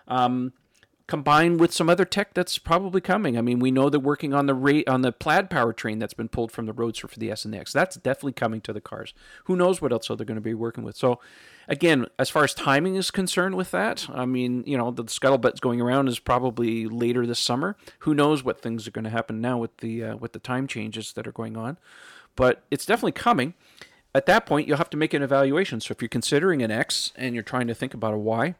Um, 0.07 0.53
combined 1.05 1.59
with 1.59 1.71
some 1.71 1.87
other 1.87 2.03
tech 2.03 2.33
that's 2.33 2.57
probably 2.57 2.99
coming. 2.99 3.37
I 3.37 3.41
mean, 3.41 3.59
we 3.59 3.69
know 3.69 3.89
they're 3.89 3.99
working 3.99 4.33
on 4.33 4.47
the 4.47 4.83
on 4.87 5.03
the 5.03 5.11
plaid 5.11 5.51
powertrain 5.51 5.99
that's 5.99 6.15
been 6.15 6.29
pulled 6.29 6.51
from 6.51 6.65
the 6.65 6.73
Roadster 6.73 7.07
for 7.07 7.19
the 7.19 7.29
S 7.29 7.45
and 7.45 7.53
the 7.53 7.59
X. 7.59 7.71
That's 7.71 7.95
definitely 7.95 8.33
coming 8.33 8.59
to 8.61 8.73
the 8.73 8.81
cars. 8.81 9.13
Who 9.43 9.55
knows 9.55 9.83
what 9.83 9.91
else 9.91 10.07
they're 10.07 10.17
going 10.17 10.33
to 10.33 10.41
be 10.41 10.55
working 10.55 10.83
with? 10.83 10.97
So 10.97 11.19
again, 11.67 12.05
as 12.19 12.29
far 12.29 12.43
as 12.43 12.53
timing 12.53 12.95
is 12.95 13.11
concerned 13.11 13.55
with 13.55 13.71
that, 13.71 14.07
I 14.09 14.25
mean, 14.25 14.63
you 14.65 14.77
know, 14.77 14.91
the 14.91 15.05
scuttlebutt 15.05 15.61
going 15.61 15.81
around 15.81 16.07
is 16.07 16.19
probably 16.19 16.87
later 16.87 17.25
this 17.25 17.39
summer. 17.39 17.75
Who 17.99 18.13
knows 18.13 18.43
what 18.43 18.61
things 18.61 18.87
are 18.87 18.91
going 18.91 19.05
to 19.05 19.09
happen 19.09 19.41
now 19.41 19.57
with 19.57 19.77
the 19.77 20.03
uh, 20.03 20.15
with 20.17 20.33
the 20.33 20.39
time 20.39 20.67
changes 20.67 21.13
that 21.13 21.27
are 21.27 21.31
going 21.31 21.57
on, 21.57 21.77
but 22.35 22.63
it's 22.71 22.85
definitely 22.85 23.13
coming. 23.13 23.53
At 24.15 24.27
that 24.27 24.45
point, 24.45 24.67
you'll 24.67 24.77
have 24.77 24.91
to 24.91 24.97
make 24.97 25.13
an 25.13 25.23
evaluation. 25.23 25.79
So 25.79 25.91
if 25.91 26.01
you're 26.01 26.09
considering 26.09 26.61
an 26.61 26.69
X 26.69 27.11
and 27.15 27.33
you're 27.33 27.43
trying 27.43 27.67
to 27.67 27.73
think 27.73 27.95
about 27.95 28.13
a 28.13 28.17
Y, 28.17 28.53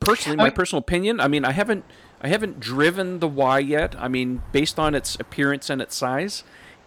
personally, 0.00 0.36
my 0.36 0.46
I, 0.46 0.50
personal 0.50 0.80
opinion, 0.80 1.20
I 1.20 1.28
mean, 1.28 1.44
I 1.44 1.52
haven't 1.52 1.84
I 2.20 2.28
haven't 2.28 2.58
driven 2.58 3.20
the 3.20 3.28
Y 3.28 3.58
yet. 3.60 3.94
I 3.98 4.08
mean, 4.08 4.42
based 4.52 4.78
on 4.78 4.94
its 4.94 5.16
appearance 5.20 5.70
and 5.70 5.80
its 5.80 5.94
size, 5.94 6.42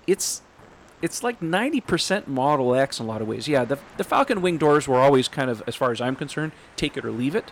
it's 0.06 0.42
it's 1.02 1.24
like 1.24 1.40
90% 1.40 2.28
Model 2.28 2.76
X 2.76 3.00
in 3.00 3.06
a 3.06 3.10
lot 3.10 3.22
of 3.22 3.28
ways. 3.28 3.48
Yeah, 3.48 3.66
the, 3.66 3.80
the 3.98 4.04
Falcon 4.04 4.42
wing 4.42 4.58
doors 4.58 4.88
were 4.88 4.98
always 4.98 5.28
kind 5.28 5.50
of, 5.50 5.64
as 5.68 5.76
far 5.76 5.92
as 5.92 6.02
I'm 6.02 6.16
concerned, 6.16 6.52
take 6.76 6.98
it 6.98 7.06
or 7.06 7.12
leave 7.12 7.36
it. 7.36 7.52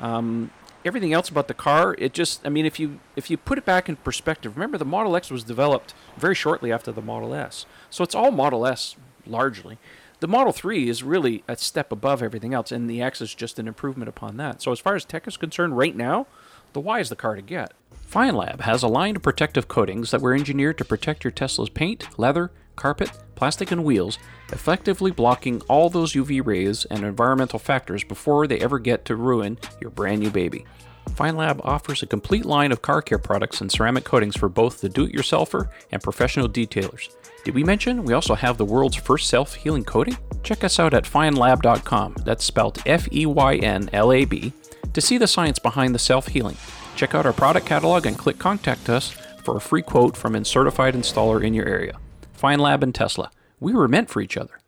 Um, 0.00 0.50
everything 0.84 1.12
else 1.12 1.28
about 1.28 1.48
the 1.48 1.54
car, 1.54 1.94
it 1.98 2.12
just, 2.12 2.46
I 2.46 2.48
mean, 2.48 2.66
if 2.66 2.78
you 2.78 3.00
if 3.16 3.30
you 3.30 3.36
put 3.36 3.58
it 3.58 3.64
back 3.64 3.88
in 3.88 3.96
perspective, 3.96 4.56
remember 4.56 4.78
the 4.78 4.84
Model 4.84 5.16
X 5.16 5.30
was 5.30 5.44
developed 5.44 5.94
very 6.16 6.34
shortly 6.34 6.72
after 6.72 6.92
the 6.92 7.02
Model 7.02 7.34
S, 7.34 7.66
so 7.90 8.04
it's 8.04 8.14
all 8.14 8.30
Model 8.30 8.66
S 8.66 8.96
largely. 9.26 9.78
The 10.20 10.28
Model 10.28 10.52
3 10.52 10.88
is 10.88 11.02
really 11.02 11.42
a 11.48 11.56
step 11.56 11.92
above 11.92 12.22
everything 12.22 12.54
else, 12.54 12.72
and 12.72 12.88
the 12.88 13.02
X 13.02 13.20
is 13.20 13.34
just 13.34 13.58
an 13.58 13.68
improvement 13.68 14.08
upon 14.08 14.36
that. 14.38 14.62
So 14.62 14.72
as 14.72 14.78
far 14.78 14.94
as 14.94 15.04
tech 15.04 15.26
is 15.26 15.36
concerned, 15.36 15.76
right 15.76 15.94
now, 15.94 16.26
the 16.72 16.80
Y 16.80 17.00
is 17.00 17.08
the 17.08 17.16
car 17.16 17.34
to 17.34 17.42
get. 17.42 17.72
Feynlab 18.14 18.60
has 18.60 18.84
a 18.84 18.88
line 18.88 19.16
of 19.16 19.22
protective 19.22 19.66
coatings 19.66 20.12
that 20.12 20.20
were 20.20 20.34
engineered 20.34 20.78
to 20.78 20.84
protect 20.84 21.24
your 21.24 21.32
Tesla's 21.32 21.68
paint, 21.68 22.16
leather, 22.16 22.52
carpet, 22.76 23.10
plastic, 23.34 23.72
and 23.72 23.82
wheels, 23.82 24.20
effectively 24.52 25.10
blocking 25.10 25.60
all 25.62 25.90
those 25.90 26.12
UV 26.12 26.40
rays 26.46 26.84
and 26.84 27.02
environmental 27.02 27.58
factors 27.58 28.04
before 28.04 28.46
they 28.46 28.60
ever 28.60 28.78
get 28.78 29.04
to 29.06 29.16
ruin 29.16 29.58
your 29.80 29.90
brand 29.90 30.20
new 30.20 30.30
baby. 30.30 30.64
Feynlab 31.10 31.60
offers 31.64 32.04
a 32.04 32.06
complete 32.06 32.44
line 32.44 32.70
of 32.70 32.82
car 32.82 33.02
care 33.02 33.18
products 33.18 33.60
and 33.60 33.72
ceramic 33.72 34.04
coatings 34.04 34.36
for 34.36 34.48
both 34.48 34.80
the 34.80 34.88
do 34.88 35.06
it 35.06 35.12
yourselfer 35.12 35.68
and 35.90 36.00
professional 36.00 36.48
detailers. 36.48 37.08
Did 37.44 37.56
we 37.56 37.64
mention 37.64 38.04
we 38.04 38.14
also 38.14 38.36
have 38.36 38.58
the 38.58 38.64
world's 38.64 38.94
first 38.94 39.28
self 39.28 39.54
healing 39.54 39.82
coating? 39.82 40.16
Check 40.44 40.62
us 40.62 40.78
out 40.78 40.94
at 40.94 41.02
feynlab.com, 41.02 42.14
that's 42.24 42.44
spelled 42.44 42.80
F 42.86 43.12
E 43.12 43.26
Y 43.26 43.56
N 43.56 43.90
L 43.92 44.12
A 44.12 44.24
B, 44.24 44.52
to 44.92 45.00
see 45.00 45.18
the 45.18 45.26
science 45.26 45.58
behind 45.58 45.96
the 45.96 45.98
self 45.98 46.28
healing. 46.28 46.56
Check 46.96 47.14
out 47.14 47.26
our 47.26 47.32
product 47.32 47.66
catalog 47.66 48.06
and 48.06 48.16
click 48.16 48.38
Contact 48.38 48.88
Us 48.88 49.10
for 49.42 49.56
a 49.56 49.60
free 49.60 49.82
quote 49.82 50.16
from 50.16 50.34
a 50.34 50.44
certified 50.44 50.94
installer 50.94 51.42
in 51.42 51.54
your 51.54 51.66
area. 51.66 51.98
Feynlab 52.40 52.82
and 52.82 52.94
Tesla. 52.94 53.30
We 53.60 53.72
were 53.72 53.88
meant 53.88 54.10
for 54.10 54.20
each 54.20 54.36
other. 54.36 54.58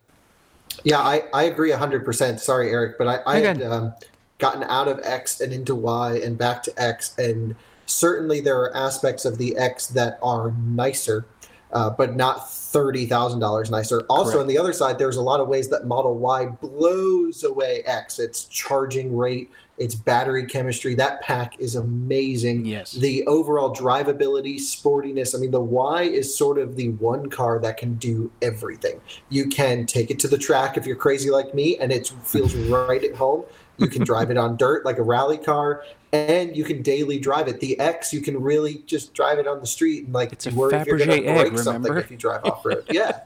Yeah, 0.83 0.99
I, 0.99 1.23
I 1.33 1.43
agree 1.43 1.71
100%. 1.71 2.39
Sorry, 2.39 2.69
Eric, 2.69 2.97
but 2.97 3.07
I, 3.07 3.37
I 3.37 3.39
had 3.39 3.61
um, 3.61 3.93
gotten 4.37 4.63
out 4.63 4.87
of 4.87 4.99
X 5.03 5.39
and 5.41 5.51
into 5.51 5.75
Y 5.75 6.19
and 6.23 6.37
back 6.37 6.63
to 6.63 6.81
X. 6.81 7.15
And 7.17 7.55
certainly 7.85 8.41
there 8.41 8.59
are 8.59 8.75
aspects 8.75 9.25
of 9.25 9.37
the 9.37 9.57
X 9.57 9.87
that 9.87 10.19
are 10.21 10.51
nicer, 10.51 11.25
uh, 11.73 11.89
but 11.89 12.15
not 12.15 12.47
$30,000 12.47 13.71
nicer. 13.71 14.01
Also, 14.09 14.31
Correct. 14.31 14.41
on 14.41 14.47
the 14.47 14.57
other 14.57 14.73
side, 14.73 14.97
there's 14.97 15.17
a 15.17 15.21
lot 15.21 15.39
of 15.39 15.47
ways 15.47 15.69
that 15.69 15.85
Model 15.85 16.17
Y 16.17 16.45
blows 16.45 17.43
away 17.43 17.83
X. 17.85 18.19
Its 18.19 18.45
charging 18.45 19.15
rate, 19.15 19.51
its 19.77 19.95
battery 19.95 20.45
chemistry. 20.45 20.95
That 20.95 21.21
pack 21.21 21.59
is 21.59 21.75
amazing. 21.75 22.65
Yes. 22.65 22.93
The 22.93 23.25
overall 23.27 23.75
drivability, 23.75 24.55
sportiness. 24.55 25.35
I 25.35 25.39
mean, 25.39 25.51
the 25.51 25.61
Y 25.61 26.03
is 26.03 26.35
sort 26.35 26.57
of 26.57 26.75
the 26.75 26.89
one 26.91 27.29
car 27.29 27.59
that 27.59 27.77
can 27.77 27.95
do 27.95 28.31
everything. 28.41 29.01
You 29.29 29.47
can 29.47 29.85
take 29.85 30.09
it 30.09 30.19
to 30.19 30.27
the 30.27 30.37
track 30.37 30.77
if 30.77 30.85
you're 30.85 30.95
crazy 30.95 31.29
like 31.29 31.53
me, 31.53 31.77
and 31.77 31.91
it 31.91 32.07
feels 32.23 32.55
right 32.69 33.03
at 33.03 33.15
home. 33.15 33.43
You 33.77 33.87
can 33.87 34.03
drive 34.03 34.31
it 34.31 34.37
on 34.37 34.57
dirt 34.57 34.85
like 34.85 34.97
a 34.97 35.03
rally 35.03 35.37
car, 35.37 35.83
and 36.11 36.55
you 36.55 36.63
can 36.63 36.81
daily 36.81 37.19
drive 37.19 37.47
it. 37.47 37.59
The 37.59 37.79
X, 37.79 38.11
you 38.11 38.21
can 38.21 38.41
really 38.41 38.83
just 38.85 39.13
drive 39.13 39.39
it 39.39 39.47
on 39.47 39.59
the 39.59 39.67
street 39.67 40.05
and 40.05 40.13
like 40.13 40.33
it's 40.33 40.47
a 40.47 40.51
worry 40.51 40.75
if 40.75 40.87
you're 40.87 40.97
going 40.97 41.09
to 41.09 41.21
break 41.21 41.53
egg, 41.53 41.59
something 41.59 41.95
if 41.97 42.09
you 42.09 42.17
drive 42.17 42.43
off 42.43 42.65
road. 42.65 42.85
Yeah. 42.89 43.19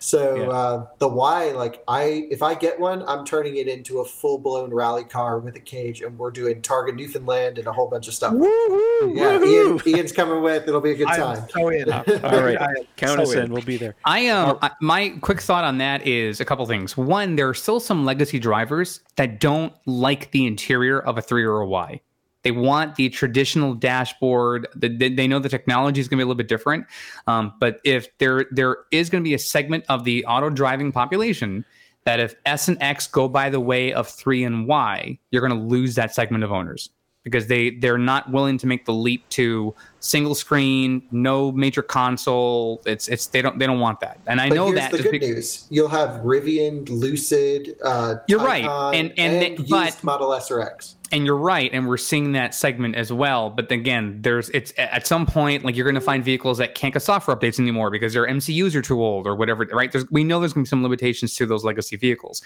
So 0.00 0.36
Yeah. 0.36 0.48
uh, 0.48 0.86
the 0.98 1.08
Y, 1.08 1.50
like 1.52 1.82
I, 1.88 2.28
if 2.30 2.42
I 2.42 2.54
get 2.54 2.78
one, 2.78 3.02
I'm 3.08 3.24
turning 3.24 3.56
it 3.56 3.66
into 3.66 3.98
a 4.00 4.04
full 4.04 4.38
blown 4.38 4.72
rally 4.72 5.04
car 5.04 5.38
with 5.40 5.56
a 5.56 5.60
cage, 5.60 6.02
and 6.02 6.16
we're 6.18 6.30
doing 6.30 6.62
Targa 6.62 6.94
Newfoundland 6.94 7.58
and 7.58 7.66
a 7.66 7.72
whole 7.72 7.88
bunch 7.88 8.06
of 8.08 8.14
stuff. 8.14 8.32
Woo-hoo, 8.32 9.12
Yeah, 9.14 9.38
woo-hoo. 9.38 9.80
Ian, 9.84 9.96
Ian's 9.98 10.12
coming 10.12 10.42
with. 10.42 10.68
It'll 10.68 10.80
be 10.80 10.92
a 10.92 10.94
good 10.94 11.08
I'm 11.08 11.36
time. 11.36 11.48
so 11.50 11.68
in. 11.68 11.92
All 11.92 12.42
right. 12.42 12.60
I 12.60 12.74
Count 12.96 13.16
so 13.16 13.22
us 13.22 13.34
in. 13.34 13.52
We'll 13.52 13.62
be 13.62 13.76
there. 13.76 13.96
I 14.04 14.28
um 14.28 14.58
I, 14.62 14.70
my 14.80 15.08
quick 15.20 15.40
thought 15.40 15.64
on 15.64 15.78
that 15.78 16.06
is 16.06 16.40
a 16.40 16.44
couple 16.44 16.64
things. 16.66 16.96
One, 16.96 17.36
there 17.36 17.48
are 17.48 17.54
still 17.54 17.80
some 17.80 18.04
legacy 18.04 18.38
drivers 18.38 19.00
that 19.16 19.40
don't 19.40 19.72
like 19.86 20.30
the 20.30 20.46
interior 20.46 21.00
of 21.00 21.18
a 21.18 21.22
three 21.22 21.44
or 21.44 21.60
a 21.60 21.66
Y. 21.66 22.00
They 22.42 22.52
want 22.52 22.94
the 22.94 23.08
traditional 23.08 23.74
dashboard. 23.74 24.68
The, 24.76 24.88
they, 24.88 25.08
they 25.12 25.26
know 25.26 25.38
the 25.40 25.48
technology 25.48 26.00
is 26.00 26.08
going 26.08 26.18
to 26.18 26.20
be 26.20 26.22
a 26.22 26.26
little 26.26 26.36
bit 26.38 26.48
different. 26.48 26.86
Um, 27.26 27.52
but 27.58 27.80
if 27.84 28.06
there 28.18 28.46
there 28.52 28.78
is 28.90 29.10
going 29.10 29.22
to 29.22 29.28
be 29.28 29.34
a 29.34 29.38
segment 29.38 29.84
of 29.88 30.04
the 30.04 30.24
auto 30.24 30.48
driving 30.50 30.92
population 30.92 31.64
that 32.04 32.20
if 32.20 32.34
S 32.46 32.68
and 32.68 32.78
X 32.80 33.06
go 33.06 33.28
by 33.28 33.50
the 33.50 33.60
way 33.60 33.92
of 33.92 34.08
three 34.08 34.44
and 34.44 34.66
Y, 34.66 35.18
you're 35.30 35.46
going 35.46 35.58
to 35.60 35.66
lose 35.66 35.94
that 35.96 36.14
segment 36.14 36.44
of 36.44 36.52
owners 36.52 36.90
because 37.24 37.48
they 37.48 37.70
they're 37.70 37.98
not 37.98 38.30
willing 38.30 38.56
to 38.56 38.66
make 38.66 38.86
the 38.86 38.92
leap 38.94 39.28
to 39.30 39.74
single 40.00 40.34
screen, 40.36 41.02
no 41.10 41.50
major 41.52 41.82
console. 41.82 42.80
It's 42.86 43.08
it's 43.08 43.26
they 43.26 43.42
don't 43.42 43.58
they 43.58 43.66
don't 43.66 43.80
want 43.80 43.98
that. 44.00 44.20
And 44.28 44.40
I 44.40 44.48
But 44.48 44.54
know 44.54 44.66
here's 44.68 44.78
that 44.78 44.92
the 44.92 45.02
good 45.02 45.10
be- 45.10 45.18
news: 45.18 45.66
you'll 45.70 45.88
have 45.88 46.22
Rivian, 46.22 46.88
Lucid. 46.88 47.76
Uh, 47.84 48.14
You're 48.28 48.40
right. 48.40 48.64
Taycan, 48.64 48.94
And- 49.00 49.12
and 49.18 49.42
they- 49.42 49.56
used 49.56 49.68
but- 49.70 50.04
Model 50.04 50.32
S 50.32 50.50
or 50.52 50.62
X. 50.62 50.94
and 51.12 51.24
you're 51.24 51.36
right 51.36 51.70
and 51.72 51.88
we're 51.88 51.96
seeing 51.96 52.32
that 52.32 52.54
segment 52.54 52.96
as 52.96 53.12
well 53.12 53.48
but 53.50 53.70
again 53.70 54.20
there's 54.22 54.48
it's 54.50 54.72
at 54.76 55.06
some 55.06 55.24
point 55.24 55.64
like 55.64 55.76
you're 55.76 55.84
going 55.84 55.94
to 55.94 56.00
find 56.00 56.24
vehicles 56.24 56.58
that 56.58 56.74
can't 56.74 56.92
get 56.92 57.02
software 57.02 57.36
updates 57.36 57.58
anymore 57.58 57.90
because 57.90 58.12
their 58.12 58.26
mcus 58.26 58.74
are 58.74 58.82
too 58.82 59.02
old 59.02 59.26
or 59.26 59.34
whatever 59.34 59.64
right? 59.72 59.92
There's, 59.92 60.10
we 60.10 60.24
know 60.24 60.40
there's 60.40 60.52
going 60.52 60.64
to 60.64 60.68
be 60.68 60.70
some 60.70 60.82
limitations 60.82 61.34
to 61.36 61.46
those 61.46 61.64
legacy 61.64 61.96
vehicles. 61.96 62.42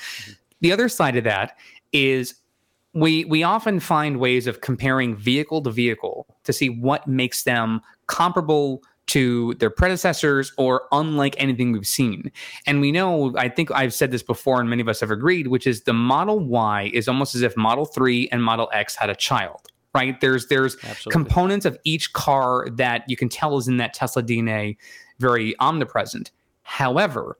The 0.61 0.73
other 0.73 0.89
side 0.89 1.17
of 1.17 1.25
that 1.25 1.59
is 1.93 2.35
we 2.95 3.25
we 3.25 3.43
often 3.43 3.81
find 3.81 4.19
ways 4.19 4.47
of 4.47 4.61
comparing 4.61 5.17
vehicle 5.17 5.63
to 5.63 5.71
vehicle 5.71 6.27
to 6.45 6.53
see 6.53 6.69
what 6.69 7.07
makes 7.07 7.45
them 7.45 7.81
comparable 8.07 8.83
to 9.09 9.55
their 9.55 9.71
predecessors 9.71 10.53
or 10.57 10.83
unlike 10.93 11.35
anything 11.39 11.73
we've 11.73 11.87
seen. 11.87 12.31
And 12.67 12.81
we 12.81 12.93
know, 12.93 13.35
I 13.37 13.49
think 13.49 13.71
I've 13.71 13.93
said 13.93 14.11
this 14.11 14.23
before, 14.23 14.61
and 14.61 14.71
many 14.71 14.81
of 14.81 14.89
us 14.89 15.01
have 15.01 15.11
agreed, 15.11 15.49
which 15.49 15.67
is 15.67 15.83
the 15.83 15.93
Model 15.93 16.41
Y 16.41 16.91
is 16.95 17.09
almost 17.09 17.35
as 17.35 17.43
if 17.43 17.57
Model 17.57 17.85
3 17.85 18.29
and 18.31 18.43
Model 18.43 18.71
X 18.73 18.95
had 18.97 19.11
a 19.11 19.15
child. 19.15 19.61
Right 19.95 20.19
there's 20.23 20.49
there's 20.49 20.77
Absolutely. 20.77 21.13
components 21.13 21.67
of 21.67 21.77
each 21.85 22.15
car 22.15 22.67
that 22.71 23.05
you 23.09 23.17
can 23.17 23.29
tell 23.29 23.59
is 23.59 23.69
in 23.69 23.77
that 23.77 23.93
Tesla 23.93 24.23
DNA 24.23 24.79
very 25.19 25.55
omnipresent. 25.61 26.31
However, 26.63 27.37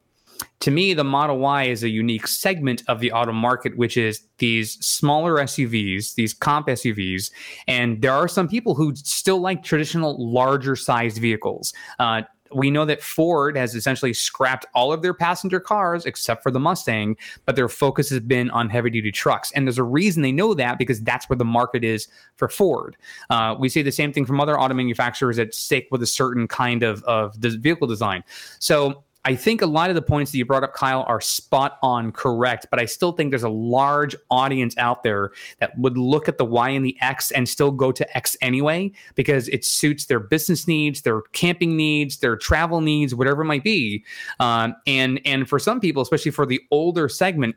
to 0.63 0.71
me, 0.71 0.95
the 0.95 1.03
Model 1.03 1.39
Y 1.39 1.65
is 1.65 1.83
a 1.83 1.89
unique 1.89 2.29
segment 2.29 2.85
of 2.87 3.01
the 3.01 3.11
auto 3.11 3.33
market, 3.33 3.77
which 3.77 3.97
is 3.97 4.23
these 4.39 4.75
smaller 4.75 5.35
SUVs, 5.39 6.15
these 6.15 6.33
comp 6.33 6.69
SUVs. 6.69 7.33
And 7.67 8.01
there 8.01 8.13
are 8.13 8.29
some 8.29 8.49
people 8.49 8.77
who 8.77 8.95
still 8.95 9.41
like 9.41 9.65
traditional 9.65 10.17
larger 10.33 10.77
sized 10.77 11.19
vehicles. 11.19 11.73
Uh, 11.99 12.23
we 12.55 12.71
know 12.71 12.85
that 12.85 13.03
Ford 13.03 13.57
has 13.57 13.75
essentially 13.75 14.13
scrapped 14.13 14.65
all 14.73 14.93
of 14.93 15.03
their 15.03 15.15
passenger 15.15 15.59
cars 15.59 16.07
except 16.07 16.45
for 16.45 16.53
the 16.53 16.61
Mustang, 16.61 17.17
but 17.45 17.57
their 17.57 17.69
focus 17.69 18.11
has 18.11 18.21
been 18.21 18.49
on 18.51 18.69
heavy 18.69 18.91
duty 18.91 19.11
trucks. 19.11 19.51
And 19.57 19.67
there's 19.67 19.79
a 19.79 19.83
reason 19.83 20.23
they 20.23 20.31
know 20.31 20.55
that 20.55 20.79
because 20.79 21.01
that's 21.01 21.29
where 21.29 21.37
the 21.37 21.45
market 21.45 21.83
is 21.83 22.07
for 22.37 22.49
Ford. 22.49 22.97
Uh, 23.31 23.57
we 23.59 23.69
see 23.69 23.83
the 23.83 23.91
same 23.91 24.13
thing 24.13 24.27
from 24.27 24.41
other 24.41 24.61
auto 24.61 24.75
manufacturers 24.75 25.39
that 25.39 25.57
stick 25.57 25.89
with 25.91 26.05
a 26.05 26.07
certain 26.07 26.47
kind 26.47 26.85
of, 26.85 27.03
of 27.03 27.35
vehicle 27.35 27.89
design. 27.89 28.23
So 28.61 29.03
I 29.25 29.37
think 29.37 29.63
a 29.63 29.67
lot 29.67 29.89
of 29.89 29.95
the 29.95 30.03
points 30.03 30.33
that 30.33 30.39
you 30.39 30.45
brought 30.45 30.65
up, 30.65 30.75
Kyle, 30.75 31.05
are 31.07 31.21
spot 31.21 31.79
on 31.83 32.11
correct, 32.11 32.67
but 32.71 32.81
I 32.81 32.87
still 32.87 33.13
think 33.13 33.31
there's 33.31 33.45
a 33.45 33.49
large 33.49 34.17
audience 34.31 34.77
out 34.79 35.05
there 35.05 35.31
that 35.61 35.79
would 35.79 35.97
look 35.97 36.29
at 36.29 36.39
the 36.39 36.45
Y 36.45 36.71
and 36.71 36.85
the 36.85 36.97
X 37.01 37.31
and 37.31 37.49
still 37.49 37.71
go 37.71 37.93
to 37.93 38.17
X 38.17 38.37
anyway 38.41 38.91
because 39.15 39.49
it 39.49 39.65
suits 39.65 40.07
their 40.07 40.19
business 40.19 40.67
needs, 40.67 41.03
their 41.03 41.23
camping 41.33 41.77
needs, 41.77 42.19
their 42.19 42.37
travel 42.37 42.81
needs, 42.81 43.15
whatever 43.15 43.43
it 43.43 43.47
might 43.47 43.65
be. 43.65 44.05
Um, 44.41 44.75
and 44.87 45.21
and 45.25 45.49
for 45.49 45.61
some 45.61 45.79
people, 45.79 46.03
especially 46.03 46.33
for 46.33 46.45
the 46.45 46.61
older 46.73 47.09
segment, 47.09 47.55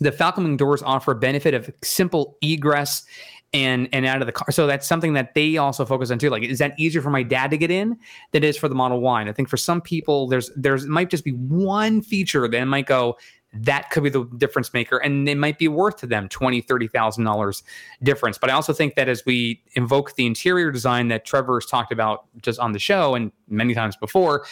the 0.00 0.12
Falcon 0.12 0.44
Wing 0.44 0.56
doors 0.56 0.82
offer 0.82 1.12
a 1.12 1.16
benefit 1.16 1.54
of 1.54 1.70
simple 1.82 2.36
egress 2.42 3.04
and 3.52 3.88
and 3.92 4.06
out 4.06 4.20
of 4.20 4.26
the 4.26 4.32
car. 4.32 4.50
So 4.50 4.66
that's 4.66 4.86
something 4.86 5.14
that 5.14 5.34
they 5.34 5.56
also 5.56 5.84
focus 5.84 6.10
on 6.10 6.18
too. 6.18 6.30
Like, 6.30 6.42
is 6.42 6.58
that 6.58 6.78
easier 6.78 7.02
for 7.02 7.10
my 7.10 7.22
dad 7.22 7.50
to 7.50 7.58
get 7.58 7.70
in 7.70 7.98
than 8.32 8.44
it 8.44 8.48
is 8.48 8.56
for 8.56 8.68
the 8.68 8.74
Model 8.74 9.00
Y? 9.00 9.20
And 9.20 9.28
I 9.28 9.32
think 9.32 9.48
for 9.48 9.56
some 9.56 9.80
people, 9.80 10.28
there's 10.28 10.50
there's 10.56 10.86
might 10.86 11.10
just 11.10 11.24
be 11.24 11.32
one 11.32 12.02
feature 12.02 12.46
that 12.46 12.64
might 12.64 12.86
go. 12.86 13.16
That 13.52 13.90
could 13.90 14.04
be 14.04 14.10
the 14.10 14.24
difference 14.36 14.72
maker, 14.72 14.98
and 14.98 15.28
it 15.28 15.36
might 15.36 15.58
be 15.58 15.66
worth 15.66 15.96
to 15.98 16.06
them 16.06 16.28
twenty, 16.28 16.60
thirty 16.60 16.86
thousand 16.86 17.24
dollars 17.24 17.64
difference. 18.02 18.38
But 18.38 18.50
I 18.50 18.52
also 18.52 18.72
think 18.72 18.94
that 18.94 19.08
as 19.08 19.26
we 19.26 19.60
invoke 19.72 20.14
the 20.14 20.26
interior 20.26 20.70
design 20.70 21.08
that 21.08 21.24
trevor's 21.24 21.66
talked 21.66 21.90
about 21.90 22.26
just 22.42 22.60
on 22.60 22.70
the 22.70 22.78
show 22.78 23.16
and 23.16 23.32
many 23.48 23.74
times 23.74 23.96
before, 23.96 24.46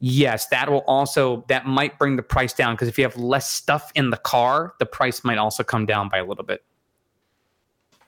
yes, 0.00 0.48
that 0.48 0.70
will 0.70 0.84
also 0.86 1.46
that 1.48 1.64
might 1.64 1.98
bring 1.98 2.16
the 2.16 2.22
price 2.22 2.52
down 2.52 2.74
because 2.74 2.88
if 2.88 2.98
you 2.98 3.04
have 3.04 3.16
less 3.16 3.50
stuff 3.50 3.90
in 3.94 4.10
the 4.10 4.18
car, 4.18 4.74
the 4.80 4.86
price 4.86 5.24
might 5.24 5.38
also 5.38 5.64
come 5.64 5.86
down 5.86 6.10
by 6.10 6.18
a 6.18 6.24
little 6.26 6.44
bit. 6.44 6.62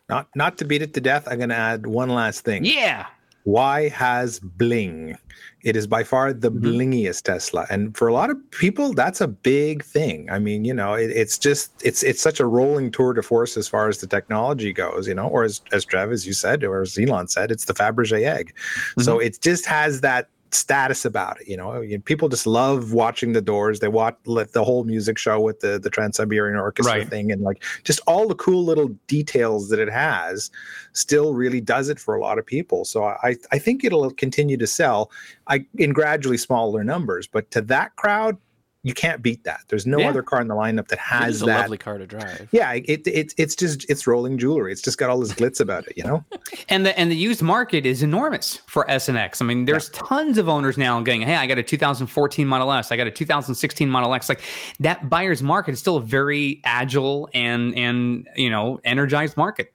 Not 0.09 0.29
not 0.35 0.59
to 0.59 0.65
beat 0.65 0.83
it 0.83 0.95
to 0.95 1.01
death, 1.01 1.29
I'm 1.29 1.39
going 1.39 1.51
to 1.51 1.55
add 1.57 1.87
one 1.87 2.09
last 2.09 2.45
thing. 2.45 2.65
Yeah. 2.65 3.07
Why 3.45 3.89
has 3.91 4.41
bling. 4.41 5.17
It 5.65 5.75
is 5.77 5.87
by 5.87 6.05
far 6.05 6.33
the 6.33 6.51
Mhm. 6.51 6.61
blingiest 6.61 7.23
Tesla, 7.23 7.67
and 7.69 7.97
for 7.97 8.09
a 8.09 8.13
lot 8.13 8.31
of 8.31 8.37
people, 8.53 8.93
that's 8.95 9.21
a 9.21 9.27
big 9.29 9.83
thing. 9.85 10.29
I 10.31 10.39
mean, 10.39 10.65
you 10.65 10.73
know, 10.73 10.95
it, 10.95 11.11
it's 11.11 11.37
just 11.39 11.73
it's 11.83 12.03
it's 12.03 12.23
such 12.23 12.41
a 12.41 12.47
rolling 12.47 12.91
tour 12.91 13.13
de 13.13 13.23
force 13.23 13.57
as 13.57 13.67
far 13.67 13.89
as 13.89 13.99
the 13.99 14.07
technology 14.07 14.73
goes, 14.73 15.09
you 15.09 15.15
know, 15.15 15.27
or 15.29 15.45
as 15.45 15.61
as 15.73 15.85
Trev, 15.85 16.13
as 16.13 16.27
you 16.27 16.33
said, 16.33 16.63
or 16.65 16.83
as 16.83 16.97
Elon 16.99 17.27
said, 17.29 17.51
it's 17.51 17.65
the 17.65 17.75
Fabergé 17.75 18.25
egg. 18.25 18.55
So 19.01 19.19
it 19.19 19.41
just 19.41 19.67
has 19.67 20.01
that 20.03 20.29
status 20.51 21.05
about 21.05 21.41
it. 21.41 21.49
You 21.49 21.57
know, 21.57 21.85
people 22.05 22.29
just 22.29 22.47
love 22.47 22.93
watching 22.93 23.33
the 23.33 23.41
Doors. 23.41 23.81
They 23.81 23.89
watch 23.89 24.17
the 24.25 24.65
whole 24.65 24.85
music 24.85 25.19
show 25.19 25.41
with 25.41 25.61
the 25.61 25.79
the 25.79 25.91
Trans 25.91 26.17
Siberian 26.17 26.59
Orchestra 26.59 26.99
Right. 26.99 27.09
thing, 27.09 27.31
and 27.33 27.43
like 27.43 27.63
just 27.85 28.01
all 28.07 28.29
the 28.29 28.35
cool 28.35 28.65
little 28.65 28.89
details 29.07 29.69
that 29.69 29.79
it 29.79 29.91
has 29.91 30.51
still 30.93 31.35
really 31.35 31.61
does 31.61 31.89
it 31.89 31.99
for 31.99 32.15
a 32.15 32.21
lot 32.21 32.39
of 32.39 32.47
people. 32.47 32.85
So 32.85 33.05
I 33.05 33.37
I 33.53 33.59
think 33.59 33.85
it'll 33.85 34.11
continue 34.11 34.57
to 34.57 34.67
sell 34.67 35.11
I 35.47 35.65
in 35.77 35.93
gradually 35.93 36.39
smaller 36.39 36.85
numbers, 36.85 37.27
but 37.27 37.51
to 37.53 37.61
that 37.63 37.97
crowd, 37.97 38.37
you 38.89 38.95
can't 38.95 39.23
beat 39.23 39.45
that. 39.45 39.61
There's 39.69 39.87
no 39.87 39.99
Yeah. 40.01 40.09
other 40.09 40.23
car 40.23 40.41
in 40.41 40.49
the 40.49 40.55
lineup 40.55 40.89
that 40.89 40.95
It 40.99 40.99
has 41.01 41.37
is 41.37 41.43
a 41.43 41.47
that. 41.47 41.61
lovely 41.61 41.79
car 41.79 41.99
to 41.99 42.07
drive. 42.07 42.49
Yeah, 42.51 42.73
it, 42.73 43.07
it 43.07 43.35
it's 43.37 43.55
just 43.55 43.89
it's 43.91 44.07
rolling 44.07 44.39
jewelry. 44.39 44.73
It's 44.73 44.81
just 44.83 44.99
got 44.99 45.11
all 45.11 45.21
this 45.21 45.33
glitz 45.33 45.61
about 45.61 45.87
it, 45.87 45.95
you 45.97 46.05
know. 46.05 46.25
And 46.71 46.85
the 46.85 46.99
and 46.99 47.11
the 47.11 47.17
used 47.17 47.41
market 47.43 47.87
is 47.87 48.03
enormous 48.03 48.61
for 48.67 48.91
S 48.91 49.09
and 49.09 49.17
X. 49.17 49.41
I 49.41 49.45
mean, 49.45 49.65
there's 49.65 49.89
tons 49.91 50.37
of 50.39 50.49
owners 50.49 50.77
now 50.77 51.01
going, 51.01 51.23
"Hey, 51.23 51.37
I 51.37 51.47
got 51.47 51.57
a 51.59 51.63
2014 51.63 52.47
Model 52.47 52.73
S, 52.73 52.91
I 52.93 52.97
got 52.97 53.07
a 53.07 53.11
2016 53.11 53.89
Model 53.89 54.13
X." 54.15 54.29
Like 54.29 54.41
that 54.81 55.09
buyer's 55.09 55.43
market 55.43 55.73
is 55.73 55.79
still 55.79 55.97
a 55.97 56.03
very 56.03 56.61
agile 56.65 57.29
and 57.35 57.75
and 57.79 58.29
you 58.37 58.51
know 58.51 58.81
energized 58.85 59.37
market. 59.37 59.73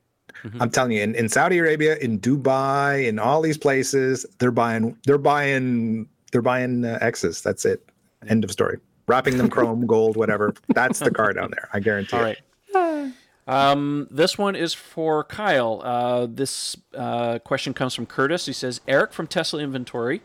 I'm 0.59 0.69
telling 0.71 0.91
you, 0.91 1.01
in, 1.01 1.15
in 1.15 1.29
Saudi 1.29 1.57
Arabia, 1.57 1.95
in 1.97 2.19
Dubai, 2.19 3.07
in 3.07 3.17
all 3.17 3.41
these 3.41 3.57
places, 3.57 4.25
they're 4.39 4.51
buying 4.51 4.97
they're 5.05 5.17
buying 5.17 6.07
they're 6.31 6.41
buying 6.41 6.83
uh, 6.83 6.97
X's. 7.01 7.41
That's 7.41 7.63
it. 7.65 7.87
End 8.27 8.43
of 8.43 8.51
story. 8.51 8.77
Wrapping 9.07 9.37
them 9.37 9.49
chrome, 9.49 9.85
gold, 9.85 10.15
whatever. 10.15 10.53
That's 10.69 10.99
the 10.99 11.11
car 11.11 11.33
down 11.33 11.51
there. 11.51 11.69
I 11.73 11.79
guarantee. 11.79 12.17
All 12.17 12.23
it. 12.23 12.41
right. 12.73 13.13
Um, 13.45 14.07
this 14.09 14.37
one 14.37 14.55
is 14.55 14.73
for 14.73 15.23
Kyle. 15.23 15.81
Uh, 15.83 16.27
this 16.29 16.77
uh, 16.95 17.39
question 17.39 17.73
comes 17.73 17.93
from 17.93 18.05
Curtis. 18.05 18.45
He 18.45 18.53
says 18.53 18.79
Eric 18.87 19.11
from 19.11 19.27
Tesla 19.27 19.61
Inventory, 19.61 20.21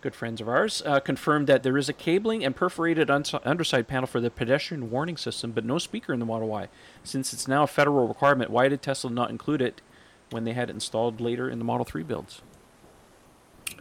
good 0.00 0.14
friends 0.14 0.40
of 0.40 0.48
ours, 0.48 0.82
uh, 0.86 0.98
confirmed 1.00 1.46
that 1.48 1.62
there 1.62 1.76
is 1.76 1.88
a 1.88 1.92
cabling 1.92 2.44
and 2.44 2.56
perforated 2.56 3.10
underside 3.10 3.88
panel 3.88 4.06
for 4.06 4.20
the 4.20 4.30
pedestrian 4.30 4.90
warning 4.90 5.18
system, 5.18 5.52
but 5.52 5.64
no 5.64 5.78
speaker 5.78 6.12
in 6.12 6.18
the 6.18 6.24
Model 6.26 6.48
Y. 6.48 6.68
Since 7.04 7.32
it's 7.34 7.46
now 7.46 7.64
a 7.64 7.66
federal 7.66 8.08
requirement, 8.08 8.50
why 8.50 8.68
did 8.68 8.80
Tesla 8.80 9.10
not 9.10 9.30
include 9.30 9.60
it 9.60 9.82
when 10.30 10.44
they 10.44 10.54
had 10.54 10.70
it 10.70 10.72
installed 10.72 11.20
later 11.20 11.50
in 11.50 11.58
the 11.58 11.64
Model 11.64 11.84
3 11.84 12.02
builds? 12.02 12.40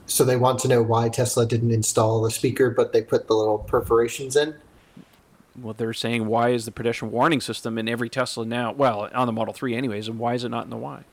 So 0.05 0.23
they 0.23 0.37
want 0.37 0.59
to 0.59 0.67
know 0.67 0.81
why 0.81 1.09
Tesla 1.09 1.45
didn't 1.45 1.71
install 1.71 2.21
the 2.21 2.31
speaker, 2.31 2.69
but 2.69 2.93
they 2.93 3.01
put 3.01 3.27
the 3.27 3.33
little 3.33 3.57
perforations 3.57 4.35
in. 4.35 4.55
Well, 5.59 5.73
they're 5.73 5.93
saying 5.93 6.27
why 6.27 6.49
is 6.49 6.65
the 6.65 6.71
pedestrian 6.71 7.11
warning 7.11 7.41
system 7.41 7.77
in 7.77 7.89
every 7.89 8.09
Tesla 8.09 8.45
now? 8.45 8.71
Well, 8.71 9.09
on 9.13 9.27
the 9.27 9.33
Model 9.33 9.53
3 9.53 9.75
anyways, 9.75 10.07
and 10.07 10.17
why 10.17 10.33
is 10.33 10.43
it 10.43 10.49
not 10.49 10.63
in 10.63 10.69
the 10.69 10.77
Y? 10.77 11.03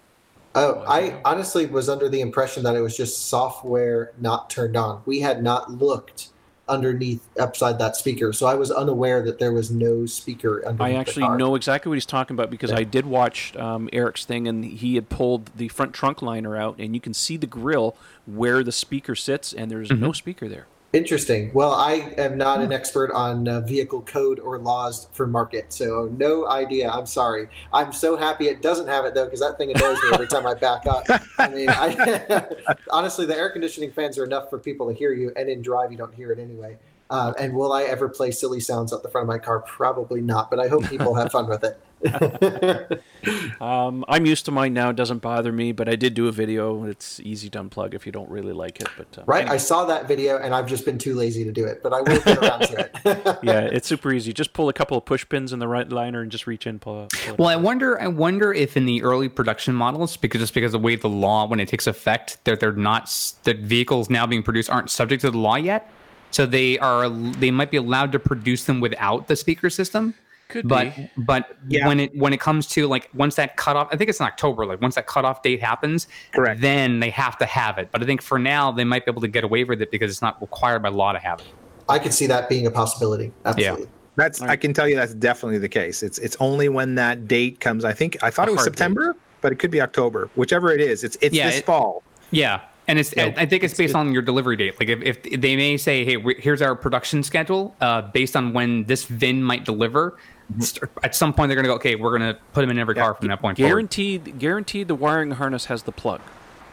Oh, 0.55 0.85
I 0.89 1.21
honestly 1.25 1.67
was 1.67 1.89
under 1.89 2.09
the 2.09 2.21
impression 2.21 2.63
that 2.63 2.75
it 2.75 2.81
was 2.81 2.97
just 2.97 3.29
software 3.29 4.13
not 4.19 4.49
turned 4.49 4.77
on. 4.77 5.03
We 5.07 5.21
had 5.21 5.43
not 5.43 5.71
looked 5.71 6.31
underneath 6.69 7.21
upside 7.39 7.79
that 7.79 7.97
speaker, 7.97 8.33
so 8.33 8.47
I 8.47 8.55
was 8.55 8.71
unaware 8.71 9.23
that 9.23 9.39
there 9.39 9.53
was 9.53 9.71
no 9.71 10.07
speaker 10.07 10.63
underneath. 10.67 10.81
I 10.81 10.93
the 10.93 10.99
actually 10.99 11.23
car. 11.27 11.39
know 11.39 11.55
exactly 11.55 11.89
what 11.91 11.95
he's 11.97 12.07
talking 12.07 12.35
about 12.35 12.51
because 12.51 12.71
Yeah. 12.71 12.79
I 12.79 12.85
did 12.85 13.07
watch 13.07 13.57
um, 13.57 13.89
Eric's 13.93 14.25
thing 14.25 14.47
and 14.49 14.65
he 14.65 14.95
had 14.97 15.09
pulled 15.09 15.51
the 15.57 15.69
front 15.69 15.93
trunk 15.95 16.23
liner 16.23 16.57
out 16.57 16.77
and 16.79 16.95
you 16.95 17.01
can 17.01 17.15
see 17.15 17.37
the 17.37 17.47
grill 17.47 17.97
where 18.27 18.63
the 18.63 18.73
speaker 18.73 19.15
sits 19.15 19.53
and 19.53 19.71
there's 19.71 19.89
Mm-hmm. 19.89 20.03
no 20.03 20.13
speaker 20.13 20.49
there. 20.49 20.67
Interesting. 20.95 21.51
Well, 21.53 21.73
I 21.73 22.15
am 22.17 22.39
not 22.39 22.63
an 22.63 22.73
expert 22.73 23.13
on 23.13 23.47
uh, 23.47 23.61
vehicle 23.61 24.01
code 24.03 24.41
or 24.41 24.59
laws 24.59 25.07
for 25.13 25.27
market, 25.27 25.71
so 25.71 26.09
no 26.17 26.49
idea. 26.49 26.89
I'm 26.89 27.05
sorry. 27.05 27.49
I'm 27.75 27.93
so 27.93 28.17
happy 28.17 28.49
it 28.49 28.63
doesn't 28.63 28.89
have 28.89 29.05
it 29.05 29.13
though, 29.13 29.27
because 29.27 29.41
that 29.41 29.59
thing 29.59 29.71
annoys 29.71 30.03
me 30.03 30.09
every 30.15 30.27
time 30.27 30.47
I 30.47 30.55
back 30.55 30.87
up. 30.87 31.05
I 31.39 31.49
mean, 31.51 31.69
I, 31.69 32.47
honestly, 32.91 33.27
the 33.27 33.37
air 33.37 33.51
conditioning 33.51 33.93
fans 33.93 34.17
are 34.17 34.25
enough 34.25 34.49
for 34.49 34.59
people 34.59 34.89
to 34.89 34.95
hear 34.95 35.13
you, 35.13 35.31
and 35.37 35.51
in 35.51 35.61
drive 35.61 35.93
you 35.93 35.99
don't 35.99 36.15
hear 36.15 36.33
it 36.33 36.39
anyway. 36.39 36.79
Uh, 37.11 37.35
and 37.39 37.53
will 37.53 37.73
I 37.73 37.83
ever 37.83 38.09
play 38.09 38.31
silly 38.31 38.61
sounds 38.61 38.93
at 38.93 39.03
the 39.03 39.11
front 39.11 39.25
of 39.25 39.29
my 39.29 39.39
car? 39.39 39.61
Probably 39.61 40.23
not, 40.23 40.51
but 40.51 40.59
I 40.59 40.69
hope 40.69 40.89
people 40.89 41.15
have 41.15 41.31
fun 41.33 41.49
with 41.49 41.65
it. 41.65 41.79
um, 43.61 44.05
I'm 44.09 44.27
used 44.27 44.45
to 44.47 44.51
mine 44.51 44.73
now; 44.73 44.91
it 44.91 44.97
doesn't 44.97 45.19
bother 45.19 45.53
me. 45.53 45.73
But 45.73 45.89
I 45.89 45.97
did 45.97 46.15
do 46.15 46.29
a 46.29 46.33
video. 46.33 46.85
It's 46.85 47.21
easy 47.21 47.51
to 47.51 47.63
unplug 47.63 47.95
if 47.95 48.07
you 48.07 48.13
don't 48.13 48.31
really 48.31 48.53
like 48.53 48.81
it. 48.81 48.89
But 48.97 49.19
um, 49.19 49.25
right, 49.27 49.41
anyway. 49.43 49.55
I 49.55 49.59
saw 49.59 49.85
that 49.87 50.07
video, 50.07 50.39
and 50.39 50.55
I've 50.55 50.67
just 50.67 50.85
been 50.85 50.99
too 50.99 51.15
lazy 51.15 51.45
to 51.45 51.53
do 51.53 51.65
it. 51.65 51.83
But 51.83 51.93
I 51.93 52.01
will 52.01 52.21
get 52.21 52.39
around 52.39 52.61
to 52.69 52.81
it. 52.81 53.39
yeah, 53.43 53.61
it's 53.61 53.89
super 53.89 54.13
easy. 54.13 54.33
Just 54.33 54.53
pull 54.53 54.69
a 54.69 54.73
couple 54.73 54.97
of 54.97 55.05
push 55.05 55.29
pins 55.29 55.53
in 55.53 55.59
the 55.59 55.69
right 55.69 55.89
liner 55.89 56.21
and 56.21 56.31
just 56.31 56.47
reach 56.47 56.67
in. 56.67 56.79
Pull. 56.79 57.09
pull 57.11 57.37
well, 57.37 57.49
I 57.49 57.57
wonder. 57.57 58.01
I 58.01 58.07
wonder 58.07 58.53
if 58.53 58.77
in 58.77 58.87
the 58.87 59.03
early 59.03 59.29
production 59.29 59.75
models, 59.75 60.17
because 60.17 60.41
just 60.41 60.55
because 60.55 60.75
of 60.75 60.81
the 60.81 60.85
way 60.85 60.97
the 60.97 61.09
law, 61.09 61.47
when 61.47 61.61
it 61.61 61.69
takes 61.69 61.87
effect, 61.87 62.39
that 62.45 62.61
they're 62.61 62.73
not 62.73 63.09
that 63.45 63.59
vehicles 63.59 64.11
now 64.11 64.27
being 64.27 64.43
produced 64.43 64.71
aren't 64.71 64.91
subject 64.91 65.23
to 65.23 65.31
the 65.31 65.39
law 65.39 65.57
yet 65.57 65.91
so 66.31 66.47
they 66.47 66.79
are 66.79 67.09
they 67.09 67.51
might 67.51 67.71
be 67.71 67.77
allowed 67.77 68.13
to 68.13 68.19
produce 68.19 68.65
them 68.65 68.81
without 68.81 69.29
the 69.29 69.37
speaker 69.37 69.71
system. 69.71 70.15
Could 70.49 70.67
but, 70.67 70.97
be. 70.97 71.11
But 71.19 71.57
yeah. 71.69 71.87
when 71.87 72.01
it 72.01 72.17
when 72.17 72.33
it 72.33 72.41
comes 72.41 72.67
to 72.69 72.87
like 72.87 73.11
once 73.13 73.35
that 73.35 73.57
cutoff, 73.57 73.89
I 73.93 73.97
think 73.97 74.09
it's 74.09 74.19
in 74.19 74.27
October. 74.27 74.65
Like 74.65 74.81
once 74.81 74.95
that 74.95 75.07
cutoff 75.07 75.43
date 75.43 75.61
happens, 75.61 76.09
correct. 76.33 76.63
Then 76.63 77.01
they 77.01 77.11
have 77.11 77.37
to 77.39 77.47
have 77.47 77.77
it. 77.77 77.91
But 77.93 78.03
I 78.03 78.07
think 78.07 78.23
for 78.23 78.39
now 78.39 78.73
they 78.73 78.85
might 78.85 79.05
be 79.05 79.11
able 79.11 79.21
to 79.21 79.29
get 79.29 79.45
away 79.45 79.65
with 79.65 79.83
it 79.83 79.91
because 79.91 80.11
it's 80.11 80.23
not 80.23 80.41
required 80.41 80.83
by 80.83 80.89
law 80.89 81.13
to 81.13 81.19
have 81.19 81.41
it. 81.41 81.47
I 81.89 81.99
can 81.99 82.13
see 82.13 82.27
that 82.27 82.49
being 82.49 82.67
a 82.67 82.71
possibility. 82.71 83.33
Absolutely. 83.45 83.85
Yeah. 83.85 83.91
That's 84.17 84.41
right. 84.41 84.51
I 84.51 84.57
can 84.57 84.73
tell 84.73 84.89
you 84.89 84.97
that's 84.97 85.15
definitely 85.15 85.59
the 85.59 85.69
case. 85.69 86.03
It's 86.03 86.19
it's 86.19 86.37
only 86.41 86.69
when 86.69 86.95
that 86.97 87.29
date 87.29 87.61
comes. 87.61 87.85
I 87.85 87.93
think 87.93 88.17
I 88.23 88.31
thought 88.31 88.49
a 88.49 88.53
it 88.53 88.55
was 88.55 88.65
September, 88.65 89.13
date. 89.13 89.21
but 89.43 89.53
it 89.53 89.59
could 89.59 89.71
be 89.71 89.81
October. 89.81 90.31
Whichever 90.35 90.73
it 90.73 90.81
is, 90.81 91.05
it's 91.05 91.17
it's 91.21 91.37
yeah, 91.37 91.47
this 91.47 91.59
it, 91.59 91.67
fall. 91.67 92.03
Yeah, 92.31 92.63
and 92.89 92.99
it's, 92.99 93.13
I 93.17 93.45
think 93.45 93.63
it's 93.63 93.75
based 93.75 93.95
on 93.95 94.13
your 94.13 94.23
delivery 94.23 94.57
date. 94.57 94.81
Like 94.81 94.89
if, 94.89 95.25
if 95.27 95.41
they 95.41 95.57
may 95.57 95.77
say, 95.77 96.07
hey, 96.07 96.17
here's 96.39 96.63
our 96.63 96.75
production 96.75 97.23
schedule 97.23 97.77
uh, 97.83 98.01
based 98.01 98.35
on 98.35 98.55
when 98.55 98.85
this 98.85 99.05
VIN 99.05 99.43
might 99.43 99.67
deliver. 99.67 100.17
Mm-hmm. 100.53 100.87
At 101.05 101.15
some 101.15 101.33
point, 101.33 101.49
they're 101.49 101.57
going 101.57 101.65
to 101.65 101.69
go, 101.69 101.75
okay, 101.75 101.95
we're 101.95 102.17
going 102.17 102.35
to 102.35 102.39
put 102.53 102.63
them 102.63 102.71
in 102.71 102.79
every 102.79 102.97
yeah. 102.97 103.03
car 103.03 103.15
from 103.15 103.29
that 103.29 103.41
point 103.41 103.59
guaranteed, 103.59 104.25
forward. 104.25 104.39
Guaranteed 104.39 104.89
the 104.89 104.95
wiring 104.95 105.31
harness 105.33 105.67
has 105.67 105.83
the 105.83 105.93
plug. 105.93 106.21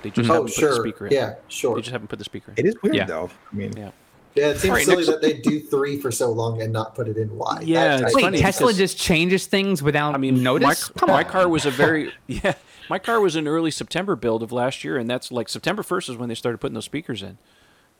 They 0.01 0.11
just 0.11 0.29
oh, 0.29 0.33
haven't 0.33 0.53
sure. 0.53 0.69
put 0.69 0.75
the 0.75 0.81
speaker 0.81 1.07
in. 1.07 1.13
Yeah, 1.13 1.35
sure. 1.47 1.75
They 1.75 1.81
just 1.81 1.91
haven't 1.91 2.07
put 2.07 2.19
the 2.19 2.25
speaker 2.25 2.53
in. 2.55 2.65
It 2.65 2.69
is 2.69 2.75
weird, 2.83 2.95
yeah. 2.95 3.05
though. 3.05 3.29
I 3.51 3.55
mean, 3.55 3.75
yeah. 3.75 3.91
Yeah, 4.35 4.49
it 4.49 4.59
seems 4.59 4.73
right, 4.73 4.85
silly 4.85 4.97
next... 4.97 5.07
that 5.07 5.21
they 5.21 5.33
do 5.33 5.61
three 5.61 5.97
for 5.97 6.11
so 6.11 6.29
long 6.29 6.61
and 6.61 6.71
not 6.71 6.93
put 6.93 7.07
it 7.07 7.15
in 7.15 7.35
Y. 7.35 7.61
Yeah, 7.63 8.01
Wait, 8.13 8.21
funny 8.21 8.39
Tesla 8.39 8.67
because, 8.67 8.77
just 8.77 8.99
changes 8.99 9.45
things 9.45 9.81
without 9.81 10.13
I 10.13 10.17
mean, 10.17 10.43
notice. 10.43 10.91
My, 11.01 11.07
my 11.07 11.23
car 11.23 11.47
was 11.47 11.65
a 11.65 11.71
very 11.71 12.11
yeah. 12.27 12.53
My 12.89 12.99
car 12.99 13.19
was 13.19 13.35
an 13.35 13.47
early 13.47 13.71
September 13.71 14.15
build 14.15 14.43
of 14.43 14.51
last 14.51 14.83
year, 14.83 14.97
and 14.97 15.09
that's 15.09 15.31
like 15.31 15.49
September 15.49 15.81
1st 15.81 16.11
is 16.11 16.17
when 16.17 16.29
they 16.29 16.35
started 16.35 16.59
putting 16.59 16.75
those 16.75 16.85
speakers 16.85 17.23
in. 17.23 17.37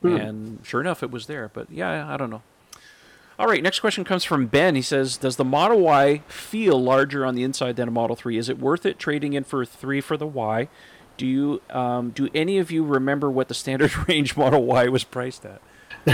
Hmm. 0.02 0.16
And 0.16 0.60
sure 0.62 0.80
enough, 0.80 1.02
it 1.02 1.10
was 1.10 1.26
there. 1.26 1.50
But 1.52 1.70
yeah, 1.70 2.06
I 2.06 2.16
don't 2.16 2.30
know. 2.30 2.42
All 3.38 3.46
right, 3.46 3.62
next 3.62 3.80
question 3.80 4.04
comes 4.04 4.24
from 4.24 4.46
Ben. 4.46 4.74
He 4.74 4.82
says, 4.82 5.18
"Does 5.18 5.36
the 5.36 5.44
Model 5.44 5.80
Y 5.80 6.22
feel 6.26 6.82
larger 6.82 7.24
on 7.24 7.34
the 7.34 7.42
inside 7.42 7.76
than 7.76 7.88
a 7.88 7.90
Model 7.90 8.16
3? 8.16 8.38
Is 8.38 8.48
it 8.48 8.58
worth 8.58 8.86
it 8.86 8.98
trading 8.98 9.34
in 9.34 9.44
for 9.44 9.62
a 9.62 9.66
3 9.66 10.00
for 10.00 10.16
the 10.16 10.26
Y? 10.26 10.68
Do 11.16 11.26
you 11.26 11.62
um, 11.70 12.10
do 12.10 12.28
any 12.34 12.58
of 12.58 12.70
you 12.70 12.84
remember 12.84 13.30
what 13.30 13.48
the 13.48 13.54
standard 13.54 13.94
range 14.08 14.36
Model 14.36 14.64
Y 14.64 14.88
was 14.88 15.04
priced 15.04 15.44
at?" 15.44 15.60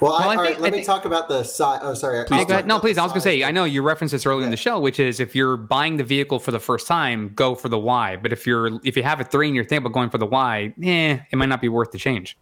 well, 0.00 0.12
I, 0.12 0.36
I 0.36 0.46
think, 0.46 0.60
let 0.60 0.72
me 0.72 0.84
talk 0.84 1.04
about 1.04 1.28
the 1.28 1.42
size. 1.42 1.80
Oh, 1.82 1.94
sorry. 1.94 2.24
Please 2.26 2.44
go 2.44 2.54
ahead. 2.54 2.66
No, 2.66 2.78
please. 2.78 2.98
I 2.98 3.02
was 3.02 3.12
going 3.12 3.20
to 3.20 3.28
say, 3.28 3.42
I 3.44 3.50
know 3.50 3.64
you 3.64 3.82
referenced 3.82 4.12
this 4.12 4.26
earlier 4.26 4.42
yeah. 4.42 4.46
in 4.46 4.50
the 4.50 4.56
show, 4.56 4.78
which 4.78 5.00
is 5.00 5.20
if 5.20 5.34
you're 5.34 5.56
buying 5.56 5.96
the 5.96 6.04
vehicle 6.04 6.38
for 6.38 6.50
the 6.50 6.60
first 6.60 6.86
time, 6.86 7.32
go 7.34 7.54
for 7.54 7.68
the 7.68 7.78
Y. 7.78 8.16
But 8.16 8.32
if 8.32 8.46
you're 8.46 8.78
if 8.84 8.96
you 8.96 9.02
have 9.02 9.20
a 9.20 9.24
three 9.24 9.48
and 9.48 9.56
you're 9.56 9.64
thinking 9.64 9.86
about 9.86 9.94
going 9.94 10.10
for 10.10 10.18
the 10.18 10.26
Y, 10.26 10.74
eh, 10.82 11.18
it 11.30 11.36
might 11.36 11.48
not 11.48 11.60
be 11.60 11.68
worth 11.68 11.90
the 11.90 11.98
change. 11.98 12.36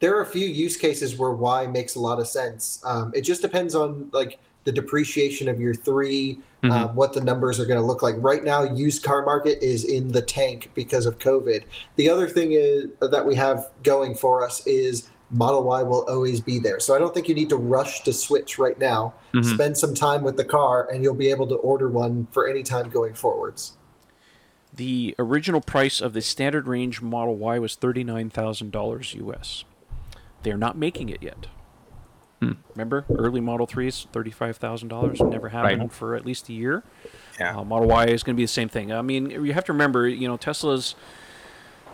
There 0.00 0.16
are 0.16 0.22
a 0.22 0.26
few 0.26 0.46
use 0.46 0.76
cases 0.76 1.16
where 1.16 1.32
Y 1.32 1.66
makes 1.66 1.94
a 1.94 2.00
lot 2.00 2.18
of 2.18 2.28
sense. 2.28 2.80
Um, 2.84 3.12
it 3.14 3.22
just 3.22 3.42
depends 3.42 3.74
on 3.74 4.10
like 4.12 4.38
the 4.64 4.72
depreciation 4.72 5.48
of 5.48 5.60
your 5.60 5.74
3 5.74 6.34
mm-hmm. 6.34 6.70
um, 6.70 6.94
what 6.94 7.12
the 7.12 7.20
numbers 7.20 7.58
are 7.58 7.64
going 7.64 7.80
to 7.80 7.86
look 7.86 8.02
like. 8.02 8.16
Right 8.18 8.44
now, 8.44 8.64
used 8.64 9.02
car 9.02 9.24
market 9.24 9.62
is 9.62 9.84
in 9.84 10.08
the 10.08 10.20
tank 10.20 10.70
because 10.74 11.06
of 11.06 11.18
COVID. 11.18 11.64
The 11.94 12.10
other 12.10 12.28
thing 12.28 12.52
is 12.52 12.88
that 13.00 13.24
we 13.24 13.34
have 13.36 13.70
going 13.82 14.14
for 14.14 14.44
us 14.44 14.66
is 14.66 15.08
Model 15.30 15.64
Y 15.64 15.82
will 15.82 16.04
always 16.08 16.40
be 16.40 16.58
there. 16.58 16.78
So 16.78 16.94
I 16.94 16.98
don't 16.98 17.14
think 17.14 17.28
you 17.28 17.34
need 17.34 17.48
to 17.48 17.56
rush 17.56 18.02
to 18.02 18.12
switch 18.12 18.58
right 18.58 18.78
now. 18.78 19.14
Mm-hmm. 19.32 19.54
Spend 19.54 19.78
some 19.78 19.94
time 19.94 20.22
with 20.22 20.36
the 20.36 20.44
car, 20.44 20.88
and 20.92 21.02
you'll 21.02 21.14
be 21.14 21.30
able 21.30 21.46
to 21.48 21.56
order 21.56 21.88
one 21.88 22.28
for 22.30 22.48
any 22.48 22.62
time 22.62 22.90
going 22.90 23.14
forwards. 23.14 23.76
The 24.72 25.14
original 25.18 25.60
price 25.60 26.00
of 26.00 26.12
the 26.12 26.20
standard 26.20 26.68
range 26.68 27.00
Model 27.00 27.36
Y 27.36 27.58
was 27.58 27.74
thirty-nine 27.74 28.30
thousand 28.30 28.72
dollars 28.72 29.14
US. 29.14 29.64
They're 30.46 30.56
not 30.56 30.78
making 30.78 31.08
it 31.08 31.24
yet. 31.24 31.48
Hmm. 32.40 32.52
Remember, 32.76 33.04
early 33.10 33.40
Model 33.40 33.66
3s, 33.66 34.06
thirty-five 34.12 34.58
thousand 34.58 34.86
dollars, 34.86 35.20
never 35.20 35.48
happened 35.48 35.80
right. 35.80 35.92
for 35.92 36.14
at 36.14 36.24
least 36.24 36.48
a 36.48 36.52
year. 36.52 36.84
Yeah. 37.40 37.58
Uh, 37.58 37.64
Model 37.64 37.88
Y 37.88 38.06
is 38.06 38.22
going 38.22 38.36
to 38.36 38.38
be 38.38 38.44
the 38.44 38.48
same 38.48 38.68
thing. 38.68 38.92
I 38.92 39.02
mean, 39.02 39.28
you 39.30 39.52
have 39.54 39.64
to 39.64 39.72
remember, 39.72 40.06
you 40.06 40.28
know, 40.28 40.36
Tesla's 40.36 40.94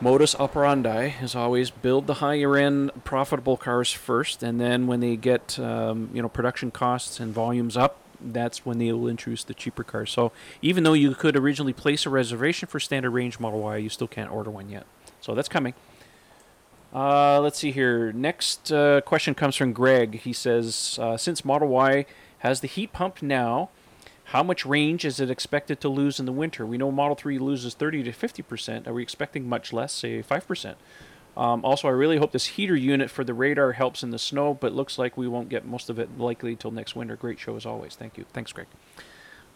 modus 0.02 0.34
operandi 0.34 1.14
is 1.22 1.34
always 1.34 1.70
build 1.70 2.06
the 2.06 2.14
higher 2.14 2.54
end 2.58 2.90
profitable 3.04 3.56
cars 3.56 3.90
first, 3.90 4.42
and 4.42 4.60
then 4.60 4.86
when 4.86 5.00
they 5.00 5.16
get 5.16 5.58
um, 5.58 6.10
you 6.12 6.20
know 6.20 6.28
production 6.28 6.70
costs 6.70 7.20
and 7.20 7.32
volumes 7.32 7.74
up, 7.74 7.96
that's 8.20 8.66
when 8.66 8.76
they 8.76 8.92
will 8.92 9.08
introduce 9.08 9.44
the 9.44 9.54
cheaper 9.54 9.82
cars. 9.82 10.10
So 10.10 10.30
even 10.60 10.84
though 10.84 10.92
you 10.92 11.14
could 11.14 11.38
originally 11.38 11.72
place 11.72 12.04
a 12.04 12.10
reservation 12.10 12.68
for 12.68 12.78
standard 12.78 13.12
range 13.12 13.40
Model 13.40 13.60
Y, 13.60 13.78
you 13.78 13.88
still 13.88 14.08
can't 14.08 14.30
order 14.30 14.50
one 14.50 14.68
yet. 14.68 14.84
So 15.22 15.34
that's 15.34 15.48
coming. 15.48 15.72
Uh, 16.94 17.40
let's 17.40 17.58
see 17.58 17.70
here. 17.70 18.12
Next 18.12 18.70
uh, 18.70 19.00
question 19.00 19.34
comes 19.34 19.56
from 19.56 19.72
Greg. 19.72 20.20
He 20.20 20.32
says, 20.32 20.98
uh, 21.00 21.16
since 21.16 21.44
Model 21.44 21.68
Y 21.68 22.04
has 22.40 22.60
the 22.60 22.68
heat 22.68 22.92
pump 22.92 23.22
now, 23.22 23.70
how 24.26 24.42
much 24.42 24.66
range 24.66 25.04
is 25.04 25.18
it 25.18 25.30
expected 25.30 25.80
to 25.80 25.88
lose 25.88 26.20
in 26.20 26.26
the 26.26 26.32
winter? 26.32 26.66
We 26.66 26.78
know 26.78 26.90
Model 26.90 27.16
3 27.16 27.38
loses 27.38 27.74
30 27.74 28.02
to 28.04 28.12
50%. 28.12 28.86
Are 28.86 28.92
we 28.92 29.02
expecting 29.02 29.48
much 29.48 29.72
less, 29.72 29.92
say 29.92 30.22
5%? 30.22 30.74
Um, 31.34 31.64
also, 31.64 31.88
I 31.88 31.92
really 31.92 32.18
hope 32.18 32.32
this 32.32 32.44
heater 32.44 32.76
unit 32.76 33.10
for 33.10 33.24
the 33.24 33.32
radar 33.32 33.72
helps 33.72 34.02
in 34.02 34.10
the 34.10 34.18
snow, 34.18 34.52
but 34.52 34.74
looks 34.74 34.98
like 34.98 35.16
we 35.16 35.26
won't 35.26 35.48
get 35.48 35.64
most 35.64 35.88
of 35.88 35.98
it 35.98 36.18
likely 36.18 36.52
until 36.52 36.70
next 36.70 36.94
winter. 36.94 37.16
Great 37.16 37.38
show 37.38 37.56
as 37.56 37.64
always. 37.64 37.94
Thank 37.94 38.18
you. 38.18 38.26
Thanks, 38.34 38.52
Greg. 38.52 38.66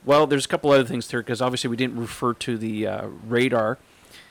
Well, 0.04 0.26
there's 0.26 0.46
a 0.46 0.48
couple 0.48 0.70
other 0.70 0.84
things 0.84 1.10
here 1.10 1.20
because 1.20 1.42
obviously 1.42 1.68
we 1.68 1.76
didn't 1.76 1.98
refer 1.98 2.32
to 2.32 2.56
the 2.56 2.86
uh, 2.86 3.06
radar 3.26 3.78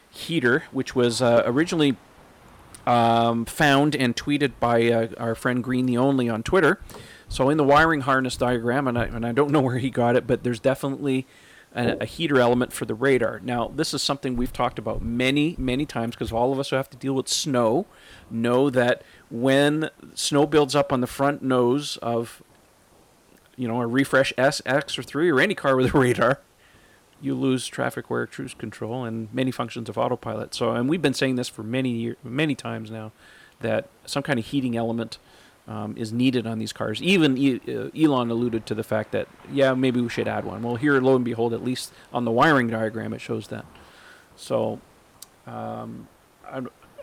heater, 0.09 0.63
which 0.71 0.95
was 0.95 1.21
uh, 1.21 1.43
originally 1.45 1.97
um, 2.85 3.45
found 3.45 3.95
and 3.95 4.15
tweeted 4.15 4.53
by 4.59 4.91
uh, 4.91 5.07
our 5.17 5.35
friend 5.35 5.63
greentheonly 5.63 6.31
on 6.31 6.43
Twitter. 6.43 6.79
So 7.27 7.49
in 7.49 7.57
the 7.57 7.63
wiring 7.63 8.01
harness 8.01 8.37
diagram, 8.37 8.87
and 8.87 8.97
I, 8.97 9.05
and 9.05 9.25
I 9.25 9.31
don't 9.31 9.51
know 9.51 9.61
where 9.61 9.77
he 9.77 9.89
got 9.89 10.15
it, 10.15 10.27
but 10.27 10.43
there's 10.43 10.59
definitely 10.59 11.25
a, 11.75 11.97
a 12.01 12.05
heater 12.05 12.39
element 12.39 12.71
for 12.73 12.85
the 12.85 12.95
radar. 12.95 13.39
Now, 13.43 13.71
this 13.75 13.93
is 13.93 14.01
something 14.01 14.35
we've 14.35 14.53
talked 14.53 14.79
about 14.79 15.01
many, 15.01 15.55
many 15.59 15.85
times 15.85 16.15
because 16.15 16.31
all 16.31 16.51
of 16.53 16.59
us 16.59 16.69
who 16.69 16.77
have 16.77 16.89
to 16.91 16.97
deal 16.97 17.13
with 17.13 17.27
snow 17.27 17.85
know 18.31 18.69
that 18.69 19.03
when 19.29 19.89
snow 20.13 20.45
builds 20.45 20.75
up 20.75 20.93
on 20.93 21.01
the 21.01 21.07
front 21.07 21.41
nose 21.41 21.97
of, 21.97 22.41
you 23.55 23.67
know, 23.67 23.81
a 23.81 23.87
refresh 23.87 24.33
S, 24.37 24.61
X, 24.65 24.97
or 24.97 25.03
3, 25.03 25.29
or 25.29 25.39
any 25.39 25.55
car 25.55 25.75
with 25.75 25.93
a 25.93 25.97
radar, 25.97 26.39
you 27.25 27.35
lose 27.35 27.67
traffic 27.67 28.09
aware 28.09 28.27
cruise 28.27 28.53
control 28.53 29.03
and 29.03 29.33
many 29.33 29.51
functions 29.51 29.89
of 29.89 29.97
autopilot. 29.97 30.53
So, 30.53 30.71
and 30.71 30.87
we've 30.87 31.01
been 31.01 31.13
saying 31.13 31.35
this 31.35 31.49
for 31.49 31.63
many 31.63 31.89
years, 31.89 32.17
many 32.23 32.55
times 32.55 32.91
now, 32.91 33.11
that 33.59 33.89
some 34.05 34.23
kind 34.23 34.39
of 34.39 34.45
heating 34.45 34.77
element 34.77 35.17
um, 35.67 35.95
is 35.97 36.13
needed 36.13 36.45
on 36.45 36.59
these 36.59 36.71
cars. 36.71 37.01
Even 37.01 37.37
e- 37.37 37.61
uh, 37.67 37.89
Elon 37.99 38.29
alluded 38.29 38.65
to 38.67 38.75
the 38.75 38.83
fact 38.83 39.11
that 39.11 39.27
yeah, 39.51 39.73
maybe 39.73 39.99
we 39.99 40.09
should 40.09 40.27
add 40.27 40.45
one. 40.45 40.61
Well, 40.61 40.75
here, 40.75 41.01
lo 41.01 41.15
and 41.15 41.25
behold, 41.25 41.53
at 41.53 41.63
least 41.63 41.91
on 42.13 42.25
the 42.25 42.31
wiring 42.31 42.67
diagram, 42.67 43.13
it 43.13 43.21
shows 43.21 43.47
that. 43.47 43.65
So, 44.35 44.79
um, 45.47 46.07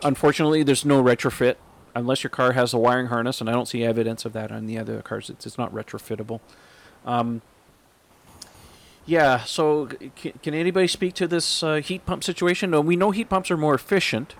unfortunately, 0.01 0.63
there's 0.63 0.85
no 0.85 1.03
retrofit 1.03 1.55
unless 1.95 2.23
your 2.23 2.29
car 2.29 2.53
has 2.53 2.73
a 2.73 2.77
wiring 2.77 3.07
harness, 3.07 3.41
and 3.41 3.49
I 3.49 3.53
don't 3.53 3.67
see 3.67 3.83
evidence 3.83 4.25
of 4.25 4.33
that 4.33 4.51
on 4.51 4.65
the 4.65 4.77
other 4.77 5.01
cars. 5.01 5.29
It's, 5.29 5.45
it's 5.45 5.57
not 5.57 5.73
retrofittable. 5.73 6.39
Um, 7.05 7.41
yeah, 9.05 9.43
so 9.43 9.87
can, 10.15 10.33
can, 10.41 10.53
anybody 10.53 10.87
speak 10.87 11.13
to 11.15 11.27
this 11.27 11.61
uh, 11.61 11.75
heat 11.75 12.05
pump 12.05 12.23
situation? 12.23 12.71
No, 12.71 12.81
we 12.81 12.95
know 12.95 13.11
heat 13.11 13.29
pumps 13.29 13.51
are 13.51 13.57
more 13.57 13.75
efficient 13.75 14.35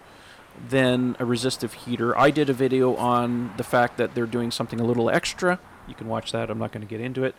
than 0.69 1.15
a 1.19 1.25
resistive 1.25 1.73
heater. 1.73 2.17
I 2.17 2.31
did 2.31 2.49
a 2.49 2.53
video 2.53 2.95
on 2.95 3.53
the 3.57 3.63
fact 3.63 3.97
that 3.97 4.15
they're 4.15 4.25
doing 4.25 4.51
something 4.51 4.79
a 4.79 4.83
little 4.83 5.09
extra. 5.09 5.59
You 5.87 5.95
can 5.95 6.07
watch 6.07 6.31
that. 6.31 6.49
I'm 6.49 6.59
not 6.59 6.71
going 6.71 6.85
to 6.85 6.89
get 6.89 7.01
into 7.01 7.23
it. 7.23 7.35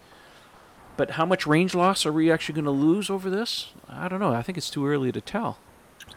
But 0.96 1.12
how 1.12 1.24
much 1.24 1.46
range 1.46 1.74
loss 1.74 2.04
are 2.04 2.12
we 2.12 2.30
actually 2.30 2.54
going 2.54 2.66
to 2.66 2.70
lose 2.70 3.10
over 3.10 3.30
this? 3.30 3.72
I 3.88 4.08
don't 4.08 4.20
know. 4.20 4.32
I 4.32 4.42
think 4.42 4.58
it's 4.58 4.70
too 4.70 4.86
early 4.86 5.10
to 5.12 5.20
tell. 5.20 5.58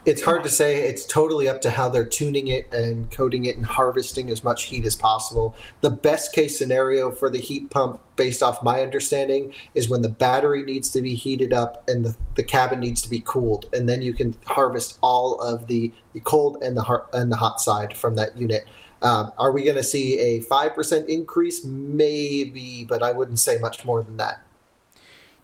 It's 0.07 0.21
hard 0.21 0.41
to 0.43 0.49
say. 0.49 0.83
It's 0.83 1.05
totally 1.05 1.49
up 1.49 1.59
to 1.63 1.69
how 1.69 1.89
they're 1.89 2.05
tuning 2.05 2.47
it 2.47 2.73
and 2.73 3.11
coating 3.11 3.43
it 3.43 3.57
and 3.57 3.65
harvesting 3.65 4.29
as 4.29 4.41
much 4.41 4.63
heat 4.63 4.85
as 4.85 4.95
possible. 4.95 5.53
The 5.81 5.89
best 5.89 6.31
case 6.31 6.57
scenario 6.57 7.11
for 7.11 7.29
the 7.29 7.39
heat 7.39 7.69
pump, 7.69 7.99
based 8.15 8.41
off 8.41 8.63
my 8.63 8.81
understanding, 8.81 9.53
is 9.75 9.89
when 9.89 10.01
the 10.01 10.07
battery 10.07 10.63
needs 10.63 10.89
to 10.91 11.01
be 11.01 11.13
heated 11.13 11.51
up 11.51 11.83
and 11.89 12.05
the, 12.05 12.15
the 12.35 12.43
cabin 12.43 12.79
needs 12.79 13.01
to 13.01 13.09
be 13.09 13.19
cooled, 13.19 13.65
and 13.73 13.89
then 13.89 14.01
you 14.01 14.13
can 14.13 14.33
harvest 14.45 14.97
all 15.01 15.41
of 15.41 15.67
the, 15.67 15.91
the 16.13 16.21
cold 16.21 16.63
and 16.63 16.77
the 16.77 16.83
har- 16.83 17.09
and 17.11 17.29
the 17.29 17.35
hot 17.35 17.59
side 17.59 17.97
from 17.97 18.15
that 18.15 18.37
unit. 18.37 18.65
Um, 19.01 19.33
are 19.37 19.51
we 19.51 19.65
going 19.65 19.75
to 19.75 19.83
see 19.83 20.17
a 20.19 20.39
five 20.39 20.73
percent 20.73 21.09
increase? 21.09 21.65
Maybe, 21.65 22.85
but 22.85 23.03
I 23.03 23.11
wouldn't 23.11 23.39
say 23.39 23.57
much 23.57 23.83
more 23.83 24.01
than 24.03 24.15
that. 24.17 24.41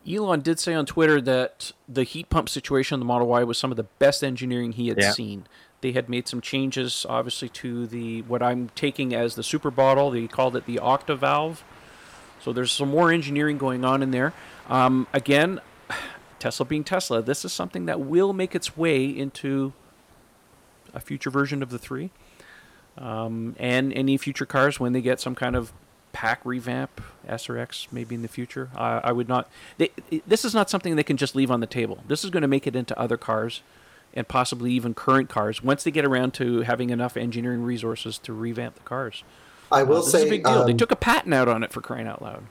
Elon 0.10 0.42
did 0.42 0.60
say 0.60 0.74
on 0.74 0.86
Twitter 0.86 1.22
that 1.22 1.72
the 1.88 2.04
heat 2.04 2.30
pump 2.30 2.50
situation 2.50 2.96
on 2.96 3.00
the 3.00 3.06
Model 3.06 3.28
Y 3.28 3.44
was 3.44 3.58
some 3.58 3.72
of 3.72 3.78
the 3.78 3.84
best 3.84 4.24
engineering 4.24 4.74
he 4.74 4.90
had 4.90 4.98
Yeah. 5.00 5.12
seen. 5.12 5.46
They 5.82 5.92
had 5.92 6.10
made 6.10 6.28
some 6.28 6.42
changes, 6.42 7.06
obviously, 7.10 7.50
to 7.50 7.88
the 7.88 8.22
what 8.24 8.42
I'm 8.42 8.70
taking 8.76 9.14
as 9.14 9.36
the 9.36 9.42
Superbottle. 9.42 10.12
They 10.14 10.28
called 10.28 10.56
it 10.56 10.66
the 10.66 10.78
Octovalve. 10.78 11.58
So 12.42 12.52
there's 12.52 12.72
some 12.72 12.90
more 12.90 13.12
engineering 13.12 13.58
going 13.58 13.86
on 13.86 14.02
in 14.04 14.12
there. 14.12 14.34
Um, 14.70 15.08
again, 15.14 15.62
Tesla 16.40 16.66
being 16.66 16.84
Tesla, 16.84 17.22
this 17.22 17.46
is 17.46 17.54
something 17.54 17.86
that 17.86 18.02
will 18.02 18.34
make 18.34 18.54
its 18.56 18.76
way 18.78 19.06
into 19.06 19.72
a 20.94 21.00
future 21.00 21.30
version 21.30 21.64
of 21.64 21.70
the 21.70 21.80
three, 21.80 22.12
um, 22.98 23.56
and 23.58 23.92
any 23.94 24.18
future 24.18 24.46
cars 24.46 24.80
when 24.80 24.94
they 24.94 25.02
get 25.02 25.20
some 25.20 25.36
kind 25.36 25.56
of 25.56 25.72
pack 26.14 26.40
revamp, 26.46 27.02
S 27.28 27.50
or 27.50 27.58
X, 27.58 27.88
maybe 27.92 28.16
in 28.16 28.22
the 28.22 28.28
future. 28.30 28.70
I 28.76 29.00
I 29.04 29.12
would 29.12 29.28
not. 29.28 29.50
They, 29.78 29.90
this 30.26 30.46
is 30.46 30.54
not 30.54 30.70
something 30.70 30.96
they 30.96 31.04
can 31.04 31.18
just 31.18 31.36
leave 31.36 31.52
on 31.52 31.60
the 31.60 31.68
table. 31.68 32.00
This 32.08 32.24
is 32.24 32.30
going 32.30 32.44
to 32.44 32.48
make 32.48 32.66
it 32.66 32.76
into 32.76 32.98
other 32.98 33.18
cars, 33.18 33.62
and 34.14 34.26
possibly 34.28 34.72
even 34.72 34.94
current 34.94 35.30
cars 35.30 35.62
once 35.62 35.84
they 35.84 35.92
get 35.92 36.06
around 36.06 36.34
to 36.36 36.62
having 36.62 36.90
enough 36.92 37.18
engineering 37.18 37.64
resources 37.64 38.18
to 38.20 38.32
revamp 38.32 38.76
the 38.76 38.82
cars. 38.84 39.24
I 39.72 39.84
will 39.84 39.98
Uh, 39.98 40.02
this 40.02 40.12
say 40.12 40.20
is 40.22 40.26
a 40.28 40.30
big 40.30 40.44
deal. 40.46 40.66
they 40.66 40.72
um, 40.72 40.78
took 40.78 40.92
a 40.92 40.96
patent 40.96 41.34
out 41.34 41.48
on 41.50 41.64
it 41.64 41.74
for 41.74 41.82
crying 41.82 42.08
out 42.08 42.22
loud. 42.22 42.44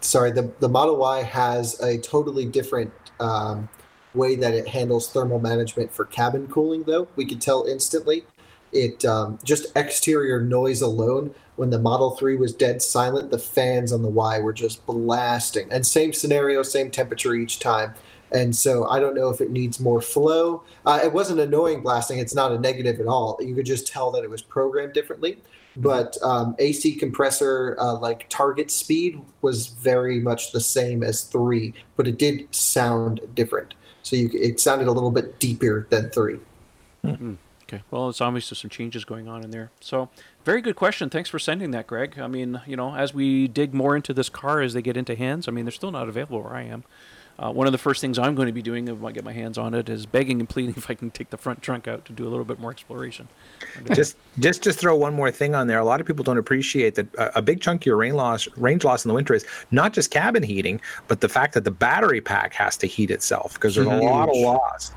sorry, 0.00 0.30
the, 0.32 0.50
the 0.60 0.68
Model 0.68 0.96
Y 0.96 1.22
has 1.22 1.78
a 1.80 1.98
totally 1.98 2.46
different 2.46 2.92
um, 3.20 3.68
way 4.14 4.34
that 4.36 4.54
it 4.54 4.68
handles 4.68 5.12
thermal 5.12 5.38
management 5.38 5.92
for 5.92 6.06
cabin 6.06 6.48
cooling, 6.48 6.84
though. 6.84 7.08
We 7.14 7.26
could 7.26 7.40
tell 7.42 7.66
instantly. 7.66 8.24
It 8.72 9.04
um, 9.04 9.38
just 9.44 9.66
exterior 9.76 10.40
noise 10.40 10.82
alone. 10.82 11.34
When 11.56 11.70
the 11.70 11.78
Model 11.78 12.12
3 12.12 12.36
was 12.36 12.54
dead 12.54 12.80
silent, 12.80 13.30
the 13.30 13.38
fans 13.38 13.92
on 13.92 14.02
the 14.02 14.08
Y 14.08 14.38
were 14.38 14.52
just 14.52 14.84
blasting. 14.86 15.68
And 15.70 15.86
same 15.86 16.12
scenario, 16.12 16.62
same 16.62 16.90
temperature 16.90 17.34
each 17.34 17.58
time. 17.58 17.94
And 18.32 18.54
so 18.54 18.88
I 18.88 19.00
don't 19.00 19.14
know 19.14 19.28
if 19.28 19.40
it 19.40 19.50
needs 19.50 19.80
more 19.80 20.00
flow. 20.00 20.62
Uh, 20.86 21.00
it 21.02 21.12
wasn't 21.12 21.40
annoying 21.40 21.82
blasting. 21.82 22.18
It's 22.18 22.34
not 22.34 22.52
a 22.52 22.58
negative 22.58 23.00
at 23.00 23.06
all. 23.06 23.36
You 23.40 23.54
could 23.54 23.66
just 23.66 23.86
tell 23.86 24.10
that 24.12 24.24
it 24.24 24.30
was 24.30 24.40
programmed 24.40 24.94
differently 24.94 25.38
but 25.76 26.16
um, 26.22 26.56
AC 26.58 26.96
compressor 26.96 27.76
uh, 27.78 27.94
like 27.98 28.28
target 28.28 28.70
speed 28.70 29.20
was 29.42 29.68
very 29.68 30.20
much 30.20 30.52
the 30.52 30.60
same 30.60 31.02
as 31.02 31.22
three, 31.22 31.74
but 31.96 32.08
it 32.08 32.18
did 32.18 32.52
sound 32.54 33.20
different. 33.34 33.74
So 34.02 34.16
you, 34.16 34.30
it 34.34 34.60
sounded 34.60 34.88
a 34.88 34.92
little 34.92 35.10
bit 35.10 35.38
deeper 35.38 35.86
than 35.90 36.10
three. 36.10 36.40
Okay. 37.72 37.82
Well, 37.92 38.08
it's 38.08 38.20
obviously 38.20 38.56
some 38.56 38.68
changes 38.68 39.04
going 39.04 39.28
on 39.28 39.44
in 39.44 39.50
there. 39.52 39.70
So, 39.80 40.08
very 40.44 40.60
good 40.60 40.74
question. 40.74 41.08
Thanks 41.08 41.30
for 41.30 41.38
sending 41.38 41.70
that, 41.70 41.86
Greg. 41.86 42.18
I 42.18 42.26
mean, 42.26 42.60
you 42.66 42.74
know, 42.74 42.96
as 42.96 43.14
we 43.14 43.46
dig 43.46 43.72
more 43.72 43.94
into 43.94 44.12
this 44.12 44.28
car 44.28 44.60
as 44.60 44.72
they 44.72 44.82
get 44.82 44.96
into 44.96 45.14
hands, 45.14 45.46
I 45.46 45.52
mean, 45.52 45.66
they're 45.66 45.72
still 45.72 45.92
not 45.92 46.08
available 46.08 46.42
where 46.42 46.54
I 46.54 46.62
am. 46.62 46.82
Uh, 47.38 47.50
one 47.50 47.66
of 47.66 47.72
the 47.72 47.78
first 47.78 48.00
things 48.00 48.18
I'm 48.18 48.34
going 48.34 48.46
to 48.46 48.52
be 48.52 48.60
doing 48.60 48.88
if 48.88 49.02
I 49.02 49.12
get 49.12 49.24
my 49.24 49.32
hands 49.32 49.56
on 49.56 49.72
it 49.72 49.88
is 49.88 50.04
begging 50.04 50.40
and 50.40 50.48
pleading 50.48 50.74
if 50.76 50.90
I 50.90 50.94
can 50.94 51.10
take 51.12 51.30
the 51.30 51.36
front 51.36 51.62
trunk 51.62 51.86
out 51.86 52.04
to 52.06 52.12
do 52.12 52.26
a 52.26 52.30
little 52.30 52.44
bit 52.44 52.58
more 52.58 52.72
exploration. 52.72 53.28
just 53.94 54.16
just 54.40 54.62
just 54.62 54.80
throw 54.80 54.96
one 54.96 55.14
more 55.14 55.30
thing 55.30 55.54
on 55.54 55.68
there. 55.68 55.78
A 55.78 55.84
lot 55.84 56.00
of 56.00 56.06
people 56.08 56.24
don't 56.24 56.38
appreciate 56.38 56.96
that 56.96 57.14
a, 57.14 57.38
a 57.38 57.42
big 57.42 57.60
chunk 57.60 57.82
of 57.82 57.86
your 57.86 57.96
range 57.96 58.14
loss 58.14 58.48
range 58.56 58.82
loss 58.82 59.04
in 59.04 59.08
the 59.10 59.14
winter 59.14 59.32
is 59.32 59.46
not 59.70 59.92
just 59.92 60.10
cabin 60.10 60.42
heating, 60.42 60.80
but 61.06 61.20
the 61.20 61.28
fact 61.28 61.54
that 61.54 61.62
the 61.62 61.70
battery 61.70 62.20
pack 62.20 62.52
has 62.52 62.76
to 62.78 62.88
heat 62.88 63.10
itself 63.12 63.54
because 63.54 63.76
there's 63.76 63.86
a 63.86 63.90
lot 63.90 64.28
of 64.28 64.36
loss. 64.36 64.92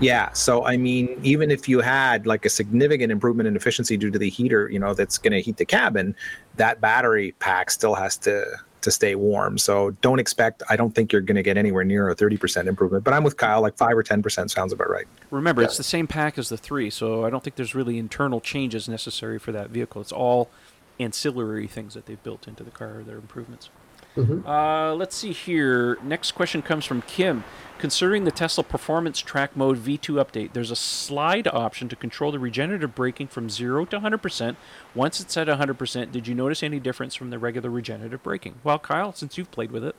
Yeah, 0.00 0.32
so 0.32 0.64
I 0.64 0.76
mean, 0.76 1.18
even 1.22 1.50
if 1.50 1.68
you 1.68 1.80
had 1.80 2.26
like 2.26 2.44
a 2.44 2.50
significant 2.50 3.12
improvement 3.12 3.46
in 3.46 3.56
efficiency 3.56 3.96
due 3.96 4.10
to 4.10 4.18
the 4.18 4.30
heater, 4.30 4.68
you 4.70 4.78
know, 4.78 4.94
that's 4.94 5.18
going 5.18 5.32
to 5.32 5.40
heat 5.40 5.56
the 5.56 5.64
cabin, 5.64 6.14
that 6.56 6.80
battery 6.80 7.34
pack 7.38 7.70
still 7.70 7.94
has 7.94 8.16
to 8.18 8.46
to 8.82 8.90
stay 8.90 9.14
warm. 9.14 9.58
So 9.58 9.90
don't 10.02 10.18
expect. 10.18 10.62
I 10.68 10.76
don't 10.76 10.94
think 10.94 11.12
you're 11.12 11.20
going 11.20 11.36
to 11.36 11.42
get 11.42 11.56
anywhere 11.56 11.84
near 11.84 12.08
a 12.10 12.14
30% 12.14 12.66
improvement. 12.66 13.02
But 13.02 13.12
I'm 13.12 13.24
with 13.24 13.36
Kyle. 13.36 13.60
Like 13.60 13.76
five 13.76 13.96
or 13.96 14.04
10% 14.04 14.50
sounds 14.50 14.72
about 14.72 14.88
right. 14.88 15.06
Remember, 15.30 15.62
it's 15.62 15.76
the 15.76 15.82
same 15.82 16.06
pack 16.06 16.38
as 16.38 16.48
the 16.48 16.56
three, 16.56 16.88
so 16.90 17.24
I 17.24 17.30
don't 17.30 17.42
think 17.42 17.56
there's 17.56 17.74
really 17.74 17.98
internal 17.98 18.40
changes 18.40 18.88
necessary 18.88 19.38
for 19.38 19.52
that 19.52 19.70
vehicle. 19.70 20.00
It's 20.00 20.12
all 20.12 20.48
ancillary 21.00 21.66
things 21.66 21.94
that 21.94 22.06
they've 22.06 22.22
built 22.22 22.48
into 22.48 22.62
the 22.64 22.70
car, 22.70 23.02
their 23.04 23.16
improvements. 23.16 23.70
Mhm. 24.16 24.44
Uh, 24.46 24.94
let's 24.94 25.14
see 25.14 25.32
here. 25.32 25.98
Next 26.02 26.32
question 26.32 26.62
comes 26.62 26.84
from 26.84 27.02
Kim. 27.02 27.44
Considering 27.78 28.24
the 28.24 28.32
Tesla 28.32 28.64
Performance 28.64 29.20
Track 29.20 29.56
Mode 29.56 29.78
V2 29.78 30.14
update, 30.14 30.52
there's 30.52 30.72
a 30.72 30.76
slide 30.76 31.46
option 31.46 31.88
to 31.88 31.94
control 31.94 32.32
the 32.32 32.38
regenerative 32.40 32.92
braking 32.92 33.28
from 33.28 33.48
0 33.48 33.84
to 33.86 34.00
100%. 34.00 34.56
Once 34.96 35.20
it's 35.20 35.36
at 35.36 35.46
100%, 35.46 36.10
did 36.10 36.26
you 36.26 36.34
notice 36.34 36.64
any 36.64 36.80
difference 36.80 37.14
from 37.14 37.30
the 37.30 37.38
regular 37.38 37.70
regenerative 37.70 38.20
braking? 38.24 38.56
Well, 38.64 38.80
Kyle, 38.80 39.12
since 39.12 39.38
you've 39.38 39.52
played 39.52 39.70
with 39.70 39.84
it. 39.84 39.94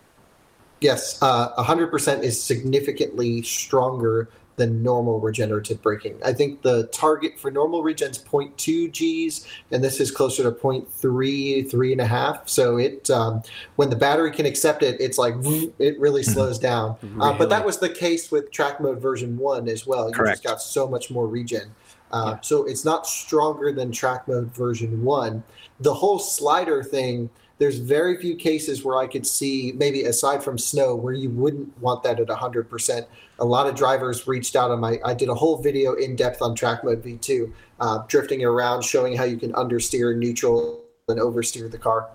Yes, 0.82 1.22
uh, 1.22 1.56
100% 1.64 2.22
is 2.22 2.42
significantly 2.42 3.42
stronger 3.44 4.30
than 4.60 4.84
normal 4.84 5.20
regenerative 5.20 5.82
braking. 5.82 6.20
I 6.24 6.34
think 6.34 6.62
the 6.62 6.88
target 6.88 7.40
for 7.40 7.50
normal 7.50 7.82
regen 7.82 8.12
is 8.12 8.20
0.2 8.20 8.92
Gs, 8.92 9.48
and 9.72 9.84
this 9.84 10.00
is 10.00 10.12
closer 10.12 10.44
to 10.44 10.52
0.3, 10.52 11.72
three 11.72 11.92
and 11.92 12.02
a 12.02 12.06
half. 12.06 12.48
So 12.48 12.78
it, 12.78 13.10
um, 13.10 13.42
when 13.78 13.90
the 13.90 13.96
battery 13.96 14.32
can 14.32 14.46
accept 14.46 14.84
it, 14.84 15.00
it's 15.00 15.18
like 15.18 15.34
it 15.80 16.00
really 16.00 16.22
slows 16.22 16.60
down. 16.60 16.98
Uh, 17.20 17.36
but 17.36 17.50
that 17.50 17.66
was 17.66 17.80
the 17.80 17.90
case 17.90 18.32
with 18.32 18.52
track 18.52 18.80
mode 18.80 19.02
version 19.02 19.38
one 19.38 19.68
as 19.68 19.88
well. 19.88 20.10
You 20.10 20.14
Correct. 20.14 20.44
just 20.44 20.44
got 20.44 20.62
so 20.62 20.88
much 20.88 21.10
more 21.10 21.26
regen. 21.28 21.74
Uh, 22.12 22.34
Yeah. 22.36 22.40
So 22.42 22.66
it's 22.66 22.84
not 22.86 23.08
stronger 23.08 23.72
than 23.72 23.92
track 23.92 24.28
mode 24.28 24.54
version 24.54 25.04
one. 25.04 25.44
The 25.80 25.94
whole 25.94 26.20
slider 26.20 26.84
thing, 26.84 27.30
there's 27.60 27.78
very 27.78 28.18
few 28.18 28.36
cases 28.36 28.86
where 28.86 28.98
I 28.98 29.06
could 29.06 29.28
see, 29.28 29.74
maybe 29.76 30.04
aside 30.04 30.42
from 30.42 30.58
snow, 30.58 30.96
where 30.96 31.14
you 31.14 31.30
wouldn't 31.30 31.78
want 31.82 32.04
that 32.04 32.20
at 32.20 32.28
100%. 32.28 33.06
A 33.40 33.46
lot 33.46 33.68
of 33.68 33.76
drivers 33.76 34.28
reached 34.28 34.56
out 34.56 34.72
on 34.72 34.80
my, 34.80 34.98
I 35.04 35.14
did 35.14 35.28
a 35.28 35.36
whole 35.36 35.62
video 35.62 35.94
in 35.94 36.16
depth 36.16 36.42
on 36.42 36.56
track 36.56 36.86
mode 36.86 37.04
V2, 37.04 37.52
uh, 37.82 38.00
drifting 38.08 38.44
around, 38.44 38.84
showing 38.84 39.16
how 39.16 39.26
you 39.26 39.38
can 39.38 39.52
understeer, 39.54 40.18
neutral, 40.18 40.82
and 41.10 41.20
oversteer 41.20 41.70
the 41.70 41.78
car. 41.78 42.10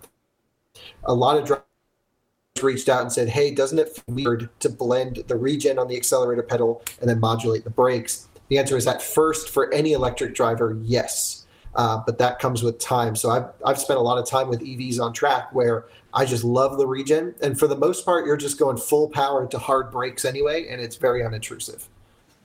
A 1.04 1.14
lot 1.14 1.36
of 1.36 1.44
drivers 1.44 1.64
reached 2.62 2.88
out 2.88 3.02
and 3.02 3.12
said, 3.12 3.28
"Hey, 3.28 3.50
doesn't 3.50 3.78
it 3.78 3.94
feel 3.94 4.14
weird 4.14 4.48
to 4.60 4.68
blend 4.70 5.24
the 5.28 5.36
regen 5.36 5.78
on 5.78 5.88
the 5.88 5.96
accelerator 5.96 6.42
pedal 6.42 6.82
and 7.00 7.10
then 7.10 7.20
modulate 7.20 7.64
the 7.64 7.70
brakes?" 7.70 8.28
The 8.48 8.58
answer 8.58 8.76
is 8.76 8.86
at 8.86 9.02
first 9.02 9.50
for 9.50 9.72
any 9.72 9.92
electric 9.92 10.34
driver, 10.34 10.78
yes, 10.82 11.43
uh, 11.76 12.02
but 12.04 12.18
that 12.18 12.38
comes 12.38 12.62
with 12.62 12.78
time. 12.78 13.16
So 13.16 13.30
I've 13.30 13.46
I've 13.64 13.78
spent 13.78 13.98
a 13.98 14.02
lot 14.02 14.18
of 14.18 14.26
time 14.26 14.48
with 14.48 14.60
EVs 14.60 15.00
on 15.00 15.12
track 15.12 15.52
where 15.52 15.86
I 16.12 16.24
just 16.24 16.44
love 16.44 16.78
the 16.78 16.86
regen. 16.86 17.34
and 17.42 17.58
for 17.58 17.66
the 17.66 17.76
most 17.76 18.04
part, 18.04 18.26
you're 18.26 18.36
just 18.36 18.58
going 18.58 18.76
full 18.76 19.08
power 19.08 19.46
to 19.46 19.58
hard 19.58 19.90
brakes 19.90 20.24
anyway, 20.24 20.68
and 20.68 20.80
it's 20.80 20.96
very 20.96 21.22
unintrusive. 21.22 21.88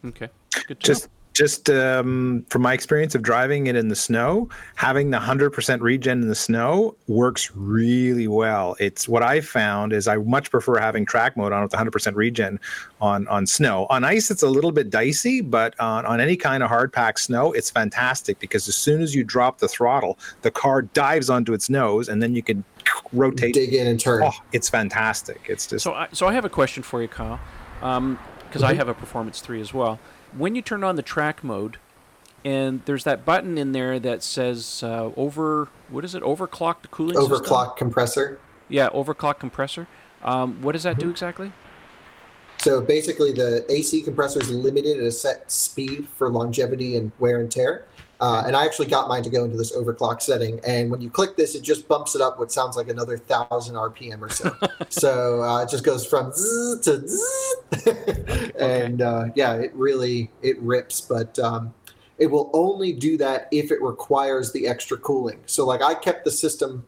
Okay. 0.06 0.30
Good 0.68 0.80
to 0.80 0.88
just 0.88 1.06
know. 1.06 1.12
Just 1.40 1.70
um, 1.70 2.46
from 2.50 2.62
my 2.62 2.74
experience 2.74 3.16
of 3.16 3.22
driving 3.22 3.68
it 3.68 3.76
in 3.78 3.88
the 3.88 3.96
snow 3.96 4.50
having 4.76 5.10
the 5.10 5.18
100% 5.18 5.80
regen 5.80 6.22
in 6.22 6.28
the 6.28 6.36
snow 6.36 6.94
works 7.08 7.50
really 7.56 8.28
well 8.28 8.76
it's 8.78 9.08
what 9.08 9.24
i 9.24 9.40
found 9.40 9.94
is 9.94 10.06
i 10.06 10.18
much 10.18 10.52
prefer 10.52 10.78
having 10.78 11.06
track 11.06 11.38
mode 11.38 11.54
on 11.54 11.64
with 11.64 11.72
100% 11.72 12.14
regen 12.16 12.60
on 13.00 13.26
on 13.30 13.48
snow 13.48 13.88
on 13.90 14.04
ice 14.04 14.30
it's 14.30 14.44
a 14.44 14.50
little 14.50 14.74
bit 14.74 14.90
dicey 14.90 15.40
but 15.40 15.80
on, 15.80 16.06
on 16.06 16.20
any 16.20 16.36
kind 16.36 16.62
of 16.62 16.68
hard 16.68 16.92
packed 16.92 17.22
snow 17.22 17.54
it's 17.54 17.70
fantastic 17.70 18.38
because 18.40 18.68
as 18.68 18.76
soon 18.76 19.02
as 19.02 19.16
you 19.16 19.24
drop 19.24 19.60
the 19.60 19.68
throttle 19.70 20.20
the 20.42 20.52
car 20.52 20.82
dives 20.82 21.30
onto 21.30 21.54
its 21.54 21.70
nose 21.70 22.10
and 22.10 22.22
then 22.22 22.36
you 22.36 22.44
can 22.44 22.66
rotate 23.14 23.54
Dig 23.54 23.74
in 23.74 23.88
and 23.88 23.98
turn. 23.98 24.24
oh 24.26 24.32
it's 24.52 24.68
fantastic 24.68 25.40
it's 25.48 25.66
just 25.66 25.84
So, 25.86 25.94
I, 25.94 26.10
so 26.12 26.28
I 26.28 26.34
have 26.34 26.44
a 26.44 26.50
question 26.50 26.84
for 26.84 27.02
you, 27.02 27.08
Kyle, 27.08 27.40
because 27.80 28.62
I 28.62 28.74
Mhm. 28.74 28.78
have 28.78 28.90
a 28.90 28.94
Performance 28.94 29.40
Three 29.40 29.62
as 29.62 29.74
well. 29.74 30.00
When 30.38 30.56
you 30.56 30.62
turn 30.62 30.84
on 30.84 30.96
the 30.96 31.02
track 31.02 31.44
mode, 31.44 31.78
and 32.46 32.82
there's 32.86 33.04
that 33.04 33.26
button 33.26 33.58
in 33.58 33.72
there 33.74 34.00
that 34.00 34.24
says 34.24 34.82
uh, 34.84 35.12
over 35.18 35.68
what 35.90 36.06
is 36.06 36.16
it? 36.16 36.24
Overclock 36.24 36.82
the 36.84 36.88
cooling 36.88 37.18
system? 37.18 37.36
Overclock 37.40 37.76
compressor. 37.78 38.40
Yeah, 38.70 38.90
overclock 38.90 39.40
compressor. 39.40 39.88
Um, 40.24 40.62
what 40.62 40.74
does 40.74 40.84
that 40.84 40.98
Mm-hmm. 40.98 41.08
do 41.08 41.10
exactly? 41.10 41.52
So 42.60 42.82
basically, 42.82 43.32
the 43.32 43.66
AC 43.70 44.02
compressor 44.02 44.40
is 44.42 44.50
limited 44.50 44.98
at 45.00 45.04
a 45.06 45.12
set 45.12 45.50
speed 45.52 46.08
for 46.18 46.30
longevity 46.30 46.98
and 46.98 47.12
wear 47.18 47.40
and 47.40 47.50
tear. 47.52 47.86
Uh, 48.22 48.44
and 48.46 48.56
I 48.56 48.66
actually 48.66 48.88
got 48.88 49.08
mine 49.08 49.24
to 49.24 49.30
go 49.30 49.46
into 49.46 49.56
this 49.56 49.72
overclock 49.76 50.22
setting. 50.22 50.60
And 50.68 50.92
when 50.92 51.00
you 51.00 51.10
click 51.10 51.38
this, 51.38 51.56
it 51.56 51.62
just 51.62 51.88
bumps 51.88 52.16
it 52.16 52.22
up 52.22 52.38
what 52.38 52.52
sounds 52.52 52.76
like 52.76 52.90
another 52.90 53.18
thousand 53.18 53.76
RPM 53.76 54.22
or 54.22 54.30
so. 54.30 54.54
so 54.90 55.42
uh, 55.42 55.64
it 55.64 55.70
just 55.70 55.86
goes 55.86 56.06
from 56.06 56.32
zzz 56.34 56.82
to 56.82 57.08
zzz. 57.08 58.52
and 58.60 59.02
uh, 59.02 59.26
yeah, 59.36 59.54
it 59.54 59.74
really 59.74 60.30
it 60.42 60.60
rips. 60.60 61.00
But 61.00 61.40
um, 61.40 61.74
it 62.18 62.28
will 62.28 62.50
only 62.54 62.92
do 62.92 63.18
that 63.18 63.48
if 63.52 63.72
it 63.72 63.82
requires 63.82 64.52
the 64.52 64.68
extra 64.68 64.98
cooling. 64.98 65.40
So 65.46 65.66
like 65.66 65.82
I 65.82 65.94
kept 65.94 66.26
the 66.26 66.32
system 66.32 66.86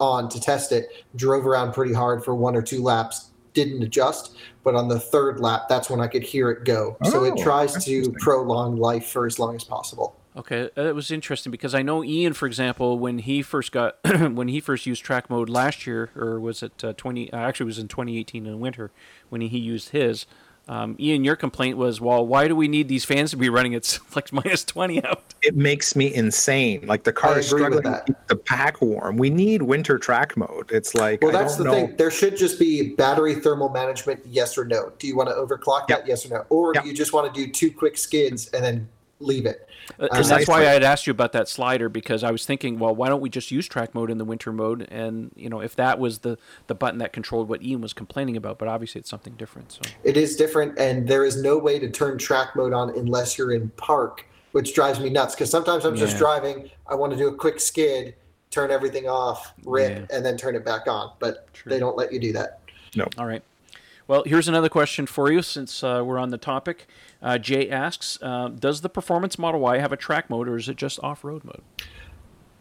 on 0.00 0.28
to 0.28 0.40
test 0.40 0.70
it, 0.70 0.88
drove 1.16 1.46
around 1.46 1.72
pretty 1.72 1.94
hard 1.94 2.22
for 2.22 2.34
one 2.34 2.54
or 2.54 2.62
two 2.62 2.82
laps, 2.82 3.30
didn't 3.54 3.82
adjust. 3.82 4.36
But 4.62 4.74
on 4.74 4.88
the 4.88 5.00
third 5.00 5.40
lap, 5.40 5.62
that's 5.68 5.88
when 5.88 6.00
I 6.00 6.08
could 6.08 6.22
hear 6.22 6.50
it 6.50 6.64
go. 6.64 6.98
so 7.04 7.24
it 7.24 7.34
Oh, 7.38 7.42
tries 7.42 7.82
to 7.86 8.12
prolong 8.18 8.76
life 8.76 9.06
for 9.06 9.24
as 9.26 9.38
long 9.38 9.56
as 9.56 9.64
possible. 9.64 10.16
Okay, 10.46 10.68
that 10.74 10.94
was 10.94 11.10
interesting 11.10 11.50
because 11.50 11.74
I 11.74 11.80
know 11.80 12.04
Ian, 12.04 12.34
for 12.34 12.46
example, 12.46 12.98
when 12.98 13.18
he 13.20 13.40
first 13.40 13.72
got 13.72 13.96
when 14.04 14.48
he 14.48 14.60
first 14.60 14.84
used 14.84 15.02
track 15.02 15.30
mode 15.30 15.48
last 15.48 15.86
year, 15.86 16.10
or 16.14 16.38
was 16.38 16.62
it 16.62 16.84
uh, 16.84 16.92
twenty? 16.94 17.32
Uh, 17.32 17.38
actually, 17.38 17.64
it 17.64 17.68
was 17.68 17.78
in 17.78 17.88
twenty 17.88 18.18
eighteen 18.18 18.44
in 18.46 18.60
winter 18.60 18.90
when 19.30 19.40
he, 19.40 19.48
he 19.48 19.58
used 19.58 19.90
his. 19.90 20.26
Um, 20.66 20.96
Ian, 20.98 21.24
your 21.24 21.36
complaint 21.36 21.76
was, 21.76 22.00
well, 22.00 22.26
why 22.26 22.48
do 22.48 22.56
we 22.56 22.68
need 22.68 22.88
these 22.88 23.04
fans 23.04 23.32
to 23.32 23.36
be 23.36 23.50
running 23.50 23.74
at 23.74 23.98
like 24.16 24.32
minus 24.34 24.64
twenty 24.64 25.02
out? 25.02 25.34
It 25.40 25.56
makes 25.56 25.96
me 25.96 26.12
insane. 26.14 26.86
Like 26.86 27.04
the 27.04 27.12
car 27.12 27.34
I 27.34 27.38
is 27.38 27.50
agree 27.50 27.62
with 27.64 27.72
struggling 27.78 27.82
to 27.84 27.90
that. 27.98 28.06
keep 28.06 28.16
the 28.28 28.36
pack 28.36 28.82
warm. 28.82 29.16
We 29.16 29.30
need 29.30 29.62
winter 29.62 29.98
track 29.98 30.36
mode. 30.36 30.70
It's 30.72 30.94
like 30.94 31.22
Well, 31.22 31.34
I 31.34 31.42
that's 31.42 31.56
don't 31.56 31.66
the 31.66 31.72
know. 31.72 31.86
thing. 31.88 31.96
There 31.96 32.10
should 32.10 32.36
just 32.36 32.58
be 32.58 32.94
battery 32.94 33.34
thermal 33.34 33.68
management, 33.70 34.20
yes 34.26 34.56
or 34.58 34.64
no. 34.66 34.92
Do 34.98 35.06
you 35.06 35.16
want 35.16 35.28
to 35.30 35.34
overclock 35.34 35.88
Yep. 35.88 36.00
that, 36.00 36.06
yes 36.06 36.24
or 36.26 36.30
no? 36.30 36.44
Or 36.50 36.72
Yep. 36.74 36.82
do 36.82 36.88
you 36.90 36.94
just 36.94 37.12
want 37.14 37.32
to 37.34 37.46
do 37.46 37.50
two 37.52 37.70
quick 37.70 37.96
skids 37.98 38.48
and 38.48 38.62
then 38.64 38.88
leave 39.20 39.46
it? 39.46 39.68
Uh, 39.98 40.08
and 40.12 40.24
that's 40.24 40.48
why 40.48 40.60
I 40.60 40.72
had 40.72 40.82
asked 40.82 41.06
you 41.06 41.10
about 41.10 41.32
that 41.32 41.48
slider 41.48 41.88
because 41.88 42.24
I 42.24 42.30
was 42.30 42.46
thinking, 42.46 42.78
well, 42.78 42.94
why 42.94 43.08
don't 43.08 43.20
we 43.20 43.28
just 43.28 43.50
use 43.50 43.68
track 43.68 43.94
mode 43.94 44.10
in 44.10 44.18
the 44.18 44.24
winter 44.24 44.52
mode? 44.52 44.88
And 44.90 45.30
you 45.36 45.48
know, 45.48 45.60
if 45.60 45.76
that 45.76 45.98
was 45.98 46.20
the 46.20 46.38
the 46.66 46.74
button 46.74 46.98
that 46.98 47.12
controlled 47.12 47.48
what 47.48 47.62
Ian 47.62 47.80
was 47.80 47.92
complaining 47.92 48.36
about, 48.36 48.58
but 48.58 48.68
obviously 48.68 49.00
it's 49.00 49.10
something 49.10 49.34
different. 49.34 49.72
So 49.72 49.80
It 50.02 50.16
is 50.16 50.36
different, 50.36 50.78
and 50.78 51.06
there 51.06 51.24
is 51.24 51.42
no 51.42 51.58
way 51.58 51.78
to 51.78 51.90
turn 51.90 52.18
track 52.18 52.56
mode 52.56 52.72
on 52.72 52.90
unless 52.96 53.36
you're 53.38 53.52
in 53.52 53.68
park, 53.70 54.26
which 54.52 54.74
drives 54.74 55.00
me 55.00 55.10
nuts. 55.10 55.34
Because 55.34 55.50
sometimes 55.50 55.84
I'm 55.84 55.96
just 55.96 56.16
driving, 56.18 56.70
I 56.86 56.94
want 56.94 57.12
to 57.12 57.18
do 57.18 57.28
a 57.28 57.34
quick 57.34 57.60
skid, 57.60 58.14
turn 58.50 58.70
everything 58.70 59.08
off, 59.08 59.52
rip, 59.64 60.08
Yeah. 60.10 60.16
and 60.16 60.24
then 60.24 60.36
turn 60.36 60.54
it 60.56 60.64
back 60.64 60.86
on. 60.86 61.12
But 61.18 61.52
True. 61.52 61.70
they 61.70 61.78
don't 61.78 61.96
let 61.96 62.12
you 62.12 62.18
do 62.18 62.32
that. 62.34 62.60
No. 62.96 63.06
All 63.18 63.26
right. 63.26 63.42
Well, 64.06 64.22
here's 64.26 64.48
another 64.48 64.68
question 64.68 65.06
for 65.06 65.32
you 65.32 65.40
since 65.40 65.82
uh, 65.82 66.02
we're 66.04 66.18
on 66.18 66.28
the 66.30 66.38
topic. 66.38 66.86
Uh, 67.22 67.38
Jay 67.38 67.70
asks 67.70 68.18
uh, 68.20 68.48
Does 68.48 68.82
the 68.82 68.90
Performance 68.90 69.38
Model 69.38 69.60
Y 69.60 69.78
have 69.78 69.92
a 69.92 69.96
track 69.96 70.28
mode 70.28 70.46
or 70.46 70.56
is 70.56 70.68
it 70.68 70.76
just 70.76 71.02
off 71.02 71.24
road 71.24 71.42
mode? 71.42 71.62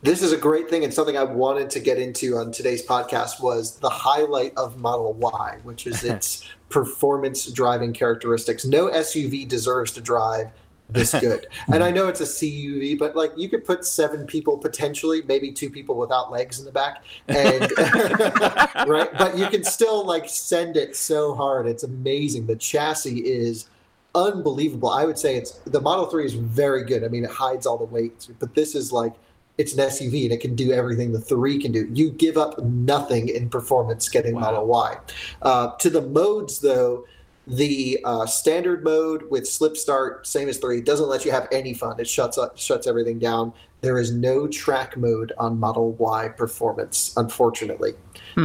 This 0.03 0.21
is 0.21 0.33
a 0.33 0.37
great 0.37 0.69
thing, 0.69 0.83
and 0.83 0.93
something 0.93 1.15
I 1.17 1.23
wanted 1.23 1.69
to 1.69 1.79
get 1.79 1.97
into 1.97 2.35
on 2.35 2.51
today's 2.51 2.85
podcast 2.85 3.41
was 3.41 3.77
the 3.77 3.89
highlight 3.89 4.51
of 4.57 4.77
Model 4.77 5.13
Y, 5.13 5.59
which 5.63 5.87
is 5.87 6.03
its 6.03 6.45
performance 6.67 7.45
driving 7.45 7.93
characteristics. 7.93 8.65
No 8.65 8.89
SUV 8.89 9.47
deserves 9.47 9.93
to 9.93 10.01
drive 10.01 10.47
this 10.89 11.13
good. 11.19 11.47
and 11.71 11.84
I 11.84 11.91
know 11.91 12.07
it's 12.07 12.21
a 12.21 12.25
CUV, 12.25 12.97
but 12.97 13.15
like 13.15 13.31
you 13.38 13.49
could 13.49 13.65
put 13.65 13.86
seven 13.86 14.25
people 14.25 14.57
potentially, 14.57 15.21
maybe 15.27 15.51
two 15.51 15.69
people 15.69 15.95
without 15.95 16.31
legs 16.31 16.59
in 16.59 16.65
the 16.65 16.71
back, 16.71 17.03
and 17.27 17.71
right, 18.88 19.09
but 19.17 19.38
you 19.38 19.47
can 19.47 19.63
still 19.63 20.05
like 20.05 20.27
send 20.29 20.77
it 20.77 20.95
so 20.95 21.34
hard. 21.34 21.67
It's 21.67 21.84
amazing. 21.84 22.47
The 22.47 22.55
chassis 22.55 23.19
is 23.19 23.69
unbelievable. 24.15 24.89
I 24.89 25.05
would 25.05 25.17
say 25.17 25.36
it's 25.36 25.51
the 25.65 25.81
Model 25.81 26.05
3 26.05 26.25
is 26.25 26.34
very 26.34 26.84
good. 26.84 27.03
I 27.03 27.07
mean, 27.07 27.23
it 27.23 27.31
hides 27.31 27.65
all 27.65 27.77
the 27.77 27.86
weight, 27.86 28.27
but 28.39 28.53
this 28.55 28.75
is 28.75 28.91
like 28.91 29.13
it's 29.57 29.73
an 29.73 29.79
SUV 29.79 30.23
and 30.23 30.31
it 30.31 30.41
can 30.41 30.55
do 30.55 30.71
everything 30.71 31.11
the 31.11 31.21
3 31.21 31.59
can 31.59 31.71
do. 31.71 31.88
You 31.93 32.11
give 32.11 32.38
up 32.38 32.57
nothing 32.63 33.29
in 33.29 33.49
performance 33.49 34.09
getting 34.09 34.36
Wow. 34.36 34.41
Model 34.41 34.65
Y. 34.65 34.97
Uh, 35.41 35.75
to 35.77 35.89
the 35.89 36.01
modes, 36.01 36.59
though, 36.59 37.05
the 37.47 37.99
uh, 38.05 38.25
standard 38.25 38.83
mode 38.83 39.29
with 39.29 39.47
slip 39.47 39.75
start, 39.75 40.25
same 40.25 40.47
as 40.47 40.57
3, 40.57 40.81
doesn't 40.81 41.09
let 41.09 41.25
you 41.25 41.31
have 41.31 41.47
any 41.51 41.73
fun. 41.73 41.99
It 41.99 42.07
shuts 42.07 42.37
up, 42.37 42.57
shuts 42.57 42.87
everything 42.87 43.19
down. 43.19 43.53
There 43.81 43.97
is 43.99 44.13
no 44.13 44.47
track 44.47 44.95
mode 44.95 45.33
on 45.37 45.59
Model 45.59 45.91
Y 45.93 46.29
performance, 46.29 47.13
unfortunately. 47.17 47.93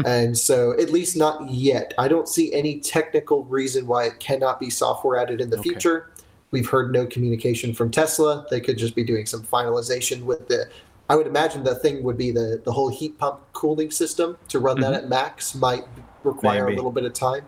And 0.05 0.36
so, 0.36 0.72
at 0.78 0.90
least 0.90 1.16
not 1.16 1.49
yet. 1.49 1.94
I 1.96 2.09
don't 2.09 2.28
see 2.28 2.53
any 2.53 2.78
technical 2.80 3.44
reason 3.44 3.86
why 3.86 4.05
it 4.05 4.20
cannot 4.20 4.61
be 4.61 4.68
software 4.68 5.16
added 5.18 5.40
in 5.40 5.49
the 5.49 5.59
Okay. 5.59 5.70
future. 5.70 6.11
We've 6.51 6.68
heard 6.68 6.92
no 6.92 7.07
communication 7.07 7.72
from 7.72 7.90
Tesla. 7.90 8.44
They 8.51 8.61
could 8.61 8.76
just 8.76 8.94
be 8.94 9.03
doing 9.05 9.24
some 9.26 9.42
finalization 9.44 10.24
with 10.24 10.46
the. 10.49 10.68
I 11.09 11.16
would 11.16 11.26
imagine 11.26 11.64
the 11.64 11.74
thing 11.76 12.03
would 12.03 12.18
be 12.18 12.30
the 12.32 12.61
the 12.64 12.72
whole 12.72 12.90
heat 12.90 13.16
pump 13.18 13.40
cooling 13.55 13.90
system 13.90 14.36
to 14.49 14.59
run 14.59 14.78
that 14.80 14.92
at 14.92 15.09
max 15.09 15.55
might 15.55 15.84
require 16.22 16.64
Maybe. 16.64 16.74
a 16.74 16.76
little 16.76 16.92
bit 16.92 17.05
of 17.05 17.14
time. 17.14 17.46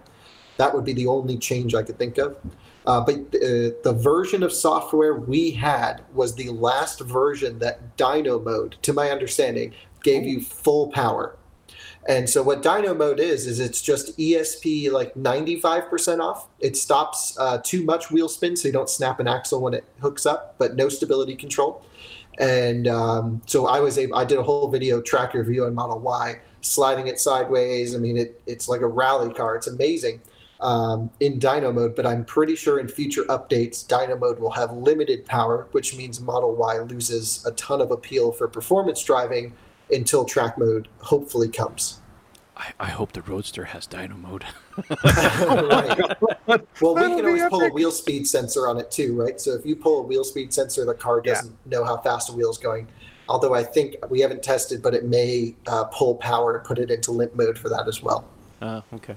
That 0.61 0.75
would 0.75 0.85
be 0.85 0.93
the 0.93 1.07
only 1.07 1.39
change 1.39 1.75
I 1.75 1.83
could 1.83 1.99
think 1.99 2.19
of. 2.19 2.37
Uh, 2.85 3.01
but 3.01 3.15
uh, 3.15 3.73
the 3.83 3.99
version 3.99 4.43
of 4.43 4.53
software 4.53 5.15
we 5.15 5.53
had 5.53 6.03
was 6.13 6.35
the 6.35 6.51
last 6.51 7.01
version 7.01 7.59
that 7.61 7.97
Dyno 7.97 8.45
mode, 8.45 8.77
to 8.83 8.93
my 8.93 9.09
understanding, 9.09 9.73
gave 10.03 10.25
you 10.25 10.43
full 10.43 10.93
power. 10.93 11.39
And 12.07 12.29
so 12.29 12.43
what 12.43 12.63
dyno 12.63 12.95
mode 12.97 13.21
is 13.21 13.47
is 13.47 13.59
it's 13.59 13.81
just 13.81 14.19
ESP 14.19 14.91
like 14.91 15.15
95% 15.15 16.21
off. 16.21 16.49
It 16.59 16.77
stops 16.77 17.39
uh, 17.39 17.59
too 17.65 17.83
much 17.83 18.11
wheel 18.11 18.29
spin 18.29 18.55
so 18.55 18.69
you 18.69 18.73
don't 18.73 18.89
snap 18.89 19.19
an 19.19 19.29
axle 19.29 19.63
when 19.63 19.73
it 19.73 19.85
hooks 20.03 20.27
up, 20.27 20.57
but 20.59 20.77
no 20.77 20.89
stability 20.91 21.37
control. 21.37 21.85
And 22.39 22.87
um, 22.87 23.41
so 23.47 23.67
I 23.67 23.81
was 23.81 23.97
able 23.97 24.17
I 24.17 24.25
did 24.25 24.39
a 24.39 24.43
whole 24.43 24.69
video 24.69 25.01
track 25.01 25.33
review 25.33 25.65
on 25.65 25.75
Model 25.75 26.01
Y, 26.01 26.41
sliding 26.61 27.07
it 27.07 27.19
sideways. 27.19 27.95
I 27.95 27.99
mean 27.99 28.19
it, 28.19 28.43
it's 28.47 28.69
like 28.69 28.83
a 28.83 28.87
rally 28.87 29.33
car. 29.33 29.57
It's 29.57 29.67
amazing 29.67 30.21
um, 30.61 31.11
in 31.21 31.39
dyno 31.41 31.75
mode, 31.75 31.95
but 31.97 32.07
I'm 32.07 32.25
pretty 32.25 32.57
sure 32.57 32.79
in 32.79 32.89
future 32.89 33.25
updates, 33.25 33.87
dyno 33.87 34.19
mode 34.19 34.39
will 34.39 34.51
have 34.51 34.73
limited 34.73 35.25
power, 35.27 35.69
which 35.73 35.97
means 35.97 36.21
Model 36.21 36.55
Y 36.55 36.79
loses 36.81 37.45
a 37.47 37.53
ton 37.53 37.81
of 37.81 37.91
appeal 37.91 38.33
for 38.33 38.49
performance 38.49 39.03
driving 39.03 39.53
until 39.91 40.25
track 40.25 40.59
mode 40.59 40.89
hopefully 40.99 41.49
comes. 41.49 42.01
I, 42.57 42.73
I 42.79 42.87
hope 42.91 43.13
the 43.13 43.23
Roadster 43.23 43.65
has 43.65 43.87
dyno 43.87 44.21
mode. 44.21 44.45
right. 45.05 46.21
Well, 46.81 46.95
we 46.95 47.01
That'll 47.01 47.17
can 47.17 47.25
be 47.25 47.41
always 47.41 47.43
pull 47.49 47.61
a 47.61 47.65
epic. 47.65 47.75
wheel 47.75 47.91
speed 47.91 48.27
sensor 48.27 48.69
on 48.69 48.79
it 48.79 48.91
too, 48.91 49.15
right? 49.19 49.41
So 49.41 49.55
if 49.55 49.65
you 49.65 49.77
pull 49.77 50.01
a 50.01 50.03
wheel 50.03 50.25
speed 50.25 50.53
sensor, 50.53 50.85
the 50.85 50.95
car 50.95 51.23
doesn't 51.23 51.57
know 51.67 51.85
how 51.85 51.97
fast 51.99 52.29
a 52.29 52.33
wheel's 52.33 52.59
going. 52.59 52.87
Although 53.31 53.55
I 53.55 53.63
think 53.63 53.97
we 54.11 54.21
haven't 54.21 54.43
tested, 54.43 54.83
but 54.83 54.93
it 54.93 55.05
may 55.05 55.55
uh, 55.69 55.85
pull 55.85 56.17
power 56.17 56.53
to 56.53 56.59
put 56.59 56.79
it 56.79 56.91
into 56.91 57.13
limp 57.13 57.35
mode 57.35 57.57
for 57.57 57.69
that 57.71 57.89
as 57.89 58.03
well. 58.03 58.29
Uh, 58.61 58.83
okay. 58.95 59.17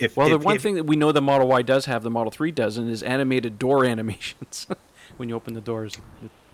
If, 0.00 0.16
Well, 0.16 0.28
the 0.28 0.38
one 0.38 0.56
if- 0.56 0.62
thing 0.62 0.74
that 0.76 0.84
we 0.84 0.96
know 0.96 1.12
the 1.12 1.20
Model 1.22 1.48
Y 1.48 1.62
does 1.62 1.86
have, 1.86 2.02
the 2.02 2.10
Model 2.10 2.30
3 2.30 2.50
doesn't, 2.50 2.88
is 2.88 3.02
animated 3.02 3.58
door 3.58 3.84
animations 3.94 4.66
when 5.16 5.28
you 5.28 5.34
open 5.36 5.54
the 5.54 5.60
doors. 5.60 5.96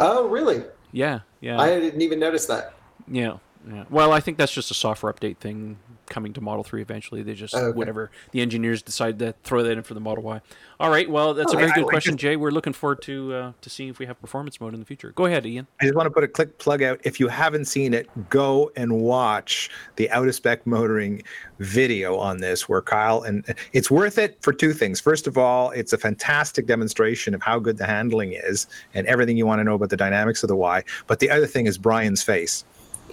Oh, 0.01 0.29
really? 0.29 0.63
Yeah, 0.93 1.21
yeah. 1.41 1.61
I 1.61 1.79
didn't 1.81 2.03
even 2.03 2.19
notice 2.19 2.47
that. 2.47 2.75
Yeah, 3.09 3.39
yeah. 3.71 3.85
Well, 3.91 4.13
I 4.13 4.21
think 4.21 4.39
that's 4.39 4.53
just 4.53 4.71
a 4.71 4.75
software 4.75 5.13
update 5.13 5.37
thing 5.39 5.79
coming 6.09 6.33
to 6.35 6.41
Model 6.41 6.63
3 6.65 6.83
eventually. 6.83 7.23
They 7.23 7.35
just, 7.35 7.55
Okay. 7.55 7.77
whatever, 7.77 8.11
the 8.33 8.41
engineers 8.41 8.83
decide 8.83 9.19
to 9.19 9.35
throw 9.45 9.63
that 9.63 9.73
in 9.73 9.83
for 9.83 9.95
the 9.95 10.01
Model 10.01 10.23
Y. 10.25 10.41
All 10.79 10.91
right, 10.91 11.09
well, 11.09 11.35
that's 11.35 11.53
a 11.53 11.57
Oh, 11.57 11.59
very 11.59 11.71
I 11.73 11.75
good 11.75 11.81
like 11.83 11.91
question, 11.91 12.15
it. 12.15 12.19
Jay. 12.19 12.37
We're 12.37 12.51
looking 12.51 12.73
forward 12.73 13.03
to 13.03 13.35
uh, 13.35 13.53
to 13.61 13.71
seeing 13.71 13.89
if 13.89 13.99
we 13.99 14.07
have 14.07 14.21
performance 14.21 14.61
mode 14.61 14.75
in 14.75 14.81
the 14.81 14.87
future. 14.87 15.13
Go 15.15 15.25
ahead, 15.27 15.47
Ian. 15.47 15.67
I 15.81 15.85
just 15.85 15.95
want 15.97 16.07
to 16.07 16.11
put 16.11 16.25
a 16.25 16.29
quick 16.29 16.59
plug 16.59 16.83
out. 16.83 17.01
If 17.05 17.19
you 17.19 17.29
haven't 17.29 17.65
seen 17.67 17.95
it, 17.95 18.09
go 18.29 18.71
and 18.77 18.93
watch 19.01 19.71
the 19.97 20.11
out 20.11 20.29
of 20.29 20.35
spec 20.35 20.67
motoring 20.67 21.23
video 21.59 22.17
on 22.19 22.39
this, 22.39 22.69
where 22.69 22.83
Kyle 22.83 23.23
and 23.23 23.45
it's 23.73 23.91
worth 23.91 24.19
it 24.19 24.37
for 24.43 24.53
two 24.53 24.73
things. 24.73 25.01
First 25.01 25.27
of 25.27 25.39
all, 25.39 25.71
it's 25.71 25.93
a 25.93 25.99
fantastic 25.99 26.67
demonstration 26.67 27.35
of 27.35 27.43
how 27.43 27.59
good 27.59 27.79
the 27.79 27.87
handling 27.87 28.33
is 28.33 28.67
and 28.95 29.07
everything 29.07 29.37
you 29.37 29.47
want 29.47 29.61
to 29.61 29.65
know 29.65 29.75
about 29.75 29.91
the 29.91 29.97
dynamics 29.97 30.43
of 30.43 30.49
the 30.49 30.57
Y. 30.57 30.83
But 31.07 31.21
the 31.21 31.31
other 31.31 31.47
thing 31.47 31.67
is 31.67 31.79
Brian's 31.79 32.23
face. 32.23 32.65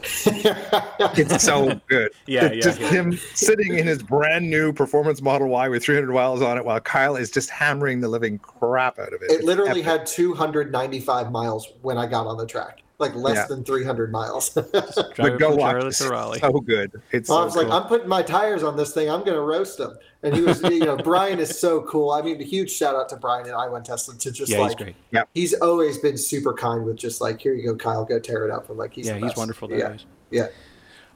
It's 0.04 1.44
so 1.44 1.80
good. 1.88 2.12
Yeah, 2.26 2.52
yeah, 2.52 2.62
Just 2.62 2.80
yeah. 2.80 2.90
him 2.90 3.18
sitting 3.34 3.78
in 3.78 3.86
his 3.88 4.02
brand 4.02 4.50
new 4.50 4.72
performance 4.74 5.22
Model 5.22 5.50
Y 5.50 5.68
with 5.70 5.84
300 5.84 6.12
miles 6.14 6.42
on 6.42 6.58
it, 6.58 6.66
while 6.66 6.80
Kyle 6.80 7.16
is 7.16 7.30
just 7.32 7.50
hammering 7.50 8.00
the 8.02 8.08
living 8.08 8.38
crap 8.40 9.00
out 9.00 9.14
of 9.14 9.22
it. 9.22 9.32
It 9.32 9.36
It's 9.36 9.44
literally 9.44 9.82
epic. 9.82 9.84
had 9.86 10.06
295 10.06 11.32
miles 11.32 11.68
when 11.82 11.98
I 11.98 12.06
got 12.08 12.28
on 12.28 12.38
the 12.38 12.46
track, 12.46 12.83
like 13.04 13.16
less 13.16 13.36
Yeah. 13.36 13.46
than 13.48 13.64
300 13.64 14.12
miles. 14.12 14.50
Drive 14.50 14.72
But 14.72 15.40
go 15.40 15.50
from 15.50 15.58
watch. 15.58 15.72
Charlotte 15.72 15.88
It's 15.88 16.02
Raleigh. 16.08 16.40
so 16.40 16.52
good. 16.60 17.02
It's 17.12 17.30
Well, 17.30 17.40
I 17.40 17.42
so 17.42 17.46
was 17.46 17.56
like. 17.56 17.68
I'm 17.70 17.88
putting 17.88 18.08
my 18.08 18.22
tires 18.24 18.64
on 18.64 18.76
this 18.78 18.94
thing. 18.94 19.10
I'm 19.10 19.20
going 19.22 19.36
to 19.36 19.42
roast 19.42 19.78
them. 19.78 19.96
And 20.24 20.34
he 20.36 20.42
was, 20.42 20.62
you 20.64 20.80
know, 20.86 20.96
Brian 21.04 21.40
is 21.40 21.60
so 21.60 21.82
cool. 21.82 22.12
I 22.12 22.22
mean, 22.22 22.40
a 22.40 22.44
huge 22.46 22.72
shout 22.72 22.96
out 22.96 23.10
to 23.10 23.18
Brian 23.18 23.46
and 23.46 23.56
I 23.56 23.68
Went 23.68 23.86
Tesla 23.86 24.16
to 24.16 24.32
just 24.32 24.52
yeah, 24.52 24.60
like, 24.60 24.80
he's 24.80 24.94
great. 25.12 25.26
he's 25.34 25.54
always 25.56 25.98
been 25.98 26.18
super 26.18 26.54
kind 26.54 26.86
with 26.86 26.96
just 26.98 27.20
like, 27.22 27.42
here 27.42 27.54
you 27.54 27.66
go, 27.66 27.76
Kyle, 27.76 28.06
go 28.06 28.20
tear 28.20 28.46
it 28.46 28.52
up. 28.52 28.70
I'm 28.70 28.78
like, 28.78 28.94
he's 28.94 29.08
yeah, 29.08 29.20
the 29.20 29.28
he's 29.28 29.36
wonderful. 29.36 29.68
That 29.68 29.78
Yeah, 29.78 29.90
guys. 29.90 30.06
yeah. 30.32 30.48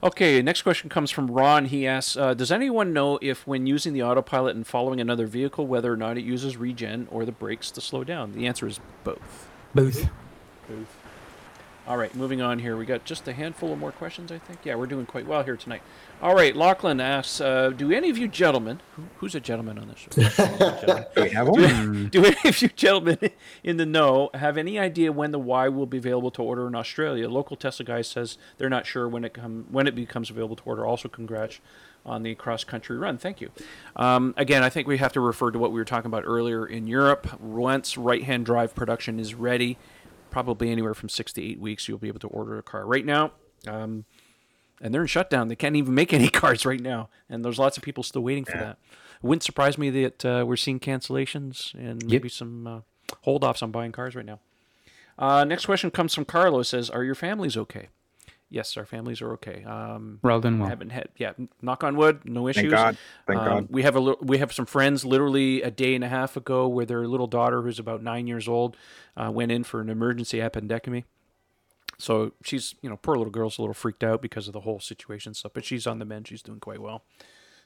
Okay, 0.03 0.43
next 0.43 0.61
question 0.61 0.89
comes 0.91 1.09
from 1.09 1.25
Ron. 1.31 1.65
He 1.65 1.87
asks, 1.87 2.15
uh, 2.15 2.35
"Does 2.35 2.51
anyone 2.51 2.93
know 2.93 3.17
if, 3.19 3.47
when 3.47 3.65
using 3.65 3.93
the 3.93 4.03
autopilot 4.03 4.55
and 4.55 4.67
following 4.67 5.01
another 5.01 5.25
vehicle, 5.25 5.65
whether 5.65 5.91
or 5.91 5.97
not 5.97 6.19
it 6.19 6.23
uses 6.23 6.55
regen 6.55 7.07
or 7.09 7.25
the 7.25 7.31
brakes 7.31 7.71
to 7.71 7.81
slow 7.81 8.03
down?" 8.03 8.33
The 8.33 8.45
answer 8.45 8.67
is 8.67 8.79
both. 9.03 9.47
Both. 9.73 10.07
All 11.87 11.95
right, 11.95 12.13
moving 12.13 12.41
on 12.41 12.59
here. 12.59 12.75
We 12.75 12.85
got 12.85 13.05
just 13.05 13.25
a 13.29 13.33
handful 13.33 13.71
of 13.71 13.79
more 13.79 13.93
questions, 13.93 14.29
I 14.29 14.39
think. 14.39 14.59
Yeah, 14.65 14.75
we're 14.75 14.87
doing 14.87 15.05
quite 15.05 15.25
well 15.25 15.43
here 15.43 15.55
tonight. 15.55 15.81
All 16.21 16.35
right, 16.35 16.53
Lachlan 16.53 16.99
asks, 16.99 17.39
uh, 17.39 17.69
do 17.69 17.93
any 17.93 18.09
of 18.09 18.17
you 18.17 18.27
gentlemen, 18.27 18.81
who, 18.97 19.03
who's 19.19 19.35
a 19.35 19.39
gentleman 19.39 19.79
on 19.79 19.87
this 19.87 19.99
show? 19.99 21.43
One. 21.45 22.07
do 22.11 22.25
any 22.25 22.35
of 22.43 22.61
you 22.61 22.67
gentlemen 22.67 23.17
in 23.63 23.77
the 23.77 23.85
know 23.85 24.29
have 24.33 24.57
any 24.57 24.77
idea 24.77 25.13
when 25.13 25.31
the 25.31 25.39
Y 25.39 25.69
will 25.69 25.85
be 25.85 25.97
available 25.97 26.31
to 26.31 26.43
order 26.43 26.67
in 26.67 26.75
Australia? 26.75 27.29
Local 27.29 27.55
Tesla 27.55 27.85
guy 27.85 28.01
says 28.01 28.37
they're 28.57 28.69
not 28.69 28.85
sure 28.85 29.07
when 29.07 29.23
it 29.23 29.33
come 29.33 29.67
when 29.71 29.87
it 29.87 29.95
becomes 29.95 30.29
available 30.29 30.57
to 30.57 30.63
order. 30.65 30.85
Also, 30.85 31.07
congrats 31.07 31.61
on 32.05 32.23
the 32.23 32.35
cross 32.35 32.63
country 32.63 32.97
run. 32.97 33.17
Thank 33.17 33.41
you. 33.41 33.51
Um, 33.95 34.33
again, 34.37 34.63
I 34.63 34.69
think 34.69 34.87
we 34.87 34.97
have 34.97 35.13
to 35.13 35.19
refer 35.19 35.51
to 35.51 35.59
what 35.59 35.71
we 35.71 35.79
were 35.79 35.85
talking 35.85 36.07
about 36.07 36.23
earlier 36.25 36.65
in 36.65 36.87
Europe. 36.87 37.39
Once 37.39 37.97
right 37.97 38.23
hand 38.23 38.45
drive 38.45 38.73
production 38.73 39.19
is 39.19 39.35
ready, 39.35 39.77
probably 40.37 40.69
anywhere 40.69 40.93
from 40.93 41.09
six 41.09 41.33
to 41.33 41.43
eight 41.43 41.59
weeks, 41.59 41.87
you'll 41.87 41.97
be 41.97 42.07
able 42.07 42.19
to 42.19 42.27
order 42.27 42.59
a 42.59 42.61
car. 42.61 42.85
Right 42.85 43.03
now, 43.03 43.31
um, 43.65 44.05
and 44.79 44.93
they're 44.93 45.01
in 45.01 45.07
shutdown. 45.07 45.47
They 45.47 45.55
can't 45.55 45.75
even 45.75 45.95
make 45.95 46.13
any 46.19 46.29
cars 46.29 46.63
right 46.63 46.79
now, 46.79 47.09
and 47.27 47.43
there's 47.43 47.57
lots 47.57 47.75
of 47.75 47.81
people 47.81 48.03
still 48.03 48.21
waiting 48.21 48.45
for 48.45 48.55
that. 48.59 48.77
It 49.15 49.23
wouldn't 49.23 49.41
surprise 49.41 49.79
me 49.79 49.89
that 49.89 50.23
uh, 50.23 50.45
we're 50.47 50.55
seeing 50.55 50.79
cancellations 50.79 51.73
and 51.73 52.05
maybe 52.05 52.29
some 52.29 52.67
uh, 52.67 52.79
hold 53.23 53.43
offs 53.43 53.63
on 53.63 53.71
buying 53.71 53.91
cars 53.91 54.15
right 54.15 54.27
now. 54.27 54.39
Uh, 55.17 55.43
next 55.43 55.65
question 55.65 55.89
comes 55.89 56.13
from 56.13 56.23
Carlos. 56.23 56.69
Says, 56.69 56.91
"Are 56.91 57.03
your 57.03 57.15
families 57.15 57.57
okay?" 57.57 57.87
Yes, 58.49 58.77
our 58.77 58.85
families 58.85 59.21
are 59.21 59.33
okay. 59.33 59.63
Um, 59.65 60.19
Well 60.21 60.39
done, 60.39 60.59
well. 60.59 60.69
haven't 60.69 60.91
had 60.91 61.09
yeah. 61.17 61.33
Knock 61.61 61.83
on 61.83 61.97
wood, 61.97 62.21
no 62.23 62.47
issues. 62.47 62.61
Thank 62.63 62.71
God. 62.71 62.97
Thank 63.27 63.39
Um, 63.41 63.45
God. 63.45 63.67
We 63.69 63.81
have 63.83 63.95
a 63.95 63.99
li- 63.99 64.15
we 64.21 64.37
have 64.37 64.53
some 64.53 64.65
friends 64.65 65.03
literally 65.03 65.61
a 65.61 65.69
day 65.69 65.95
and 65.95 66.03
a 66.03 66.07
half 66.07 66.37
ago 66.37 66.65
where 66.67 66.85
their 66.85 67.05
little 67.07 67.27
daughter, 67.27 67.61
who's 67.61 67.77
about 67.79 68.01
nine 68.01 68.25
years 68.25 68.47
old, 68.47 68.77
uh, 69.17 69.29
went 69.33 69.51
in 69.51 69.63
for 69.65 69.81
an 69.81 69.89
emergency 69.89 70.37
appendectomy. 70.37 71.03
So 71.97 72.31
she's, 72.43 72.75
you 72.81 72.89
know, 72.89 72.97
poor 72.97 73.15
little 73.17 73.31
girl's 73.31 73.57
a 73.57 73.61
little 73.61 73.73
freaked 73.73 74.03
out 74.03 74.21
because 74.21 74.47
of 74.47 74.53
the 74.53 74.61
whole 74.61 74.79
situation 74.79 75.33
stuff, 75.33 75.51
but 75.53 75.65
she's 75.65 75.87
on 75.87 75.99
the 75.99 76.05
mend. 76.05 76.27
She's 76.27 76.43
doing 76.43 76.59
quite 76.59 76.79
well. 76.81 77.03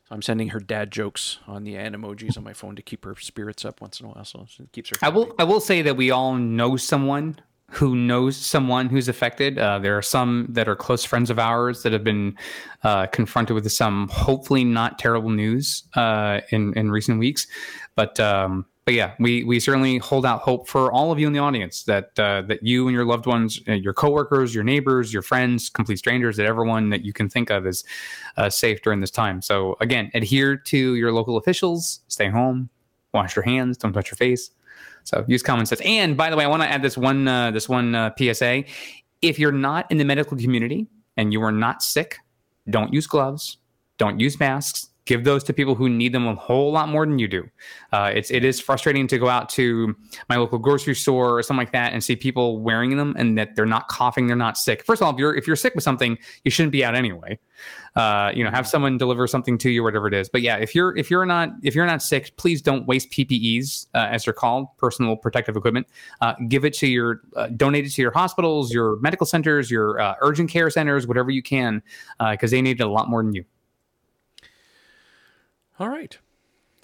So 0.05 0.15
I'm 0.15 0.21
sending 0.21 0.49
her 0.49 0.59
dad 0.59 0.89
jokes 0.89 1.38
on 1.47 1.63
the 1.63 1.75
and 1.77 1.93
emojis 1.95 2.38
on 2.38 2.43
my 2.43 2.53
phone 2.53 2.75
to 2.77 2.82
keep 2.82 3.03
her 3.05 3.15
spirits 3.19 3.65
up 3.65 3.82
once 3.82 3.99
in 3.99 4.05
a 4.07 4.09
while. 4.09 4.25
So 4.25 4.47
it 4.59 4.71
keeps 4.71 4.89
her. 4.89 4.95
I 5.01 5.09
will. 5.09 5.34
I 5.38 5.43
will 5.43 5.59
say 5.59 5.82
that 5.84 5.95
we 5.95 6.09
all 6.11 6.34
know 6.36 6.75
someone 6.77 7.39
who 7.72 7.95
knows 7.95 8.36
someone 8.36 8.89
who's 8.89 9.07
affected. 9.07 9.57
Uh, 9.57 9.80
there 9.80 9.97
are 9.97 10.01
some 10.01 10.45
that 10.49 10.67
are 10.67 10.76
close 10.76 11.05
friends 11.05 11.30
of 11.30 11.39
ours 11.39 11.84
that 11.84 11.93
have 11.93 12.03
been 12.03 12.38
uh, 12.84 13.07
confronted 13.07 13.55
with 13.55 13.72
some 13.72 14.09
hopefully 14.09 14.63
not 14.63 14.99
terrible 14.99 15.30
news 15.30 15.84
uh, 15.95 16.41
in 16.49 16.74
in 16.74 16.91
recent 16.91 17.17
weeks. 17.17 17.47
But 17.95 18.19
um, 18.19 18.65
but 18.84 18.93
yeah, 18.95 19.13
we 19.19 19.43
we 19.45 19.59
certainly 19.59 19.99
hold 19.99 20.26
out 20.26 20.41
hope 20.41 20.67
for 20.67 20.91
all 20.91 21.13
of 21.13 21.19
you 21.19 21.28
in 21.28 21.34
the 21.34 21.39
audience 21.39 21.84
that 21.84 22.19
uh, 22.19 22.41
that 22.43 22.61
you 22.61 22.88
and 22.88 22.93
your 22.93 23.05
loved 23.05 23.26
ones, 23.26 23.61
uh, 23.69 23.74
your 23.74 23.93
coworkers, 23.93 24.53
your 24.53 24.65
neighbors, 24.65 25.13
your 25.13 25.22
friends, 25.22 25.69
complete 25.69 25.97
strangers, 25.97 26.36
that 26.38 26.45
everyone 26.45 26.89
that 26.89 27.05
you 27.05 27.13
can 27.13 27.30
think 27.30 27.49
of 27.49 27.65
is 27.65 27.86
uh, 28.36 28.49
safe 28.49 28.82
during 28.82 28.99
this 28.99 29.11
time. 29.11 29.41
So 29.41 29.78
again, 29.80 30.11
adhere 30.13 30.57
to 30.57 30.95
your 30.95 31.13
local 31.13 31.38
officials. 31.38 32.01
Stay 32.09 32.28
home. 32.28 32.69
Wash 33.13 33.36
your 33.36 33.43
hands. 33.43 33.78
Don't 33.78 33.93
touch 33.93 34.09
your 34.09 34.17
face. 34.17 34.51
So 35.04 35.26
use 35.28 35.43
common 35.43 35.66
sense. 35.66 35.82
And 35.82 36.16
by 36.16 36.30
the 36.30 36.38
way, 36.38 36.43
I 36.43 36.47
want 36.47 36.64
to 36.64 36.70
add 36.70 36.82
this 36.82 36.97
one 36.97 37.28
uh, 37.28 37.52
this 37.52 37.68
one 37.68 37.95
uh, 37.95 38.12
PSA. 38.18 38.64
If 39.22 39.38
you're 39.39 39.52
not 39.52 39.91
in 39.91 39.97
the 39.97 40.06
medical 40.06 40.38
community 40.38 40.88
and 41.18 41.34
you 41.34 41.41
are 41.43 41.52
not 41.52 41.84
sick, 41.84 42.18
don't 42.70 42.93
use 42.93 43.08
gloves. 43.08 43.58
Don't 43.97 44.20
use 44.20 44.39
masks. 44.39 44.90
Give 45.12 45.26
those 45.26 45.43
to 45.43 45.51
people 45.51 45.76
who 45.76 45.89
need 45.89 46.14
them 46.14 46.26
a 46.26 46.36
whole 46.36 46.72
lot 46.72 46.88
more 46.88 47.05
than 47.05 47.20
you 47.20 47.28
do. 47.28 47.43
Uh, 47.91 48.14
it's 48.16 48.32
it 48.32 48.45
is 48.45 48.62
frustrating 48.62 49.07
to 49.07 49.18
go 49.18 49.28
out 49.28 49.49
to 49.49 49.93
my 50.30 50.38
local 50.38 50.57
grocery 50.57 50.95
store 50.95 51.38
or 51.38 51.43
something 51.43 51.57
like 51.57 51.74
that 51.74 51.91
and 51.91 52.01
see 52.01 52.16
people 52.16 52.62
wearing 52.62 52.95
them 52.95 53.14
and 53.20 53.38
that 53.38 53.57
they're 53.57 53.66
not 53.66 53.89
coughing, 53.89 54.28
they're 54.28 54.38
not 54.38 54.57
sick. 54.57 54.86
First 54.86 55.01
of 55.01 55.07
all, 55.07 55.14
if 55.14 55.20
you're 55.20 55.36
if 55.36 55.47
you're 55.47 55.57
sick 55.57 55.76
with 55.76 55.84
something, 55.84 56.18
you 56.45 56.49
shouldn't 56.49 56.72
be 56.72 56.86
out 56.86 56.95
anyway. 56.95 57.38
Uh, 57.97 58.32
you 58.34 58.41
know, 58.41 58.49
have 58.51 58.66
someone 58.66 58.97
deliver 58.97 59.28
something 59.28 59.57
to 59.57 59.70
you, 59.70 59.84
whatever 59.84 60.07
it 60.07 60.14
is. 60.14 60.30
But 60.30 60.43
yeah, 60.43 60.55
if 60.55 60.74
you're 60.74 60.95
if 60.95 61.12
you're 61.12 61.26
not 61.26 61.49
if 61.62 61.76
you're 61.76 61.86
not 61.86 62.01
sick, 62.01 62.34
please 62.38 62.62
don't 62.62 62.88
waste 62.88 63.12
PPEs 63.12 63.88
uh, 63.93 64.07
as 64.09 64.24
they're 64.24 64.34
called, 64.34 64.68
personal 64.78 65.18
protective 65.18 65.57
equipment. 65.57 65.88
Uh, 66.22 66.36
give 66.47 66.64
it 66.64 66.74
to 66.76 66.88
your 66.88 67.20
uh, 67.36 67.47
donate 67.47 67.86
it 67.86 67.89
to 67.89 68.01
your 68.01 68.12
hospitals, 68.12 68.74
your 68.74 68.95
medical 69.01 69.26
centers, 69.26 69.70
your 69.70 69.99
uh, 69.99 70.16
urgent 70.22 70.49
care 70.49 70.70
centers, 70.70 71.05
whatever 71.05 71.32
you 71.32 71.43
can, 71.43 71.84
because 72.30 72.51
they 72.51 72.62
need 72.62 72.80
it 72.80 72.84
a 72.84 72.89
lot 72.89 73.09
more 73.09 73.22
than 73.22 73.34
you. 73.34 73.43
All 75.82 75.89
right. 75.89 76.15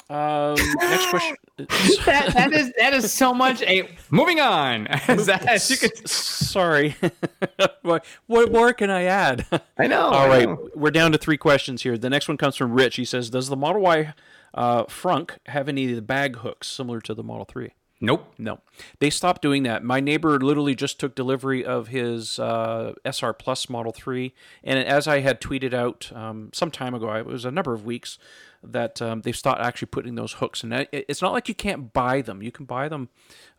Um, 0.10 0.56
next 0.80 1.06
question. 1.12 1.36
that, 1.58 2.34
that 2.34 2.52
is 2.52 2.74
that 2.80 2.94
is 2.94 3.14
so 3.14 3.32
much 3.32 3.62
a 3.62 3.88
moving 4.10 4.40
on. 4.40 4.88
As 5.08 5.28
that, 5.28 5.46
as 5.46 5.70
you 5.70 5.78
can, 5.78 5.92
Sorry. 6.08 6.96
what, 7.84 8.04
what 8.26 8.52
more 8.52 8.74
can 8.74 8.90
I 8.90 9.04
add? 9.04 9.46
I 9.78 9.86
know. 9.86 10.02
All 10.02 10.14
I 10.16 10.28
right, 10.28 10.50
know. 10.50 10.68
we're 10.74 10.90
down 10.90 11.12
to 11.12 11.20
three 11.20 11.38
questions 11.38 11.84
here. 11.84 11.96
The 11.96 12.10
next 12.10 12.28
one 12.28 12.38
comes 12.38 12.56
from 12.56 12.74
Rich. 12.74 12.96
He 12.96 13.06
says, 13.06 13.30
"Does 13.30 13.50
the 13.50 13.56
Model 13.56 13.84
Y 13.84 14.16
uh, 14.56 14.86
frunk 14.86 15.38
have 15.46 15.70
any 15.70 15.92
of 15.92 15.96
the 15.96 16.02
bag 16.02 16.38
hooks 16.38 16.68
similar 16.68 17.00
to 17.02 17.14
the 17.14 17.24
Model 17.24 17.46
3? 17.46 17.74
Nope. 18.00 18.34
No, 18.38 18.60
they 19.00 19.10
stopped 19.10 19.42
doing 19.42 19.64
that. 19.64 19.84
My 19.84 20.00
neighbor 20.00 20.40
literally 20.40 20.76
just 20.76 21.00
took 21.00 21.16
delivery 21.16 21.66
of 21.66 21.88
his 21.88 22.38
uh, 22.40 22.94
SR 23.04 23.34
Plus 23.34 23.70
Model 23.70 23.92
3, 23.92 24.34
and 24.64 24.80
as 24.80 25.08
I 25.08 25.20
had 25.20 25.42
tweeted 25.42 25.74
out 25.74 26.12
um, 26.14 26.50
some 26.54 26.70
time 26.72 26.94
ago, 26.94 27.12
it 27.16 27.26
was 27.26 27.44
a 27.44 27.52
number 27.52 27.74
of 27.74 27.86
weeks 27.86 28.20
that 28.64 29.02
um, 29.02 29.22
they've 29.22 29.36
stopped 29.36 29.62
actually 29.62 29.88
putting 29.88 30.16
those 30.16 30.34
hooks. 30.34 30.64
And 30.64 30.88
it's 30.92 31.22
not 31.22 31.32
like 31.34 31.48
you 31.48 31.56
can't 31.56 31.94
buy 31.94 32.22
them; 32.22 32.42
you 32.42 32.52
can 32.52 32.66
buy 32.66 32.90
them 32.90 33.10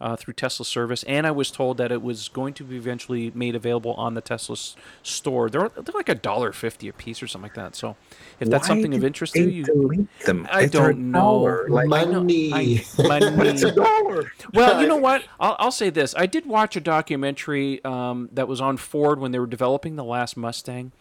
uh, 0.01 0.17
through 0.17 0.35
Tesla 0.35 0.65
service. 0.67 1.03
And 1.05 1.27
I 1.27 1.31
was 1.31 1.51
told 1.51 1.77
that 1.79 1.91
it 1.93 2.03
was 2.03 2.29
going 2.29 2.55
to 2.55 2.65
be 2.65 2.77
eventually 2.77 3.31
made 3.35 3.55
available 3.55 3.93
on 3.95 4.15
the 4.15 4.21
Tesla 4.21 4.55
s- 4.55 4.77
store. 5.03 5.49
They're 5.51 5.69
they're 5.71 5.95
like 5.95 6.09
a 6.09 6.15
dollar 6.15 6.53
fifty 6.53 6.89
a 6.89 6.93
piece 6.93 7.23
or 7.23 7.27
something 7.27 7.45
like 7.51 7.55
that. 7.57 7.75
So 7.77 7.97
if 8.41 8.49
that's 8.49 8.69
Why 8.69 8.75
something 8.75 8.95
of 8.95 9.05
interest 9.05 9.35
to 9.35 9.49
you, 9.51 9.65
delete 9.65 10.09
them? 10.21 10.47
I 10.51 10.63
If 10.65 10.73
don't 10.73 11.11
know. 11.13 11.19
dollar, 11.19 11.69
Like, 11.69 11.93
I 11.93 12.05
know- 12.05 12.19
Money. 12.21 12.53
I- 12.53 12.85
money. 13.09 13.49
it's 13.51 13.63
a 13.63 13.73
dollar. 13.73 14.33
Well, 14.53 14.81
you 14.83 14.89
know 14.89 14.97
what? 14.97 15.25
I'll, 15.39 15.57
I'll 15.59 15.73
say 15.73 15.91
this. 15.91 16.15
I 16.17 16.27
did 16.27 16.47
watch 16.47 16.77
a 16.77 16.81
documentary 16.81 17.83
um, 17.85 18.29
that 18.33 18.49
was 18.49 18.61
on 18.61 18.77
Ford 18.77 19.21
when 19.21 19.33
they 19.33 19.39
were 19.39 19.47
developing 19.47 19.97
the 19.97 20.05
last 20.05 20.37
Mustang. 20.37 20.93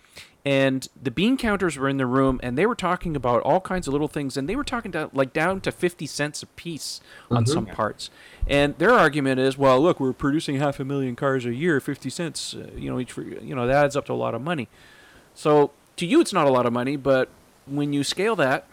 And 0.45 0.88
the 1.01 1.11
bean 1.11 1.36
counters 1.36 1.78
were 1.78 1.89
in 1.89 1.97
the 1.97 2.05
room, 2.05 2.39
and 2.41 2.57
they 2.57 2.65
were 2.65 2.76
talking 2.76 3.18
about 3.18 3.41
all 3.43 3.59
kinds 3.59 3.86
of 3.86 3.91
little 3.91 4.07
things, 4.07 4.38
and 4.38 4.47
they 4.47 4.55
were 4.55 4.63
talking 4.63 4.93
to, 4.93 5.09
like 5.11 5.34
down 5.34 5.59
to 5.61 5.74
fifty 5.74 6.05
cents 6.05 6.41
a 6.41 6.45
piece 6.47 7.01
on 7.30 7.45
some 7.45 7.65
parts. 7.65 8.09
And 8.47 8.78
their 8.78 8.91
argument 8.91 9.41
is, 9.41 9.57
well, 9.57 9.82
look, 9.82 9.99
we're 9.99 10.13
producing 10.13 10.55
half 10.55 10.80
a 10.80 10.86
million 10.86 11.18
cars 11.18 11.45
a 11.45 11.53
year, 11.53 11.82
fifty 11.82 12.09
cents, 12.09 12.53
uh, 12.53 12.70
you 12.78 12.89
know, 12.89 12.97
each, 12.97 13.11
for, 13.11 13.24
you 13.24 13.53
know, 13.53 13.68
that 13.68 13.76
adds 13.76 13.97
up 13.97 14.05
to 14.05 14.13
a 14.13 14.15
lot 14.15 14.34
of 14.34 14.41
money. 14.41 14.70
So 15.36 15.72
to 15.97 16.05
you, 16.05 16.22
it's 16.22 16.32
not 16.32 16.47
a 16.47 16.49
lot 16.49 16.65
of 16.65 16.72
money, 16.72 16.95
but 16.95 17.28
when 17.65 17.91
you 17.91 18.05
scale 18.05 18.38
that, 18.38 18.68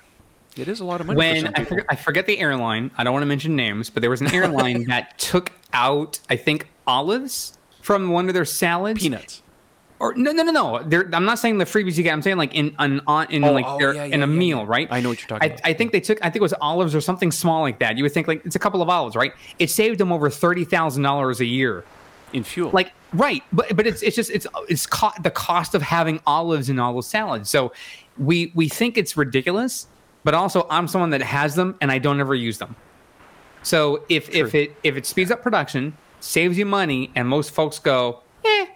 it 0.57 0.68
is 0.68 0.78
a 0.80 0.84
lot 0.84 1.01
of 1.01 1.09
money. 1.09 1.18
when 1.18 1.45
some 1.47 1.55
I 1.57 1.64
forget, 1.64 1.86
I 1.88 1.97
forget 1.97 2.26
the 2.26 2.38
airline. 2.38 2.92
I 2.97 3.05
don't 3.05 3.12
want 3.12 3.22
to 3.22 3.26
mention 3.26 3.57
names, 3.57 3.90
but 3.90 4.01
there 4.01 4.11
was 4.11 4.20
an 4.20 4.32
airline 4.32 4.84
that 4.88 5.18
took 5.18 5.51
out, 5.72 6.20
I 6.30 6.36
think, 6.36 6.68
olives 6.86 7.59
from 7.82 8.11
one 8.11 8.28
of 8.28 8.34
their 8.34 8.45
salads. 8.45 9.03
peanuts. 9.03 9.42
Or 10.05 10.14
no, 10.14 10.32
no, 10.32 10.42
no, 10.42 10.52
no. 10.52 10.82
They're, 10.84 11.09
I'm 11.14 11.24
not 11.24 11.38
saying 11.38 11.57
the 11.59 11.64
freebies 11.64 11.96
you 11.96 12.02
get. 12.02 12.12
I'm 12.12 12.20
saying 12.20 12.36
like 12.36 12.55
in 12.55 12.74
an 12.78 13.00
on 13.07 13.30
in 13.30 13.42
Oh, 13.42 13.52
like 13.52 13.64
oh, 13.66 13.78
their- 13.78 13.94
yeah, 13.94 14.05
in 14.05 14.14
a 14.22 14.26
yeah, 14.26 14.26
meal, 14.26 14.66
right? 14.66 14.86
I 14.90 15.00
know 15.00 15.09
what 15.09 15.20
you're 15.20 15.28
talking 15.28 15.50
I, 15.50 15.55
about. 15.55 15.61
I 15.66 15.72
think 15.72 15.92
they 15.92 16.00
took. 16.00 16.18
I 16.20 16.24
think 16.28 16.36
it 16.36 16.42
was 16.42 16.55
olives 16.61 16.94
or 16.94 17.00
something 17.00 17.30
small 17.32 17.62
like 17.62 17.78
that. 17.78 17.96
You 17.96 18.02
would 18.05 18.12
think 18.12 18.28
like 18.28 18.44
it's 18.44 18.57
a 18.57 18.59
couple 18.59 18.82
of 18.82 18.88
olives, 18.90 19.16
right? 19.16 19.32
It 19.59 19.70
saved 19.70 19.98
them 19.98 20.12
over 20.12 20.28
thirty 20.28 20.64
thousand 20.64 21.02
dollars 21.05 21.40
a 21.40 21.46
year. 21.46 21.84
in 22.34 22.44
fuel. 22.44 22.70
Like 22.72 22.92
right, 23.14 23.42
but 23.52 23.74
but 23.76 23.86
it's 23.86 24.02
it's 24.02 24.16
just 24.16 24.30
it's 24.30 24.46
it's 24.68 24.86
co- 24.86 25.12
the 25.22 25.30
cost 25.30 25.74
of 25.74 25.80
having 25.82 26.20
olives 26.26 26.68
in 26.68 26.78
all 26.78 26.92
those 26.92 27.07
salads. 27.07 27.48
So 27.48 27.72
we 28.18 28.52
we 28.55 28.68
think 28.68 28.98
it's 28.98 29.16
ridiculous, 29.16 29.86
but 30.22 30.34
also 30.34 30.66
I'm 30.68 30.86
someone 30.86 31.11
that 31.11 31.22
has 31.22 31.55
them 31.55 31.76
and 31.80 31.90
I 31.90 31.98
don't 31.98 32.20
ever 32.20 32.34
use 32.34 32.59
them. 32.59 32.76
So 33.62 34.05
if 34.11 34.28
if 34.34 34.55
it 34.55 34.76
if 34.82 34.96
it 34.96 35.07
speeds 35.07 35.30
up 35.30 35.42
production, 35.42 35.96
saves 36.20 36.59
you 36.59 36.66
money, 36.66 37.11
and 37.14 37.26
most 37.28 37.52
folks 37.52 37.78
go, 37.78 38.20
eh, 38.44 38.66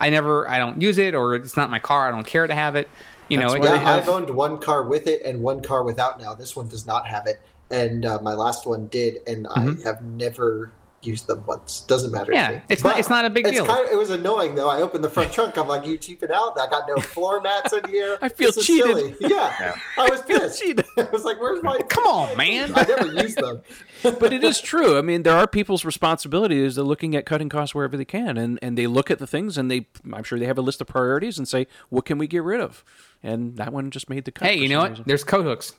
I 0.00 0.10
never 0.10 0.48
I 0.48 0.58
don't 0.58 0.80
use 0.80 0.98
it 0.98 1.14
or 1.14 1.34
it's 1.34 1.56
not 1.56 1.70
my 1.70 1.78
car, 1.78 2.08
I 2.08 2.10
don't 2.10 2.26
care 2.26 2.46
to 2.46 2.54
have 2.54 2.76
it. 2.76 2.88
You 3.28 3.36
know, 3.38 3.50
That's 3.50 3.60
why 3.60 3.66
Yeah, 3.66 3.76
have- 3.76 4.02
I've 4.04 4.08
owned 4.08 4.30
one 4.30 4.58
car 4.58 4.82
with 4.84 5.06
it 5.06 5.22
and 5.24 5.42
one 5.42 5.60
car 5.60 5.82
without 5.82 6.20
now. 6.20 6.34
This 6.34 6.56
one 6.56 6.68
does 6.68 6.86
not 6.86 7.06
have 7.06 7.26
it. 7.26 7.40
And 7.70 8.06
uh, 8.06 8.18
my 8.22 8.32
last 8.32 8.66
one 8.66 8.86
did, 8.86 9.18
and 9.26 9.46
Mhm. 9.46 9.80
I 9.80 9.86
have 9.86 10.02
never 10.02 10.70
used 11.02 11.28
them 11.28 11.44
once. 11.46 11.80
Doesn't 11.82 12.10
matter. 12.10 12.32
Yeah, 12.32 12.48
to 12.48 12.54
me. 12.56 12.62
it's 12.68 12.82
not- 12.82 12.98
it's 12.98 13.08
not 13.08 13.24
a 13.24 13.30
big 13.30 13.46
it's 13.46 13.54
deal. 13.56 13.64
Kind 13.66 13.86
of, 13.86 13.92
it 13.92 13.96
was 13.96 14.10
annoying 14.10 14.54
though. 14.56 14.68
I 14.68 14.82
opened 14.82 15.04
the 15.04 15.08
front 15.10 15.32
trunk. 15.32 15.56
I'm 15.56 15.68
like, 15.68 15.86
you 15.86 15.96
cheaping 15.96 16.30
out. 16.32 16.58
I 16.58 16.66
got 16.68 16.88
no 16.88 16.96
floor 17.00 17.40
mats 17.40 17.72
in 17.72 17.88
here. 17.88 18.18
I 18.20 18.28
feel 18.28 18.50
This 18.50 18.66
cheated. 18.66 18.96
silly." 18.96 19.14
Yeah, 19.20 19.54
Yeah. 19.60 19.74
I 19.96 20.08
was 20.10 20.22
pissed. 20.22 20.60
cheated. 20.60 20.84
I 20.98 21.02
was 21.12 21.24
like, 21.24 21.40
where's 21.40 21.62
my? 21.62 21.78
Come 21.88 22.04
on, 22.06 22.36
man. 22.36 22.72
I 22.74 22.82
never 22.82 23.06
used 23.22 23.38
them. 23.38 23.62
but 24.02 24.32
it 24.32 24.42
is 24.42 24.60
true. 24.60 24.98
I 24.98 25.02
mean, 25.02 25.22
there 25.22 25.36
are 25.36 25.46
people's 25.46 25.84
responsibility 25.84 26.58
is 26.60 26.74
they're 26.74 26.84
looking 26.84 27.14
at 27.14 27.26
cutting 27.26 27.48
costs 27.48 27.74
wherever 27.74 27.96
they 27.96 28.04
can, 28.04 28.36
and 28.36 28.58
and 28.60 28.76
they 28.76 28.86
look 28.88 29.10
at 29.10 29.18
the 29.20 29.26
things, 29.26 29.56
and 29.56 29.70
they, 29.70 29.86
I'm 30.12 30.24
sure 30.24 30.38
they 30.38 30.46
have 30.46 30.58
a 30.58 30.62
list 30.62 30.80
of 30.80 30.88
priorities 30.88 31.38
and 31.38 31.46
say, 31.46 31.66
what 31.90 32.04
can 32.06 32.18
we 32.18 32.26
get 32.26 32.42
rid 32.42 32.60
of? 32.60 32.84
And 33.22 33.56
that 33.56 33.72
one 33.72 33.90
just 33.92 34.10
made 34.10 34.24
the 34.24 34.32
cut. 34.32 34.48
hey, 34.48 34.56
you 34.56 34.62
some 34.66 34.68
know 34.70 34.78
what? 34.80 34.90
reason. 34.90 35.04
There's 35.06 35.24
coat 35.24 35.44
hooks 35.44 35.74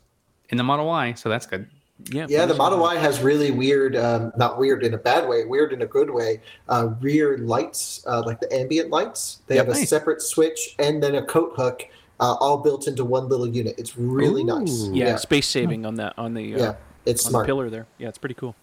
in 0.50 0.58
the 0.58 0.64
Model 0.64 0.86
Y, 0.88 1.14
so 1.14 1.28
that's 1.30 1.46
good. 1.46 1.68
Yeah, 2.06 2.26
Yeah, 2.30 2.46
the. 2.46 2.54
Model 2.54 2.80
Y 2.80 2.96
has 2.96 3.20
really 3.22 3.52
weird, 3.52 3.96
um, 3.96 4.32
not 4.38 4.58
weird 4.58 4.84
in 4.84 4.94
a 4.94 4.98
bad 4.98 5.28
way, 5.28 5.46
weird 5.46 5.74
in 5.74 5.82
a 5.82 5.86
good 5.86 6.10
way, 6.10 6.42
uh, 6.70 6.90
rear 7.02 7.38
lights, 7.38 8.04
uh, 8.08 8.24
like 8.26 8.40
the 8.40 8.52
ambient 8.54 8.90
lights. 8.90 9.40
They 9.48 9.56
Yep. 9.56 9.68
have 9.68 9.76
a 9.76 9.86
separate 9.86 10.22
switch 10.22 10.76
and 10.80 11.04
then 11.04 11.16
a 11.16 11.22
coat 11.26 11.54
hook, 11.58 11.84
uh, 12.20 12.36
all 12.40 12.58
built 12.58 12.88
into 12.88 13.04
one 13.04 13.28
little 13.28 13.48
unit. 13.48 13.76
It's 13.78 13.98
really 13.98 14.44
nice. 14.44 14.88
Yeah, 14.94 15.08
yeah, 15.10 15.16
space 15.18 15.48
saving 15.48 15.86
on 15.86 15.96
that 15.96 16.14
on 16.18 16.34
the 16.34 16.56
uh, 16.56 16.58
Yeah, 16.58 16.74
it's 17.06 17.26
on 17.26 17.32
smart. 17.32 17.46
the 17.46 17.48
pillar 17.52 17.70
there. 17.70 17.86
Yeah, 17.98 18.08
it's 18.08 18.18
pretty 18.18 18.36
cool. 18.36 18.56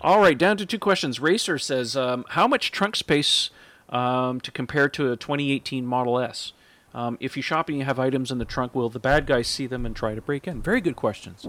All 0.00 0.20
right, 0.20 0.38
down 0.38 0.56
to 0.58 0.64
two 0.66 0.78
questions. 0.78 1.18
Racer 1.18 1.58
says, 1.58 1.96
um, 1.96 2.24
how 2.30 2.46
much 2.46 2.70
trunk 2.70 2.94
space 2.94 3.50
um, 3.88 4.40
to 4.42 4.52
compare 4.52 4.88
to 4.90 5.10
a 5.12 5.16
2018 5.16 5.84
Model 5.84 6.20
S? 6.20 6.52
Um, 6.98 7.16
if 7.20 7.36
you 7.36 7.44
shop 7.44 7.68
and 7.68 7.78
you 7.78 7.84
have 7.84 8.00
items 8.00 8.32
in 8.32 8.38
the 8.38 8.44
trunk, 8.44 8.74
will 8.74 8.88
the 8.88 8.98
bad 8.98 9.24
guys 9.24 9.46
see 9.46 9.68
them 9.68 9.86
and 9.86 9.94
try 9.94 10.16
to 10.16 10.20
break 10.20 10.48
in? 10.48 10.60
Very 10.60 10.80
good 10.80 10.96
questions. 10.96 11.46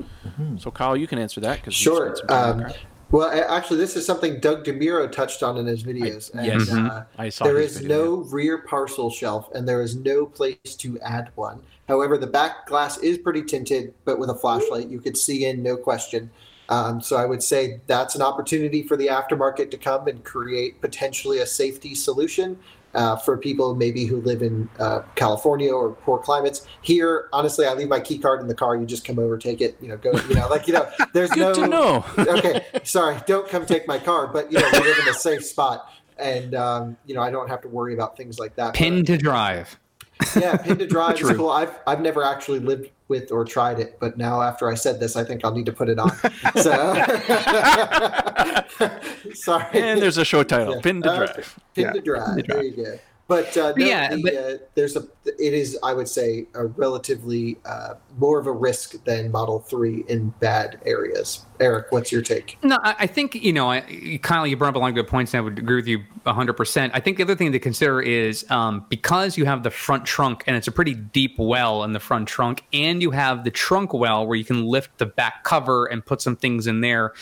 So, 0.59 0.69
Kyle, 0.69 0.95
you 0.95 1.07
can 1.07 1.17
answer 1.17 1.41
that 1.41 1.55
because 1.57 1.73
Sure. 1.73 2.15
Um, 2.29 2.67
well, 3.09 3.31
actually, 3.49 3.77
this 3.77 3.95
is 3.95 4.05
something 4.05 4.39
Doug 4.39 4.63
DeMuro 4.63 5.11
touched 5.11 5.41
on 5.41 5.57
in 5.57 5.65
his 5.65 5.83
videos. 5.83 6.31
and, 6.35 6.45
yes. 6.45 6.71
uh, 6.71 7.05
I 7.17 7.29
saw 7.29 7.45
there 7.45 7.57
his 7.57 7.77
is 7.77 7.81
video, 7.81 7.97
no 7.97 8.15
rear 8.25 8.59
parcel 8.59 9.09
shelf, 9.09 9.49
and 9.55 9.67
there 9.67 9.81
is 9.81 9.95
no 9.95 10.27
place 10.27 10.75
to 10.75 10.99
add 10.99 11.31
one. 11.33 11.63
However, 11.87 12.19
the 12.19 12.27
back 12.27 12.67
glass 12.67 12.99
is 12.99 13.17
pretty 13.17 13.41
tinted, 13.41 13.95
but 14.05 14.19
with 14.19 14.29
a 14.29 14.35
flashlight, 14.35 14.87
you 14.87 15.01
could 15.01 15.17
see 15.17 15.45
in, 15.45 15.63
no 15.63 15.75
question. 15.77 16.29
Um, 16.69 17.01
so 17.01 17.17
I 17.17 17.25
would 17.25 17.41
say 17.41 17.81
that's 17.87 18.13
an 18.13 18.21
opportunity 18.21 18.83
for 18.83 18.95
the 18.95 19.07
aftermarket 19.07 19.71
to 19.71 19.77
come 19.79 20.07
and 20.07 20.23
create 20.23 20.79
potentially 20.79 21.39
a 21.39 21.47
safety 21.47 21.95
solution 21.95 22.59
uh, 22.93 23.15
for 23.17 23.37
people 23.37 23.75
maybe 23.75 24.05
who 24.05 24.21
live 24.21 24.41
in 24.41 24.69
uh, 24.79 25.01
California 25.15 25.71
or 25.71 25.91
poor 25.91 26.19
climates. 26.19 26.65
Here, 26.81 27.29
honestly, 27.33 27.65
I 27.65 27.73
leave 27.73 27.89
my 27.89 27.99
key 27.99 28.17
card 28.17 28.41
in 28.41 28.47
the 28.47 28.55
car. 28.55 28.75
You 28.75 28.85
just 28.85 29.05
come 29.05 29.19
over, 29.19 29.37
take 29.37 29.61
it. 29.61 29.77
You 29.81 29.89
know, 29.89 29.97
go. 29.97 30.11
You 30.11 30.35
know, 30.35 30.47
like 30.47 30.67
you 30.67 30.73
know, 30.73 30.89
there's 31.13 31.35
no 31.35 31.53
know. 31.53 32.05
okay, 32.17 32.65
sorry, 32.83 33.19
don't 33.25 33.47
come 33.47 33.65
take 33.65 33.87
my 33.87 33.99
car, 33.99 34.27
but 34.27 34.51
you 34.51 34.59
know, 34.59 34.69
we 34.73 34.79
live 34.79 34.99
in 34.99 35.07
a 35.07 35.13
safe 35.13 35.45
spot, 35.45 35.91
and 36.17 36.55
um, 36.55 36.97
you 37.05 37.15
know, 37.15 37.21
I 37.21 37.31
don't 37.31 37.49
have 37.49 37.61
to 37.61 37.67
worry 37.67 37.93
about 37.93 38.17
things 38.17 38.39
like 38.39 38.55
that. 38.55 38.73
Pin 38.73 39.05
to 39.05 39.17
drive. 39.17 39.77
Yeah, 40.35 40.57
pin 40.57 40.77
to 40.79 40.87
drive 40.95 41.19
is 41.21 41.31
cool. 41.31 41.49
I've 41.49 41.73
I've 41.87 42.01
never 42.01 42.23
actually 42.23 42.59
lived 42.59 42.89
with 43.07 43.31
or 43.31 43.45
tried 43.45 43.79
it, 43.79 43.97
but 43.99 44.17
now 44.17 44.41
after 44.41 44.69
I 44.69 44.75
said 44.75 44.99
this, 44.99 45.15
I 45.15 45.23
think 45.23 45.43
I'll 45.43 45.53
need 45.53 45.65
to 45.65 45.73
put 45.73 45.89
it 45.89 45.99
on. 45.99 46.11
So, 46.61 46.71
sorry. 49.33 49.65
And 49.73 50.01
there's 50.01 50.17
a 50.17 50.25
show 50.25 50.43
title, 50.43 50.75
Yeah. 50.75 50.81
Pin 50.81 51.01
to 51.01 51.11
Uh, 51.11 51.17
Drive. 51.17 51.59
Pin 51.75 51.83
Yeah, 51.85 51.91
to 51.93 52.01
drive. 52.01 52.47
There 52.47 52.63
you 52.63 52.75
go. 52.75 52.99
But 53.29 53.55
uh, 53.55 53.73
no, 53.77 53.85
Yeah, 53.85 54.15
the, 54.15 54.21
but- 54.23 54.33
uh, 54.33 54.57
there's 54.73 54.95
a. 54.95 55.07
It 55.25 55.53
is, 55.53 55.77
I 55.83 55.93
would 55.93 56.09
say, 56.09 56.47
a 56.55 56.65
relatively 56.65 57.59
uh, 57.63 57.93
more 58.17 58.39
of 58.39 58.47
a 58.47 58.51
risk 58.51 59.03
than 59.03 59.31
Model 59.31 59.59
Three 59.59 60.03
in 60.07 60.29
bad 60.39 60.81
areas. 60.87 61.45
Eric, 61.59 61.91
what's 61.91 62.11
your 62.11 62.23
take? 62.23 62.57
No, 62.63 62.79
I, 62.83 62.95
I 63.01 63.07
think 63.07 63.35
you 63.35 63.53
know, 63.53 63.69
I, 63.69 64.19
Kyle, 64.23 64.47
you 64.47 64.57
brought 64.57 64.69
up 64.69 64.75
a 64.77 64.79
lot 64.79 64.89
of 64.89 64.95
good 64.95 65.07
points, 65.07 65.35
and 65.35 65.39
I 65.39 65.41
would 65.41 65.59
agree 65.59 65.75
with 65.75 65.87
you 65.87 66.03
hundred 66.25 66.53
percent. 66.53 66.91
I 66.95 66.99
think 66.99 67.17
the 67.17 67.23
other 67.23 67.35
thing 67.35 67.51
to 67.51 67.59
consider 67.59 68.01
is 68.01 68.49
um, 68.49 68.87
because 68.89 69.37
you 69.37 69.45
have 69.45 69.61
the 69.61 69.69
front 69.69 70.07
trunk, 70.07 70.43
and 70.47 70.55
it's 70.55 70.67
a 70.67 70.71
pretty 70.71 70.95
deep 70.95 71.35
well 71.37 71.83
in 71.83 71.93
the 71.93 71.99
front 71.99 72.27
trunk, 72.27 72.63
and 72.73 72.99
you 72.99 73.11
have 73.11 73.43
the 73.43 73.51
trunk 73.51 73.93
well 73.93 74.25
where 74.25 74.37
you 74.37 74.45
can 74.45 74.65
lift 74.65 74.97
the 74.97 75.05
back 75.05 75.43
cover 75.43 75.85
and 75.85 76.03
put 76.03 76.19
some 76.19 76.35
things 76.35 76.65
in 76.65 76.81
there. 76.81 77.13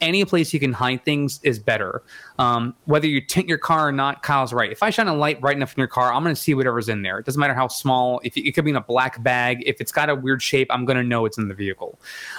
Any 0.00 0.24
place 0.24 0.52
you 0.52 0.60
can 0.60 0.72
hide 0.72 1.04
things 1.04 1.40
is 1.42 1.58
better. 1.58 2.02
Um, 2.38 2.74
whether 2.84 3.06
you 3.06 3.20
tint 3.20 3.48
your 3.48 3.58
car 3.58 3.88
or 3.88 3.92
not, 3.92 4.22
Kyle's 4.22 4.52
right. 4.52 4.70
If 4.70 4.82
I 4.82 4.90
shine 4.90 5.08
a 5.08 5.14
light 5.14 5.40
bright 5.40 5.56
enough 5.56 5.74
in 5.74 5.80
your 5.80 5.88
car, 5.88 6.12
I'm 6.12 6.22
going 6.22 6.34
to 6.34 6.40
see 6.40 6.54
whatever's 6.54 6.88
in 6.88 7.02
there. 7.02 7.18
It 7.18 7.26
doesn't 7.26 7.40
matter 7.40 7.54
how 7.54 7.68
small. 7.68 8.20
If 8.24 8.36
it 8.36 8.52
could 8.52 8.64
be 8.64 8.70
in 8.70 8.76
a 8.76 8.82
black 8.82 9.22
bag, 9.22 9.62
if 9.66 9.80
it's 9.80 9.92
got 9.92 10.10
a 10.10 10.14
weird 10.14 10.42
shape, 10.42 10.68
I'm 10.70 10.84
going 10.84 10.98
to 10.98 11.04
know 11.04 11.24
it's 11.24 11.38
in 11.38 11.48
the 11.48 11.54
vehicle. 11.54 11.98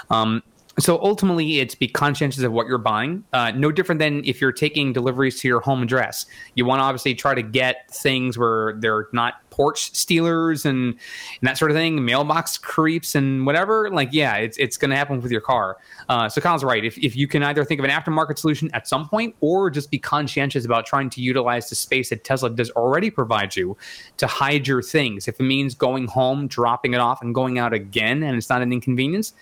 Um, 0.10 0.44
so 0.80 1.00
ultimately, 1.02 1.60
it's 1.60 1.74
be 1.74 1.88
conscientious 1.88 2.44
of 2.44 2.52
what 2.52 2.68
you're 2.68 2.78
buying. 2.78 3.24
Uh, 3.34 3.52
no 3.52 3.72
different 3.72 3.98
than 3.98 4.24
if 4.26 4.40
you're 4.40 4.52
taking 4.52 4.94
deliveries 4.94 5.40
to 5.42 5.48
your 5.48 5.60
home 5.60 5.82
address. 5.82 6.28
You 6.54 6.66
want 6.66 6.80
to 6.80 6.84
obviously 6.84 7.16
try 7.16 7.34
to 7.34 7.42
get 7.42 7.90
things 7.92 8.38
where 8.38 8.74
they're 8.74 9.08
not 9.12 9.47
porch 9.58 9.94
stealers 9.94 10.66
and, 10.66 10.94
and 10.94 11.42
that 11.42 11.58
sort 11.58 11.72
of 11.72 11.76
thing, 11.76 12.06
mailbox 12.06 12.58
creeps 12.58 13.16
and 13.16 13.46
whatever. 13.46 13.90
Like, 13.90 14.10
yeah, 14.12 14.36
it's 14.36 14.58
it's 14.58 14.78
going 14.78 14.92
to 14.92 14.96
happen 14.96 15.20
with 15.20 15.32
your 15.32 15.42
car. 15.42 15.78
Uh, 16.08 16.30
so 16.30 16.40
Kyle's 16.40 16.64
right. 16.64 16.86
If 16.86 16.98
if 17.00 17.16
you 17.16 17.28
can 17.28 17.44
either 17.44 17.66
think 17.66 17.80
of 17.80 17.86
an 17.86 17.92
aftermarket 17.92 18.38
solution 18.38 18.70
at 18.74 18.88
some 18.88 19.10
point, 19.10 19.36
or 19.42 19.70
just 19.70 19.90
be 19.92 20.00
conscientious 20.00 20.64
about 20.64 20.86
trying 20.86 21.10
to 21.10 21.22
utilize 21.22 21.70
the 21.70 21.76
space 21.76 22.10
that 22.12 22.24
Tesla 22.24 22.52
does 22.52 22.70
already 22.72 23.10
provide 23.10 23.56
you 23.56 23.76
to 24.18 24.28
hide 24.28 24.68
your 24.68 24.82
things. 24.82 25.28
If 25.28 25.40
it 25.40 25.44
means 25.44 25.76
going 25.76 26.08
home, 26.08 26.48
dropping 26.48 26.94
it 26.94 27.00
off, 27.00 27.22
and 27.22 27.34
going 27.34 27.58
out 27.58 27.74
again, 27.74 28.24
and 28.24 28.38
it's 28.38 28.50
not 28.50 28.62
an 28.62 28.72
inconvenience 28.72 29.34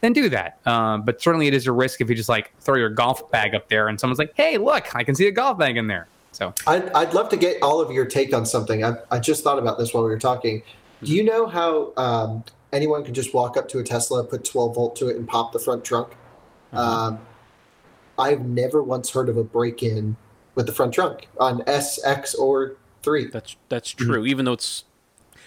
then 0.00 0.12
do 0.12 0.28
that. 0.28 0.58
Um, 0.66 1.02
but 1.02 1.22
certainly 1.22 1.46
it 1.46 1.54
is 1.54 1.66
a 1.66 1.72
risk 1.72 2.02
if 2.02 2.10
you 2.10 2.14
just 2.14 2.28
like 2.28 2.52
throw 2.60 2.76
your 2.76 2.90
golf 2.90 3.30
bag 3.30 3.54
up 3.54 3.70
there 3.70 3.88
and 3.88 3.98
someone's 3.98 4.18
like, 4.18 4.34
hey, 4.36 4.58
look, 4.58 4.94
I 4.94 5.02
can 5.02 5.14
see 5.14 5.26
a 5.28 5.32
golf 5.32 5.56
bag 5.56 5.78
in 5.78 5.86
there. 5.86 6.08
So 6.34 6.52
I'd, 6.66 6.90
I'd 6.90 7.14
love 7.14 7.28
to 7.28 7.36
get 7.36 7.62
all 7.62 7.80
of 7.80 7.92
your 7.92 8.04
take 8.04 8.34
on 8.34 8.44
something. 8.44 8.84
I, 8.84 8.96
I 9.10 9.20
just 9.20 9.44
thought 9.44 9.58
about 9.58 9.78
this 9.78 9.94
while 9.94 10.02
we 10.02 10.10
were 10.10 10.18
talking. 10.18 10.62
Do 11.02 11.12
you 11.12 11.22
know 11.22 11.46
how 11.46 11.92
um, 11.96 12.44
anyone 12.72 13.04
can 13.04 13.14
just 13.14 13.32
walk 13.32 13.56
up 13.56 13.68
to 13.68 13.78
a 13.78 13.84
Tesla, 13.84 14.24
put 14.24 14.44
12 14.44 14.74
volt 14.74 14.96
to 14.96 15.08
it, 15.08 15.16
and 15.16 15.28
pop 15.28 15.52
the 15.52 15.60
front 15.60 15.84
trunk? 15.84 16.14
Um, 16.72 17.20
I've 18.18 18.44
never 18.44 18.82
once 18.82 19.10
heard 19.10 19.28
of 19.28 19.36
a 19.36 19.44
break 19.44 19.82
in 19.82 20.16
with 20.56 20.66
the 20.66 20.72
front 20.72 20.92
trunk 20.92 21.28
on 21.38 21.62
S, 21.68 22.04
X, 22.04 22.34
or 22.34 22.76
3. 23.04 23.26
That's 23.26 23.56
that's 23.68 23.90
true. 23.90 24.24
Even 24.26 24.44
though 24.44 24.54
it's 24.54 24.84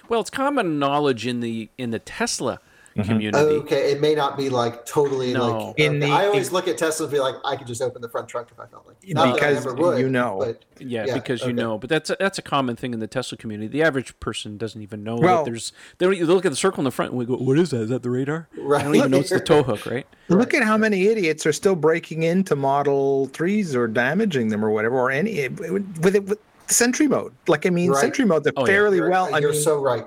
well, 0.07 0.21
it's 0.21 0.29
common 0.29 0.79
knowledge 0.79 1.27
in 1.27 1.41
the 1.41 1.69
in 1.77 1.91
the 1.91 1.99
Tesla 1.99 2.59
Uh-huh. 2.99 3.07
community. 3.13 3.55
Okay, 3.57 3.91
it 3.91 4.01
may 4.01 4.15
not 4.15 4.37
be 4.37 4.49
like 4.49 4.85
totally 4.85 5.33
No. 5.33 5.67
like. 5.67 5.79
In 5.79 5.97
okay. 5.97 5.99
the- 6.07 6.11
I 6.11 6.25
always 6.27 6.51
look 6.51 6.67
at 6.67 6.77
Tesla 6.77 7.05
and 7.05 7.13
be 7.13 7.19
like, 7.19 7.35
I 7.45 7.55
could 7.55 7.67
just 7.67 7.81
open 7.81 8.01
the 8.01 8.09
front 8.09 8.27
trunk 8.27 8.47
if 8.51 8.59
I 8.59 8.65
felt 8.65 8.87
like. 8.87 8.97
Not 9.07 9.35
Because 9.35 9.63
that 9.63 9.69
I 9.69 9.71
ever 9.73 9.81
would, 9.81 9.99
you 9.99 10.09
know. 10.09 10.37
but 10.39 10.63
Yeah, 10.79 11.05
Yeah, 11.05 11.13
because 11.15 11.43
you 11.43 11.53
know, 11.53 11.77
but 11.77 11.89
that's 11.89 12.09
a, 12.09 12.17
that's 12.19 12.37
a 12.37 12.41
common 12.41 12.75
thing 12.75 12.93
in 12.93 12.99
the 12.99 13.07
Tesla 13.07 13.37
community. 13.37 13.67
The 13.67 13.83
average 13.83 14.19
person 14.19 14.57
doesn't 14.57 14.81
even 14.81 15.03
know 15.03 15.15
Well- 15.17 15.43
that 15.43 15.49
there's. 15.49 15.73
They, 15.97 16.05
don't, 16.05 16.17
they 16.17 16.23
look 16.25 16.45
at 16.45 16.49
the 16.51 16.55
circle 16.55 16.81
in 16.81 16.85
the 16.85 16.91
front 16.91 17.11
and 17.11 17.19
we 17.19 17.25
go, 17.25 17.35
"What 17.35 17.57
is 17.59 17.69
that? 17.71 17.81
Is 17.81 17.89
that 17.89 18.03
the 18.03 18.09
radar?" 18.09 18.47
Right. 18.57 18.81
I 18.81 18.83
don't 18.83 18.95
even 18.95 19.11
know 19.11 19.19
it's 19.19 19.29
the 19.29 19.39
tow 19.39 19.63
hook, 19.63 19.85
right? 19.85 20.05
Look 20.29 20.53
at 20.53 20.63
how 20.63 20.77
many 20.77 21.07
idiots 21.07 21.45
are 21.45 21.53
still 21.53 21.75
breaking 21.75 22.23
into 22.23 22.55
Model 22.55 23.27
Threes 23.27 23.75
or 23.75 23.87
damaging 23.87 24.49
them 24.49 24.63
or 24.63 24.69
whatever, 24.71 24.95
or 24.97 25.11
any 25.11 25.47
with 25.49 26.15
it 26.15 26.25
with 26.25 26.39
Sentry 26.67 27.07
mode. 27.07 27.31
Like 27.47 27.65
I 27.65 27.69
mean, 27.69 27.91
Right. 27.91 28.01
Sentry 28.01 28.25
mode, 28.25 28.43
they're 28.43 28.51
Oh, 28.57 28.61
yeah. 28.61 28.67
fairly 28.73 28.97
you're, 28.97 29.09
well. 29.09 29.33
I 29.33 29.39
you're 29.39 29.51
mean, 29.51 29.61
so 29.61 29.81
right. 29.81 30.05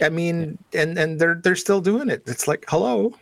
I 0.00 0.08
mean, 0.08 0.58
and 0.72 0.98
and 0.98 1.20
they're 1.20 1.40
they're 1.42 1.56
still 1.56 1.80
doing 1.80 2.08
it. 2.08 2.22
It's 2.26 2.48
like, 2.48 2.64
hello. 2.68 3.14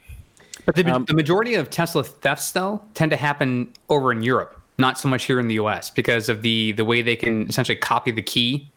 But 0.65 0.77
the, 0.77 0.85
Um, 0.93 1.05
the 1.07 1.15
majority 1.15 1.55
of 1.55 1.71
Tesla 1.71 2.05
thefts, 2.05 2.53
though, 2.53 2.83
tend 2.95 3.11
to 3.11 3.17
happen 3.17 3.73
over 3.89 4.13
in 4.13 4.23
Europe, 4.23 4.61
not 4.79 4.99
so 4.99 5.09
much 5.09 5.25
here 5.25 5.41
in 5.41 5.49
the 5.49 5.55
U.S. 5.55 5.91
because 5.91 6.29
of 6.29 6.43
the 6.43 6.73
the 6.73 6.85
way 6.85 7.03
they 7.03 7.17
can 7.17 7.49
essentially 7.49 7.77
copy 7.77 8.11
the 8.11 8.23
key 8.23 8.71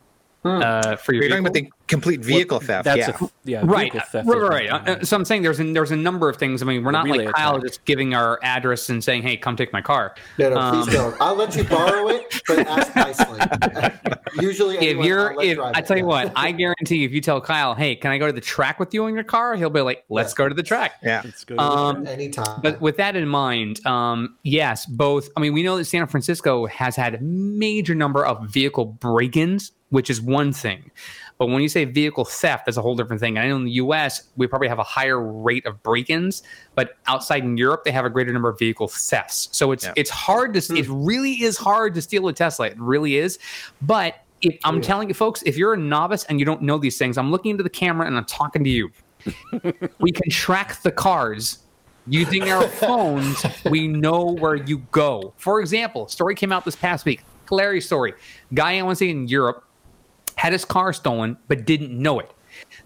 uh, 0.45 0.95
for 0.97 1.13
your 1.13 1.23
You're 1.23 1.29
talking 1.31 1.45
about 1.45 1.53
the 1.53 1.69
complete 1.87 2.21
vehicle 2.21 2.59
theft. 2.59 2.85
That's 2.85 2.97
yeah. 3.07 3.17
a 3.21 3.29
yeah, 3.43 3.61
right, 3.63 3.91
theft 3.93 4.27
right, 4.27 4.41
right. 4.41 4.69
Uh, 4.69 4.77
uh, 4.77 5.03
so 5.05 5.15
I'm 5.15 5.25
saying 5.25 5.41
there's 5.43 5.59
a, 5.59 5.63
there's 5.73 5.91
a 5.91 5.95
number 5.95 6.29
of 6.29 6.37
things. 6.37 6.61
I 6.61 6.65
mean, 6.65 6.83
we're 6.83 6.91
not 6.91 7.07
like 7.07 7.19
relay 7.21 7.31
Kyle 7.33 7.55
attack. 7.55 7.67
just 7.67 7.85
giving 7.85 8.13
our 8.13 8.39
address 8.43 8.89
and 8.89 9.03
saying, 9.03 9.23
"Hey, 9.23 9.37
come 9.37 9.55
take 9.55 9.71
my 9.73 9.81
car." 9.81 10.15
No, 10.37 10.49
no, 10.49 10.57
Um, 10.57 10.83
please 10.83 10.93
don't. 10.93 11.15
I'll 11.21 11.35
let 11.35 11.55
you 11.55 11.63
borrow 11.63 12.07
it, 12.09 12.41
but 12.47 12.59
ask 12.67 12.95
nicely. 12.95 13.39
Usually, 14.41 14.75
if 14.75 14.81
anyone, 14.81 15.05
you're 15.07 15.29
I'll 15.31 15.35
let 15.37 15.45
if 15.47 15.55
drive 15.57 15.75
I 15.75 15.79
it, 15.79 15.85
tell 15.85 15.97
you 15.97 16.05
what, 16.05 16.31
I 16.35 16.51
guarantee 16.53 17.03
if 17.05 17.11
you 17.11 17.21
tell 17.21 17.39
Kyle, 17.41 17.73
"Hey, 17.75 17.95
can 17.95 18.11
I 18.11 18.17
go 18.17 18.27
to 18.27 18.33
the 18.33 18.41
track 18.41 18.79
with 18.79 18.93
you 18.93 19.05
in 19.07 19.15
your 19.15 19.23
car?" 19.23 19.55
He'll 19.55 19.69
be 19.69 19.81
like, 19.81 20.03
"Let's 20.09 20.33
Yeah. 20.33 20.37
go 20.37 20.49
to 20.49 20.55
the 20.55 20.63
track." 20.63 20.93
yeah. 21.03 21.21
Let's 21.23 21.43
go 21.45 21.57
Um, 21.57 22.05
anytime. 22.07 22.61
But 22.61 22.81
with 22.81 22.97
that 22.97 23.15
in 23.15 23.27
mind, 23.27 23.85
um, 23.85 24.37
yes, 24.43 24.85
both. 24.85 25.29
I 25.37 25.39
mean, 25.39 25.53
we 25.53 25.63
know 25.63 25.77
that 25.77 25.85
San 25.85 26.05
Francisco 26.07 26.65
has 26.67 26.95
had 26.95 27.15
a 27.15 27.19
major 27.21 27.95
number 27.95 28.25
of 28.25 28.47
vehicle 28.49 28.85
break-ins, 28.85 29.71
which 29.89 30.09
is 30.09 30.21
one 30.21 30.51
thing. 30.51 30.91
But 31.37 31.47
when 31.47 31.61
you 31.61 31.69
say 31.69 31.85
vehicle 31.85 32.25
theft, 32.25 32.65
that's 32.65 32.77
a 32.77 32.81
whole 32.81 32.95
different 32.95 33.19
thing. 33.19 33.37
I 33.37 33.47
know 33.47 33.57
in 33.57 33.65
the 33.65 33.71
U.S. 33.71 34.29
we 34.37 34.47
probably 34.47 34.67
have 34.67 34.79
a 34.79 34.83
higher 34.83 35.19
rate 35.21 35.65
of 35.65 35.81
break-ins, 35.83 36.43
but 36.75 36.95
outside 37.07 37.43
in 37.43 37.57
Europe 37.57 37.83
they 37.83 37.91
have 37.91 38.05
a 38.05 38.09
greater 38.09 38.31
number 38.31 38.49
of 38.49 38.57
vehicle 38.57 38.87
thefts. 38.87 39.49
So 39.51 39.71
it's 39.71 39.85
Yeah. 39.85 39.93
it's 39.95 40.09
hard 40.09 40.53
to 40.53 40.61
hmm. 40.61 40.77
it 40.77 40.87
really 40.89 41.43
is 41.43 41.57
hard 41.57 41.93
to 41.95 42.01
steal 42.01 42.27
a 42.27 42.33
Tesla. 42.33 42.67
It 42.67 42.79
really 42.79 43.17
is. 43.17 43.37
But 43.81 44.21
if, 44.41 44.57
I'm 44.63 44.81
telling 44.81 45.07
you, 45.07 45.13
folks, 45.13 45.41
if 45.43 45.57
you're 45.57 45.73
a 45.73 45.77
novice 45.77 46.23
and 46.25 46.39
you 46.39 46.45
don't 46.45 46.61
know 46.61 46.77
these 46.77 46.97
things, 46.97 47.17
I'm 47.17 47.31
looking 47.31 47.51
into 47.51 47.63
the 47.63 47.69
camera 47.69 48.05
and 48.05 48.15
I'm 48.17 48.25
talking 48.25 48.63
to 48.63 48.69
you 48.69 48.91
we 49.99 50.11
can 50.11 50.29
track 50.29 50.81
the 50.81 50.91
cars 50.91 51.59
using 52.07 52.49
our 52.49 52.67
phones. 52.67 53.43
We 53.65 53.87
know 53.87 54.33
where 54.33 54.55
you 54.55 54.79
go. 54.91 55.33
For 55.37 55.59
example, 55.59 56.07
story 56.07 56.35
came 56.35 56.51
out 56.51 56.65
this 56.65 56.75
past 56.75 57.05
week. 57.05 57.23
Hilarious 57.49 57.85
story. 57.85 58.13
Guy 58.53 58.77
I 58.77 58.81
want 58.81 58.97
to 58.97 59.05
say 59.05 59.09
in 59.09 59.27
Europe 59.27 59.64
had 60.35 60.53
his 60.53 60.65
car 60.65 60.93
stolen 60.93 61.37
but 61.47 61.65
didn't 61.65 61.91
know 61.91 62.19
it. 62.19 62.31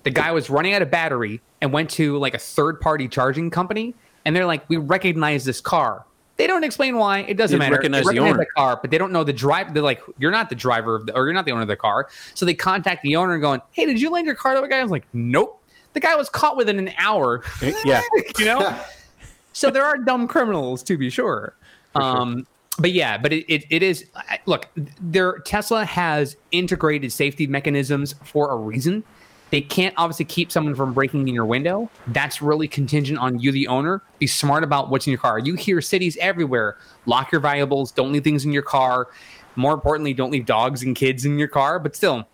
The 0.03 0.09
guy 0.11 0.31
was 0.31 0.49
running 0.49 0.73
out 0.73 0.81
of 0.81 0.89
battery 0.91 1.41
and 1.61 1.71
went 1.71 1.89
to 1.91 2.17
like 2.17 2.33
a 2.33 2.39
third 2.39 2.79
party 2.81 3.07
charging 3.07 3.49
company, 3.49 3.93
and 4.25 4.35
they're 4.35 4.45
like, 4.45 4.67
"We 4.69 4.77
recognize 4.77 5.45
this 5.45 5.61
car." 5.61 6.05
They 6.37 6.47
don't 6.47 6.63
explain 6.63 6.95
why. 6.97 7.19
It 7.19 7.35
doesn't 7.37 7.59
They 7.59 7.65
matter. 7.65 7.75
recognize 7.75 7.99
they 8.05 8.13
the 8.15 8.21
recognize 8.21 8.29
owner. 8.35 8.39
the 8.39 8.51
car, 8.55 8.79
but 8.81 8.91
they 8.91 8.97
don't 8.97 9.11
know 9.11 9.23
the 9.25 9.33
driver. 9.33 9.71
They're 9.73 9.83
like, 9.83 10.01
"You're 10.17 10.31
not 10.31 10.49
the 10.49 10.55
driver 10.55 10.95
of 10.95 11.05
the, 11.05 11.15
or 11.15 11.25
you're 11.25 11.33
not 11.33 11.45
the 11.45 11.51
owner 11.51 11.63
of 11.63 11.67
the 11.67 11.75
car." 11.75 12.07
So 12.33 12.45
they 12.45 12.53
contact 12.53 13.03
the 13.03 13.15
owner 13.17 13.33
and 13.33 13.41
going, 13.41 13.61
"Hey, 13.71 13.85
did 13.85 13.99
you 14.01 14.09
lend 14.09 14.25
your 14.25 14.35
car 14.35 14.53
to 14.55 14.61
a 14.63 14.67
guy?" 14.67 14.79
I 14.79 14.83
was 14.83 14.91
like, 14.91 15.05
"Nope." 15.13 15.61
The 15.93 15.99
guy 15.99 16.15
was 16.15 16.29
caught 16.29 16.55
within 16.55 16.79
an 16.79 16.91
hour. 16.97 17.43
yeah, 17.85 18.01
you 18.39 18.45
know. 18.45 18.79
so 19.53 19.69
there 19.69 19.83
are 19.83 19.97
dumb 19.97 20.27
criminals 20.27 20.81
to 20.83 20.97
be 20.97 21.09
sure. 21.09 21.55
Um, 21.95 22.47
but 22.80 22.91
yeah, 22.91 23.17
but 23.17 23.34
it, 23.34 23.45
it, 23.47 23.65
it 23.69 23.84
is 23.84 24.05
look, 24.45 24.67
their 25.01 25.39
Tesla 25.39 25.86
has 25.86 26.38
integrated 26.51 27.11
safety 27.11 27.45
mechanisms 27.45 28.15
for 28.23 28.51
a 28.51 28.55
reason. 28.55 29.03
They 29.51 29.61
can't 29.61 29.95
obviously 29.97 30.25
keep 30.25 30.51
someone 30.51 30.75
from 30.75 30.93
breaking 30.93 31.27
in 31.27 31.34
your 31.34 31.45
window. 31.45 31.89
That's 32.07 32.41
really 32.41 32.67
contingent 32.67 33.17
on 33.17 33.39
you, 33.39 33.51
the 33.51 33.67
owner. 33.67 34.03
Be 34.19 34.27
smart 34.27 34.63
about 34.63 34.89
what's 34.89 35.07
in 35.07 35.11
your 35.11 35.19
car. 35.19 35.39
You 35.39 35.55
hear 35.55 35.82
cities 35.82 36.17
everywhere 36.21 36.77
lock 37.05 37.32
your 37.32 37.41
valuables, 37.41 37.91
don't 37.91 38.11
leave 38.11 38.23
things 38.23 38.45
in 38.45 38.53
your 38.53 38.61
car. 38.61 39.07
More 39.55 39.73
importantly, 39.73 40.13
don't 40.13 40.32
leave 40.32 40.45
dogs 40.45 40.84
and 40.84 40.95
kids 40.95 41.25
in 41.25 41.39
your 41.39 41.47
car. 41.47 41.80
But 41.80 41.95
still, 41.95 42.27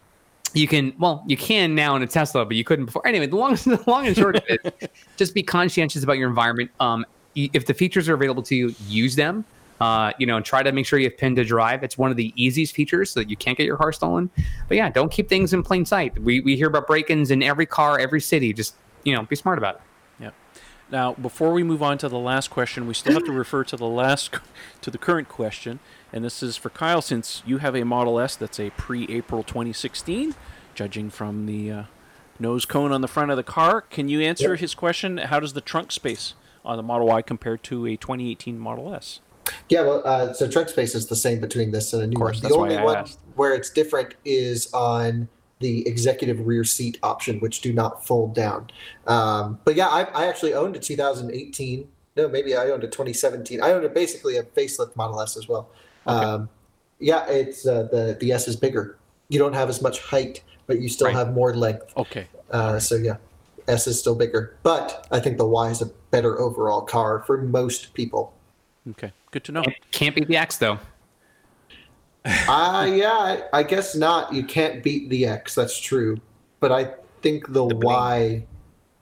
you 0.54 0.68
can 0.68 0.94
well 1.00 1.24
you 1.28 1.36
can 1.36 1.76
now 1.76 1.96
in 1.98 2.02
a 2.02 2.08
tesla 2.08 2.46
but 2.46 2.56
you 2.56 2.64
couldn't 2.64 2.86
before 2.86 3.06
anyway 3.06 3.26
the 3.26 3.36
long, 3.36 3.56
the 3.56 3.84
long 3.88 4.08
and 4.08 4.16
short 4.16 4.38
of 4.38 4.44
it 4.48 4.90
just 5.18 5.34
be 5.34 5.44
conscientious 5.44 6.02
about 6.02 6.18
your 6.18 6.30
environment 6.30 6.72
um, 6.80 7.06
if 7.36 7.66
the 7.66 7.74
features 7.74 8.08
are 8.08 8.14
available 8.14 8.42
to 8.42 8.56
you 8.56 8.74
use 8.88 9.16
them 9.18 9.44
uh, 9.82 10.12
you 10.18 10.26
know 10.26 10.38
and 10.38 10.46
try 10.46 10.64
to 10.64 10.72
make 10.72 10.86
sure 10.86 10.98
you 11.00 11.10
have 11.10 11.18
pin 11.18 11.36
to 11.36 11.44
drive 11.44 11.84
it's 11.84 11.98
one 11.98 12.10
of 12.12 12.18
the 12.18 12.32
easiest 12.36 12.74
features 12.74 13.12
so 13.12 13.20
that 13.20 13.30
you 13.30 13.36
can't 13.36 13.58
get 13.58 13.66
your 13.66 13.78
car 13.78 13.92
stolen 13.92 14.30
but 14.68 14.78
yeah 14.78 14.90
don't 14.90 15.12
keep 15.12 15.28
things 15.28 15.54
in 15.54 15.62
plain 15.64 15.86
sight 15.86 16.18
we, 16.20 16.40
we 16.42 16.56
hear 16.56 16.68
about 16.68 16.88
break-ins 16.88 17.30
in 17.32 17.44
every 17.44 17.66
car 17.66 18.00
every 18.00 18.22
city 18.22 18.54
just 18.54 18.76
you 19.04 19.14
know 19.14 19.24
be 19.24 19.36
smart 19.36 19.58
about 19.58 19.76
it 19.76 19.82
Yeah. 20.22 20.30
Now, 20.92 21.14
before 21.14 21.52
we 21.52 21.64
move 21.64 21.82
on 21.82 21.98
to 21.98 22.08
the 22.08 22.20
last 22.20 22.50
question, 22.52 22.86
we 22.88 22.94
still 22.94 23.14
have 23.14 23.24
to 23.26 23.32
refer 23.32 23.64
to 23.64 23.76
the 23.76 23.88
last, 23.88 24.36
to 24.82 24.92
the 24.92 25.00
current 25.00 25.28
question, 25.28 25.80
and 26.14 26.24
this 26.24 26.44
is 26.44 26.58
for 26.58 26.70
Kyle. 26.70 27.02
Since 27.02 27.42
you 27.44 27.58
have 27.58 27.76
a 27.76 27.84
Model 27.84 28.20
S 28.20 28.36
that's 28.36 28.60
a 28.60 28.70
pre-April 28.78 29.42
2016, 29.42 30.36
judging 30.76 31.10
from 31.10 31.48
the 31.48 31.72
uh, 31.72 31.84
nose 32.40 32.66
cone 32.66 32.92
on 32.92 33.02
the 33.02 33.08
front 33.08 33.32
of 33.32 33.36
the 33.38 33.42
car, 33.44 33.82
can 33.82 34.10
you 34.10 34.22
answer 34.22 34.52
Yep. 34.52 34.60
his 34.60 34.76
question? 34.76 35.18
How 35.18 35.40
does 35.40 35.54
the 35.54 35.62
trunk 35.62 35.92
space 35.92 36.36
on 36.64 36.78
the 36.78 36.84
Model 36.84 37.08
Y 37.08 37.24
compare 37.24 37.58
to 37.58 37.88
a 37.88 37.98
2018 37.98 38.60
Model 38.60 38.94
S? 38.94 39.22
Yeah, 39.70 39.82
well, 39.82 40.02
uh, 40.06 40.34
so 40.34 40.48
trunk 40.50 40.70
space 40.70 40.96
is 40.96 41.08
the 41.08 41.16
same 41.16 41.40
between 41.40 41.72
this 41.72 41.94
and 41.94 42.04
a 42.04 42.08
new 42.08 42.16
course, 42.16 42.42
one. 42.42 42.52
The 42.52 42.58
only 42.58 42.78
one 42.78 42.98
asked. 42.98 43.20
where 43.36 43.54
it's 43.54 43.70
different 43.70 44.16
is 44.26 44.72
on 44.74 45.28
the 45.60 45.88
executive 45.88 46.46
rear 46.46 46.64
seat 46.64 46.98
option, 47.02 47.40
which 47.40 47.62
do 47.62 47.72
not 47.74 48.06
fold 48.06 48.36
down. 48.36 48.70
Um, 49.08 49.60
but 49.64 49.76
yeah, 49.76 49.88
I, 49.88 50.04
I 50.04 50.26
actually 50.28 50.54
owned 50.54 50.76
a 50.76 50.80
2018. 50.80 51.88
No, 52.18 52.28
maybe 52.28 52.56
I 52.56 52.70
owned 52.70 52.84
a 52.84 52.88
2017. 52.88 53.62
I 53.62 53.72
owned 53.72 53.86
a 53.86 53.90
basically 53.90 54.38
a 54.38 54.44
facelift 54.44 54.96
Model 54.96 55.22
S 55.22 55.38
as 55.38 55.48
well. 55.48 55.70
Um, 56.08 56.50
yeah, 57.00 57.26
it's 57.28 57.66
uh, 57.68 57.84
the 57.92 58.18
the 58.20 58.32
S 58.32 58.48
is 58.48 58.56
bigger. 58.56 58.98
You 59.30 59.40
don't 59.40 59.54
have 59.54 59.70
as 59.70 59.82
much 59.82 60.00
height, 60.00 60.44
but 60.68 60.80
you 60.82 60.88
still 60.90 61.08
Right. 61.08 61.16
have 61.16 61.34
more 61.34 61.56
length. 61.56 61.92
Okay. 61.98 62.28
Uh, 62.52 62.80
so 62.80 62.96
yeah, 62.96 63.18
S 63.68 63.88
is 63.88 64.00
still 64.00 64.16
bigger, 64.16 64.56
but 64.64 65.08
I 65.12 65.20
think 65.20 65.38
the 65.38 65.46
Y 65.48 65.70
is 65.70 65.82
a 65.82 65.88
better 66.12 66.40
overall 66.40 66.82
car 66.82 67.24
for 67.26 67.38
most 67.42 67.94
people. 67.94 68.34
Okay. 68.92 69.12
Good 69.32 69.44
to 69.46 69.52
know. 69.52 69.64
can't 69.92 70.16
beat 70.16 70.28
the 70.28 70.38
x 70.38 70.58
though 70.58 70.80
Uh, 72.48 72.92
yeah, 72.92 73.12
I, 73.12 73.44
I 73.54 73.64
guess 73.64 73.96
not. 73.96 74.34
You 74.34 74.44
can't 74.44 74.82
beat 74.84 75.10
the 75.10 75.28
X. 75.28 75.54
That's 75.54 75.80
true. 75.80 76.20
But 76.60 76.72
I 76.72 76.96
think 77.22 77.46
the, 77.54 77.68
The. 77.68 77.76
Y 77.76 78.48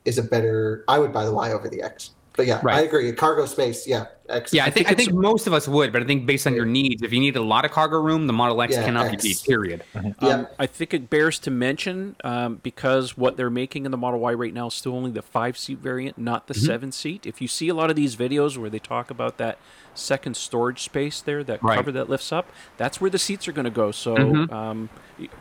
is 0.04 0.18
a 0.18 0.24
better. 0.24 0.84
I 0.90 1.00
would 1.00 1.14
buy 1.14 1.24
the 1.24 1.34
Y 1.34 1.54
over 1.54 1.70
the 1.70 1.82
X. 1.82 2.12
But 2.36 2.48
yeah, 2.48 2.62
I 2.66 2.82
agree. 2.82 3.10
Cargo 3.14 3.46
space, 3.46 3.88
yeah. 3.88 4.08
X. 4.30 4.54
yeah 4.54 4.64
i 4.66 4.70
think 4.70 4.88
i 4.88 4.92
it's- 4.92 5.06
think 5.08 5.18
most 5.18 5.48
of 5.48 5.54
us 5.54 5.68
would 5.68 5.92
but 5.92 6.02
i 6.02 6.06
think 6.06 6.26
based 6.26 6.48
on 6.48 6.56
your 6.56 6.66
needs 6.66 7.02
if 7.02 7.12
you 7.12 7.20
need 7.20 7.36
a 7.36 7.42
lot 7.42 7.66
of 7.66 7.72
cargo 7.72 8.00
room 8.00 8.26
the 8.28 8.34
model 8.34 8.62
x 8.62 8.74
Yeah, 8.74 8.84
cannot 8.86 9.08
X. 9.08 9.22
be 9.24 9.30
beat 9.30 9.44
period 9.44 9.84
Yeah. 9.94 10.12
Um, 10.30 10.48
I 10.58 10.66
think 10.66 10.94
it 10.94 11.10
bears 11.10 11.40
to 11.40 11.52
mention 11.52 12.16
um, 12.24 12.60
because 12.64 13.18
what 13.18 13.36
they're 13.38 13.50
making 13.50 13.86
in 13.86 13.92
the 13.92 13.98
Model 13.98 14.20
Y 14.22 14.34
right 14.34 14.54
now 14.54 14.68
is 14.68 14.74
still 14.74 14.96
only 14.96 15.12
the 15.12 15.22
five 15.22 15.58
seat 15.58 15.80
variant, 15.80 16.18
not 16.18 16.48
the 16.48 16.54
seven 16.54 16.92
seat. 16.92 17.26
If 17.26 17.42
you 17.42 17.48
see 17.48 17.68
a 17.70 17.74
lot 17.74 17.90
of 17.90 17.96
these 17.96 18.16
videos 18.16 18.58
where 18.58 18.70
they 18.70 18.80
talk 18.80 19.10
about 19.12 19.38
that 19.38 19.58
second 19.96 20.36
storage 20.38 20.82
space 20.82 21.22
there, 21.22 21.44
that 21.44 21.62
Right. 21.62 21.76
cover 21.76 21.92
that 21.92 22.10
lifts 22.10 22.32
up, 22.32 22.50
that's 22.78 23.00
where 23.02 23.10
the 23.10 23.20
seats 23.20 23.48
are 23.48 23.52
going 23.52 23.66
to 23.66 23.72
go. 23.72 23.92
So 23.92 24.16
Mhm. 24.16 24.52
um, 24.52 24.90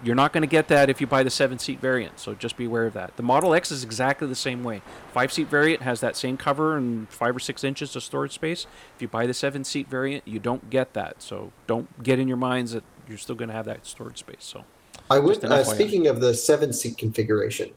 you're 0.05 0.14
not 0.14 0.33
going 0.33 0.43
to 0.43 0.47
get 0.49 0.68
that 0.68 0.91
if 0.91 1.01
you 1.01 1.07
buy 1.07 1.22
the 1.22 1.30
seven 1.30 1.59
seat 1.59 1.80
variant. 1.80 2.18
So 2.18 2.35
just 2.35 2.57
be 2.57 2.64
aware 2.66 2.85
of 2.87 2.93
that. 2.95 3.16
The 3.16 3.22
Model 3.22 3.55
X 3.55 3.70
is 3.70 3.83
exactly 3.85 4.26
the 4.28 4.35
same 4.35 4.62
way. 4.64 4.83
Five 5.12 5.33
seat 5.33 5.49
variant 5.49 5.83
has 5.83 6.01
that 6.01 6.16
same 6.16 6.37
cover 6.37 6.76
and 6.76 7.09
five 7.09 7.35
or 7.37 7.41
six 7.41 7.64
inches 7.64 7.95
of 7.97 8.03
storage 8.03 8.33
space. 8.33 8.66
If 8.96 9.02
you 9.02 9.08
buy 9.08 9.26
the 9.26 9.34
seven 9.34 9.64
seat 9.64 9.88
variant, 9.88 10.26
you 10.26 10.38
don't 10.38 10.70
get 10.70 10.92
that. 10.94 11.22
So 11.22 11.52
don't 11.66 12.02
get 12.02 12.18
in 12.18 12.28
your 12.28 12.36
minds 12.36 12.72
that 12.72 12.84
you're 13.08 13.18
still 13.18 13.36
going 13.36 13.48
to 13.48 13.54
have 13.54 13.66
that 13.66 13.86
storage 13.86 14.18
space. 14.18 14.36
So. 14.40 14.64
I 15.10 15.18
would. 15.18 15.44
Uh, 15.44 15.64
speaking 15.64 16.06
of 16.06 16.20
the 16.20 16.34
seven 16.34 16.72
seat 16.72 16.96
configuration, 16.96 17.70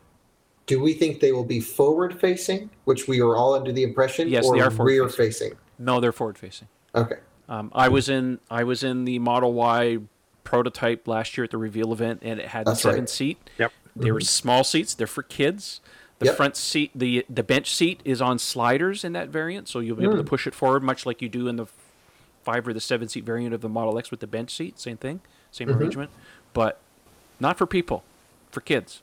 do 0.66 0.80
we 0.80 0.94
think 0.94 1.20
they 1.20 1.32
will 1.32 1.46
be 1.46 1.60
forward 1.60 2.20
facing, 2.20 2.70
which 2.86 3.08
we 3.08 3.22
are 3.22 3.36
all 3.36 3.54
under 3.54 3.72
the 3.72 3.84
impression, 3.84 4.28
Yes, 4.30 4.46
or 4.46 4.56
they 4.56 4.62
are 4.62 4.72
forward 4.72 4.92
rear 4.92 5.10
facing? 5.10 5.54
No, 5.78 6.00
they're 6.00 6.12
forward 6.12 6.38
facing. 6.38 6.68
Okay. 6.94 7.18
Um, 7.48 7.72
I 7.76 7.90
was 7.90 8.10
in 8.10 8.40
I 8.50 8.64
was 8.64 8.84
in 8.84 9.06
the 9.06 9.20
Model 9.20 9.54
Y 9.54 10.00
prototype 10.44 11.08
last 11.08 11.38
year 11.38 11.44
at 11.44 11.52
the 11.52 11.58
reveal 11.58 11.92
event, 11.94 12.22
and 12.24 12.40
it 12.40 12.48
had 12.48 12.66
That's 12.66 12.82
seven 12.82 13.02
right. 13.02 13.10
seat. 13.10 13.50
Yep. 13.58 13.72
They 13.96 14.12
were 14.12 14.22
small 14.22 14.64
seats. 14.64 14.94
They're 14.94 15.08
for 15.08 15.24
kids. 15.24 15.82
The 16.20 16.28
Yep. 16.28 16.36
front 16.38 16.56
seat, 16.56 16.92
the 16.96 17.26
the 17.30 17.44
bench 17.44 17.74
seat, 17.76 18.02
is 18.06 18.22
on 18.22 18.40
sliders 18.40 19.04
in 19.04 19.14
that 19.14 19.30
variant, 19.30 19.68
so 19.68 19.80
you'll 19.80 19.98
be 19.98 20.04
able 20.06 20.18
to 20.18 20.24
push 20.24 20.48
it 20.48 20.56
forward, 20.56 20.82
much 20.82 21.06
like 21.06 21.22
you 21.22 21.28
do 21.28 21.48
in 21.48 21.58
the 21.58 21.66
five 22.44 22.68
or 22.68 22.74
the 22.74 22.80
seven 22.80 23.10
seat 23.10 23.26
variant 23.26 23.54
of 23.54 23.62
the 23.62 23.68
Model 23.70 23.98
X 23.98 24.12
with 24.12 24.22
the 24.22 24.28
bench 24.28 24.56
seat. 24.56 24.80
Same 24.80 24.98
thing, 24.98 25.20
same 25.52 25.70
arrangement, 25.70 26.12
but 26.54 26.80
not 27.40 27.58
for 27.58 27.66
people, 27.66 28.04
for 28.50 28.62
kids. 28.62 29.02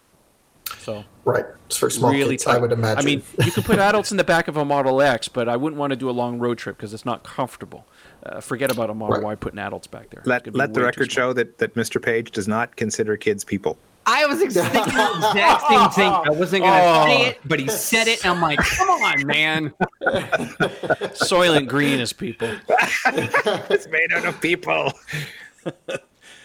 So 0.78 1.04
Right. 1.24 1.44
It's 1.66 1.76
for 1.76 1.90
small 1.90 2.12
really 2.12 2.30
kids, 2.34 2.44
tight. 2.44 2.56
I 2.56 2.58
would 2.58 2.72
imagine. 2.72 2.98
I 2.98 3.02
mean, 3.04 3.22
you 3.44 3.50
could 3.52 3.64
put 3.64 3.78
adults 3.90 4.10
in 4.10 4.16
the 4.16 4.24
back 4.24 4.48
of 4.48 4.56
a 4.56 4.64
Model 4.64 5.02
X, 5.02 5.28
but 5.28 5.48
I 5.48 5.56
wouldn't 5.56 5.78
want 5.78 5.90
to 5.90 5.96
do 5.96 6.08
a 6.08 6.12
long 6.12 6.38
road 6.38 6.56
trip 6.58 6.76
because 6.76 6.94
it's 6.94 7.04
not 7.04 7.24
comfortable. 7.24 7.84
Uh, 8.24 8.40
forget 8.40 8.70
about 8.72 8.88
a 8.88 8.94
Model 8.94 9.16
Right. 9.16 9.24
Y 9.24 9.34
putting 9.34 9.58
adults 9.58 9.86
back 9.86 10.10
there. 10.10 10.22
Let 10.24 10.54
let 10.54 10.72
the 10.72 10.80
record 10.82 11.12
show 11.12 11.32
that, 11.34 11.58
that 11.58 11.74
Mr. 11.74 12.00
Page 12.00 12.30
does 12.30 12.48
not 12.48 12.76
consider 12.76 13.16
kids 13.16 13.44
people. 13.44 13.76
I 14.06 14.26
was 14.26 14.42
ex- 14.42 14.54
thinking 14.54 14.94
the 14.94 15.30
exact 15.30 15.62
same 15.68 15.90
thing. 15.90 16.12
I 16.12 16.30
wasn't 16.30 16.64
gonna 16.64 16.82
Oh. 16.82 17.06
say 17.06 17.26
it, 17.28 17.40
but 17.44 17.60
he 17.60 17.68
said 17.68 18.08
it, 18.08 18.24
and 18.24 18.34
I'm 18.34 18.40
like, 18.42 18.58
"Come 18.58 18.88
on, 18.90 19.26
man!" 19.26 19.74
Soylent 20.02 21.68
Green 21.68 22.00
is 22.00 22.12
people. 22.12 22.50
it's 23.06 23.86
made 23.88 24.12
out 24.12 24.24
of 24.24 24.40
people. 24.40 24.92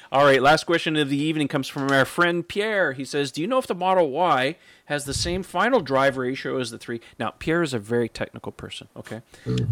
All 0.09 0.23
right, 0.23 0.41
last 0.41 0.65
question 0.65 0.95
of 0.95 1.09
the 1.09 1.17
evening 1.17 1.49
comes 1.49 1.67
from 1.67 1.91
our 1.91 2.05
friend 2.05 2.47
Pierre. 2.47 2.93
He 2.93 3.03
says, 3.03 3.31
"Do 3.31 3.41
you 3.41 3.47
know 3.47 3.57
if 3.57 3.67
the 3.67 3.75
Model 3.75 4.09
Y 4.09 4.55
has 4.85 5.03
the 5.03 5.13
same 5.13 5.43
final 5.43 5.81
drive 5.81 6.15
ratio 6.15 6.57
as 6.59 6.71
the 6.71 6.77
3?" 6.77 7.01
Now, 7.19 7.31
Pierre 7.31 7.61
is 7.61 7.73
a 7.73 7.79
very 7.79 8.07
technical 8.07 8.53
person, 8.53 8.87
okay? 8.95 9.21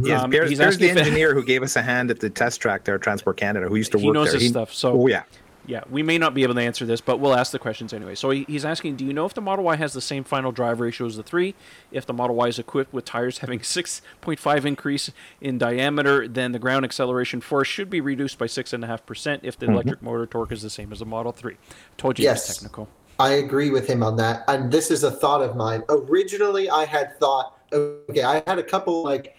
Yes, 0.01 0.21
Um, 0.21 0.31
Pierre's, 0.31 0.49
he's 0.49 0.59
Pierre's 0.59 0.77
the 0.77 0.85
asking 0.89 0.89
it- 0.89 0.97
engineer 1.07 1.33
who 1.33 1.43
gave 1.45 1.63
us 1.63 1.77
a 1.77 1.81
hand 1.81 2.11
at 2.11 2.19
the 2.19 2.29
test 2.29 2.59
track 2.59 2.83
there 2.83 2.95
at 2.95 3.01
Transport 3.01 3.37
Canada, 3.37 3.67
who 3.69 3.75
used 3.77 3.93
to 3.93 3.97
He 3.97 4.07
work 4.07 4.13
knows 4.15 4.31
there. 4.31 4.41
his 4.41 4.49
stuff, 4.49 4.73
so- 4.73 5.01
oh 5.03 5.07
yeah, 5.07 5.23
Yeah, 5.67 5.83
we 5.89 6.03
may 6.03 6.17
not 6.17 6.33
be 6.33 6.43
able 6.43 6.53
to 6.53 6.61
answer 6.61 6.85
this, 6.85 7.01
but 7.01 7.19
we'll 7.19 7.35
ask 7.35 7.51
the 7.51 7.59
questions 7.59 7.91
anyway. 7.93 8.15
So 8.15 8.29
he's 8.29 8.65
asking, 8.65 8.97
do 8.97 9.05
you 9.05 9.13
know 9.13 9.25
if 9.25 9.33
the 9.33 9.41
Model 9.41 9.65
Y 9.65 9.75
has 9.75 9.93
the 9.93 10.01
same 10.01 10.23
final 10.23 10.51
drive 10.51 10.79
ratio 10.79 11.07
as 11.07 11.17
the 11.17 11.23
3? 11.23 11.55
If 11.91 12.05
the 12.05 12.13
Model 12.13 12.35
Y 12.35 12.47
is 12.47 12.59
equipped 12.59 12.93
with 12.93 13.05
tires 13.05 13.39
having 13.39 13.59
6.5 13.59 14.65
increase 14.65 15.11
in 15.41 15.57
diameter, 15.57 16.27
then 16.27 16.51
the 16.51 16.59
ground 16.59 16.85
acceleration 16.85 17.41
force 17.41 17.67
should 17.67 17.89
be 17.89 17.99
reduced 17.99 18.37
by 18.37 18.45
6.5% 18.45 19.39
if 19.41 19.57
the 19.57 19.65
mm-hmm. 19.65 19.73
electric 19.73 20.01
motor 20.01 20.27
torque 20.27 20.51
is 20.51 20.61
the 20.61 20.69
same 20.69 20.91
as 20.91 20.99
the 20.99 21.05
Model 21.05 21.31
3. 21.31 21.55
Told 21.97 22.19
you 22.19 22.25
Yes. 22.25 22.49
it's 22.49 22.59
technical. 22.59 22.87
I 23.17 23.33
agree 23.33 23.69
with 23.69 23.87
him 23.87 24.03
on 24.03 24.17
that. 24.17 24.43
And 24.47 24.71
this 24.71 24.91
is 24.91 25.03
a 25.03 25.11
thought 25.11 25.41
of 25.41 25.55
mine. 25.55 25.83
Originally, 25.89 26.69
I 26.69 26.85
had 26.85 27.17
thought, 27.19 27.57
okay, 27.71 28.23
I 28.23 28.43
had 28.45 28.59
a 28.59 28.63
couple 28.63 29.03
like, 29.03 29.35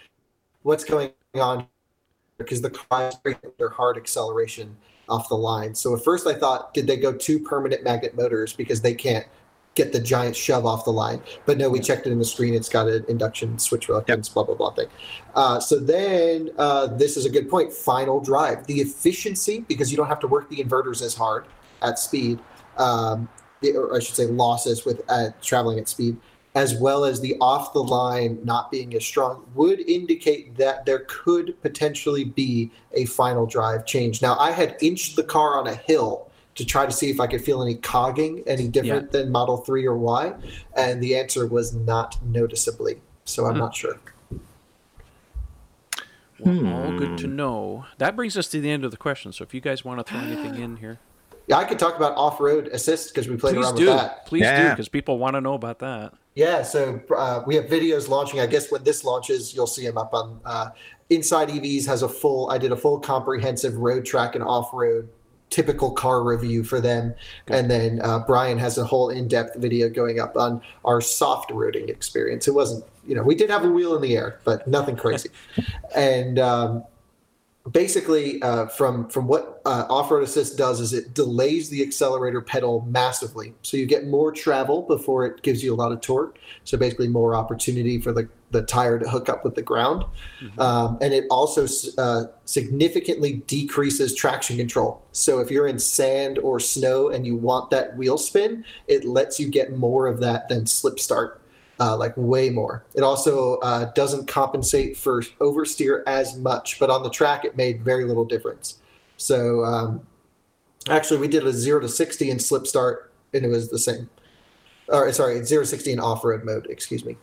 what's 0.63 0.83
going 0.83 1.13
on? 1.35 1.67
Because 2.39 2.61
the 2.63 2.71
car 2.71 3.13
is 3.25 3.37
their 3.59 3.69
hard 3.69 3.97
acceleration 3.97 4.77
off 5.09 5.29
the 5.29 5.37
line. 5.37 5.75
So 5.75 5.95
at 5.95 6.05
first, 6.05 6.27
I 6.27 6.35
thought, 6.35 6.75
did 6.75 6.87
they 6.87 6.97
go 6.97 7.13
two 7.13 7.39
permanent 7.39 7.85
magnet 7.85 8.17
motors 8.17 8.53
because 8.53 8.81
they 8.81 8.95
can't 8.95 9.27
get 9.75 9.93
the 9.93 10.01
giant 10.01 10.35
shove 10.35 10.67
off 10.67 10.85
the 10.85 10.93
line? 10.93 11.21
But 11.45 11.59
no, 11.59 11.69
we 11.69 11.81
checked 11.81 12.07
it 12.07 12.11
in 12.11 12.19
the 12.19 12.25
screen. 12.25 12.55
It's 12.55 12.69
got 12.69 12.89
an 12.89 13.05
induction 13.09 13.59
switch 13.59 13.89
reluctance, 13.89 14.29
blah 14.29 14.45
blah 14.45 14.55
blah 14.55 14.73
thing. 14.73 14.89
Uh, 15.35 15.61
so 15.61 15.79
then, 15.79 16.51
uh, 16.59 16.89
this 16.89 17.17
is 17.17 17.27
a 17.27 17.31
good 17.31 17.49
point. 17.49 17.73
Final 17.73 18.21
drive, 18.21 18.67
the 18.67 18.81
efficiency 18.81 19.65
because 19.69 19.91
you 19.91 19.97
don't 19.97 20.09
have 20.09 20.21
to 20.21 20.29
work 20.29 20.49
the 20.49 20.57
inverters 20.57 21.03
as 21.03 21.15
hard 21.15 21.47
at 21.83 21.99
speed 21.99 22.39
um, 22.79 23.29
or 23.75 23.97
I 23.97 24.01
should 24.01 24.15
say 24.15 24.27
losses 24.27 24.85
with 24.85 25.03
uh, 25.09 25.31
traveling 25.43 25.79
at 25.79 25.89
speed, 25.89 26.17
as 26.57 26.75
well 26.75 27.05
as 27.05 27.21
the 27.21 27.37
off 27.39 27.75
the 27.75 27.83
line 27.83 28.41
not 28.43 28.71
being 28.71 28.95
as 28.95 29.05
strong, 29.05 29.45
would 29.55 29.79
indicate 29.81 30.57
that 30.57 30.87
there 30.87 31.01
could 31.07 31.55
potentially 31.61 32.25
be 32.25 32.71
a 32.95 33.05
final 33.05 33.45
drive 33.45 33.85
change. 33.85 34.23
Now, 34.23 34.39
I 34.39 34.53
had 34.53 34.75
inched 34.81 35.17
the 35.17 35.23
car 35.23 35.59
on 35.59 35.67
a 35.67 35.75
hill 35.75 36.31
to 36.55 36.65
try 36.65 36.87
to 36.87 36.93
see 36.93 37.11
if 37.11 37.21
I 37.21 37.27
could 37.27 37.45
feel 37.45 37.63
any 37.63 37.75
cogging 37.75 38.43
any 38.47 38.69
different 38.69 39.13
than 39.13 39.31
Model 39.31 39.59
3 39.59 39.87
or 39.87 39.99
Y, 39.99 40.33
and 40.75 41.03
the 41.03 41.15
answer 41.15 41.47
was 41.47 41.75
not 41.75 42.17
noticeably. 42.25 43.03
So 43.27 43.45
I'm 43.45 43.53
hmm. 43.53 43.59
not 43.59 43.77
sure. 43.77 44.01
Well, 46.39 46.67
all 46.67 46.99
good 46.99 47.19
to 47.19 47.27
hmm. 47.27 47.37
know. 47.37 47.87
That 47.99 48.17
brings 48.17 48.35
us 48.39 48.49
to 48.49 48.63
the 48.63 48.71
end 48.71 48.83
of 48.83 48.91
the 48.91 48.97
question. 48.97 49.31
So 49.33 49.43
if 49.43 49.53
you 49.53 49.61
guys 49.61 49.85
want 49.85 50.05
to 50.05 50.11
throw 50.11 50.21
anything 50.21 50.57
in 50.57 50.77
here. 50.77 51.01
Yeah, 51.47 51.59
I 51.59 51.65
could 51.65 51.79
talk 51.79 51.97
about 51.97 52.17
off-road 52.17 52.69
assist 52.73 53.15
because 53.15 53.29
we 53.29 53.37
played 53.37 53.55
Please 53.55 53.65
around 53.65 53.77
do. 53.77 53.87
with 53.87 53.97
that. 53.97 54.27
Please 54.27 54.41
do, 54.41 54.47
Yeah. 54.47 54.71
because 54.71 54.89
people 54.89 55.19
want 55.19 55.35
to 55.35 55.41
know 55.41 55.55
about 55.55 55.79
that. 55.79 56.13
Yeah, 56.35 56.63
so 56.63 57.01
uh, 57.17 57.43
we 57.47 57.55
have 57.55 57.67
videos 57.67 58.09
launching. 58.09 58.41
I 58.41 58.47
guess 58.47 58.71
when 58.71 58.85
this 58.85 59.05
launches, 59.05 59.55
you'll 59.55 59.67
see 59.67 59.87
them 59.87 59.97
up 59.97 60.13
on 60.13 60.41
uh, 60.45 60.71
Inside 61.09 61.49
EVs 61.51 61.87
has 61.87 62.03
a 62.03 62.09
full. 62.09 62.51
I 62.51 62.59
did 62.59 62.73
a 62.73 62.77
full 62.77 62.99
comprehensive 62.99 63.77
road 63.77 64.05
track 64.05 64.35
and 64.35 64.43
off 64.43 64.71
road 64.73 65.09
typical 65.51 65.93
car 65.93 66.25
review 66.25 66.65
for 66.65 66.81
them, 66.81 67.15
and 67.47 67.71
then 67.71 68.01
uh, 68.03 68.19
Brian 68.27 68.59
has 68.59 68.77
a 68.77 68.85
whole 68.85 69.11
in 69.11 69.29
depth 69.29 69.55
video 69.57 69.89
going 69.89 70.19
up 70.19 70.37
on 70.37 70.61
our 70.85 71.01
soft 71.01 71.51
roading 71.51 71.89
experience. 71.89 72.49
It 72.49 72.55
wasn't, 72.55 72.85
you 73.07 73.15
know, 73.15 73.23
we 73.23 73.37
did 73.37 73.49
have 73.51 73.65
a 73.65 73.71
wheel 73.71 73.95
in 73.95 74.03
the 74.03 74.17
air, 74.17 74.41
but 74.45 74.67
nothing 74.67 74.97
crazy, 74.97 75.31
and. 75.97 76.39
Um, 76.41 76.85
basically 77.73 78.41
uh, 78.43 78.67
from 78.67 79.09
from 79.09 79.27
what 79.27 79.61
uh, 79.65 79.87
off-road 79.91 80.23
assist 80.23 80.57
does 80.57 80.81
is 80.81 80.93
it 80.93 81.15
delays 81.15 81.69
the 81.69 81.83
accelerator 81.83 82.41
pedal 82.41 82.87
massively. 82.89 83.55
So 83.63 83.77
you 83.77 83.87
get 83.87 84.07
more 84.07 84.31
travel 84.31 84.83
before 84.83 85.27
it 85.27 85.43
gives 85.43 85.63
you 85.63 85.75
a 85.75 85.77
lot 85.77 85.93
of 85.93 86.01
torque. 86.01 86.39
So 86.65 86.77
basically 86.77 87.09
more 87.09 87.35
opportunity 87.35 88.01
for 88.01 88.13
the, 88.13 88.29
the 88.53 88.63
tire 88.63 88.99
to 88.99 89.09
hook 89.09 89.29
up 89.29 89.45
with 89.45 89.57
the 89.57 89.63
ground. 89.63 90.05
Um, 90.59 90.99
and 91.01 91.13
it 91.13 91.25
also 91.31 91.67
uh, 91.99 92.27
significantly 92.45 93.43
decreases 93.47 94.15
traction 94.15 94.57
control. 94.57 95.03
So 95.13 95.41
if 95.41 95.51
you're 95.51 95.67
in 95.67 95.79
sand 95.79 96.39
or 96.39 96.61
snow 96.61 97.09
and 97.09 97.27
you 97.27 97.37
want 97.37 97.71
that 97.71 97.97
wheel 97.97 98.19
spin 98.19 98.65
it 98.87 99.05
lets 99.05 99.41
you 99.41 99.49
get 99.49 99.77
more 99.77 100.07
of 100.07 100.21
that 100.21 100.49
than 100.49 100.67
slip 100.67 101.01
start 101.01 101.41
uh, 101.81 101.97
like 101.97 102.15
way 102.17 102.51
more. 102.51 102.85
It 102.95 103.03
also 103.03 103.57
uh, 103.57 103.93
doesn't 103.93 104.27
compensate 104.27 104.97
for 104.97 105.23
oversteer 105.41 106.03
as 106.07 106.37
much, 106.37 106.79
but 106.79 106.91
on 106.91 107.03
the 107.03 107.11
track 107.11 107.45
it 107.45 107.57
made 107.57 107.83
very 107.83 108.05
little 108.05 108.25
difference. 108.25 108.79
So 109.17 109.65
um, 109.65 110.07
actually, 110.89 111.21
we 111.21 111.29
did 111.29 111.47
a 111.47 111.53
zero 111.53 111.81
to 111.81 111.89
sixty 111.89 112.31
in 112.31 112.39
slip 112.39 112.67
start, 112.67 113.13
and 113.33 113.45
it 113.45 113.49
was 113.49 113.69
the 113.69 113.79
same. 113.79 114.09
Or 114.89 115.13
sorry, 115.13 115.45
zero 115.45 115.63
to 115.63 115.69
sixty 115.69 115.93
in 115.93 116.01
off 116.01 116.25
road 116.25 116.45
mode. 116.45 116.67
Excuse 116.71 117.05
me. 117.05 117.17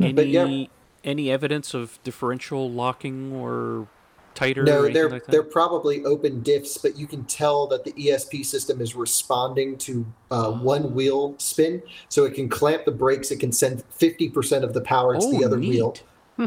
Any 0.00 0.12
But 0.12 0.28
yeah. 0.28 0.66
any 1.04 1.30
evidence 1.30 1.72
of 1.74 1.98
differential 2.02 2.70
locking 2.70 3.32
or 3.32 3.88
tighter? 4.36 4.62
or 4.62 4.64
No, 4.64 4.74
anything 4.84 4.94
they're 4.94 5.10
like 5.10 5.24
that? 5.24 5.32
they're 5.32 5.42
probably 5.42 6.04
open 6.04 6.42
diffs, 6.42 6.80
but 6.80 6.96
you 6.96 7.06
can 7.08 7.24
tell 7.24 7.66
that 7.68 7.84
the 7.84 7.92
ESP 7.92 8.44
system 8.46 8.80
is 8.80 8.94
responding 8.94 9.76
to 9.78 10.06
uh, 10.30 10.52
one 10.52 10.94
wheel 10.94 11.34
spin, 11.38 11.82
so 12.08 12.24
it 12.24 12.34
can 12.34 12.48
clamp 12.48 12.84
the 12.84 12.92
brakes. 12.92 13.30
It 13.30 13.40
can 13.40 13.50
send 13.52 13.82
fifty 13.90 14.28
percent 14.28 14.62
of 14.64 14.72
the 14.74 14.80
power 14.82 15.14
to 15.18 15.20
Oh, 15.26 15.30
the 15.38 15.44
other 15.44 15.56
neat. 15.58 15.70
wheel. 15.70 15.96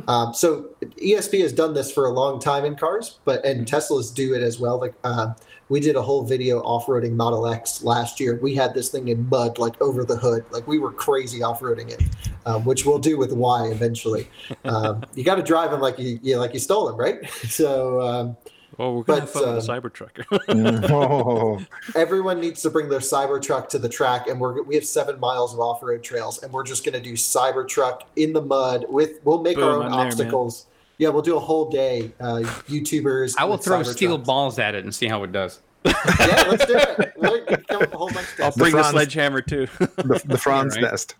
Um, 0.08 0.36
so 0.36 0.70
ESP 1.02 1.42
has 1.42 1.52
done 1.52 1.74
this 1.74 1.92
for 1.92 2.06
a 2.06 2.12
long 2.12 2.40
time 2.40 2.64
in 2.64 2.76
cars, 2.76 3.18
but 3.26 3.44
and 3.44 3.66
Mm-hmm. 3.66 3.76
Teslas 3.76 4.14
do 4.14 4.36
it 4.36 4.44
as 4.44 4.60
well. 4.60 4.80
Like 4.80 4.94
uh, 5.04 5.34
we 5.70 5.80
did 5.80 5.96
a 5.96 6.02
whole 6.02 6.24
video 6.24 6.60
off-roading 6.62 7.14
Model 7.14 7.48
X 7.48 7.84
last 7.84 8.20
year. 8.20 8.40
We 8.42 8.56
had 8.56 8.74
this 8.74 8.90
thing 8.90 9.08
in 9.08 9.30
mud, 9.30 9.60
like 9.60 9.80
over 9.82 10.04
the 10.04 10.18
hood. 10.18 10.44
Like 10.52 10.68
we 10.68 10.80
were 10.80 10.92
crazy 10.92 11.44
off-roading 11.44 11.92
it, 11.92 12.02
um, 12.46 12.66
which 12.66 12.86
we'll 12.86 13.00
do 13.00 13.18
with 13.18 13.32
Y 13.32 13.68
eventually. 13.68 14.30
Um, 14.66 15.04
you 15.14 15.24
got 15.24 15.36
to 15.36 15.44
drive 15.44 15.72
them 15.72 15.80
like 15.80 16.00
you, 16.00 16.20
you 16.24 16.38
like 16.38 16.54
you 16.54 16.60
stole 16.60 16.88
them, 16.88 16.98
right? 16.98 17.20
So. 17.50 18.02
Um, 18.02 18.38
oh, 18.78 18.98
we're 18.98 19.04
gonna 19.04 19.22
have 19.22 19.34
but, 19.34 19.44
fun 19.44 19.56
with 19.56 19.66
the 19.66 19.74
um, 19.74 19.82
Cybertruck. 19.82 20.90
oh, 20.92 21.66
everyone 21.96 22.40
needs 22.40 22.62
to 22.62 22.70
bring 22.70 22.90
their 22.90 23.00
Cybertruck 23.00 23.70
to 23.70 23.80
the 23.80 23.90
track, 23.90 24.28
and 24.28 24.40
we're 24.40 24.62
we 24.64 24.76
have 24.76 24.86
seven 24.86 25.20
miles 25.20 25.54
of 25.54 25.60
off 25.60 25.84
road 25.84 26.04
trails, 26.04 26.42
and 26.42 26.52
we're 26.52 26.64
just 26.64 26.86
going 26.86 26.94
to 26.94 27.02
do 27.02 27.14
Cybertruck 27.14 28.02
in 28.16 28.34
the 28.34 28.42
mud 28.42 28.86
with. 28.88 29.20
We'll 29.24 29.42
make 29.42 29.58
our 29.58 29.78
own 29.78 29.86
I'm 29.86 29.92
there, 29.92 30.00
obstacles. 30.00 30.68
Yeah, 31.00 31.10
we'll 31.10 31.24
do 31.24 31.36
a 31.36 31.40
whole 31.40 31.70
day. 31.72 32.12
Uh, 32.20 32.42
YouTubers. 32.68 33.34
I 33.40 33.46
will 33.46 33.58
throw 33.58 33.80
Cybertrucks. 33.80 33.94
steel 33.94 34.18
balls 34.20 34.60
at 34.60 34.76
it 34.76 34.84
and 34.84 34.94
see 34.94 35.08
how 35.08 35.24
it 35.24 35.32
does. 35.32 35.62
Yeah, 35.86 36.44
let's 36.50 36.66
do 36.66 36.78
it. 36.78 37.14
We'll 37.18 37.46
come 37.46 37.82
up 37.84 37.94
a 37.94 37.98
whole 37.98 38.10
bunch 38.12 38.28
of 38.34 38.42
I'll 38.42 38.52
bring 38.52 38.72
the 38.74 38.80
Franz- 38.80 38.90
sledgehammer 38.92 39.42
too. 39.42 39.66
the, 39.80 40.22
the 40.26 40.38
Franz 40.44 40.76
right. 40.76 40.82
nest. 40.84 41.16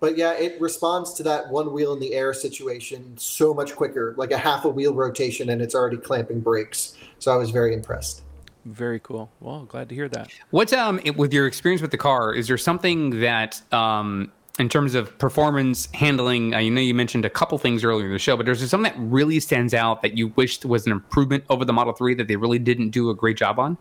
But 0.00 0.16
yeah, 0.16 0.32
it 0.32 0.60
responds 0.60 1.12
to 1.14 1.22
that 1.24 1.48
one 1.50 1.72
wheel 1.72 1.92
in 1.92 2.00
the 2.00 2.14
air 2.14 2.32
situation 2.32 3.16
so 3.18 3.52
much 3.54 3.76
quicker, 3.76 4.14
like 4.16 4.32
a 4.32 4.38
half 4.38 4.64
a 4.64 4.68
wheel 4.68 4.94
rotation, 4.94 5.50
and 5.50 5.60
it's 5.62 5.74
already 5.74 5.98
clamping 5.98 6.40
brakes. 6.40 6.96
So 7.18 7.32
I 7.32 7.36
was 7.36 7.50
very 7.50 7.72
impressed. 7.74 8.22
Very 8.64 8.98
cool. 8.98 9.30
Well, 9.40 9.64
glad 9.66 9.88
to 9.90 9.94
hear 9.94 10.08
that. 10.08 10.30
What's 10.50 10.72
um 10.72 10.98
with 11.16 11.32
your 11.32 11.46
experience 11.46 11.82
with 11.82 11.92
the 11.92 11.98
car? 11.98 12.34
Is 12.34 12.48
there 12.48 12.58
something 12.58 13.20
that 13.20 13.60
um 13.72 14.32
in 14.58 14.68
terms 14.68 14.94
of 14.94 15.16
performance 15.18 15.88
handling? 15.94 16.54
I 16.54 16.68
know 16.68 16.80
you 16.80 16.94
mentioned 16.94 17.24
a 17.24 17.30
couple 17.30 17.58
things 17.58 17.84
earlier 17.84 18.06
in 18.06 18.12
the 18.12 18.18
show, 18.18 18.36
but 18.36 18.48
is 18.48 18.60
there 18.60 18.68
something 18.68 18.92
that 18.92 18.98
really 19.00 19.40
stands 19.40 19.74
out 19.74 20.02
that 20.02 20.16
you 20.16 20.28
wished 20.36 20.64
was 20.64 20.86
an 20.86 20.92
improvement 20.92 21.44
over 21.50 21.64
the 21.64 21.72
Model 21.72 21.92
Three 21.92 22.14
that 22.14 22.28
they 22.28 22.36
really 22.36 22.58
didn't 22.58 22.90
do 22.90 23.10
a 23.10 23.14
great 23.14 23.36
job 23.36 23.58
on? 23.58 23.76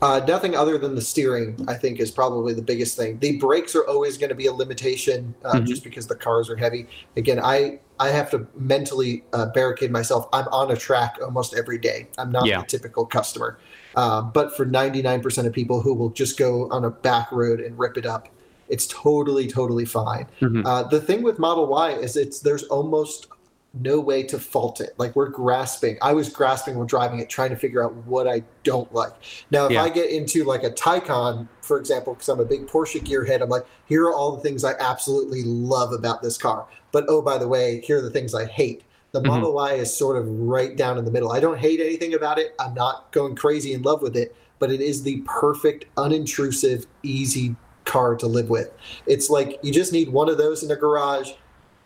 Uh, 0.00 0.20
nothing 0.28 0.54
other 0.54 0.78
than 0.78 0.94
the 0.94 1.00
steering, 1.02 1.56
I 1.66 1.74
think, 1.74 1.98
is 1.98 2.12
probably 2.12 2.54
the 2.54 2.62
biggest 2.62 2.96
thing. 2.96 3.18
The 3.18 3.36
brakes 3.38 3.74
are 3.74 3.84
always 3.88 4.16
going 4.16 4.28
to 4.28 4.34
be 4.36 4.46
a 4.46 4.52
limitation, 4.52 5.34
uh, 5.44 5.54
Mhm. 5.54 5.66
just 5.66 5.82
because 5.82 6.06
the 6.06 6.14
cars 6.14 6.48
are 6.48 6.54
heavy. 6.56 6.86
Again, 7.16 7.40
I 7.42 7.80
I 8.00 8.10
have 8.10 8.30
to 8.30 8.46
mentally 8.56 9.24
uh, 9.32 9.46
barricade 9.46 9.90
myself. 9.90 10.28
I'm 10.32 10.46
on 10.52 10.70
a 10.70 10.76
track 10.76 11.16
almost 11.20 11.52
every 11.52 11.78
day. 11.78 12.06
I'm 12.16 12.30
not 12.30 12.46
Yeah. 12.46 12.60
the 12.60 12.66
typical 12.68 13.04
customer. 13.04 13.58
Uh, 13.96 14.22
but 14.22 14.56
for 14.56 14.64
99% 14.64 15.48
of 15.48 15.52
people 15.52 15.80
who 15.80 15.92
will 15.94 16.10
just 16.10 16.38
go 16.38 16.68
on 16.70 16.84
a 16.84 16.90
back 16.90 17.32
road 17.32 17.58
and 17.58 17.76
rip 17.76 17.98
it 17.98 18.06
up, 18.06 18.28
it's 18.68 18.86
totally 18.86 19.46
totally 19.46 19.84
fine. 19.84 20.26
Mhm. 20.40 20.62
Uh, 20.66 20.82
the 20.84 21.00
thing 21.00 21.22
with 21.22 21.38
Model 21.38 21.66
Y 21.66 21.92
is 21.92 22.16
it's 22.16 22.40
there's 22.40 22.64
almost 22.64 23.28
no 23.74 24.00
way 24.00 24.22
to 24.22 24.38
fault 24.38 24.80
it. 24.80 24.94
Like 24.96 25.14
we're 25.14 25.28
grasping. 25.28 25.98
I 26.00 26.12
was 26.14 26.30
grasping 26.30 26.76
when 26.78 26.86
driving 26.86 27.18
it, 27.20 27.28
trying 27.28 27.50
to 27.50 27.56
figure 27.56 27.84
out 27.84 27.94
what 28.06 28.26
I 28.26 28.42
don't 28.64 28.92
like. 28.94 29.12
Now, 29.50 29.66
if 29.66 29.72
Yeah. 29.72 29.82
I 29.82 29.90
get 29.90 30.10
into 30.10 30.42
like 30.44 30.64
a 30.64 30.70
Taycan, 30.70 31.46
for 31.60 31.78
example, 31.78 32.14
because 32.14 32.28
I'm 32.30 32.40
a 32.40 32.44
big 32.46 32.66
Porsche 32.66 33.00
gearhead, 33.00 33.42
I'm 33.42 33.50
like, 33.50 33.66
here 33.84 34.04
are 34.06 34.14
all 34.14 34.32
the 34.32 34.40
things 34.42 34.64
I 34.64 34.72
absolutely 34.80 35.42
love 35.44 35.92
about 35.92 36.22
this 36.22 36.38
car. 36.38 36.66
But 36.92 37.04
oh, 37.08 37.20
by 37.20 37.36
the 37.36 37.46
way, 37.46 37.80
here 37.84 37.98
are 37.98 38.02
the 38.02 38.10
things 38.10 38.34
I 38.34 38.46
hate. 38.46 38.82
The 39.12 39.20
Mhm. 39.20 39.26
Model 39.26 39.52
Y 39.54 39.74
is 39.74 39.94
sort 39.94 40.16
of 40.16 40.26
right 40.28 40.74
down 40.74 40.96
in 40.98 41.04
the 41.04 41.10
middle. 41.10 41.30
I 41.30 41.38
don't 41.40 41.58
hate 41.58 41.80
anything 41.80 42.14
about 42.14 42.38
it. 42.38 42.54
I'm 42.58 42.74
not 42.74 43.12
going 43.12 43.36
crazy 43.36 43.74
in 43.74 43.82
love 43.82 44.00
with 44.02 44.16
it, 44.16 44.34
but 44.58 44.72
it 44.72 44.80
is 44.80 45.02
the 45.02 45.22
perfect, 45.26 45.84
unintrusive, 45.96 46.86
easy 47.02 47.54
car 47.88 48.14
to 48.16 48.26
live 48.26 48.50
with. 48.50 48.70
It's 49.06 49.28
like 49.30 49.58
you 49.62 49.72
just 49.72 49.92
need 49.92 50.10
one 50.10 50.28
of 50.28 50.38
those 50.38 50.62
in 50.62 50.70
a 50.70 50.76
garage 50.76 51.32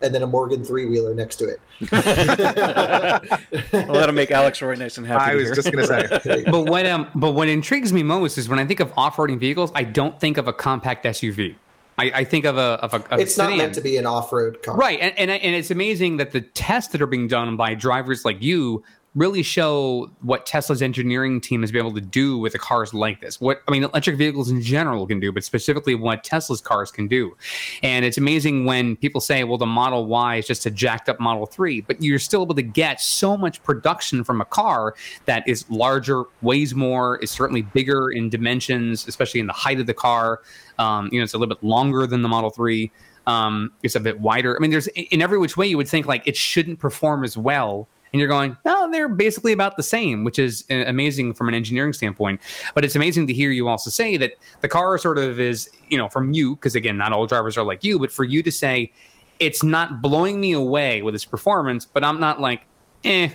and 0.02 0.14
then 0.14 0.22
a 0.22 0.26
Morgan 0.26 0.64
three 0.64 0.84
wheeler 0.84 1.14
next 1.14 1.36
to 1.36 1.48
it. 1.48 1.60
Well, 3.72 3.94
that'll 3.94 4.14
make 4.14 4.30
Alex 4.30 4.60
Roy 4.60 4.74
nice 4.74 4.98
and 4.98 5.06
happy. 5.06 5.32
I 5.32 5.34
was 5.34 5.44
hear. 5.44 5.54
just 5.54 5.72
going 5.72 5.86
to 5.86 6.20
say. 6.20 6.44
but 6.50 6.68
what 6.68 6.86
um 6.86 7.08
but 7.14 7.32
what 7.32 7.48
intrigues 7.48 7.92
me 7.92 8.02
most 8.02 8.36
is 8.38 8.48
when 8.48 8.58
I 8.58 8.66
think 8.66 8.80
of 8.80 8.92
off-roading 8.96 9.38
vehicles, 9.38 9.72
I 9.74 9.84
don't 9.84 10.18
think 10.20 10.36
of 10.36 10.46
a 10.48 10.52
compact 10.52 11.04
SUV. 11.04 11.54
I, 11.98 12.04
I 12.14 12.24
think 12.24 12.44
of 12.44 12.56
a 12.56 12.60
of 12.60 12.94
a, 12.94 12.96
of 12.96 13.12
a 13.12 13.22
it's 13.22 13.38
not 13.38 13.56
meant 13.56 13.74
to 13.74 13.80
be 13.80 13.96
an 13.96 14.06
off-road 14.06 14.62
car. 14.62 14.76
Right, 14.76 14.98
and, 15.00 15.18
and 15.18 15.30
and 15.30 15.54
it's 15.54 15.70
amazing 15.70 16.18
that 16.18 16.32
the 16.32 16.40
tests 16.40 16.92
that 16.92 17.02
are 17.02 17.06
being 17.06 17.28
done 17.28 17.56
by 17.56 17.74
drivers 17.74 18.24
like 18.24 18.42
you 18.42 18.82
really 19.14 19.42
show 19.42 20.10
what 20.22 20.46
Tesla's 20.46 20.80
engineering 20.80 21.40
team 21.40 21.60
has 21.60 21.70
been 21.70 21.80
able 21.80 21.94
to 21.94 22.00
do 22.00 22.38
with 22.38 22.58
cars 22.58 22.94
like 22.94 23.20
this. 23.20 23.40
What 23.40 23.62
I 23.68 23.70
mean, 23.70 23.84
electric 23.84 24.16
vehicles 24.16 24.50
in 24.50 24.62
general 24.62 25.06
can 25.06 25.20
do, 25.20 25.30
but 25.32 25.44
specifically 25.44 25.94
what 25.94 26.24
Tesla's 26.24 26.60
cars 26.60 26.90
can 26.90 27.08
do. 27.08 27.36
And 27.82 28.04
it's 28.04 28.16
amazing 28.16 28.64
when 28.64 28.96
people 28.96 29.20
say, 29.20 29.44
"Well, 29.44 29.58
the 29.58 29.66
Model 29.66 30.06
Y 30.06 30.36
is 30.36 30.46
just 30.46 30.64
a 30.66 30.70
jacked 30.70 31.08
up 31.08 31.20
Model 31.20 31.46
3," 31.46 31.82
but 31.82 32.02
you're 32.02 32.18
still 32.18 32.42
able 32.42 32.54
to 32.54 32.62
get 32.62 33.00
so 33.00 33.36
much 33.36 33.62
production 33.62 34.24
from 34.24 34.40
a 34.40 34.46
car 34.46 34.94
that 35.26 35.46
is 35.46 35.68
larger, 35.70 36.24
weighs 36.40 36.74
more, 36.74 37.18
is 37.18 37.30
certainly 37.30 37.62
bigger 37.62 38.10
in 38.10 38.30
dimensions, 38.30 39.06
especially 39.06 39.40
in 39.40 39.46
the 39.46 39.52
height 39.52 39.78
of 39.78 39.86
the 39.86 39.94
car. 39.94 40.40
Um, 40.78 41.10
you 41.12 41.18
know, 41.18 41.24
it's 41.24 41.34
a 41.34 41.38
little 41.38 41.54
bit 41.54 41.62
longer 41.62 42.06
than 42.06 42.22
the 42.22 42.28
Model 42.28 42.50
3 42.50 42.90
um, 43.26 43.72
it's 43.82 43.94
a 43.94 44.00
bit 44.00 44.20
wider. 44.20 44.56
I 44.56 44.58
mean, 44.60 44.70
there's 44.70 44.88
in 44.88 45.22
every 45.22 45.38
which 45.38 45.56
way 45.56 45.66
you 45.66 45.76
would 45.76 45.88
think 45.88 46.06
like 46.06 46.26
it 46.26 46.36
shouldn't 46.36 46.78
perform 46.78 47.24
as 47.24 47.36
well, 47.36 47.88
and 48.12 48.20
you're 48.20 48.28
going, 48.28 48.56
no, 48.64 48.90
they're 48.90 49.08
basically 49.08 49.52
about 49.52 49.76
the 49.76 49.82
same, 49.82 50.24
which 50.24 50.38
is 50.38 50.64
uh, 50.70 50.84
amazing 50.86 51.32
from 51.34 51.48
an 51.48 51.54
engineering 51.54 51.92
standpoint. 51.92 52.40
But 52.74 52.84
it's 52.84 52.94
amazing 52.94 53.26
to 53.28 53.32
hear 53.32 53.50
you 53.50 53.68
also 53.68 53.90
say 53.90 54.16
that 54.18 54.32
the 54.60 54.68
car 54.68 54.98
sort 54.98 55.18
of 55.18 55.40
is, 55.40 55.70
you 55.88 55.96
know, 55.96 56.08
from 56.08 56.32
you, 56.32 56.56
because 56.56 56.74
again, 56.74 56.98
not 56.98 57.12
all 57.12 57.26
drivers 57.26 57.56
are 57.56 57.64
like 57.64 57.82
you, 57.82 57.98
but 57.98 58.12
for 58.12 58.24
you 58.24 58.42
to 58.42 58.52
say 58.52 58.92
it's 59.40 59.62
not 59.62 60.02
blowing 60.02 60.40
me 60.40 60.52
away 60.52 61.02
with 61.02 61.14
its 61.14 61.24
performance, 61.24 61.86
but 61.86 62.04
I'm 62.04 62.20
not 62.20 62.40
like, 62.40 62.62
eh, 63.04 63.30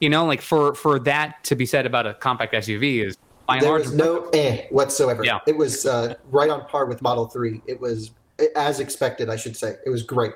you 0.00 0.08
know, 0.08 0.26
like 0.26 0.42
for 0.42 0.74
for 0.74 0.98
that 1.00 1.42
to 1.44 1.56
be 1.56 1.66
said 1.66 1.86
about 1.86 2.06
a 2.06 2.14
compact 2.14 2.54
SUV 2.54 3.04
is 3.04 3.16
by 3.46 3.56
and 3.56 3.62
There 3.62 3.70
large 3.70 3.84
was 3.84 3.94
no 3.94 4.28
eh 4.34 4.66
whatsoever. 4.70 5.24
Yeah. 5.24 5.38
It 5.46 5.56
was 5.56 5.86
uh, 5.86 6.14
right 6.30 6.50
on 6.50 6.66
par 6.66 6.86
with 6.86 7.00
Model 7.00 7.26
3. 7.26 7.62
It 7.66 7.80
was 7.80 8.10
as 8.54 8.80
expected, 8.80 9.28
I 9.30 9.36
should 9.36 9.56
say. 9.56 9.76
It 9.84 9.90
was 9.90 10.02
great. 10.02 10.32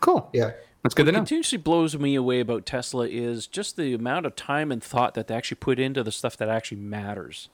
cool. 0.00 0.28
Yeah. 0.32 0.52
That's 0.86 0.94
good 0.94 1.06
to 1.06 1.12
know. 1.12 1.18
continuously 1.18 1.58
blows 1.58 1.96
me 1.98 2.14
away 2.14 2.40
about 2.40 2.64
Tesla 2.66 3.06
is 3.06 3.46
just 3.46 3.76
the 3.76 3.92
amount 3.94 4.26
of 4.26 4.34
time 4.36 4.70
and 4.72 4.82
thought 4.82 5.14
that 5.14 5.26
they 5.28 5.34
actually 5.34 5.56
put 5.60 5.78
into 5.78 6.02
the 6.02 6.12
stuff 6.12 6.36
that 6.38 6.48
actually 6.48 6.78
matters 6.78 7.48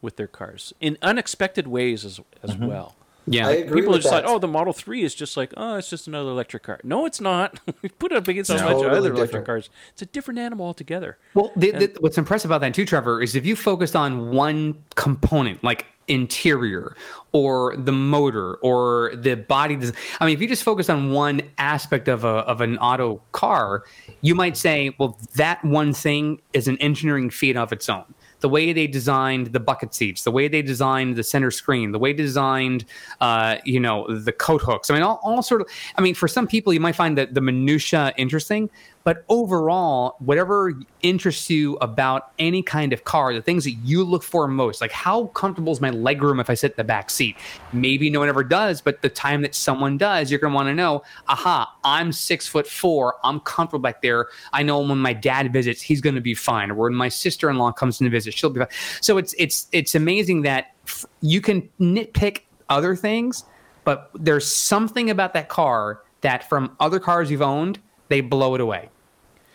with 0.00 0.16
their 0.16 0.26
cars 0.26 0.72
in 0.80 0.98
unexpected 1.02 1.66
ways 1.68 2.04
as 2.04 2.20
as 2.42 2.50
Mm-hmm. 2.50 2.66
well. 2.66 2.96
Yeah, 3.24 3.46
I 3.46 3.52
agree 3.52 3.82
People 3.82 3.92
with 3.92 4.02
just 4.02 4.12
that. 4.12 4.24
like, 4.24 4.32
oh, 4.34 4.40
the 4.40 4.48
Model 4.48 4.72
Three 4.72 5.04
is 5.04 5.14
just 5.14 5.36
like, 5.36 5.54
oh, 5.56 5.76
it's 5.76 5.88
just 5.88 6.08
another 6.08 6.30
electric 6.30 6.64
car. 6.64 6.80
No, 6.82 7.06
it's 7.06 7.20
not. 7.20 7.60
Put 8.00 8.10
it 8.10 8.16
up 8.18 8.26
against 8.26 8.50
a 8.50 8.54
It's 8.54 8.62
bunch 8.62 8.74
of 8.74 8.82
totally 8.82 8.98
other 8.98 9.12
electric 9.14 9.44
cars. 9.46 9.70
It's 9.92 10.02
a 10.02 10.06
different 10.06 10.40
animal 10.40 10.66
altogether. 10.66 11.18
Well, 11.32 11.52
the, 11.54 11.70
the, 11.70 11.96
what's 12.00 12.18
impressive 12.18 12.50
about 12.50 12.62
that 12.62 12.74
too, 12.74 12.84
Trevor, 12.84 13.22
is 13.22 13.36
if 13.36 13.46
you 13.46 13.54
focused 13.54 13.94
on 13.94 14.32
one 14.32 14.82
component, 14.96 15.62
like 15.62 15.86
interior 16.08 16.96
or 17.32 17.76
the 17.76 17.92
motor 17.92 18.54
or 18.56 19.12
the 19.16 19.34
body 19.34 19.76
design. 19.76 19.96
I 20.20 20.26
mean, 20.26 20.34
if 20.34 20.40
you 20.40 20.48
just 20.48 20.62
focus 20.62 20.90
on 20.90 21.12
one 21.12 21.42
aspect 21.58 22.08
of 22.08 22.24
a 22.24 22.28
of 22.28 22.60
an 22.60 22.78
auto 22.78 23.22
car, 23.32 23.84
you 24.20 24.34
might 24.34 24.56
say, 24.56 24.94
well, 24.98 25.18
that 25.36 25.64
one 25.64 25.92
thing 25.92 26.40
is 26.52 26.68
an 26.68 26.78
engineering 26.78 27.30
feat 27.30 27.56
of 27.56 27.72
its 27.72 27.88
own. 27.88 28.04
The 28.40 28.48
way 28.48 28.72
they 28.72 28.88
designed 28.88 29.52
the 29.52 29.60
bucket 29.60 29.94
seats, 29.94 30.24
the 30.24 30.32
way 30.32 30.48
they 30.48 30.62
designed 30.62 31.14
the 31.14 31.22
center 31.22 31.52
screen, 31.52 31.92
the 31.92 31.98
way 32.00 32.12
they 32.12 32.24
designed, 32.24 32.84
uh, 33.20 33.58
you 33.64 33.78
know, 33.78 34.12
the 34.12 34.32
coat 34.32 34.60
hooks. 34.62 34.90
I 34.90 34.94
mean, 34.94 35.04
all, 35.04 35.20
all 35.22 35.42
sort 35.42 35.60
of. 35.60 35.68
I 35.96 36.02
mean, 36.02 36.16
for 36.16 36.26
some 36.26 36.48
people, 36.48 36.72
you 36.72 36.80
might 36.80 36.96
find 36.96 37.16
that 37.18 37.34
the 37.34 37.40
minutia 37.40 38.12
interesting, 38.16 38.68
but 39.04 39.24
overall, 39.28 40.16
whatever 40.20 40.72
interests 41.02 41.50
you 41.50 41.76
about 41.76 42.32
any 42.38 42.62
kind 42.62 42.92
of 42.92 43.04
car, 43.04 43.34
the 43.34 43.42
things 43.42 43.64
that 43.64 43.72
you 43.72 44.04
look 44.04 44.22
for 44.22 44.46
most, 44.46 44.80
like 44.80 44.92
how 44.92 45.26
comfortable 45.28 45.72
is 45.72 45.80
my 45.80 45.90
legroom 45.90 46.40
if 46.40 46.48
I 46.48 46.54
sit 46.54 46.72
in 46.72 46.76
the 46.76 46.84
back 46.84 47.10
seat? 47.10 47.36
Maybe 47.72 48.10
no 48.10 48.20
one 48.20 48.28
ever 48.28 48.44
does, 48.44 48.80
but 48.80 49.02
the 49.02 49.08
time 49.08 49.42
that 49.42 49.54
someone 49.54 49.98
does, 49.98 50.30
you're 50.30 50.40
going 50.40 50.52
to 50.52 50.54
want 50.54 50.68
to 50.68 50.74
know, 50.74 51.02
aha, 51.28 51.76
I'm 51.84 52.12
six 52.12 52.46
foot 52.46 52.66
four. 52.66 53.16
I'm 53.24 53.40
comfortable 53.40 53.82
back 53.82 54.02
there. 54.02 54.28
I 54.52 54.62
know 54.62 54.80
when 54.80 54.98
my 54.98 55.12
dad 55.12 55.52
visits, 55.52 55.82
he's 55.82 56.00
going 56.00 56.14
to 56.14 56.20
be 56.20 56.34
fine. 56.34 56.70
Or 56.70 56.74
when 56.74 56.94
my 56.94 57.08
sister 57.08 57.50
in 57.50 57.58
law 57.58 57.72
comes 57.72 58.00
in 58.00 58.04
to 58.04 58.10
visit, 58.10 58.34
she'll 58.34 58.50
be 58.50 58.60
fine. 58.60 58.68
So 59.00 59.18
it's, 59.18 59.34
it's, 59.38 59.66
it's 59.72 59.94
amazing 59.94 60.42
that 60.42 60.74
you 61.20 61.40
can 61.40 61.68
nitpick 61.80 62.42
other 62.68 62.94
things, 62.96 63.44
but 63.84 64.10
there's 64.14 64.46
something 64.46 65.10
about 65.10 65.34
that 65.34 65.48
car 65.48 66.02
that 66.20 66.48
from 66.48 66.76
other 66.78 67.00
cars 67.00 67.30
you've 67.30 67.42
owned, 67.42 67.80
they 68.12 68.20
blow 68.20 68.54
it 68.54 68.60
away. 68.60 68.90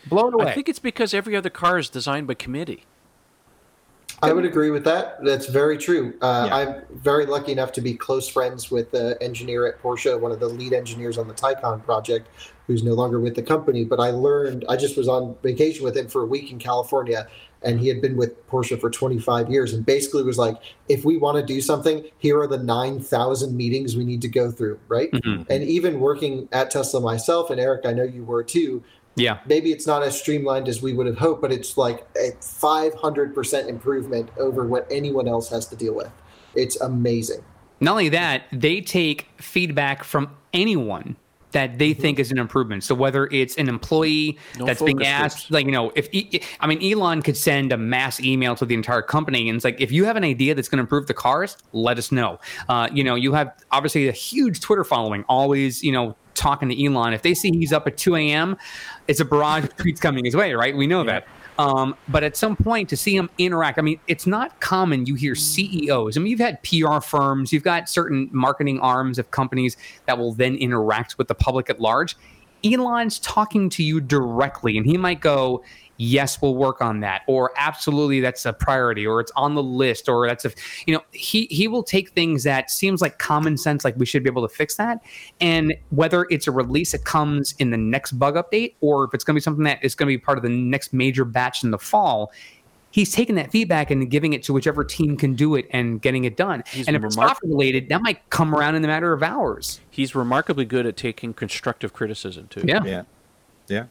Blow 0.08 0.30
it 0.30 0.34
away. 0.34 0.48
I 0.48 0.54
think 0.56 0.68
it's 0.68 0.80
because 0.80 1.14
every 1.14 1.36
other 1.36 1.52
car 1.52 1.78
is 1.78 1.90
designed 1.90 2.26
by 2.26 2.34
committee. 2.34 2.86
I 4.24 4.34
would 4.34 4.46
agree 4.46 4.72
with 4.72 4.84
that. 4.86 5.24
That's 5.24 5.46
very 5.46 5.78
true. 5.78 6.16
Uh, 6.24 6.46
Yeah. 6.48 6.56
I'm 6.56 6.82
very 6.96 7.28
lucky 7.28 7.52
enough 7.52 7.72
to 7.74 7.82
be 7.82 7.94
close 7.94 8.28
friends 8.28 8.72
with 8.72 8.90
the 8.90 9.16
engineer 9.22 9.68
at 9.68 9.80
Porsche, 9.80 10.20
one 10.20 10.32
of 10.32 10.40
the 10.40 10.48
lead 10.48 10.74
engineers 10.74 11.20
on 11.20 11.28
the 11.28 11.36
Taycan 11.36 11.84
project, 11.84 12.30
who's 12.66 12.82
no 12.82 12.94
longer 12.94 13.20
with 13.20 13.36
the 13.36 13.44
company. 13.44 13.86
But 13.86 14.00
I 14.00 14.10
learned, 14.10 14.66
I 14.68 14.76
just 14.76 14.98
was 14.98 15.08
on 15.08 15.36
vacation 15.44 15.84
with 15.84 15.96
him 15.96 16.08
for 16.08 16.24
a 16.24 16.26
week 16.26 16.50
in 16.52 16.58
California, 16.58 17.28
and 17.64 17.80
he 17.80 17.88
had 17.88 18.02
been 18.02 18.18
with 18.18 18.48
Porsche 18.48 18.80
for 18.80 18.90
25 18.90 19.50
years 19.50 19.74
and 19.74 19.86
basically 19.86 20.24
was 20.24 20.38
like, 20.38 20.56
if 20.90 21.04
we 21.04 21.18
want 21.18 21.38
to 21.38 21.44
do 21.44 21.62
something, 21.62 22.06
here 22.18 22.40
are 22.40 22.48
the 22.48 22.58
9,000 22.58 23.56
meetings 23.56 23.96
we 23.96 24.06
need 24.06 24.22
to 24.22 24.28
go 24.28 24.52
through, 24.52 24.80
right? 24.88 25.12
Mhm. 25.12 25.46
And 25.50 25.64
even 25.64 26.00
working 26.00 26.48
at 26.52 26.72
Tesla 26.72 27.02
myself, 27.02 27.50
and 27.50 27.60
Eric, 27.60 27.86
I 27.86 27.94
know 27.94 28.04
you 28.04 28.24
were 28.24 28.44
too, 28.44 28.84
Yeah. 29.16 29.40
maybe 29.48 29.72
it's 29.72 29.88
not 29.88 30.04
as 30.04 30.18
streamlined 30.20 30.68
as 30.68 30.82
we 30.82 30.94
would 30.94 31.08
have 31.08 31.18
hoped, 31.18 31.42
but 31.42 31.52
it's 31.52 31.78
like 31.78 32.06
a 32.16 32.32
500% 32.40 33.68
improvement 33.68 34.30
over 34.38 34.66
what 34.66 34.88
anyone 34.92 35.28
else 35.28 35.50
has 35.50 35.66
to 35.68 35.76
deal 35.76 35.94
with. 35.94 36.12
It's 36.56 36.80
amazing. 36.80 37.44
Not 37.80 37.92
only 37.92 38.10
that, 38.10 38.44
they 38.52 38.82
take 38.82 39.28
feedback 39.38 40.04
from 40.04 40.30
anyone 40.54 41.16
that 41.52 41.78
they 41.78 41.94
think 41.94 42.20
is 42.20 42.32
an 42.32 42.38
improvement. 42.38 42.84
So 42.84 42.94
whether 42.94 43.28
it's 43.28 43.56
an 43.58 43.70
employee 43.70 44.38
No 44.60 44.66
that's 44.66 44.82
being 44.82 45.04
asked, 45.04 45.38
groups. 45.38 45.52
like 45.52 45.66
you 45.66 45.72
know, 45.72 45.92
if 45.96 46.10
E- 46.14 46.42
I 46.60 46.68
mean 46.68 46.84
Elon 46.84 47.22
could 47.22 47.38
send 47.38 47.72
a 47.72 47.78
mass 47.78 48.20
email 48.20 48.56
to 48.56 48.66
the 48.66 48.76
entire 48.76 49.02
company 49.02 49.48
and 49.50 49.56
it's 49.56 49.66
like, 49.66 49.80
if 49.80 49.92
you 49.92 50.06
have 50.06 50.16
an 50.18 50.24
idea 50.24 50.56
that's 50.56 50.68
going 50.68 50.78
to 50.78 50.82
improve 50.82 51.08
the 51.08 51.14
cars, 51.14 51.58
let 51.72 51.98
us 51.98 52.12
know. 52.12 52.40
Uh, 52.70 52.90
you 52.92 53.04
know, 53.04 53.16
you 53.16 53.34
have 53.34 53.52
obviously 53.72 54.08
a 54.08 54.12
huge 54.12 54.60
Twitter 54.62 54.84
following, 54.84 55.24
always 55.30 55.84
you 55.84 55.92
know 55.92 56.16
talking 56.38 56.70
to 56.70 56.86
Elon. 56.86 57.14
If 57.14 57.22
they 57.22 57.34
see 57.34 57.52
he's 57.52 57.74
up 57.74 57.88
at 57.88 57.98
2 57.98 58.16
a.m., 58.16 58.58
it's 59.08 59.20
a 59.20 59.26
barrage 59.26 59.66
of 59.66 59.76
tweets 59.78 60.00
coming 60.00 60.26
his 60.26 60.36
way, 60.36 60.54
right? 60.54 60.76
We 60.76 60.88
know 60.88 61.04
that. 61.04 61.28
Um, 61.60 61.96
but 62.08 62.24
at 62.24 62.38
some 62.38 62.56
point, 62.56 62.88
to 62.90 62.98
see 62.98 63.16
him 63.16 63.30
interact, 63.38 63.80
I 63.80 63.82
mean, 63.82 64.00
it's 64.08 64.28
not 64.28 64.60
common. 64.60 65.06
You 65.06 65.16
hear 65.16 65.34
CEOs. 65.34 66.16
I 66.16 66.20
mean, 66.20 66.30
you've 66.30 66.40
had 66.40 66.62
PR 66.64 67.00
firms, 67.00 67.52
you've 67.52 67.64
got 67.64 67.90
certain 67.90 68.30
marketing 68.32 68.80
arms 68.80 69.18
of 69.18 69.32
companies 69.32 69.76
that 70.06 70.18
will 70.18 70.34
then 70.34 70.56
interact 70.56 71.18
with 71.18 71.28
the 71.28 71.36
public 71.36 71.70
at 71.70 71.80
large. 71.80 72.16
Elon's 72.64 73.20
talking 73.20 73.70
to 73.70 73.84
you 73.84 74.00
directly, 74.00 74.78
and 74.78 74.86
he 74.86 74.98
might 74.98 75.20
go, 75.20 75.64
"Yes, 75.98 76.42
we'll 76.42 76.56
work 76.56 76.82
on 76.82 77.02
that," 77.02 77.24
or 77.28 77.52
"Absolutely, 77.58 78.20
that's 78.20 78.46
a 78.46 78.54
priority," 78.54 79.06
or 79.06 79.20
"It's 79.20 79.32
on 79.36 79.56
the 79.56 79.64
list," 79.64 80.08
or 80.08 80.28
"That's 80.28 80.46
a," 80.46 80.52
you 80.86 80.94
know, 80.94 81.02
he 81.12 81.48
he 81.52 81.68
will 81.68 81.84
take 81.84 82.10
things 82.10 82.44
that 82.44 82.72
seems 82.72 83.02
like 83.02 83.20
common 83.20 83.58
sense, 83.58 83.84
like 83.84 83.96
we 83.98 84.06
should 84.06 84.24
be 84.24 84.30
able 84.30 84.48
to 84.48 84.54
fix 84.54 84.76
that, 84.76 85.02
and 85.42 85.76
whether 85.90 86.26
it's 86.30 86.48
a 86.48 86.52
release 86.52 86.92
that 86.94 87.04
comes 87.04 87.54
in 87.60 87.72
the 87.72 87.78
next 87.78 88.14
bug 88.14 88.36
update, 88.36 88.76
or 88.82 89.06
if 89.06 89.14
it's 89.14 89.24
going 89.24 89.36
to 89.36 89.38
be 89.38 89.44
something 89.44 89.64
that 89.66 89.84
is 89.84 89.96
going 89.96 90.08
to 90.08 90.18
be 90.18 90.18
part 90.18 90.38
of 90.38 90.44
the 90.44 90.50
next 90.50 90.94
major 90.94 91.26
batch 91.26 91.64
in 91.64 91.72
the 91.72 91.80
fall. 91.80 92.32
He's 92.90 93.12
taking 93.12 93.36
that 93.36 93.52
feedback 93.52 93.92
and 93.92 94.10
giving 94.10 94.34
it 94.34 94.42
to 94.44 94.54
whichever 94.54 94.84
team 94.84 95.18
can 95.18 95.36
do 95.36 95.56
it 95.56 95.68
and 95.72 96.02
getting 96.02 96.24
it 96.24 96.36
done. 96.38 96.64
He's 96.72 96.88
and 96.88 96.96
if 96.96 97.04
it's 97.04 97.16
remark- 97.16 97.38
related, 97.44 97.90
that 97.90 98.02
might 98.02 98.28
come 98.30 98.56
around 98.56 98.76
in 98.76 98.84
a 98.84 98.88
matter 98.88 99.14
of 99.14 99.22
hours. 99.22 99.82
He's 99.92 100.16
remarkably 100.16 100.66
good 100.66 100.86
at 100.86 100.98
taking 100.98 101.34
constructive 101.34 101.94
criticism 101.94 102.48
too. 102.48 102.64
Yeah. 102.66 102.84
Yeah. 102.84 103.04
Yeah. 103.68 103.84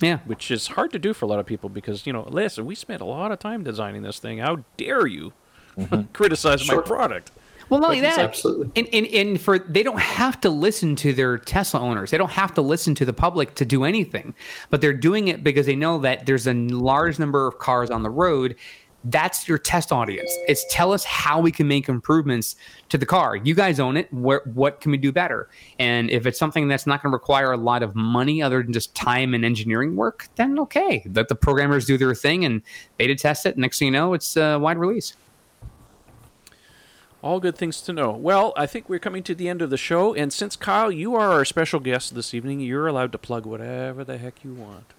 Yeah. 0.00 0.18
Which 0.26 0.50
is 0.50 0.68
hard 0.68 0.92
to 0.92 0.98
do 0.98 1.12
for 1.12 1.24
a 1.24 1.28
lot 1.28 1.38
of 1.38 1.46
people 1.46 1.68
because, 1.68 2.06
you 2.06 2.12
know, 2.12 2.26
listen, 2.28 2.66
we 2.66 2.74
spent 2.74 3.00
a 3.00 3.04
lot 3.04 3.32
of 3.32 3.38
time 3.38 3.64
designing 3.64 4.02
this 4.02 4.18
thing. 4.18 4.38
How 4.38 4.64
dare 4.76 5.06
you 5.06 5.32
mm-hmm. 5.76 6.02
criticize 6.12 6.66
my 6.68 6.80
product? 6.80 7.32
Well, 7.68 7.80
not 7.80 7.90
only 7.90 8.00
Like 8.00 8.16
that, 8.16 8.24
Absolutely. 8.24 8.70
and, 8.76 8.88
and 8.94 9.06
and 9.06 9.40
for 9.40 9.58
they 9.58 9.82
don't 9.82 10.00
have 10.00 10.40
to 10.40 10.50
listen 10.50 10.96
to 10.96 11.12
their 11.12 11.36
Tesla 11.36 11.80
owners. 11.80 12.10
They 12.10 12.16
don't 12.16 12.30
have 12.30 12.54
to 12.54 12.62
listen 12.62 12.94
to 12.96 13.04
the 13.04 13.12
public 13.12 13.54
to 13.56 13.66
do 13.66 13.84
anything, 13.84 14.34
but 14.70 14.80
they're 14.80 14.94
doing 14.94 15.28
it 15.28 15.44
because 15.44 15.66
they 15.66 15.76
know 15.76 15.98
that 15.98 16.24
there's 16.24 16.46
a 16.46 16.54
large 16.54 17.18
number 17.18 17.46
of 17.46 17.58
cars 17.58 17.90
on 17.90 18.02
the 18.02 18.10
road. 18.10 18.56
That's 19.04 19.46
your 19.48 19.58
test 19.58 19.92
audience. 19.92 20.30
It's 20.48 20.64
tell 20.70 20.92
us 20.92 21.04
how 21.04 21.40
we 21.40 21.52
can 21.52 21.68
make 21.68 21.88
improvements 21.88 22.56
to 22.88 22.98
the 22.98 23.06
car. 23.06 23.36
You 23.36 23.54
guys 23.54 23.78
own 23.78 23.96
it. 23.96 24.12
Where 24.12 24.42
what 24.52 24.80
can 24.80 24.90
we 24.90 24.98
do 24.98 25.12
better? 25.12 25.48
And 25.78 26.10
if 26.10 26.26
it's 26.26 26.38
something 26.38 26.66
that's 26.66 26.86
not 26.86 27.02
going 27.02 27.12
to 27.12 27.14
require 27.14 27.52
a 27.52 27.56
lot 27.56 27.82
of 27.82 27.94
money 27.94 28.42
other 28.42 28.62
than 28.62 28.72
just 28.72 28.94
time 28.96 29.34
and 29.34 29.44
engineering 29.44 29.94
work, 29.94 30.28
then 30.34 30.58
okay, 30.58 31.04
let 31.14 31.28
the 31.28 31.36
programmers 31.36 31.86
do 31.86 31.96
their 31.96 32.14
thing 32.14 32.44
and 32.44 32.60
beta 32.96 33.14
test 33.14 33.46
it. 33.46 33.56
Next 33.56 33.78
thing 33.78 33.86
you 33.86 33.92
know, 33.92 34.14
it's 34.14 34.36
a 34.36 34.58
wide 34.58 34.78
release. 34.78 35.14
All 37.22 37.40
good 37.40 37.56
things 37.56 37.80
to 37.82 37.92
know. 37.92 38.12
Well, 38.12 38.52
I 38.56 38.66
think 38.66 38.88
we're 38.88 39.00
coming 39.00 39.24
to 39.24 39.34
the 39.34 39.48
end 39.48 39.60
of 39.60 39.70
the 39.70 39.76
show, 39.76 40.14
and 40.14 40.32
since 40.32 40.54
Kyle, 40.54 40.90
you 40.90 41.16
are 41.16 41.30
our 41.30 41.44
special 41.44 41.80
guest 41.80 42.14
this 42.14 42.32
evening, 42.32 42.60
you're 42.60 42.86
allowed 42.86 43.10
to 43.10 43.18
plug 43.18 43.44
whatever 43.44 44.04
the 44.04 44.18
heck 44.18 44.44
you 44.44 44.54
want. 44.54 44.94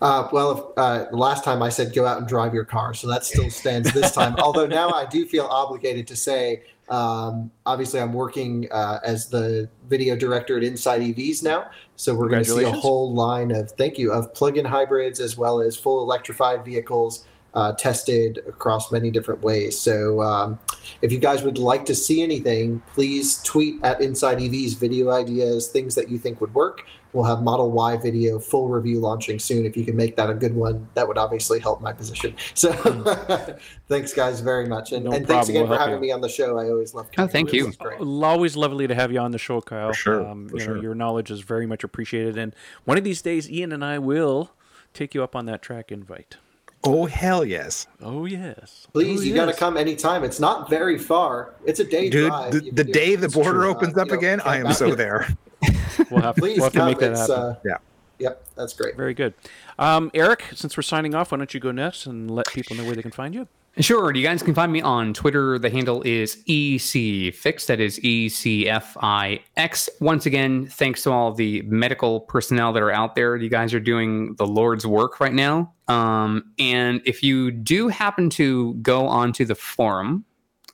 Uh, 0.00 0.28
well, 0.32 0.50
if, 0.50 0.78
uh, 0.78 1.06
last 1.14 1.44
time 1.44 1.62
I 1.62 1.68
said 1.68 1.92
go 1.92 2.06
out 2.06 2.18
and 2.18 2.26
drive 2.26 2.54
your 2.54 2.64
car, 2.64 2.94
so 2.94 3.06
that 3.08 3.24
still 3.24 3.50
stands 3.50 3.92
this 3.92 4.12
time. 4.12 4.34
Although 4.38 4.66
now 4.66 4.90
I 4.90 5.04
do 5.04 5.26
feel 5.26 5.44
obligated 5.44 6.06
to 6.08 6.16
say, 6.16 6.62
um, 6.88 7.50
obviously, 7.66 8.00
I'm 8.00 8.12
working 8.12 8.66
uh, 8.72 8.98
as 9.04 9.28
the 9.28 9.68
video 9.88 10.16
director 10.16 10.56
at 10.56 10.64
Inside 10.64 11.02
EVs 11.02 11.42
now, 11.42 11.70
so 11.96 12.14
we're 12.14 12.28
going 12.28 12.42
to 12.42 12.50
see 12.50 12.64
a 12.64 12.72
whole 12.72 13.14
line 13.14 13.52
of 13.52 13.70
thank 13.72 13.98
you 13.98 14.12
of 14.12 14.34
plug-in 14.34 14.64
hybrids 14.64 15.20
as 15.20 15.36
well 15.36 15.60
as 15.60 15.76
full 15.76 16.02
electrified 16.02 16.64
vehicles 16.64 17.26
uh, 17.54 17.72
tested 17.72 18.38
across 18.48 18.90
many 18.90 19.10
different 19.10 19.40
ways. 19.42 19.78
So, 19.78 20.20
um, 20.22 20.58
if 21.02 21.12
you 21.12 21.18
guys 21.18 21.42
would 21.42 21.58
like 21.58 21.84
to 21.86 21.94
see 21.94 22.22
anything, 22.22 22.82
please 22.94 23.40
tweet 23.42 23.82
at 23.84 24.00
Inside 24.00 24.38
EVs 24.38 24.76
video 24.76 25.10
ideas, 25.10 25.68
things 25.68 25.94
that 25.94 26.08
you 26.08 26.18
think 26.18 26.40
would 26.40 26.54
work. 26.54 26.84
We'll 27.12 27.24
have 27.24 27.42
Model 27.42 27.70
Y 27.72 27.96
video 27.96 28.38
full 28.38 28.68
review 28.68 29.00
launching 29.00 29.38
soon. 29.40 29.66
If 29.66 29.76
you 29.76 29.84
can 29.84 29.96
make 29.96 30.14
that 30.16 30.30
a 30.30 30.34
good 30.34 30.54
one, 30.54 30.88
that 30.94 31.06
would 31.08 31.18
obviously 31.18 31.58
help 31.58 31.80
my 31.80 31.92
position. 31.92 32.36
So, 32.54 32.72
thanks, 33.88 34.12
guys, 34.12 34.40
very 34.40 34.66
much, 34.66 34.92
and, 34.92 35.04
No 35.04 35.12
and 35.12 35.26
thanks 35.26 35.48
again 35.48 35.68
We'll 35.68 35.76
for 35.76 35.78
having 35.82 35.96
you. 35.96 36.00
me 36.00 36.12
on 36.12 36.20
the 36.20 36.28
show. 36.28 36.58
I 36.58 36.68
always 36.70 36.94
love. 36.94 37.08
Oh, 37.18 37.26
thank 37.26 37.52
you. 37.52 37.66
This 37.66 37.76
great. 37.76 38.00
Always 38.00 38.56
lovely 38.56 38.86
to 38.86 38.94
have 38.94 39.12
you 39.12 39.18
on 39.18 39.30
the 39.32 39.38
show, 39.38 39.60
Kyle. 39.60 39.88
For 39.88 39.94
sure, 39.94 40.26
Um, 40.26 40.48
for 40.48 40.56
you 40.58 40.66
know, 40.66 40.74
sure. 40.74 40.82
your 40.82 40.94
knowledge 40.94 41.30
is 41.30 41.40
very 41.40 41.66
much 41.66 41.82
appreciated, 41.84 42.38
and 42.38 42.54
one 42.84 42.96
of 42.98 43.04
these 43.04 43.22
days, 43.22 43.50
Ian 43.50 43.72
and 43.72 43.84
I 43.84 43.98
will 43.98 44.52
take 44.94 45.14
you 45.14 45.22
up 45.22 45.34
on 45.34 45.46
that 45.46 45.62
track 45.62 45.90
invite. 45.90 46.36
Oh 46.82 47.04
hell 47.06 47.44
yes, 47.44 47.86
Oh 48.00 48.24
yes, 48.24 48.86
Please, 48.94 49.20
Oh, 49.20 49.22
you 49.24 49.34
got 49.34 49.46
to 49.46 49.52
come 49.52 49.76
anytime. 49.76 50.24
It's 50.24 50.40
not 50.40 50.70
very 50.70 50.96
far. 50.96 51.54
It's 51.66 51.78
a 51.80 51.84
day 51.84 52.08
dude! 52.08 52.28
drive. 52.30 52.52
The, 52.52 52.70
the 52.70 52.84
day 52.84 53.16
the 53.16 53.28
border 53.28 53.50
true. 53.60 53.68
opens 53.68 53.98
Uh, 53.98 54.00
up 54.02 54.06
you 54.08 54.12
know, 54.14 54.18
again, 54.18 54.40
I 54.42 54.56
am 54.58 54.72
so 54.72 54.94
there. 54.94 55.28
We'll 56.10 56.22
have, 56.22 56.36
Please 56.36 56.56
we'll 56.56 56.64
have 56.64 56.72
to 56.72 56.86
make 56.86 56.98
that 56.98 57.12
It's, 57.12 57.20
happen. 57.20 57.34
uh, 57.34 57.54
Yeah. 57.64 57.76
Yep, 58.18 58.44
that's 58.54 58.72
great. 58.74 58.96
Very 58.96 59.14
good. 59.14 59.32
Um, 59.78 60.10
Eric, 60.12 60.44
since 60.54 60.76
we're 60.76 60.82
signing 60.82 61.14
off, 61.14 61.32
why 61.32 61.38
don't 61.38 61.54
you 61.54 61.60
go 61.60 61.70
next 61.72 62.04
and 62.06 62.30
let 62.30 62.46
people 62.48 62.76
know 62.76 62.84
where 62.84 62.94
they 62.94 63.00
can 63.02 63.10
find 63.10 63.34
you? 63.34 63.48
Sure. 63.78 64.12
You 64.14 64.22
guys 64.22 64.42
can 64.42 64.52
find 64.54 64.70
me 64.72 64.82
on 64.82 65.14
Twitter. 65.14 65.58
The 65.58 65.70
handle 65.70 66.02
is 66.02 66.42
ECFix. 66.48 67.66
That 67.66 67.80
is 67.80 67.98
E 68.04 68.28
C 68.28 68.68
F 68.68 68.96
I 69.00 69.40
X. 69.56 69.88
Once 70.00 70.26
again, 70.26 70.66
thanks 70.66 71.02
to 71.04 71.12
all 71.12 71.32
the 71.32 71.62
medical 71.62 72.20
personnel 72.20 72.72
that 72.72 72.82
are 72.82 72.90
out 72.90 73.14
there. 73.14 73.36
You 73.36 73.48
guys 73.48 73.72
are 73.72 73.80
doing 73.80 74.34
the 74.34 74.46
Lord's 74.46 74.86
work 74.86 75.20
right 75.20 75.32
now. 75.32 75.72
Um, 75.88 76.52
and 76.58 77.00
if 77.04 77.22
you 77.22 77.50
do 77.50 77.88
happen 77.88 78.28
to 78.30 78.74
go 78.74 79.06
onto 79.06 79.44
the 79.44 79.54
forum, 79.54 80.24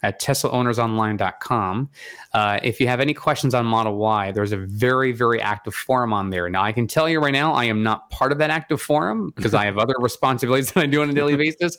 at 0.07 0.21
teslaownersonline.com. 0.21 1.91
Uh, 2.33 2.61
if 2.63 2.81
you 2.81 2.87
have 2.87 3.01
any 3.01 3.13
questions 3.13 3.55
on 3.55 3.67
Model 3.67 3.97
Y, 3.97 4.31
there's 4.31 4.53
a 4.53 4.57
very, 4.57 5.11
very 5.11 5.41
active 5.41 5.75
forum 5.75 6.13
on 6.13 6.31
there. 6.31 6.49
Now, 6.49 6.63
I 6.63 6.71
can 6.71 6.87
tell 6.87 7.09
you 7.09 7.19
right 7.19 7.33
now, 7.33 7.53
I 7.53 7.65
am 7.65 7.83
not 7.83 8.09
part 8.11 8.31
of 8.31 8.39
that 8.39 8.51
active 8.51 8.81
forum 8.81 9.33
because 9.37 9.53
I 9.53 9.65
have 9.65 9.79
other 9.79 9.97
responsibilities 9.99 10.71
that 10.73 10.85
I 10.85 10.87
do 10.87 11.03
on 11.03 11.11
a 11.11 11.13
daily 11.13 11.35
basis. 11.45 11.77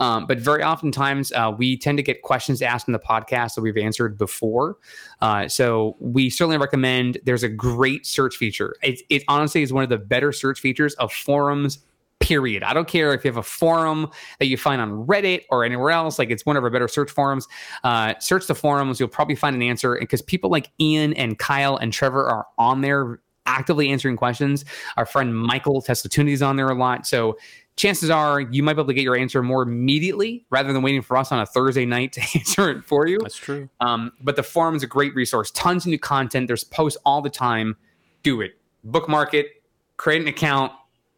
Um, 0.00 0.26
but 0.26 0.38
very 0.38 0.62
oftentimes, 0.62 1.32
uh, 1.32 1.52
we 1.56 1.76
tend 1.76 1.98
to 1.98 2.02
get 2.02 2.22
questions 2.22 2.62
asked 2.62 2.88
in 2.88 2.92
the 2.92 2.98
podcast 2.98 3.56
that 3.56 3.60
we've 3.60 3.76
answered 3.76 4.16
before. 4.16 4.78
Uh, 5.20 5.46
so 5.48 5.96
we 6.00 6.30
certainly 6.30 6.56
recommend. 6.56 7.18
There's 7.24 7.42
a 7.42 7.48
great 7.48 8.06
search 8.06 8.36
feature. 8.36 8.74
It, 8.82 9.02
it 9.10 9.22
honestly 9.28 9.62
is 9.62 9.70
one 9.70 9.84
of 9.84 9.90
the 9.90 9.98
better 9.98 10.32
search 10.32 10.60
features 10.60 10.94
of 10.94 11.12
forums 11.12 11.80
period. 12.20 12.62
I 12.62 12.74
don't 12.74 12.88
care 12.88 13.12
if 13.14 13.24
you 13.24 13.28
have 13.30 13.36
a 13.36 13.42
forum 13.42 14.10
that 14.38 14.46
you 14.46 14.56
find 14.56 14.80
on 14.80 15.06
Reddit 15.06 15.44
or 15.50 15.64
anywhere 15.64 15.90
else. 15.90 16.18
Like 16.18 16.30
it's 16.30 16.44
one 16.44 16.56
of 16.56 16.64
our 16.64 16.70
better 16.70 16.88
search 16.88 17.10
forums. 17.10 17.46
Uh, 17.84 18.14
search 18.18 18.46
the 18.46 18.54
forums. 18.54 18.98
You'll 18.98 19.08
probably 19.08 19.36
find 19.36 19.54
an 19.54 19.62
answer 19.62 19.96
because 19.98 20.22
people 20.22 20.50
like 20.50 20.70
Ian 20.80 21.12
and 21.14 21.38
Kyle 21.38 21.76
and 21.76 21.92
Trevor 21.92 22.28
are 22.28 22.46
on 22.58 22.80
there 22.80 23.20
actively 23.46 23.90
answering 23.90 24.16
questions. 24.16 24.64
Our 24.96 25.06
friend 25.06 25.36
Michael 25.36 25.80
Tesla 25.80 26.24
is 26.24 26.42
on 26.42 26.56
there 26.56 26.68
a 26.68 26.74
lot. 26.74 27.06
So 27.06 27.38
chances 27.76 28.10
are 28.10 28.40
you 28.40 28.62
might 28.62 28.74
be 28.74 28.80
able 28.80 28.88
to 28.88 28.94
get 28.94 29.04
your 29.04 29.16
answer 29.16 29.42
more 29.42 29.62
immediately 29.62 30.44
rather 30.50 30.72
than 30.72 30.82
waiting 30.82 31.02
for 31.02 31.16
us 31.16 31.30
on 31.30 31.38
a 31.38 31.46
Thursday 31.46 31.84
night 31.84 32.12
to 32.14 32.20
answer 32.34 32.70
it 32.70 32.84
for 32.84 33.06
you. 33.06 33.18
That's 33.20 33.36
true. 33.36 33.68
Um, 33.80 34.12
but 34.20 34.36
the 34.36 34.42
forum 34.42 34.74
is 34.74 34.82
a 34.82 34.86
great 34.88 35.14
resource. 35.14 35.50
Tons 35.52 35.84
of 35.84 35.90
new 35.90 35.98
content. 35.98 36.48
There's 36.48 36.64
posts 36.64 36.98
all 37.04 37.22
the 37.22 37.30
time. 37.30 37.76
Do 38.22 38.40
it. 38.40 38.58
Bookmark 38.84 39.34
it. 39.34 39.62
Create 39.96 40.20
an 40.20 40.28
account 40.28 40.72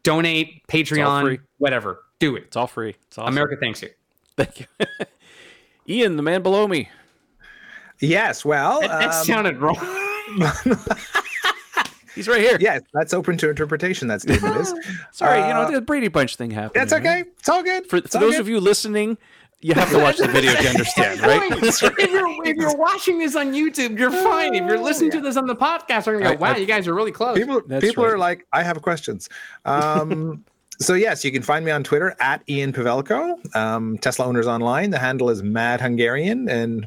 donate, 0.09 0.67
Patreon, 0.69 1.39
whatever. 1.59 2.01
Do 2.19 2.37
it. 2.37 2.45
It's 2.45 2.57
all 2.57 2.67
free. 2.67 2.97
It's 3.07 3.19
awesome. 3.19 3.35
America 3.35 3.57
thanks 3.61 3.83
you. 3.83 3.91
Thank 4.37 4.61
you. 4.61 4.67
Ian, 5.89 6.17
the 6.17 6.23
man 6.23 6.43
below 6.43 6.67
me. 6.67 6.89
Yes, 8.01 8.45
well, 8.45 8.81
that, 8.81 8.89
that 8.89 9.15
um, 9.15 9.25
sounded 9.25 9.59
wrong. 9.59 9.77
He's 12.15 12.27
right 12.27 12.41
here. 12.41 12.57
Yes, 12.59 12.83
that's 12.93 13.13
open 13.13 13.37
to 13.39 13.51
interpretation. 13.51 14.09
That 14.09 14.23
statement 14.23 14.57
is. 14.57 14.75
Sorry, 15.13 15.41
uh, 15.41 15.49
you 15.49 15.55
know 15.55 15.63
uh, 15.63 15.71
the 15.73 15.81
Brady 15.81 16.09
Bunch 16.09 16.37
thing 16.37 16.51
happened. 16.51 16.81
That's 16.81 16.93
okay. 16.93 17.25
It's 17.39 17.49
all 17.49 17.63
good. 17.63 17.87
For, 17.87 18.01
for 18.01 18.19
those 18.19 18.33
good. 18.33 18.41
of 18.41 18.49
you 18.49 18.61
listening, 18.61 19.19
you 19.61 19.75
have 19.75 19.91
to 19.91 19.99
watch 19.99 20.19
the 20.19 20.29
video 20.29 20.53
to 20.55 20.69
understand, 20.69 21.21
right? 21.23 21.51
if, 21.53 22.11
you're, 22.11 22.45
if 22.45 22.57
you're 22.57 22.77
watching 22.77 23.19
this 23.19 23.35
on 23.35 23.53
YouTube, 23.53 23.99
you're 23.99 24.11
fine. 24.11 24.55
If 24.55 24.65
you're 24.67 24.79
listening 24.79 25.11
yeah. 25.11 25.19
to 25.19 25.25
this 25.25 25.37
on 25.37 25.47
the 25.47 25.57
podcast, 25.57 26.07
you're 26.07 26.21
gonna 26.21 26.37
go, 26.37 26.41
"Wow, 26.41 26.53
I, 26.55 26.57
you 26.57 26.67
guys 26.67 26.87
are 26.87 26.95
really 26.95 27.13
close." 27.13 27.37
People, 27.37 27.61
people 27.63 28.05
right. 28.05 28.13
are 28.13 28.19
like, 28.19 28.47
"I 28.53 28.63
have 28.63 28.81
questions." 28.83 29.29
Um, 29.65 30.45
so 30.79 30.95
yes, 30.95 31.25
you 31.25 31.33
can 31.33 31.43
find 31.43 31.65
me 31.65 31.73
on 31.73 31.83
Twitter 31.83 32.15
at 32.21 32.43
Ian 32.49 32.73
Pavelko, 32.73 33.57
um, 33.57 33.99
Tesla 33.99 34.27
Owners 34.27 34.47
Online. 34.47 34.91
The 34.91 34.99
handle 34.99 35.29
is 35.29 35.43
Mad 35.43 35.81
Hungarian, 35.81 36.49
and 36.49 36.87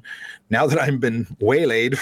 now 0.51 0.67
that 0.67 0.79
I've 0.79 0.99
been 0.99 1.25
waylaid 1.39 1.97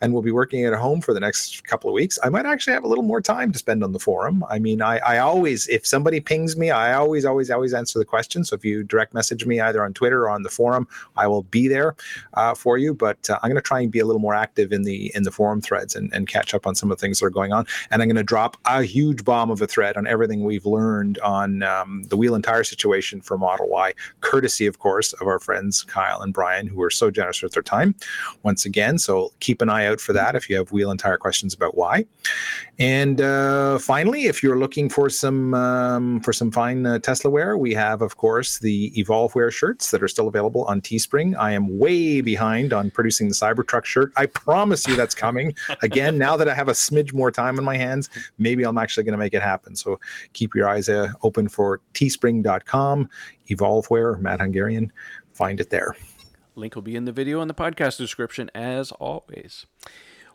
and 0.00 0.12
will 0.12 0.20
be 0.20 0.32
working 0.32 0.64
at 0.64 0.74
home 0.74 1.00
for 1.00 1.14
the 1.14 1.20
next 1.20 1.64
couple 1.64 1.88
of 1.88 1.94
weeks, 1.94 2.18
I 2.24 2.28
might 2.28 2.44
actually 2.44 2.72
have 2.72 2.82
a 2.82 2.88
little 2.88 3.04
more 3.04 3.20
time 3.20 3.52
to 3.52 3.58
spend 3.58 3.84
on 3.84 3.92
the 3.92 4.00
forum. 4.00 4.44
I 4.50 4.58
mean, 4.58 4.82
I, 4.82 4.98
I 4.98 5.18
always, 5.18 5.68
if 5.68 5.86
somebody 5.86 6.18
pings 6.18 6.56
me, 6.56 6.72
I 6.72 6.94
always, 6.94 7.24
always, 7.24 7.52
always 7.52 7.72
answer 7.72 8.00
the 8.00 8.04
question. 8.04 8.44
So 8.44 8.56
if 8.56 8.64
you 8.64 8.82
direct 8.82 9.14
message 9.14 9.46
me 9.46 9.60
either 9.60 9.84
on 9.84 9.94
Twitter 9.94 10.24
or 10.24 10.30
on 10.30 10.42
the 10.42 10.48
forum, 10.48 10.88
I 11.16 11.28
will 11.28 11.44
be 11.44 11.68
there 11.68 11.94
uh, 12.34 12.54
for 12.54 12.78
you. 12.78 12.94
But 12.94 13.30
uh, 13.30 13.38
I'm 13.42 13.50
going 13.50 13.62
to 13.62 13.62
try 13.62 13.80
and 13.80 13.92
be 13.92 14.00
a 14.00 14.06
little 14.06 14.20
more 14.20 14.34
active 14.34 14.72
in 14.72 14.82
the 14.82 15.12
in 15.14 15.22
the 15.22 15.30
forum 15.30 15.60
threads 15.60 15.94
and, 15.94 16.12
and 16.12 16.26
catch 16.26 16.52
up 16.52 16.66
on 16.66 16.74
some 16.74 16.90
of 16.90 16.98
the 16.98 17.00
things 17.00 17.20
that 17.20 17.26
are 17.26 17.30
going 17.30 17.52
on. 17.52 17.64
And 17.92 18.02
I'm 18.02 18.08
going 18.08 18.16
to 18.16 18.24
drop 18.24 18.56
a 18.64 18.82
huge 18.82 19.24
bomb 19.24 19.52
of 19.52 19.62
a 19.62 19.68
thread 19.68 19.96
on 19.96 20.08
everything 20.08 20.42
we've 20.42 20.66
learned 20.66 21.20
on 21.20 21.62
um, 21.62 22.02
the 22.08 22.16
wheel 22.16 22.34
and 22.34 22.42
tire 22.42 22.64
situation 22.64 23.20
for 23.20 23.38
Model 23.38 23.68
Y, 23.68 23.94
courtesy, 24.20 24.66
of 24.66 24.80
course, 24.80 25.12
of 25.14 25.28
our 25.28 25.38
friends 25.38 25.84
Kyle 25.84 26.22
and 26.22 26.34
Brian, 26.34 26.66
who 26.66 26.82
are 26.82 26.90
so 26.90 27.08
generous 27.08 27.40
with 27.40 27.52
their 27.52 27.62
time 27.62 27.83
time 27.84 27.94
once 28.42 28.64
again. 28.64 28.98
So 28.98 29.32
keep 29.40 29.62
an 29.62 29.68
eye 29.68 29.86
out 29.86 30.00
for 30.00 30.12
that 30.12 30.34
if 30.34 30.48
you 30.48 30.56
have 30.56 30.72
wheel 30.72 30.90
and 30.90 30.98
tire 30.98 31.16
questions 31.16 31.54
about 31.54 31.76
why. 31.76 32.06
And 32.78 33.20
uh, 33.20 33.78
finally, 33.78 34.26
if 34.26 34.42
you're 34.42 34.58
looking 34.58 34.88
for 34.88 35.08
some 35.08 35.54
um, 35.54 36.20
for 36.20 36.32
some 36.32 36.50
fine 36.50 36.84
uh, 36.86 36.98
Tesla 36.98 37.30
wear, 37.30 37.56
we 37.56 37.72
have, 37.74 38.02
of 38.02 38.16
course, 38.16 38.58
the 38.58 38.98
Evolve 38.98 39.34
Wear 39.34 39.50
shirts 39.50 39.90
that 39.90 40.02
are 40.02 40.08
still 40.08 40.28
available 40.28 40.64
on 40.64 40.80
Teespring. 40.80 41.36
I 41.38 41.52
am 41.52 41.78
way 41.78 42.20
behind 42.20 42.72
on 42.72 42.90
producing 42.90 43.28
the 43.28 43.34
Cybertruck 43.34 43.84
shirt. 43.84 44.12
I 44.16 44.26
promise 44.26 44.86
you 44.88 44.96
that's 44.96 45.14
coming. 45.14 45.54
Again, 45.82 46.18
now 46.18 46.36
that 46.36 46.48
I 46.48 46.54
have 46.54 46.68
a 46.68 46.72
smidge 46.72 47.12
more 47.12 47.30
time 47.30 47.58
in 47.58 47.64
my 47.64 47.76
hands, 47.76 48.10
maybe 48.38 48.64
I'm 48.64 48.78
actually 48.78 49.04
going 49.04 49.12
to 49.12 49.18
make 49.18 49.34
it 49.34 49.42
happen. 49.42 49.76
So 49.76 50.00
keep 50.32 50.54
your 50.54 50.68
eyes 50.68 50.88
uh, 50.88 51.12
open 51.22 51.48
for 51.48 51.80
teespring.com, 51.94 53.08
Evolve 53.48 53.88
Wear, 53.90 54.16
Mad 54.16 54.40
Hungarian. 54.40 54.92
Find 55.32 55.60
it 55.60 55.70
there. 55.70 55.94
Link 56.56 56.74
will 56.74 56.82
be 56.82 56.96
in 56.96 57.04
the 57.04 57.12
video 57.12 57.40
and 57.40 57.50
the 57.50 57.54
podcast 57.54 57.98
description 57.98 58.50
as 58.54 58.92
always. 58.92 59.66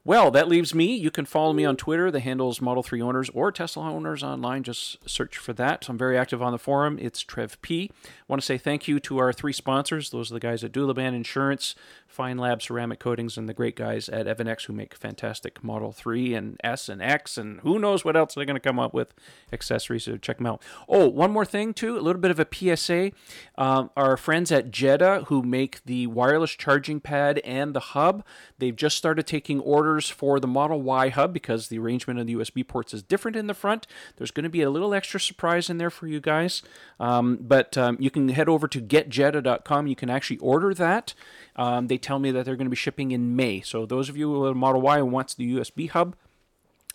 Well, 0.05 0.31
that 0.31 0.47
leaves 0.47 0.73
me. 0.73 0.95
You 0.95 1.11
can 1.11 1.25
follow 1.25 1.51
me 1.51 1.65
on 1.65 1.75
Twitter. 1.75 2.09
The 2.09 2.21
handle 2.21 2.49
is 2.49 2.61
Model 2.61 2.81
3 2.81 3.01
Owners 3.01 3.29
or 3.31 3.51
Tesla 3.51 3.91
Owners 3.91 4.23
Online. 4.23 4.63
Just 4.63 5.07
search 5.07 5.37
for 5.37 5.51
that. 5.53 5.89
I'm 5.89 5.97
very 5.97 6.17
active 6.17 6.41
on 6.41 6.53
the 6.53 6.57
forum. 6.57 6.97
It's 7.01 7.19
Trev 7.19 7.61
P. 7.61 7.91
I 8.05 8.07
want 8.29 8.41
to 8.41 8.45
say 8.45 8.57
thank 8.57 8.87
you 8.87 9.01
to 9.01 9.17
our 9.17 9.33
three 9.33 9.51
sponsors. 9.51 10.09
Those 10.09 10.31
are 10.31 10.35
the 10.35 10.39
guys 10.39 10.63
at 10.63 10.71
Dulaban 10.71 11.13
Insurance, 11.13 11.75
Feynlab 12.09 12.61
Ceramic 12.61 12.99
Coatings, 12.99 13.37
and 13.37 13.49
the 13.49 13.53
great 13.53 13.75
guys 13.75 14.07
at 14.07 14.25
EVANNEX 14.25 14.65
who 14.65 14.73
make 14.73 14.95
fantastic 14.95 15.61
Model 15.63 15.91
3 15.91 16.33
and 16.33 16.59
S 16.63 16.87
and 16.87 17.01
X, 17.01 17.37
and 17.37 17.59
who 17.59 17.77
knows 17.77 18.05
what 18.05 18.15
else 18.15 18.35
they're 18.35 18.45
going 18.45 18.55
to 18.55 18.61
come 18.61 18.79
up 18.79 18.93
with 18.93 19.13
accessories. 19.51 20.05
So 20.05 20.15
check 20.15 20.37
them 20.37 20.47
out. 20.47 20.63
Oh, 20.87 21.09
one 21.09 21.31
more 21.31 21.45
thing, 21.45 21.73
too, 21.73 21.97
a 21.97 22.01
little 22.01 22.21
bit 22.21 22.31
of 22.31 22.39
a 22.39 22.47
PSA. 22.49 23.11
Um, 23.57 23.89
our 23.97 24.15
friends 24.15 24.49
at 24.49 24.71
Jeda 24.71 25.25
who 25.25 25.43
make 25.43 25.83
the 25.83 26.07
wireless 26.07 26.51
charging 26.51 27.01
pad 27.01 27.39
and 27.39 27.73
the 27.73 27.79
hub, 27.79 28.23
they've 28.59 28.75
just 28.75 28.95
started 28.95 29.27
taking 29.27 29.59
orders 29.59 29.88
for 29.97 30.39
the 30.39 30.47
Model 30.47 30.81
Y 30.81 31.09
hub 31.09 31.33
because 31.33 31.67
the 31.67 31.79
arrangement 31.79 32.19
of 32.19 32.27
the 32.27 32.35
USB 32.35 32.67
ports 32.67 32.93
is 32.93 33.01
different 33.01 33.37
in 33.37 33.47
the 33.47 33.53
front. 33.53 33.87
There's 34.17 34.31
going 34.31 34.43
to 34.43 34.49
be 34.49 34.61
a 34.61 34.69
little 34.69 34.93
extra 34.93 35.19
surprise 35.19 35.69
in 35.69 35.77
there 35.77 35.89
for 35.89 36.07
you 36.07 36.19
guys. 36.19 36.61
Um, 36.99 37.37
but 37.41 37.77
um, 37.77 37.97
you 37.99 38.11
can 38.11 38.29
head 38.29 38.49
over 38.49 38.67
to 38.67 38.81
getjeda.com. 38.81 39.87
You 39.87 39.95
can 39.95 40.09
actually 40.09 40.37
order 40.37 40.73
that. 40.73 41.13
Um, 41.55 41.87
they 41.87 41.97
tell 41.97 42.19
me 42.19 42.31
that 42.31 42.45
they're 42.45 42.55
going 42.55 42.67
to 42.67 42.71
be 42.71 42.75
shipping 42.75 43.11
in 43.11 43.35
May. 43.35 43.61
So 43.61 43.85
those 43.85 44.09
of 44.09 44.17
you 44.17 44.29
with 44.29 44.51
a 44.51 44.55
Model 44.55 44.81
Y 44.81 44.99
who 44.99 45.05
wants 45.05 45.33
the 45.33 45.55
USB 45.55 45.89
hub, 45.89 46.15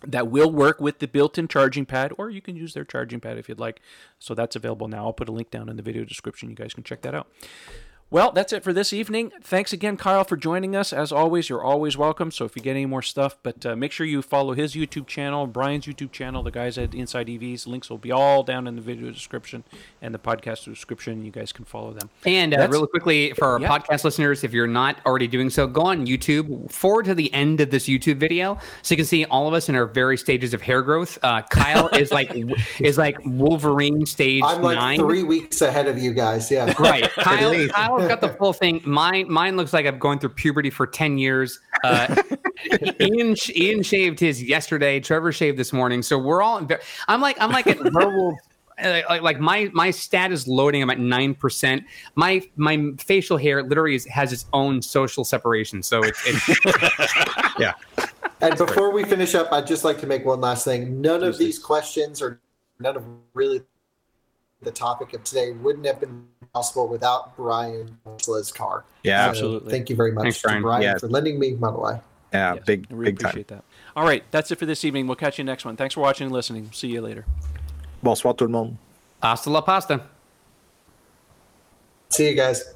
that 0.05 0.27
will 0.27 0.51
work 0.51 0.79
with 0.79 0.99
the 0.99 1.07
built-in 1.07 1.47
charging 1.47 1.85
pad, 1.85 2.13
or 2.17 2.29
you 2.29 2.41
can 2.41 2.55
use 2.55 2.73
their 2.73 2.83
charging 2.83 3.19
pad 3.19 3.37
if 3.37 3.49
you'd 3.49 3.59
like. 3.59 3.81
So 4.19 4.35
that's 4.35 4.55
available 4.55 4.87
now. 4.87 5.05
I'll 5.05 5.13
put 5.13 5.29
a 5.29 5.31
link 5.31 5.49
down 5.51 5.69
in 5.69 5.77
the 5.77 5.81
video 5.81 6.03
description. 6.03 6.49
You 6.49 6.55
guys 6.55 6.73
can 6.73 6.83
check 6.83 7.01
that 7.01 7.15
out. 7.15 7.27
Well, 8.11 8.31
that's 8.31 8.53
it 8.53 8.63
for 8.63 8.71
this 8.71 8.93
evening. 8.93 9.31
Thanks 9.41 9.73
again, 9.73 9.97
Kyle, 9.97 10.23
for 10.23 10.37
joining 10.37 10.75
us. 10.75 10.93
As 10.93 11.11
always, 11.11 11.49
you're 11.49 11.63
always 11.63 11.97
welcome. 11.97 12.29
So 12.29 12.45
if 12.45 12.55
you 12.55 12.61
get 12.61 12.71
any 12.71 12.85
more 12.85 13.01
stuff, 13.01 13.35
but 13.41 13.65
uh, 13.65 13.75
make 13.75 13.91
sure 13.91 14.05
you 14.05 14.21
follow 14.21 14.53
his 14.53 14.75
YouTube 14.75 15.07
channel, 15.07 15.47
Brian's 15.47 15.87
YouTube 15.87 16.11
channel, 16.11 16.43
the 16.43 16.51
guys 16.51 16.77
at 16.77 16.93
Inside 16.93 17.25
EVs. 17.27 17.65
Links 17.65 17.89
will 17.89 17.97
be 17.97 18.11
all 18.11 18.43
down 18.43 18.67
in 18.67 18.75
the 18.75 18.81
video 18.81 19.09
description 19.09 19.63
and 20.03 20.13
the 20.13 20.19
podcast 20.19 20.65
description. 20.65 21.25
You 21.25 21.31
guys 21.31 21.51
can 21.51 21.65
follow 21.65 21.93
them. 21.93 22.11
And 22.27 22.53
uh, 22.53 22.67
really 22.69 22.85
quickly, 22.85 23.33
for 23.33 23.45
our 23.45 23.59
yeah. 23.59 23.67
podcast 23.67 24.03
listeners, 24.03 24.43
if 24.43 24.53
you're 24.53 24.67
not 24.67 24.97
already 25.07 25.27
doing 25.27 25.49
so, 25.49 25.65
go 25.65 25.81
on 25.81 26.05
YouTube, 26.05 26.71
forward 26.71 27.05
to 27.05 27.15
the 27.15 27.33
end 27.33 27.59
of 27.59 27.71
this 27.71 27.87
YouTube 27.87 28.17
video, 28.17 28.59
so 28.83 28.93
you 28.93 28.97
can 28.97 29.07
see 29.07 29.25
all 29.25 29.47
of 29.47 29.55
us 29.55 29.67
in 29.67 29.75
our 29.75 29.87
various 29.87 30.21
stages 30.21 30.53
of 30.53 30.61
hair 30.61 30.83
growth. 30.83 31.17
Uh, 31.23 31.41
Kyle 31.41 31.87
is 31.89 32.11
like 32.11 32.31
is 32.79 32.99
like 32.99 33.17
Wolverine 33.25 34.05
stage 34.05 34.43
I'm 34.45 34.61
like 34.61 34.77
nine. 34.77 34.99
three 34.99 35.23
weeks 35.23 35.63
ahead 35.63 35.87
of 35.87 35.97
you 35.97 36.13
guys. 36.13 36.51
Yeah, 36.51 36.71
right. 36.77 37.09
Kyle, 37.15 37.67
Kyle 37.69 37.94
I've 37.97 38.09
got 38.09 38.21
the 38.21 38.29
full 38.39 38.53
thing. 38.53 38.81
Mine, 38.85 39.31
mine 39.31 39.57
looks 39.57 39.73
like 39.73 39.85
I've 39.85 39.99
going 39.99 40.19
through 40.19 40.29
puberty 40.29 40.69
for 40.69 40.87
ten 40.87 41.17
years. 41.17 41.59
Uh, 41.83 42.15
Ian, 42.99 43.35
Ian 43.55 43.83
shaved 43.83 44.19
his 44.19 44.41
yesterday. 44.41 44.99
Trevor 44.99 45.31
shaved 45.31 45.57
this 45.57 45.73
morning. 45.73 46.01
So 46.01 46.17
we're 46.17 46.41
all. 46.41 46.67
I'm 47.07 47.21
like, 47.21 47.37
I'm 47.39 47.51
like 47.51 47.67
a 47.67 47.75
werewolf. 47.93 48.39
Like, 48.83 49.21
like 49.21 49.39
my 49.39 49.71
my 49.71 49.89
stat 49.89 50.33
is 50.33 50.49
loading. 50.49 50.81
I'm 50.83 50.89
at 50.89 50.99
nine 50.99 51.33
percent. 51.33 51.85
My 52.15 52.41
my 52.57 52.91
facial 52.99 53.37
hair 53.37 53.63
literally 53.63 53.95
is, 53.95 54.05
has 54.07 54.33
its 54.33 54.47
own 54.51 54.81
social 54.81 55.23
separation. 55.23 55.81
So 55.81 56.03
it's, 56.03 56.19
it's 56.25 56.65
yeah. 57.57 57.71
And 58.41 58.57
before 58.57 58.91
we 58.91 59.05
finish 59.05 59.33
up, 59.33 59.53
I'd 59.53 59.65
just 59.65 59.85
like 59.85 59.97
to 60.01 60.07
make 60.07 60.25
one 60.25 60.41
last 60.41 60.65
thing. 60.65 60.99
None 60.99 61.23
of 61.23 61.37
these 61.37 61.57
questions 61.57 62.21
or 62.21 62.41
none 62.79 62.97
of 62.97 63.05
really 63.33 63.61
the 64.61 64.71
topic 64.71 65.13
of 65.13 65.23
today 65.23 65.51
wouldn't 65.51 65.85
have 65.85 65.99
been 65.99 66.27
possible 66.55 66.87
without 66.87 67.35
Brian 67.35 67.97
Tesla's 68.17 68.49
car. 68.49 68.85
Yeah, 69.03 69.25
so 69.25 69.29
absolutely. 69.29 69.71
Thank 69.71 69.89
you 69.89 69.95
very 69.97 70.13
much 70.13 70.23
Thanks, 70.23 70.41
Brian, 70.41 70.61
Brian 70.61 70.83
yeah. 70.83 70.97
for 70.97 71.09
lending 71.09 71.37
me 71.37 71.53
Model 71.55 71.81
Y. 71.81 72.01
Yeah, 72.31 72.53
yes, 72.55 72.63
big, 72.65 72.87
really 72.89 73.11
big 73.11 73.21
appreciate 73.21 73.47
time. 73.49 73.57
that. 73.57 73.99
All 73.99 74.05
right, 74.05 74.23
that's 74.31 74.51
it 74.51 74.57
for 74.57 74.65
this 74.65 74.85
evening. 74.85 75.05
We'll 75.05 75.17
catch 75.17 75.37
you 75.37 75.43
next 75.43 75.65
one. 75.65 75.75
Thanks 75.75 75.93
for 75.93 75.99
watching 75.99 76.25
and 76.25 76.33
listening. 76.33 76.71
See 76.71 76.87
you 76.87 77.01
later. 77.01 77.25
Bonsoir 78.01 78.33
tout 78.33 78.45
le 78.45 78.51
monde. 78.51 78.77
Hasta 79.21 79.49
la 79.49 79.61
pasta. 79.61 80.01
See 82.09 82.29
you 82.29 82.35
guys. 82.35 82.73